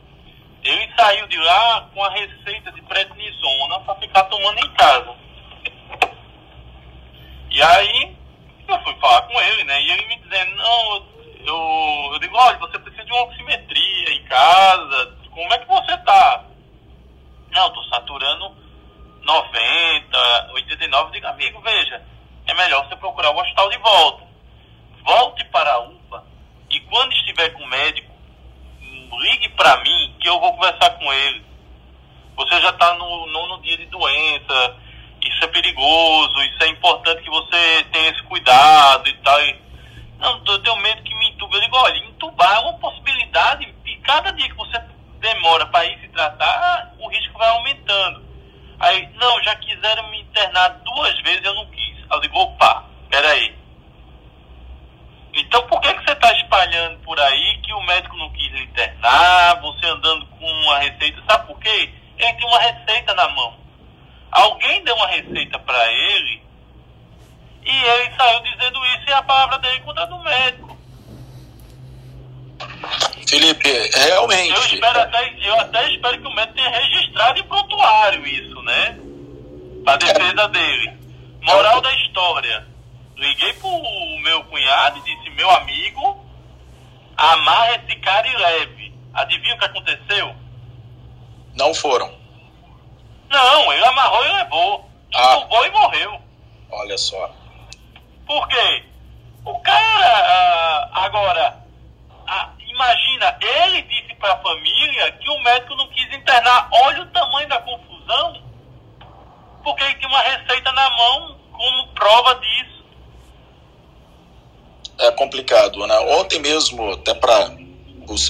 Ele 0.63 0.93
saiu 0.95 1.27
de 1.27 1.37
lá 1.37 1.89
com 1.93 2.01
a 2.01 2.09
receita 2.11 2.71
de 2.71 2.81
prednisona 2.83 3.79
para 3.81 3.95
ficar 3.95 4.23
tomando 4.23 4.59
em 4.59 4.73
casa. 4.75 5.13
E 7.51 7.61
aí 7.61 8.15
eu 8.69 8.79
fui 8.81 8.95
falar 8.95 9.23
com 9.23 9.41
ele, 9.41 9.65
né? 9.65 9.81
E 9.81 9.91
ele 9.91 10.07
me 10.07 10.15
dizendo, 10.19 10.55
não, 10.55 10.95
eu, 10.95 11.12
eu 11.45 12.19
digo, 12.19 12.37
olha, 12.37 12.57
você 12.57 12.79
precisa 12.79 13.05
de 13.05 13.11
uma 13.11 13.23
oximetria 13.23 14.13
em 14.13 14.23
casa, 14.25 15.17
como 15.29 15.53
é 15.53 15.57
que 15.57 15.67
você 15.67 15.97
tá? 15.97 16.45
Não, 17.51 17.69
tô 17.71 17.83
saturando 17.83 18.55
90, 19.21 20.51
89, 20.53 21.11
digo, 21.11 21.27
amigo, 21.27 21.61
veja, 21.61 22.01
é 22.47 22.53
melhor 22.53 22.87
você 22.87 22.95
procurar 22.95 23.31
o 23.31 23.39
hospital 23.39 23.69
de 23.69 23.77
volta. 23.77 24.23
Volte 25.03 25.43
para 25.45 25.71
a 25.71 25.79
UPA 25.79 26.23
e 26.69 26.79
quando 26.81 27.13
estiver 27.13 27.49
com 27.49 27.63
o 27.63 27.67
médico, 27.67 28.11
ligue 29.19 29.49
para 29.49 29.77
mim 29.77 30.15
que 30.19 30.27
eu 30.27 30.39
vou 30.39 30.53
conversar 30.53 30.91
com 30.91 31.13
ele. 31.13 31.45
Você 32.35 32.61
já 32.61 32.69
está 32.69 32.95
no 32.95 33.27
nono 33.27 33.61
dia 33.61 33.77
de 33.77 33.85
doença, 33.85 34.77
isso 35.23 35.43
é 35.43 35.47
perigoso, 35.47 36.43
isso 36.43 36.63
é 36.63 36.67
importante 36.69 37.21
que 37.21 37.29
você 37.29 37.83
tenha 37.91 38.09
esse 38.09 38.23
cuidado 38.23 39.07
e 39.07 39.13
tal. 39.17 39.39
Não, 40.19 40.41
eu 40.45 40.59
tenho 40.63 40.77
medo 40.77 41.03
que 41.03 41.15
me 41.15 41.29
entuba. 41.29 41.55
Eu 41.57 41.61
digo, 41.61 41.77
olha, 41.77 41.97
entubar 41.97 42.55
é 42.55 42.59
uma 42.59 42.73
possibilidade 42.79 43.73
e 43.85 43.97
cada 43.97 44.31
dia 44.31 44.47
que 44.47 44.55
você 44.55 44.81
demora 45.19 45.65
para 45.67 45.85
ir 45.85 45.99
se 45.99 46.07
tratar, 46.09 46.93
o 46.99 47.07
risco 47.09 47.37
vai 47.37 47.49
aumentando. 47.49 48.23
Aí, 48.79 49.09
não, 49.15 49.41
já 49.43 49.55
quiseram 49.55 50.09
me 50.09 50.21
internar 50.21 50.69
duas 50.83 51.19
vezes, 51.21 51.43
eu 51.43 51.53
não 51.53 51.65
quis. 51.67 51.97
Aí 51.99 52.17
eu 52.17 52.21
digo, 52.21 52.37
opa, 52.37 52.85
peraí. 53.09 53.55
Então 55.33 55.65
por 55.67 55.81
que, 55.81 55.91
que 55.93 56.03
você 56.03 56.11
está 56.11 56.31
espalhando 56.33 56.99
por 56.99 57.19
aí 57.19 57.59
que 57.63 57.73
o 57.73 57.81
médico 57.81 58.15
não 58.17 58.31
quis 58.31 58.51
lhe 58.51 58.63
internar, 58.63 59.59
você 59.61 59.85
andando 59.87 60.25
com 60.27 60.45
uma 60.45 60.77
receita? 60.77 61.23
Sabe 61.27 61.47
por 61.47 61.59
quê? 61.59 61.91
Ele 62.17 62.33
tem 62.33 62.47
uma 62.47 62.59
receita 62.59 63.13
na 63.15 63.27
mão. 63.29 63.57
Alguém 64.31 64.83
deu 64.83 64.95
uma 64.95 65.07
receita 65.07 65.57
para 65.59 65.91
ele 65.91 66.43
e 67.65 67.83
ele 67.85 68.15
saiu 68.15 68.39
dizendo 68.41 68.85
isso 68.85 69.09
e 69.09 69.13
a 69.13 69.23
palavra 69.23 69.57
dele 69.59 69.79
contra 69.81 70.03
a 70.03 70.05
do 70.05 70.17
médico. 70.19 70.77
Felipe, 73.27 73.69
realmente. 73.93 74.53
Eu, 74.53 74.65
espero 74.65 74.99
até, 74.99 75.35
eu 75.41 75.59
até 75.59 75.91
espero 75.91 76.21
que 76.21 76.27
o 76.27 76.35
médico 76.35 76.55
tenha 76.55 76.69
registrado 76.69 77.39
em 77.39 77.43
prontuário 77.43 78.27
isso, 78.27 78.61
né? 78.61 78.99
Pra 79.83 79.97
defesa 79.97 80.47
dele. 80.49 80.93
Moral 81.41 81.81
da 81.81 81.93
história. 81.95 82.67
Liguei 83.15 83.53
pro 83.53 83.69
meu 84.21 84.43
cunhado 84.45 84.99
e 84.99 85.01
disse, 85.01 85.29
meu 85.31 85.49
amigo, 85.49 86.25
amarra 87.15 87.75
esse 87.75 87.95
cara 87.97 88.27
e 88.27 88.35
leve. 88.35 88.93
Adivinha 89.13 89.55
o 89.55 89.59
que 89.59 89.65
aconteceu? 89.65 90.35
Não 91.55 91.73
foram. 91.73 92.11
Não, 93.29 93.73
ele 93.73 93.85
amarrou 93.85 94.25
e 94.25 94.33
levou. 94.33 94.89
Ah. 95.15 95.47
e 95.65 95.69
morreu. 95.71 96.21
Olha 96.71 96.97
só. 96.97 97.42
Por 98.25 98.47
quê? 98.47 98.83
O 99.45 99.59
cara, 99.59 100.07
ah, 100.07 101.05
agora, 101.05 101.63
ah, 102.27 102.49
imagina, 102.59 103.37
ele 103.41 103.81
disse 103.83 104.15
para 104.15 104.33
a 104.33 104.37
família 104.37 105.11
que 105.13 105.29
o 105.29 105.43
médico 105.43 105.75
não 105.75 105.87
quis 105.89 106.13
internar. 106.13 106.69
Olha 106.71 107.03
o 107.03 107.07
tamanho 107.07 107.47
da 107.49 107.59
confusão. 107.59 108.41
Porque 109.63 109.83
ele 109.83 109.95
tinha 109.95 110.09
uma 110.09 110.21
receita 110.21 110.71
na 110.71 110.89
mão 110.89 111.39
como 111.51 111.87
prova 111.89 112.35
disso. 112.35 112.83
É 114.99 115.11
complicado, 115.11 115.85
né? 115.87 115.99
Ontem 115.99 116.39
mesmo, 116.39 116.91
até 116.91 117.13
para 117.13 117.51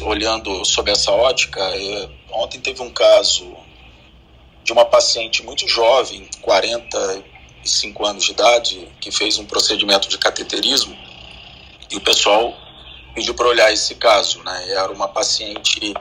olhando 0.06 0.64
sob 0.66 0.92
essa 0.92 1.12
ótica, 1.12 1.60
é, 1.60 2.10
ontem 2.32 2.60
teve 2.60 2.82
um 2.82 2.92
caso 2.92 3.56
de 4.64 4.72
uma 4.72 4.86
paciente 4.86 5.44
muito 5.44 5.68
jovem, 5.68 6.30
45 7.64 8.06
anos 8.06 8.24
de 8.26 8.32
idade, 8.32 8.88
que 9.00 9.12
fez 9.12 9.38
um 9.38 9.46
procedimento 9.46 10.10
de 10.10 10.18
cateterismo 10.18 10.96
e 11.90 11.96
o 11.96 12.02
pessoal 12.02 12.54
pediu 13.16 13.34
para 13.34 13.48
olhar 13.48 13.72
esse 13.72 13.96
caso, 13.96 14.44
né? 14.44 14.70
Era 14.70 14.92
uma 14.92 15.08
paciente 15.08 15.94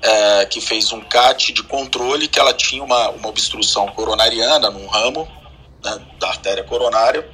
é, 0.00 0.46
que 0.46 0.60
fez 0.60 0.92
um 0.92 1.00
CAT 1.00 1.52
de 1.52 1.62
controle 1.62 2.28
que 2.28 2.38
ela 2.38 2.54
tinha 2.54 2.82
uma, 2.82 3.10
uma 3.10 3.28
obstrução 3.28 3.86
coronariana 3.88 4.70
num 4.70 4.86
ramo 4.86 5.28
né, 5.84 6.00
da 6.18 6.28
artéria 6.28 6.64
coronária 6.64 7.28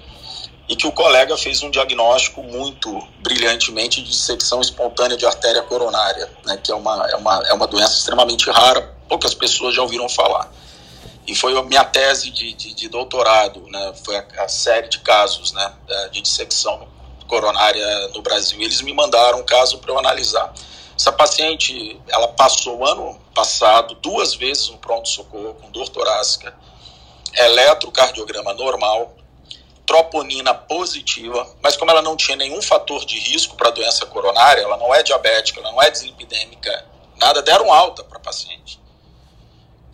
e 0.69 0.75
que 0.75 0.87
o 0.87 0.93
colega 0.93 1.37
fez 1.37 1.63
um 1.63 1.71
diagnóstico 1.71 2.43
muito 2.43 3.01
brilhantemente 3.21 4.03
de 4.03 4.11
dissecção 4.11 4.61
espontânea 4.61 5.17
de 5.17 5.25
artéria 5.25 5.63
coronária, 5.63 6.29
né, 6.45 6.57
que 6.57 6.73
é 6.73 6.75
uma, 6.75 7.09
é, 7.09 7.15
uma, 7.15 7.43
é 7.47 7.53
uma 7.53 7.67
doença 7.69 7.95
extremamente 7.95 8.51
rara, 8.51 8.97
poucas 9.09 9.33
pessoas 9.35 9.75
já 9.77 9.83
ouviram 9.83 10.09
falar. 10.09 10.51
E 11.27 11.35
foi 11.35 11.57
a 11.57 11.63
minha 11.63 11.85
tese 11.85 12.31
de, 12.31 12.53
de, 12.53 12.73
de 12.73 12.89
doutorado, 12.89 13.61
né, 13.69 13.95
foi 14.05 14.17
a, 14.17 14.27
a, 14.39 14.49
série 14.49 14.89
de 14.89 15.01
casos 15.01 15.53
né, 15.53 15.73
de 16.13 16.21
dissecção 16.21 16.89
coronária 17.27 18.09
no 18.09 18.23
Brasil. 18.23 18.61
Eles 18.61 18.81
me 18.81 18.93
mandaram 18.93 19.41
um 19.41 19.45
caso 19.45 19.79
para 19.79 19.91
eu 19.91 19.99
analisar. 19.99 20.53
Essa 20.97 21.13
paciente, 21.13 22.01
ela 22.09 22.29
passou 22.29 22.79
o 22.79 22.87
ano 22.87 23.21
passado 23.35 23.95
duas 23.97 24.35
vezes 24.35 24.69
no 24.71 24.79
pronto-socorro 24.79 25.55
com 25.55 25.71
dor 25.71 25.89
torácica, 25.89 26.55
eletrocardiograma 27.35 28.55
normal, 28.55 29.15
troponina 29.85 30.55
positiva, 30.55 31.47
mas 31.63 31.77
como 31.77 31.91
ela 31.91 32.03
não 32.03 32.17
tinha 32.17 32.37
nenhum 32.37 32.63
fator 32.63 33.05
de 33.05 33.19
risco 33.19 33.57
para 33.57 33.71
doença 33.71 34.07
coronária, 34.07 34.63
ela 34.63 34.77
não 34.77 34.95
é 34.95 35.03
diabética, 35.03 35.61
ela 35.61 35.71
não 35.71 35.83
é 35.83 35.91
deslipidêmica, 35.91 36.87
nada, 37.17 37.43
deram 37.43 37.73
alta 37.73 38.03
para 38.03 38.19
a 38.19 38.21
paciente. 38.21 38.81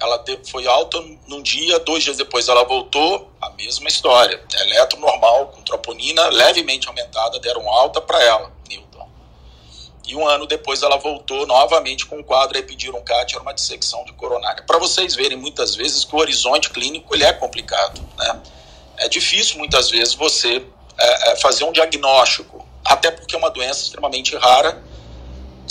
Ela 0.03 0.25
foi 0.51 0.67
alta 0.67 1.01
num 1.29 1.41
dia, 1.41 1.79
dois 1.79 2.03
dias 2.03 2.17
depois 2.17 2.49
ela 2.49 2.65
voltou, 2.65 3.31
a 3.41 3.51
mesma 3.51 3.89
história. 3.89 4.43
Eletro 4.61 4.99
normal, 4.99 5.47
com 5.55 5.63
troponina 5.63 6.29
levemente 6.29 6.89
aumentada, 6.89 7.39
deram 7.39 7.69
alta 7.71 8.01
para 8.01 8.21
ela, 8.21 8.53
Newton. 8.69 9.09
E 10.09 10.17
um 10.17 10.27
ano 10.27 10.45
depois 10.45 10.83
ela 10.83 10.97
voltou 10.97 11.47
novamente 11.47 12.05
com 12.05 12.19
o 12.19 12.25
quadro 12.25 12.59
e 12.59 12.63
pediram 12.65 12.99
um 12.99 13.05
CAT, 13.05 13.33
era 13.33 13.43
uma 13.43 13.55
dissecção 13.55 14.05
de 14.05 14.13
coronária. 14.15 14.65
Para 14.65 14.81
vocês 14.81 15.15
verem 15.15 15.39
muitas 15.39 15.77
vezes 15.77 16.05
que 16.05 16.17
o 16.17 16.19
horizonte 16.19 16.71
clínico 16.71 17.15
ele 17.15 17.23
é 17.23 17.33
complicado, 17.33 18.03
né? 18.19 18.43
é 18.99 19.09
difícil 19.09 19.59
muitas 19.59 19.89
vezes 19.89 20.15
você 20.15 20.67
é, 20.99 21.31
é, 21.31 21.37
fazer 21.37 21.63
um 21.63 21.71
diagnóstico, 21.71 22.67
até 22.85 23.13
porque 23.13 23.37
é 23.37 23.39
uma 23.39 23.51
doença 23.51 23.83
extremamente 23.83 24.35
rara, 24.37 24.83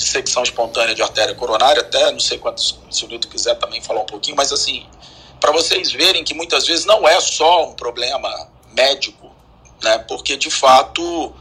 dissecção 0.04 0.44
espontânea 0.44 0.96
de 0.96 1.02
artéria 1.02 1.36
coronária, 1.36 1.82
até 1.82 2.12
não 2.12 2.20
sei 2.20 2.38
quantos, 2.38 2.80
se 2.90 3.06
o 3.06 3.08
Nilton 3.08 3.30
quiser 3.30 3.56
também 3.56 3.82
falar 3.82 4.02
um 4.02 4.06
pouquinho, 4.06 4.36
mas 4.36 4.52
assim, 4.52 4.86
para 5.40 5.52
vocês 5.52 5.92
verem 5.92 6.24
que 6.24 6.34
muitas 6.34 6.66
vezes 6.66 6.86
não 6.86 7.08
é 7.08 7.20
só 7.20 7.70
um 7.70 7.74
problema 7.74 8.50
médico, 8.74 9.32
né, 9.84 10.00
porque 10.08 10.36
de 10.36 10.50
fato 10.50 11.34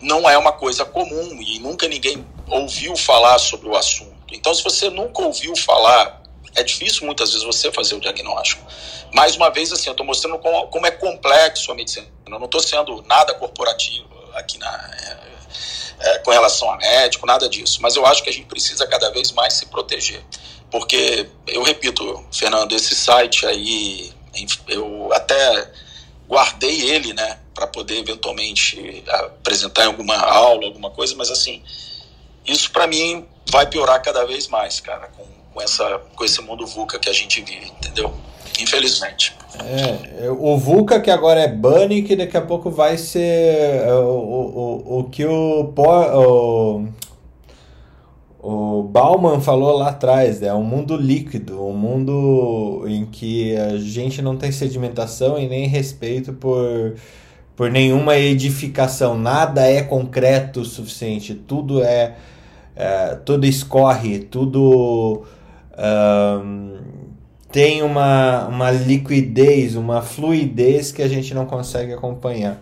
não 0.00 0.28
é 0.28 0.36
uma 0.38 0.52
coisa 0.52 0.84
comum 0.84 1.38
e 1.40 1.58
nunca 1.58 1.88
ninguém 1.88 2.26
ouviu 2.48 2.96
falar 2.96 3.38
sobre 3.38 3.68
o 3.68 3.76
assunto. 3.76 4.16
Então, 4.32 4.54
se 4.54 4.62
você 4.62 4.90
nunca 4.90 5.22
ouviu 5.22 5.56
falar, 5.56 6.22
é 6.54 6.62
difícil 6.62 7.06
muitas 7.06 7.30
vezes 7.30 7.44
você 7.44 7.72
fazer 7.72 7.94
o 7.94 8.00
diagnóstico 8.00 8.62
mais 9.12 9.36
uma 9.36 9.50
vez, 9.50 9.72
assim, 9.72 9.88
eu 9.88 9.92
estou 9.92 10.06
mostrando 10.06 10.38
como, 10.38 10.66
como, 10.68 10.86
é 10.86 10.90
complexo 10.90 11.72
a 11.72 11.74
medicina. 11.74 12.06
Eu 12.26 12.38
não 12.38 12.44
estou 12.44 12.60
sendo 12.60 13.02
nada 13.02 13.34
corporativo 13.34 14.08
aqui 14.34 14.58
na, 14.58 14.68
é, 14.68 15.16
é, 16.00 16.18
com 16.18 16.30
relação 16.30 16.70
a 16.70 16.76
médico, 16.76 17.26
nada 17.26 17.48
disso. 17.48 17.80
Mas 17.82 17.96
eu 17.96 18.06
acho 18.06 18.22
que 18.22 18.30
a 18.30 18.32
gente 18.32 18.46
precisa 18.46 18.86
cada 18.86 19.10
vez 19.10 19.32
mais 19.32 19.54
se 19.54 19.66
proteger. 19.66 20.22
Porque, 20.70 21.28
eu 21.46 21.62
repito, 21.62 22.24
Fernando, 22.32 22.74
esse 22.74 22.94
site 22.94 23.46
aí, 23.46 24.12
eu 24.68 25.10
até 25.12 25.70
guardei 26.28 26.90
ele, 26.90 27.14
né, 27.14 27.38
para 27.54 27.66
poder 27.66 27.98
eventualmente 27.98 29.02
apresentar 29.08 29.84
em 29.84 29.86
alguma 29.86 30.16
aula, 30.16 30.66
alguma 30.66 30.90
coisa, 30.90 31.16
mas 31.16 31.30
assim, 31.30 31.62
isso 32.46 32.70
para 32.70 32.86
mim 32.86 33.26
vai 33.50 33.66
piorar 33.66 34.02
cada 34.02 34.26
vez 34.26 34.46
mais, 34.46 34.78
cara, 34.78 35.08
com, 35.08 35.24
com, 35.54 35.60
essa, 35.60 35.98
com 36.14 36.24
esse 36.24 36.40
mundo 36.42 36.66
VUCA 36.66 36.98
que 36.98 37.08
a 37.08 37.12
gente 37.12 37.40
vive, 37.40 37.68
entendeu? 37.68 38.14
Infelizmente. 38.58 39.36
É, 39.64 40.26
é, 40.26 40.30
o 40.30 40.56
VUCA 40.56 41.00
que 41.00 41.10
agora 41.10 41.40
é 41.40 41.48
Bunny, 41.48 42.02
que 42.02 42.14
daqui 42.14 42.36
a 42.36 42.42
pouco 42.42 42.70
vai 42.70 42.96
ser 42.96 43.82
é, 43.84 43.92
o, 43.92 44.04
o, 44.04 44.98
o 45.00 45.04
que 45.04 45.24
o, 45.24 45.72
o, 45.74 46.84
o 48.40 48.82
Bauman 48.84 49.40
falou 49.40 49.76
lá 49.76 49.88
atrás, 49.88 50.42
é 50.42 50.54
um 50.54 50.62
mundo 50.62 50.96
líquido, 50.96 51.64
um 51.64 51.72
mundo 51.72 52.84
em 52.86 53.04
que 53.06 53.56
a 53.56 53.76
gente 53.78 54.22
não 54.22 54.36
tem 54.36 54.52
sedimentação 54.52 55.38
e 55.38 55.48
nem 55.48 55.66
respeito 55.66 56.32
por, 56.32 56.94
por 57.56 57.70
nenhuma 57.70 58.16
edificação, 58.16 59.18
nada 59.18 59.62
é 59.66 59.82
concreto 59.82 60.60
o 60.60 60.64
suficiente, 60.64 61.34
tudo 61.34 61.82
é, 61.82 62.16
é 62.76 63.16
tudo 63.24 63.44
escorre, 63.44 64.20
tudo 64.20 65.24
um, 65.76 66.76
tem 67.50 67.82
uma, 67.82 68.46
uma 68.46 68.70
liquidez, 68.70 69.74
uma 69.74 70.02
fluidez 70.02 70.92
que 70.92 71.02
a 71.02 71.08
gente 71.08 71.32
não 71.34 71.46
consegue 71.46 71.92
acompanhar. 71.92 72.58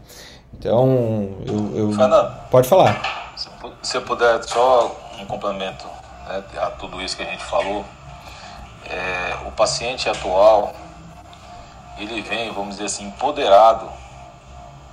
Então, 0.55 1.37
eu. 1.47 1.77
eu... 1.77 1.93
Fernando, 1.93 2.49
pode 2.51 2.69
falar. 2.69 3.35
Se 3.37 3.49
você 3.83 4.01
puder, 4.01 4.43
só 4.45 4.97
um 5.21 5.27
complemento 5.27 5.85
né, 6.27 6.43
a 6.59 6.71
tudo 6.71 7.03
isso 7.03 7.17
que 7.17 7.23
a 7.23 7.27
gente 7.27 7.45
falou. 7.45 7.85
É, 8.89 9.37
o 9.47 9.51
paciente 9.51 10.09
atual, 10.09 10.73
ele 11.99 12.23
vem, 12.23 12.53
vamos 12.53 12.77
dizer 12.77 12.85
assim, 12.85 13.07
empoderado 13.09 13.89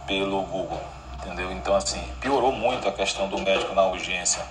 pelo 0.08 0.42
Google, 0.44 0.82
entendeu? 1.20 1.52
Então, 1.52 1.76
assim, 1.76 2.02
piorou 2.20 2.52
muito 2.52 2.88
a 2.88 2.92
questão 2.92 3.28
do 3.28 3.38
médico 3.38 3.76
na 3.76 3.86
urgência 3.86 4.44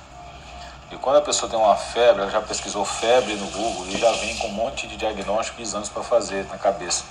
e 0.92 0.96
quando 0.98 1.16
a 1.16 1.22
pessoa 1.22 1.48
tem 1.48 1.58
uma 1.58 1.74
febre, 1.74 2.20
ela 2.20 2.30
já 2.30 2.42
pesquisou 2.42 2.84
febre 2.84 3.34
no 3.34 3.46
Google 3.46 3.86
e 3.88 3.96
já 3.96 4.12
vem 4.12 4.36
com 4.36 4.48
um 4.48 4.52
monte 4.52 4.86
de 4.86 4.96
diagnóstico 4.98 5.58
e 5.58 5.62
exames 5.62 5.88
para 5.88 6.02
fazer 6.02 6.46
na 6.48 6.58
cabeça. 6.58 7.04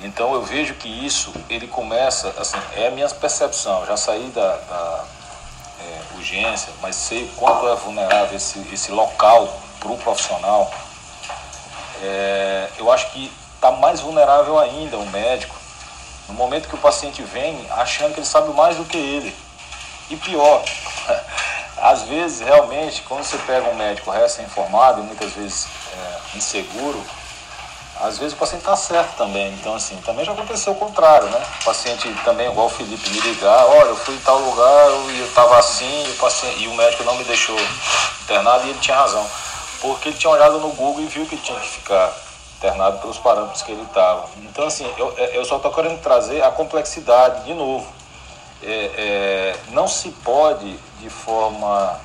Então 0.00 0.32
eu 0.32 0.42
vejo 0.42 0.74
que 0.74 0.88
isso, 0.88 1.34
ele 1.50 1.66
começa, 1.66 2.28
assim, 2.38 2.56
é 2.76 2.86
a 2.86 2.90
minha 2.92 3.08
percepção, 3.08 3.84
já 3.84 3.96
saí 3.96 4.28
da, 4.28 4.56
da 4.56 5.04
é, 5.80 6.00
urgência, 6.14 6.72
mas 6.80 6.94
sei 6.94 7.28
quanto 7.36 7.68
é 7.68 7.74
vulnerável 7.74 8.36
esse, 8.36 8.60
esse 8.72 8.92
local 8.92 9.60
para 9.80 9.90
o 9.90 9.98
profissional. 9.98 10.72
É, 12.00 12.68
eu 12.78 12.92
acho 12.92 13.10
que 13.10 13.32
está 13.56 13.72
mais 13.72 13.98
vulnerável 13.98 14.56
ainda 14.56 14.96
o 14.98 15.06
médico, 15.10 15.56
no 16.28 16.34
momento 16.34 16.68
que 16.68 16.76
o 16.76 16.78
paciente 16.78 17.22
vem 17.22 17.66
achando 17.70 18.14
que 18.14 18.20
ele 18.20 18.26
sabe 18.26 18.52
mais 18.52 18.76
do 18.76 18.84
que 18.84 18.96
ele. 18.96 19.34
E 20.10 20.16
pior, 20.16 20.62
Às 21.88 22.02
vezes, 22.02 22.40
realmente, 22.40 23.00
quando 23.08 23.22
você 23.22 23.38
pega 23.38 23.66
um 23.70 23.74
médico 23.74 24.10
recém-informado, 24.10 25.02
muitas 25.02 25.32
vezes 25.32 25.66
é, 25.90 26.36
inseguro, 26.36 27.02
às 27.98 28.18
vezes 28.18 28.34
o 28.34 28.36
paciente 28.36 28.60
está 28.60 28.76
certo 28.76 29.16
também. 29.16 29.54
Então, 29.54 29.74
assim, 29.74 29.96
também 30.04 30.22
já 30.22 30.32
aconteceu 30.32 30.74
o 30.74 30.76
contrário, 30.76 31.26
né? 31.30 31.42
O 31.62 31.64
paciente 31.64 32.06
também, 32.26 32.46
igual 32.50 32.66
o 32.66 32.68
Felipe, 32.68 33.08
me 33.08 33.20
ligar, 33.20 33.64
olha, 33.64 33.88
eu 33.88 33.96
fui 33.96 34.14
em 34.14 34.18
tal 34.18 34.38
lugar 34.38 34.90
e 35.14 35.18
eu 35.18 35.26
estava 35.28 35.56
assim, 35.56 36.04
e 36.06 36.10
o, 36.10 36.16
paciente, 36.16 36.62
e 36.62 36.68
o 36.68 36.74
médico 36.74 37.04
não 37.04 37.16
me 37.16 37.24
deixou 37.24 37.58
internado 38.22 38.66
e 38.66 38.70
ele 38.70 38.78
tinha 38.80 38.96
razão. 38.98 39.26
Porque 39.80 40.10
ele 40.10 40.18
tinha 40.18 40.30
olhado 40.30 40.58
no 40.58 40.68
Google 40.72 41.00
e 41.00 41.06
viu 41.06 41.24
que 41.24 41.38
tinha 41.38 41.58
que 41.58 41.68
ficar 41.68 42.12
internado 42.58 42.98
pelos 42.98 43.16
parâmetros 43.16 43.62
que 43.62 43.72
ele 43.72 43.84
estava. 43.84 44.28
Então, 44.42 44.66
assim, 44.66 44.92
eu, 44.98 45.10
eu 45.16 45.44
só 45.46 45.56
estou 45.56 45.72
querendo 45.72 45.98
trazer 46.02 46.44
a 46.44 46.50
complexidade 46.50 47.44
de 47.44 47.54
novo. 47.54 47.97
É, 48.62 48.90
é, 48.96 49.56
não 49.70 49.86
se 49.86 50.10
pode, 50.10 50.76
de 51.00 51.08
forma 51.08 52.00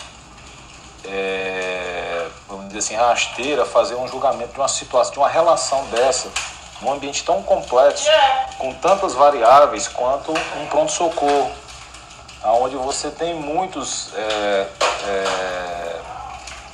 é, 1.06 2.28
vamos 2.48 2.68
dizer 2.68 2.80
assim, 2.80 2.96
rasteira, 2.96 3.66
fazer 3.66 3.96
um 3.96 4.08
julgamento 4.08 4.54
de 4.54 4.60
uma 4.60 4.68
situação, 4.68 5.14
de 5.14 5.20
uma 5.20 5.30
relação 5.30 5.86
dessa, 5.88 6.30
num 6.82 6.94
ambiente 6.94 7.24
tão 7.24 7.42
complexo, 7.44 8.08
com 8.58 8.74
tantas 8.76 9.14
variáveis 9.14 9.88
quanto 9.88 10.32
um 10.32 10.66
pronto-socorro, 10.68 11.52
onde 12.44 12.76
você 12.76 13.10
tem 13.10 13.34
muitos, 13.34 14.14
é, 14.16 14.68
é, 15.08 16.00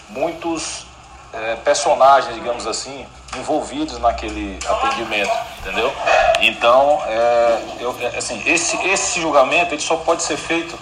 muitos 0.10 0.86
é, 1.34 1.56
personagens, 1.58 2.34
digamos 2.36 2.66
assim, 2.66 3.06
envolvidos 3.38 4.00
naquele 4.00 4.58
atendimento, 4.68 5.32
entendeu? 5.60 5.94
Então, 6.42 7.02
é, 7.06 7.62
eu, 7.80 7.96
é, 8.00 8.18
assim, 8.18 8.42
esse, 8.46 8.76
esse 8.88 9.22
julgamento 9.22 9.74
ele 9.74 9.82
só 9.82 9.98
pode 9.98 10.24
ser 10.24 10.38
feito 10.38 10.78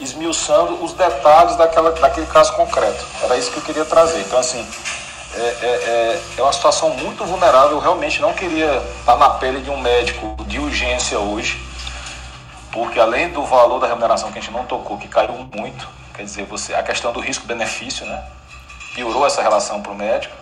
esmiuçando 0.00 0.82
os 0.82 0.92
detalhes 0.94 1.56
daquela, 1.56 1.92
daquele 1.92 2.26
caso 2.26 2.52
concreto. 2.54 3.04
Era 3.22 3.36
isso 3.36 3.50
que 3.50 3.58
eu 3.58 3.62
queria 3.62 3.84
trazer. 3.84 4.20
Então, 4.20 4.38
assim, 4.38 4.66
é, 5.34 5.40
é, 5.40 5.66
é, 5.66 6.20
é 6.38 6.42
uma 6.42 6.52
situação 6.52 6.90
muito 6.90 7.24
vulnerável. 7.24 7.72
Eu 7.72 7.78
realmente 7.78 8.20
não 8.20 8.32
queria 8.32 8.82
estar 8.98 9.16
na 9.16 9.30
pele 9.30 9.60
de 9.60 9.70
um 9.70 9.80
médico 9.80 10.36
de 10.44 10.58
urgência 10.58 11.18
hoje, 11.18 11.62
porque 12.72 12.98
além 12.98 13.28
do 13.30 13.44
valor 13.44 13.78
da 13.78 13.86
remuneração 13.86 14.32
que 14.32 14.38
a 14.38 14.42
gente 14.42 14.52
não 14.52 14.64
tocou, 14.64 14.98
que 14.98 15.08
caiu 15.08 15.32
muito, 15.54 15.88
quer 16.14 16.24
dizer, 16.24 16.44
você, 16.46 16.74
a 16.74 16.82
questão 16.82 17.12
do 17.12 17.20
risco-benefício, 17.20 18.04
né? 18.06 18.22
Piorou 18.94 19.26
essa 19.26 19.40
relação 19.40 19.80
para 19.80 19.92
o 19.92 19.94
médico. 19.94 20.41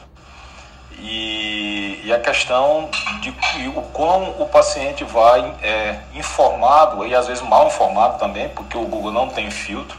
E, 1.02 2.02
e, 2.05 2.12
a 2.12 2.20
questão 2.20 2.90
de 3.20 3.31
o 3.68 3.82
quão 3.93 4.35
o 4.39 4.47
paciente 4.47 5.02
vai 5.02 5.55
é, 5.62 5.98
informado, 6.14 7.06
e 7.06 7.14
às 7.14 7.27
vezes 7.27 7.43
mal 7.43 7.66
informado 7.66 8.18
também, 8.18 8.48
porque 8.51 8.77
o 8.77 8.82
Google 8.82 9.10
não 9.10 9.28
tem 9.28 9.51
filtro, 9.51 9.97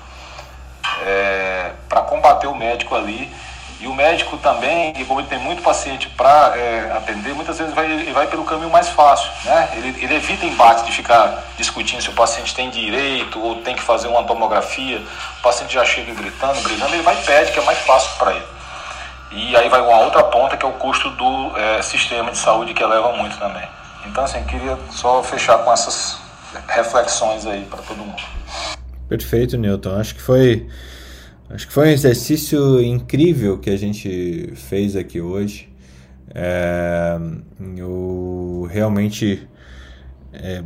é, 1.06 1.72
para 1.90 2.02
combater 2.02 2.48
o 2.48 2.56
médico 2.56 2.96
ali. 2.96 3.32
E 3.80 3.88
o 3.88 3.96
médico 3.96 4.38
também, 4.38 4.94
como 5.06 5.22
ele 5.22 5.28
tem 5.28 5.40
muito 5.40 5.64
paciente 5.64 6.08
para 6.10 6.56
é, 6.56 6.92
atender, 6.96 7.34
muitas 7.34 7.58
vezes 7.58 7.74
vai, 7.74 7.90
ele 7.90 8.14
vai 8.14 8.28
pelo 8.28 8.46
caminho 8.46 8.70
mais 8.70 8.90
fácil. 8.90 9.32
Né? 9.44 9.70
Ele, 9.74 10.04
ele 10.04 10.16
evita 10.18 10.46
embate 10.46 10.86
de 10.86 10.92
ficar 10.92 11.44
discutindo 11.58 12.00
se 12.00 12.10
o 12.10 12.14
paciente 12.14 12.54
tem 12.54 12.70
direito 12.70 13.42
ou 13.42 13.56
tem 13.64 13.76
que 13.76 13.82
fazer 13.82 14.08
uma 14.08 14.24
tomografia. 14.24 15.02
O 15.40 15.42
paciente 15.42 15.74
já 15.74 15.84
chega 15.84 16.14
gritando, 16.14 16.62
gritando, 16.62 16.94
ele 16.94 17.02
vai 17.02 17.20
e 17.20 17.24
pede, 17.24 17.52
que 17.52 17.58
é 17.58 17.64
mais 17.64 17.80
fácil 17.80 18.12
para 18.20 18.34
ele. 18.34 18.46
E 19.34 19.56
aí 19.56 19.70
vai 19.70 19.82
uma 19.82 20.00
outra 20.02 20.24
ponta 20.24 20.58
que 20.58 20.66
é 20.66 20.68
o 20.68 20.74
custo 20.74 21.10
do 21.12 21.58
é, 21.58 21.82
sistema 21.82 22.32
de 22.32 22.38
saúde 22.38 22.74
que 22.74 22.84
eleva 22.84 23.14
muito 23.14 23.38
também. 23.38 23.68
Então, 24.06 24.24
assim, 24.24 24.44
queria 24.44 24.78
só 24.90 25.24
fechar 25.24 25.60
com 25.60 25.72
essas 25.72 26.20
reflexões 26.68 27.46
aí 27.46 27.66
para 27.66 27.82
todo 27.82 27.98
mundo. 27.98 28.22
Perfeito, 29.08 29.58
Newton. 29.58 29.96
Acho 29.96 30.16
que 30.16 30.22
foi 30.22 30.68
acho 31.50 31.68
que 31.68 31.74
foi 31.74 31.88
um 31.88 31.92
exercício 31.92 32.82
incrível 32.82 33.58
que 33.58 33.70
a 33.70 33.78
gente 33.78 34.54
fez 34.56 34.96
aqui 34.96 35.22
hoje. 35.22 35.70
É, 36.34 37.18
eu 37.78 38.68
realmente 38.70 39.48
é, 40.34 40.64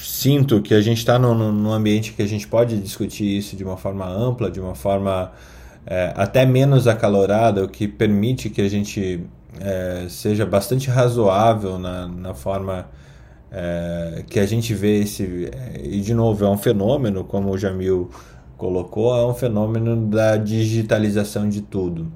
sinto 0.00 0.60
que 0.60 0.74
a 0.74 0.80
gente 0.80 0.98
está 0.98 1.18
num, 1.18 1.34
num 1.34 1.72
ambiente 1.72 2.12
que 2.12 2.22
a 2.22 2.26
gente 2.26 2.46
pode 2.46 2.76
discutir 2.78 3.38
isso 3.38 3.56
de 3.56 3.62
uma 3.62 3.76
forma 3.76 4.06
ampla, 4.06 4.50
de 4.50 4.60
uma 4.60 4.74
forma 4.74 5.32
é, 5.90 6.12
até 6.14 6.44
menos 6.44 6.86
acalorada, 6.86 7.64
o 7.64 7.68
que 7.68 7.88
permite 7.88 8.50
que 8.50 8.60
a 8.60 8.68
gente 8.68 9.26
é, 9.58 10.06
seja 10.10 10.44
bastante 10.44 10.90
razoável 10.90 11.78
na, 11.78 12.06
na 12.06 12.34
forma 12.34 12.86
é, 13.50 14.22
que 14.28 14.38
a 14.38 14.46
gente 14.46 14.74
vê 14.74 15.00
esse. 15.00 15.50
É, 15.50 15.80
e, 15.82 16.02
de 16.02 16.12
novo, 16.12 16.44
é 16.44 16.48
um 16.48 16.58
fenômeno, 16.58 17.24
como 17.24 17.50
o 17.50 17.56
Jamil 17.56 18.10
colocou, 18.58 19.16
é 19.16 19.24
um 19.24 19.32
fenômeno 19.32 20.08
da 20.08 20.36
digitalização 20.36 21.48
de 21.48 21.62
tudo. 21.62 22.12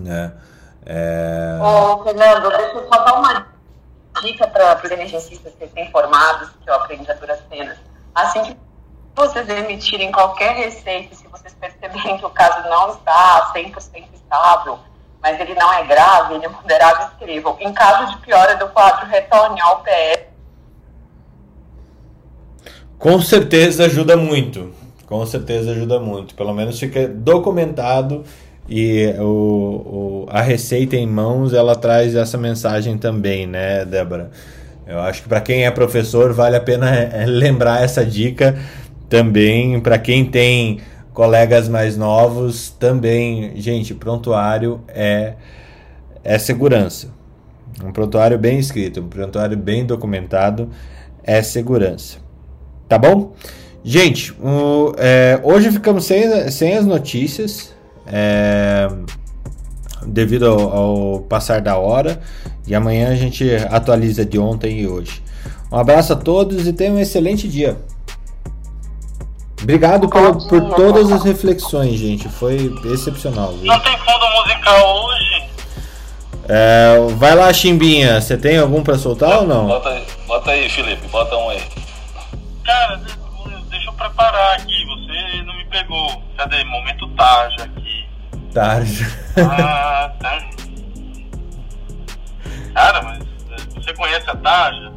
Né? 0.00 0.32
É... 0.84 1.58
Ô, 1.60 2.04
Fernando, 2.04 2.48
deixa 2.50 2.72
eu 2.72 2.88
só 2.88 3.04
dar 3.04 3.18
uma 3.18 3.46
dica 4.22 4.46
para 4.46 4.80
os 4.84 4.90
emergencistas 4.92 5.52
recém-formados, 5.58 6.50
que 6.62 6.70
eu 6.70 6.74
aprendi 6.74 7.10
a 7.10 7.14
duras 7.14 7.40
penas. 7.50 7.78
Assim 8.14 8.42
que 8.44 8.56
vocês 9.16 9.48
emitirem 9.48 10.12
qualquer 10.12 10.54
receita, 10.54 11.14
se 11.14 11.26
vocês 11.28 11.54
perceberem 11.58 12.18
que 12.18 12.26
o 12.26 12.30
caso 12.30 12.68
não 12.68 12.90
está 12.90 13.50
100% 13.56 14.04
estável, 14.14 14.78
mas 15.22 15.40
ele 15.40 15.54
não 15.54 15.72
é 15.72 15.84
grave, 15.84 16.34
ele 16.34 16.44
é 16.44 16.48
moderado, 16.48 17.10
escrevam. 17.12 17.56
Em 17.58 17.72
caso 17.72 18.12
de 18.12 18.18
piora 18.18 18.56
do 18.56 18.68
quadro, 18.68 19.06
retorne 19.06 19.58
ao 19.62 19.82
PS. 19.82 20.26
Com 22.98 23.20
certeza 23.20 23.86
ajuda 23.86 24.16
muito. 24.16 24.72
Com 25.06 25.24
certeza 25.24 25.70
ajuda 25.70 25.98
muito. 25.98 26.34
Pelo 26.34 26.52
menos 26.52 26.78
fica 26.78 27.08
documentado 27.08 28.22
e 28.68 29.14
o, 29.18 29.24
o, 29.24 30.26
a 30.28 30.42
receita 30.42 30.96
em 30.96 31.06
mãos 31.06 31.54
ela 31.54 31.74
traz 31.74 32.14
essa 32.14 32.36
mensagem 32.36 32.98
também, 32.98 33.46
né, 33.46 33.84
Débora? 33.84 34.30
Eu 34.86 35.00
acho 35.00 35.22
que 35.22 35.28
para 35.28 35.40
quem 35.40 35.64
é 35.64 35.70
professor 35.70 36.32
vale 36.32 36.56
a 36.56 36.60
pena 36.60 36.94
é, 36.94 37.24
lembrar 37.26 37.82
essa 37.82 38.04
dica 38.04 38.56
também 39.08 39.80
para 39.80 39.98
quem 39.98 40.24
tem 40.24 40.80
colegas 41.12 41.68
mais 41.68 41.96
novos, 41.96 42.70
também, 42.70 43.52
gente, 43.56 43.94
prontuário 43.94 44.80
é 44.88 45.34
é 46.26 46.38
segurança. 46.38 47.08
Um 47.84 47.92
prontuário 47.92 48.36
bem 48.36 48.58
escrito, 48.58 49.00
um 49.00 49.08
prontuário 49.08 49.56
bem 49.56 49.86
documentado 49.86 50.68
é 51.22 51.40
segurança. 51.40 52.18
Tá 52.88 52.98
bom? 52.98 53.32
Gente, 53.84 54.32
o, 54.32 54.92
é, 54.98 55.40
hoje 55.44 55.70
ficamos 55.70 56.04
sem, 56.04 56.50
sem 56.50 56.76
as 56.76 56.84
notícias. 56.84 57.72
É, 58.06 58.88
devido 60.06 60.46
ao, 60.46 60.60
ao, 60.60 61.20
passar 61.20 61.60
da 61.60 61.76
hora. 61.76 62.20
E 62.66 62.74
amanhã 62.74 63.10
a 63.10 63.14
gente 63.14 63.48
atualiza 63.70 64.24
de 64.24 64.38
ontem 64.38 64.80
e 64.80 64.86
hoje. 64.86 65.22
Um 65.70 65.76
abraço 65.76 66.12
a 66.12 66.16
todos 66.16 66.66
e 66.66 66.72
tenham 66.72 66.96
um 66.96 66.98
excelente 66.98 67.48
dia. 67.48 67.76
Obrigado 69.62 70.08
por, 70.08 70.48
por 70.48 70.74
todas 70.74 71.10
as 71.10 71.24
reflexões, 71.24 71.98
gente. 71.98 72.28
Foi 72.28 72.72
excepcional. 72.92 73.52
Viu? 73.52 73.66
Não 73.66 73.80
tem 73.80 73.96
fundo 73.98 74.26
musical 74.42 75.04
hoje? 75.04 75.48
É, 76.48 76.98
vai 77.16 77.34
lá, 77.34 77.52
Chimbinha. 77.52 78.20
Você 78.20 78.36
tem 78.36 78.58
algum 78.58 78.82
pra 78.82 78.96
soltar 78.98 79.40
ou 79.40 79.46
não? 79.46 79.66
Bota 79.66 79.88
aí, 79.88 80.06
bota 80.26 80.50
aí, 80.50 80.68
Felipe. 80.68 81.08
Bota 81.08 81.36
um 81.36 81.48
aí. 81.48 81.62
Cara, 82.64 83.00
deixa 83.68 83.88
eu 83.88 83.92
preparar 83.94 84.56
aqui. 84.56 84.84
Você 84.84 85.42
não 85.42 85.56
me 85.56 85.64
pegou. 85.64 86.22
Cadê? 86.36 86.62
Momento 86.64 87.08
Tarja 87.16 87.64
aqui. 87.64 88.06
Tarja. 88.52 89.06
Ah, 89.38 90.12
tá. 90.20 90.46
Cara, 92.74 93.02
mas 93.02 93.24
você 93.74 93.92
conhece 93.94 94.28
a 94.30 94.36
Tarja? 94.36 94.92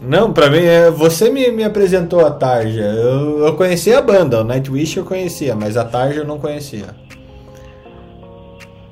Não, 0.00 0.32
pra 0.32 0.48
mim, 0.48 0.64
é, 0.64 0.90
você 0.90 1.28
me, 1.30 1.50
me 1.50 1.64
apresentou 1.64 2.24
a 2.24 2.30
Tarja. 2.30 2.82
Eu, 2.82 3.44
eu 3.44 3.56
conhecia 3.56 3.98
a 3.98 4.02
banda, 4.02 4.40
o 4.40 4.44
Nightwish 4.44 4.96
eu 4.96 5.04
conhecia, 5.04 5.54
mas 5.56 5.76
a 5.76 5.84
Tarja 5.84 6.20
eu 6.20 6.24
não 6.26 6.38
conhecia. 6.38 6.94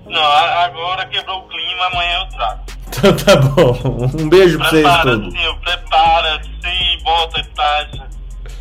Não, 0.05 0.23
agora 0.23 1.07
quebrou 1.07 1.39
o 1.39 1.49
clima, 1.49 1.87
amanhã 1.87 2.19
eu 2.21 2.29
trago. 2.37 2.61
Então 2.99 3.15
tá 3.15 3.37
bom. 3.37 3.77
Um 4.19 4.29
beijo 4.29 4.59
pra 4.59 4.71
vocês 4.71 5.03
todos. 5.03 5.35
Sim, 5.35 5.59
prepara, 5.63 6.41
sim, 6.43 7.03
bota 7.05 7.43
Tarja. 7.55 8.09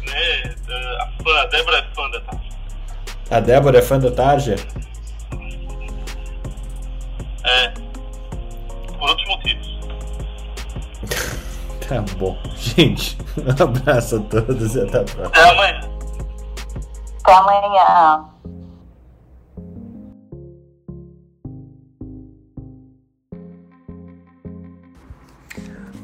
Né? 0.06 0.56
A 1.00 1.24
fã, 1.24 1.42
a 1.42 1.46
Débora 1.46 1.78
é 1.78 1.96
fã 1.96 2.10
da 2.10 2.20
Tarja. 2.20 2.50
A 3.32 3.40
Débora 3.40 3.78
é 3.78 3.82
fã 3.82 4.00
da 4.00 4.12
Tarja? 4.12 4.56
É. 7.46 7.70
Por 9.00 9.10
outros 9.10 9.28
motivos. 9.30 9.80
Tá 11.88 12.02
bom. 12.18 12.36
Gente, 12.56 13.16
um 13.38 13.64
abraço 13.64 14.16
a 14.16 14.20
todos 14.22 14.76
e 14.76 14.82
até 14.82 15.00
a 15.00 15.04
próxima. 15.04 15.28
Até 15.28 15.50
amanhã. 15.50 15.80
Até 17.24 17.34
amanhã. 17.34 18.26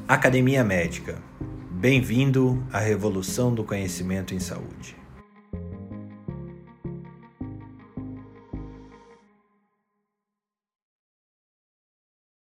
Academia 0.08 0.64
Médica. 0.64 1.18
Bem-vindo 1.72 2.64
à 2.72 2.78
revolução 2.78 3.52
do 3.56 3.64
conhecimento 3.64 4.36
em 4.36 4.40
saúde. 4.40 5.01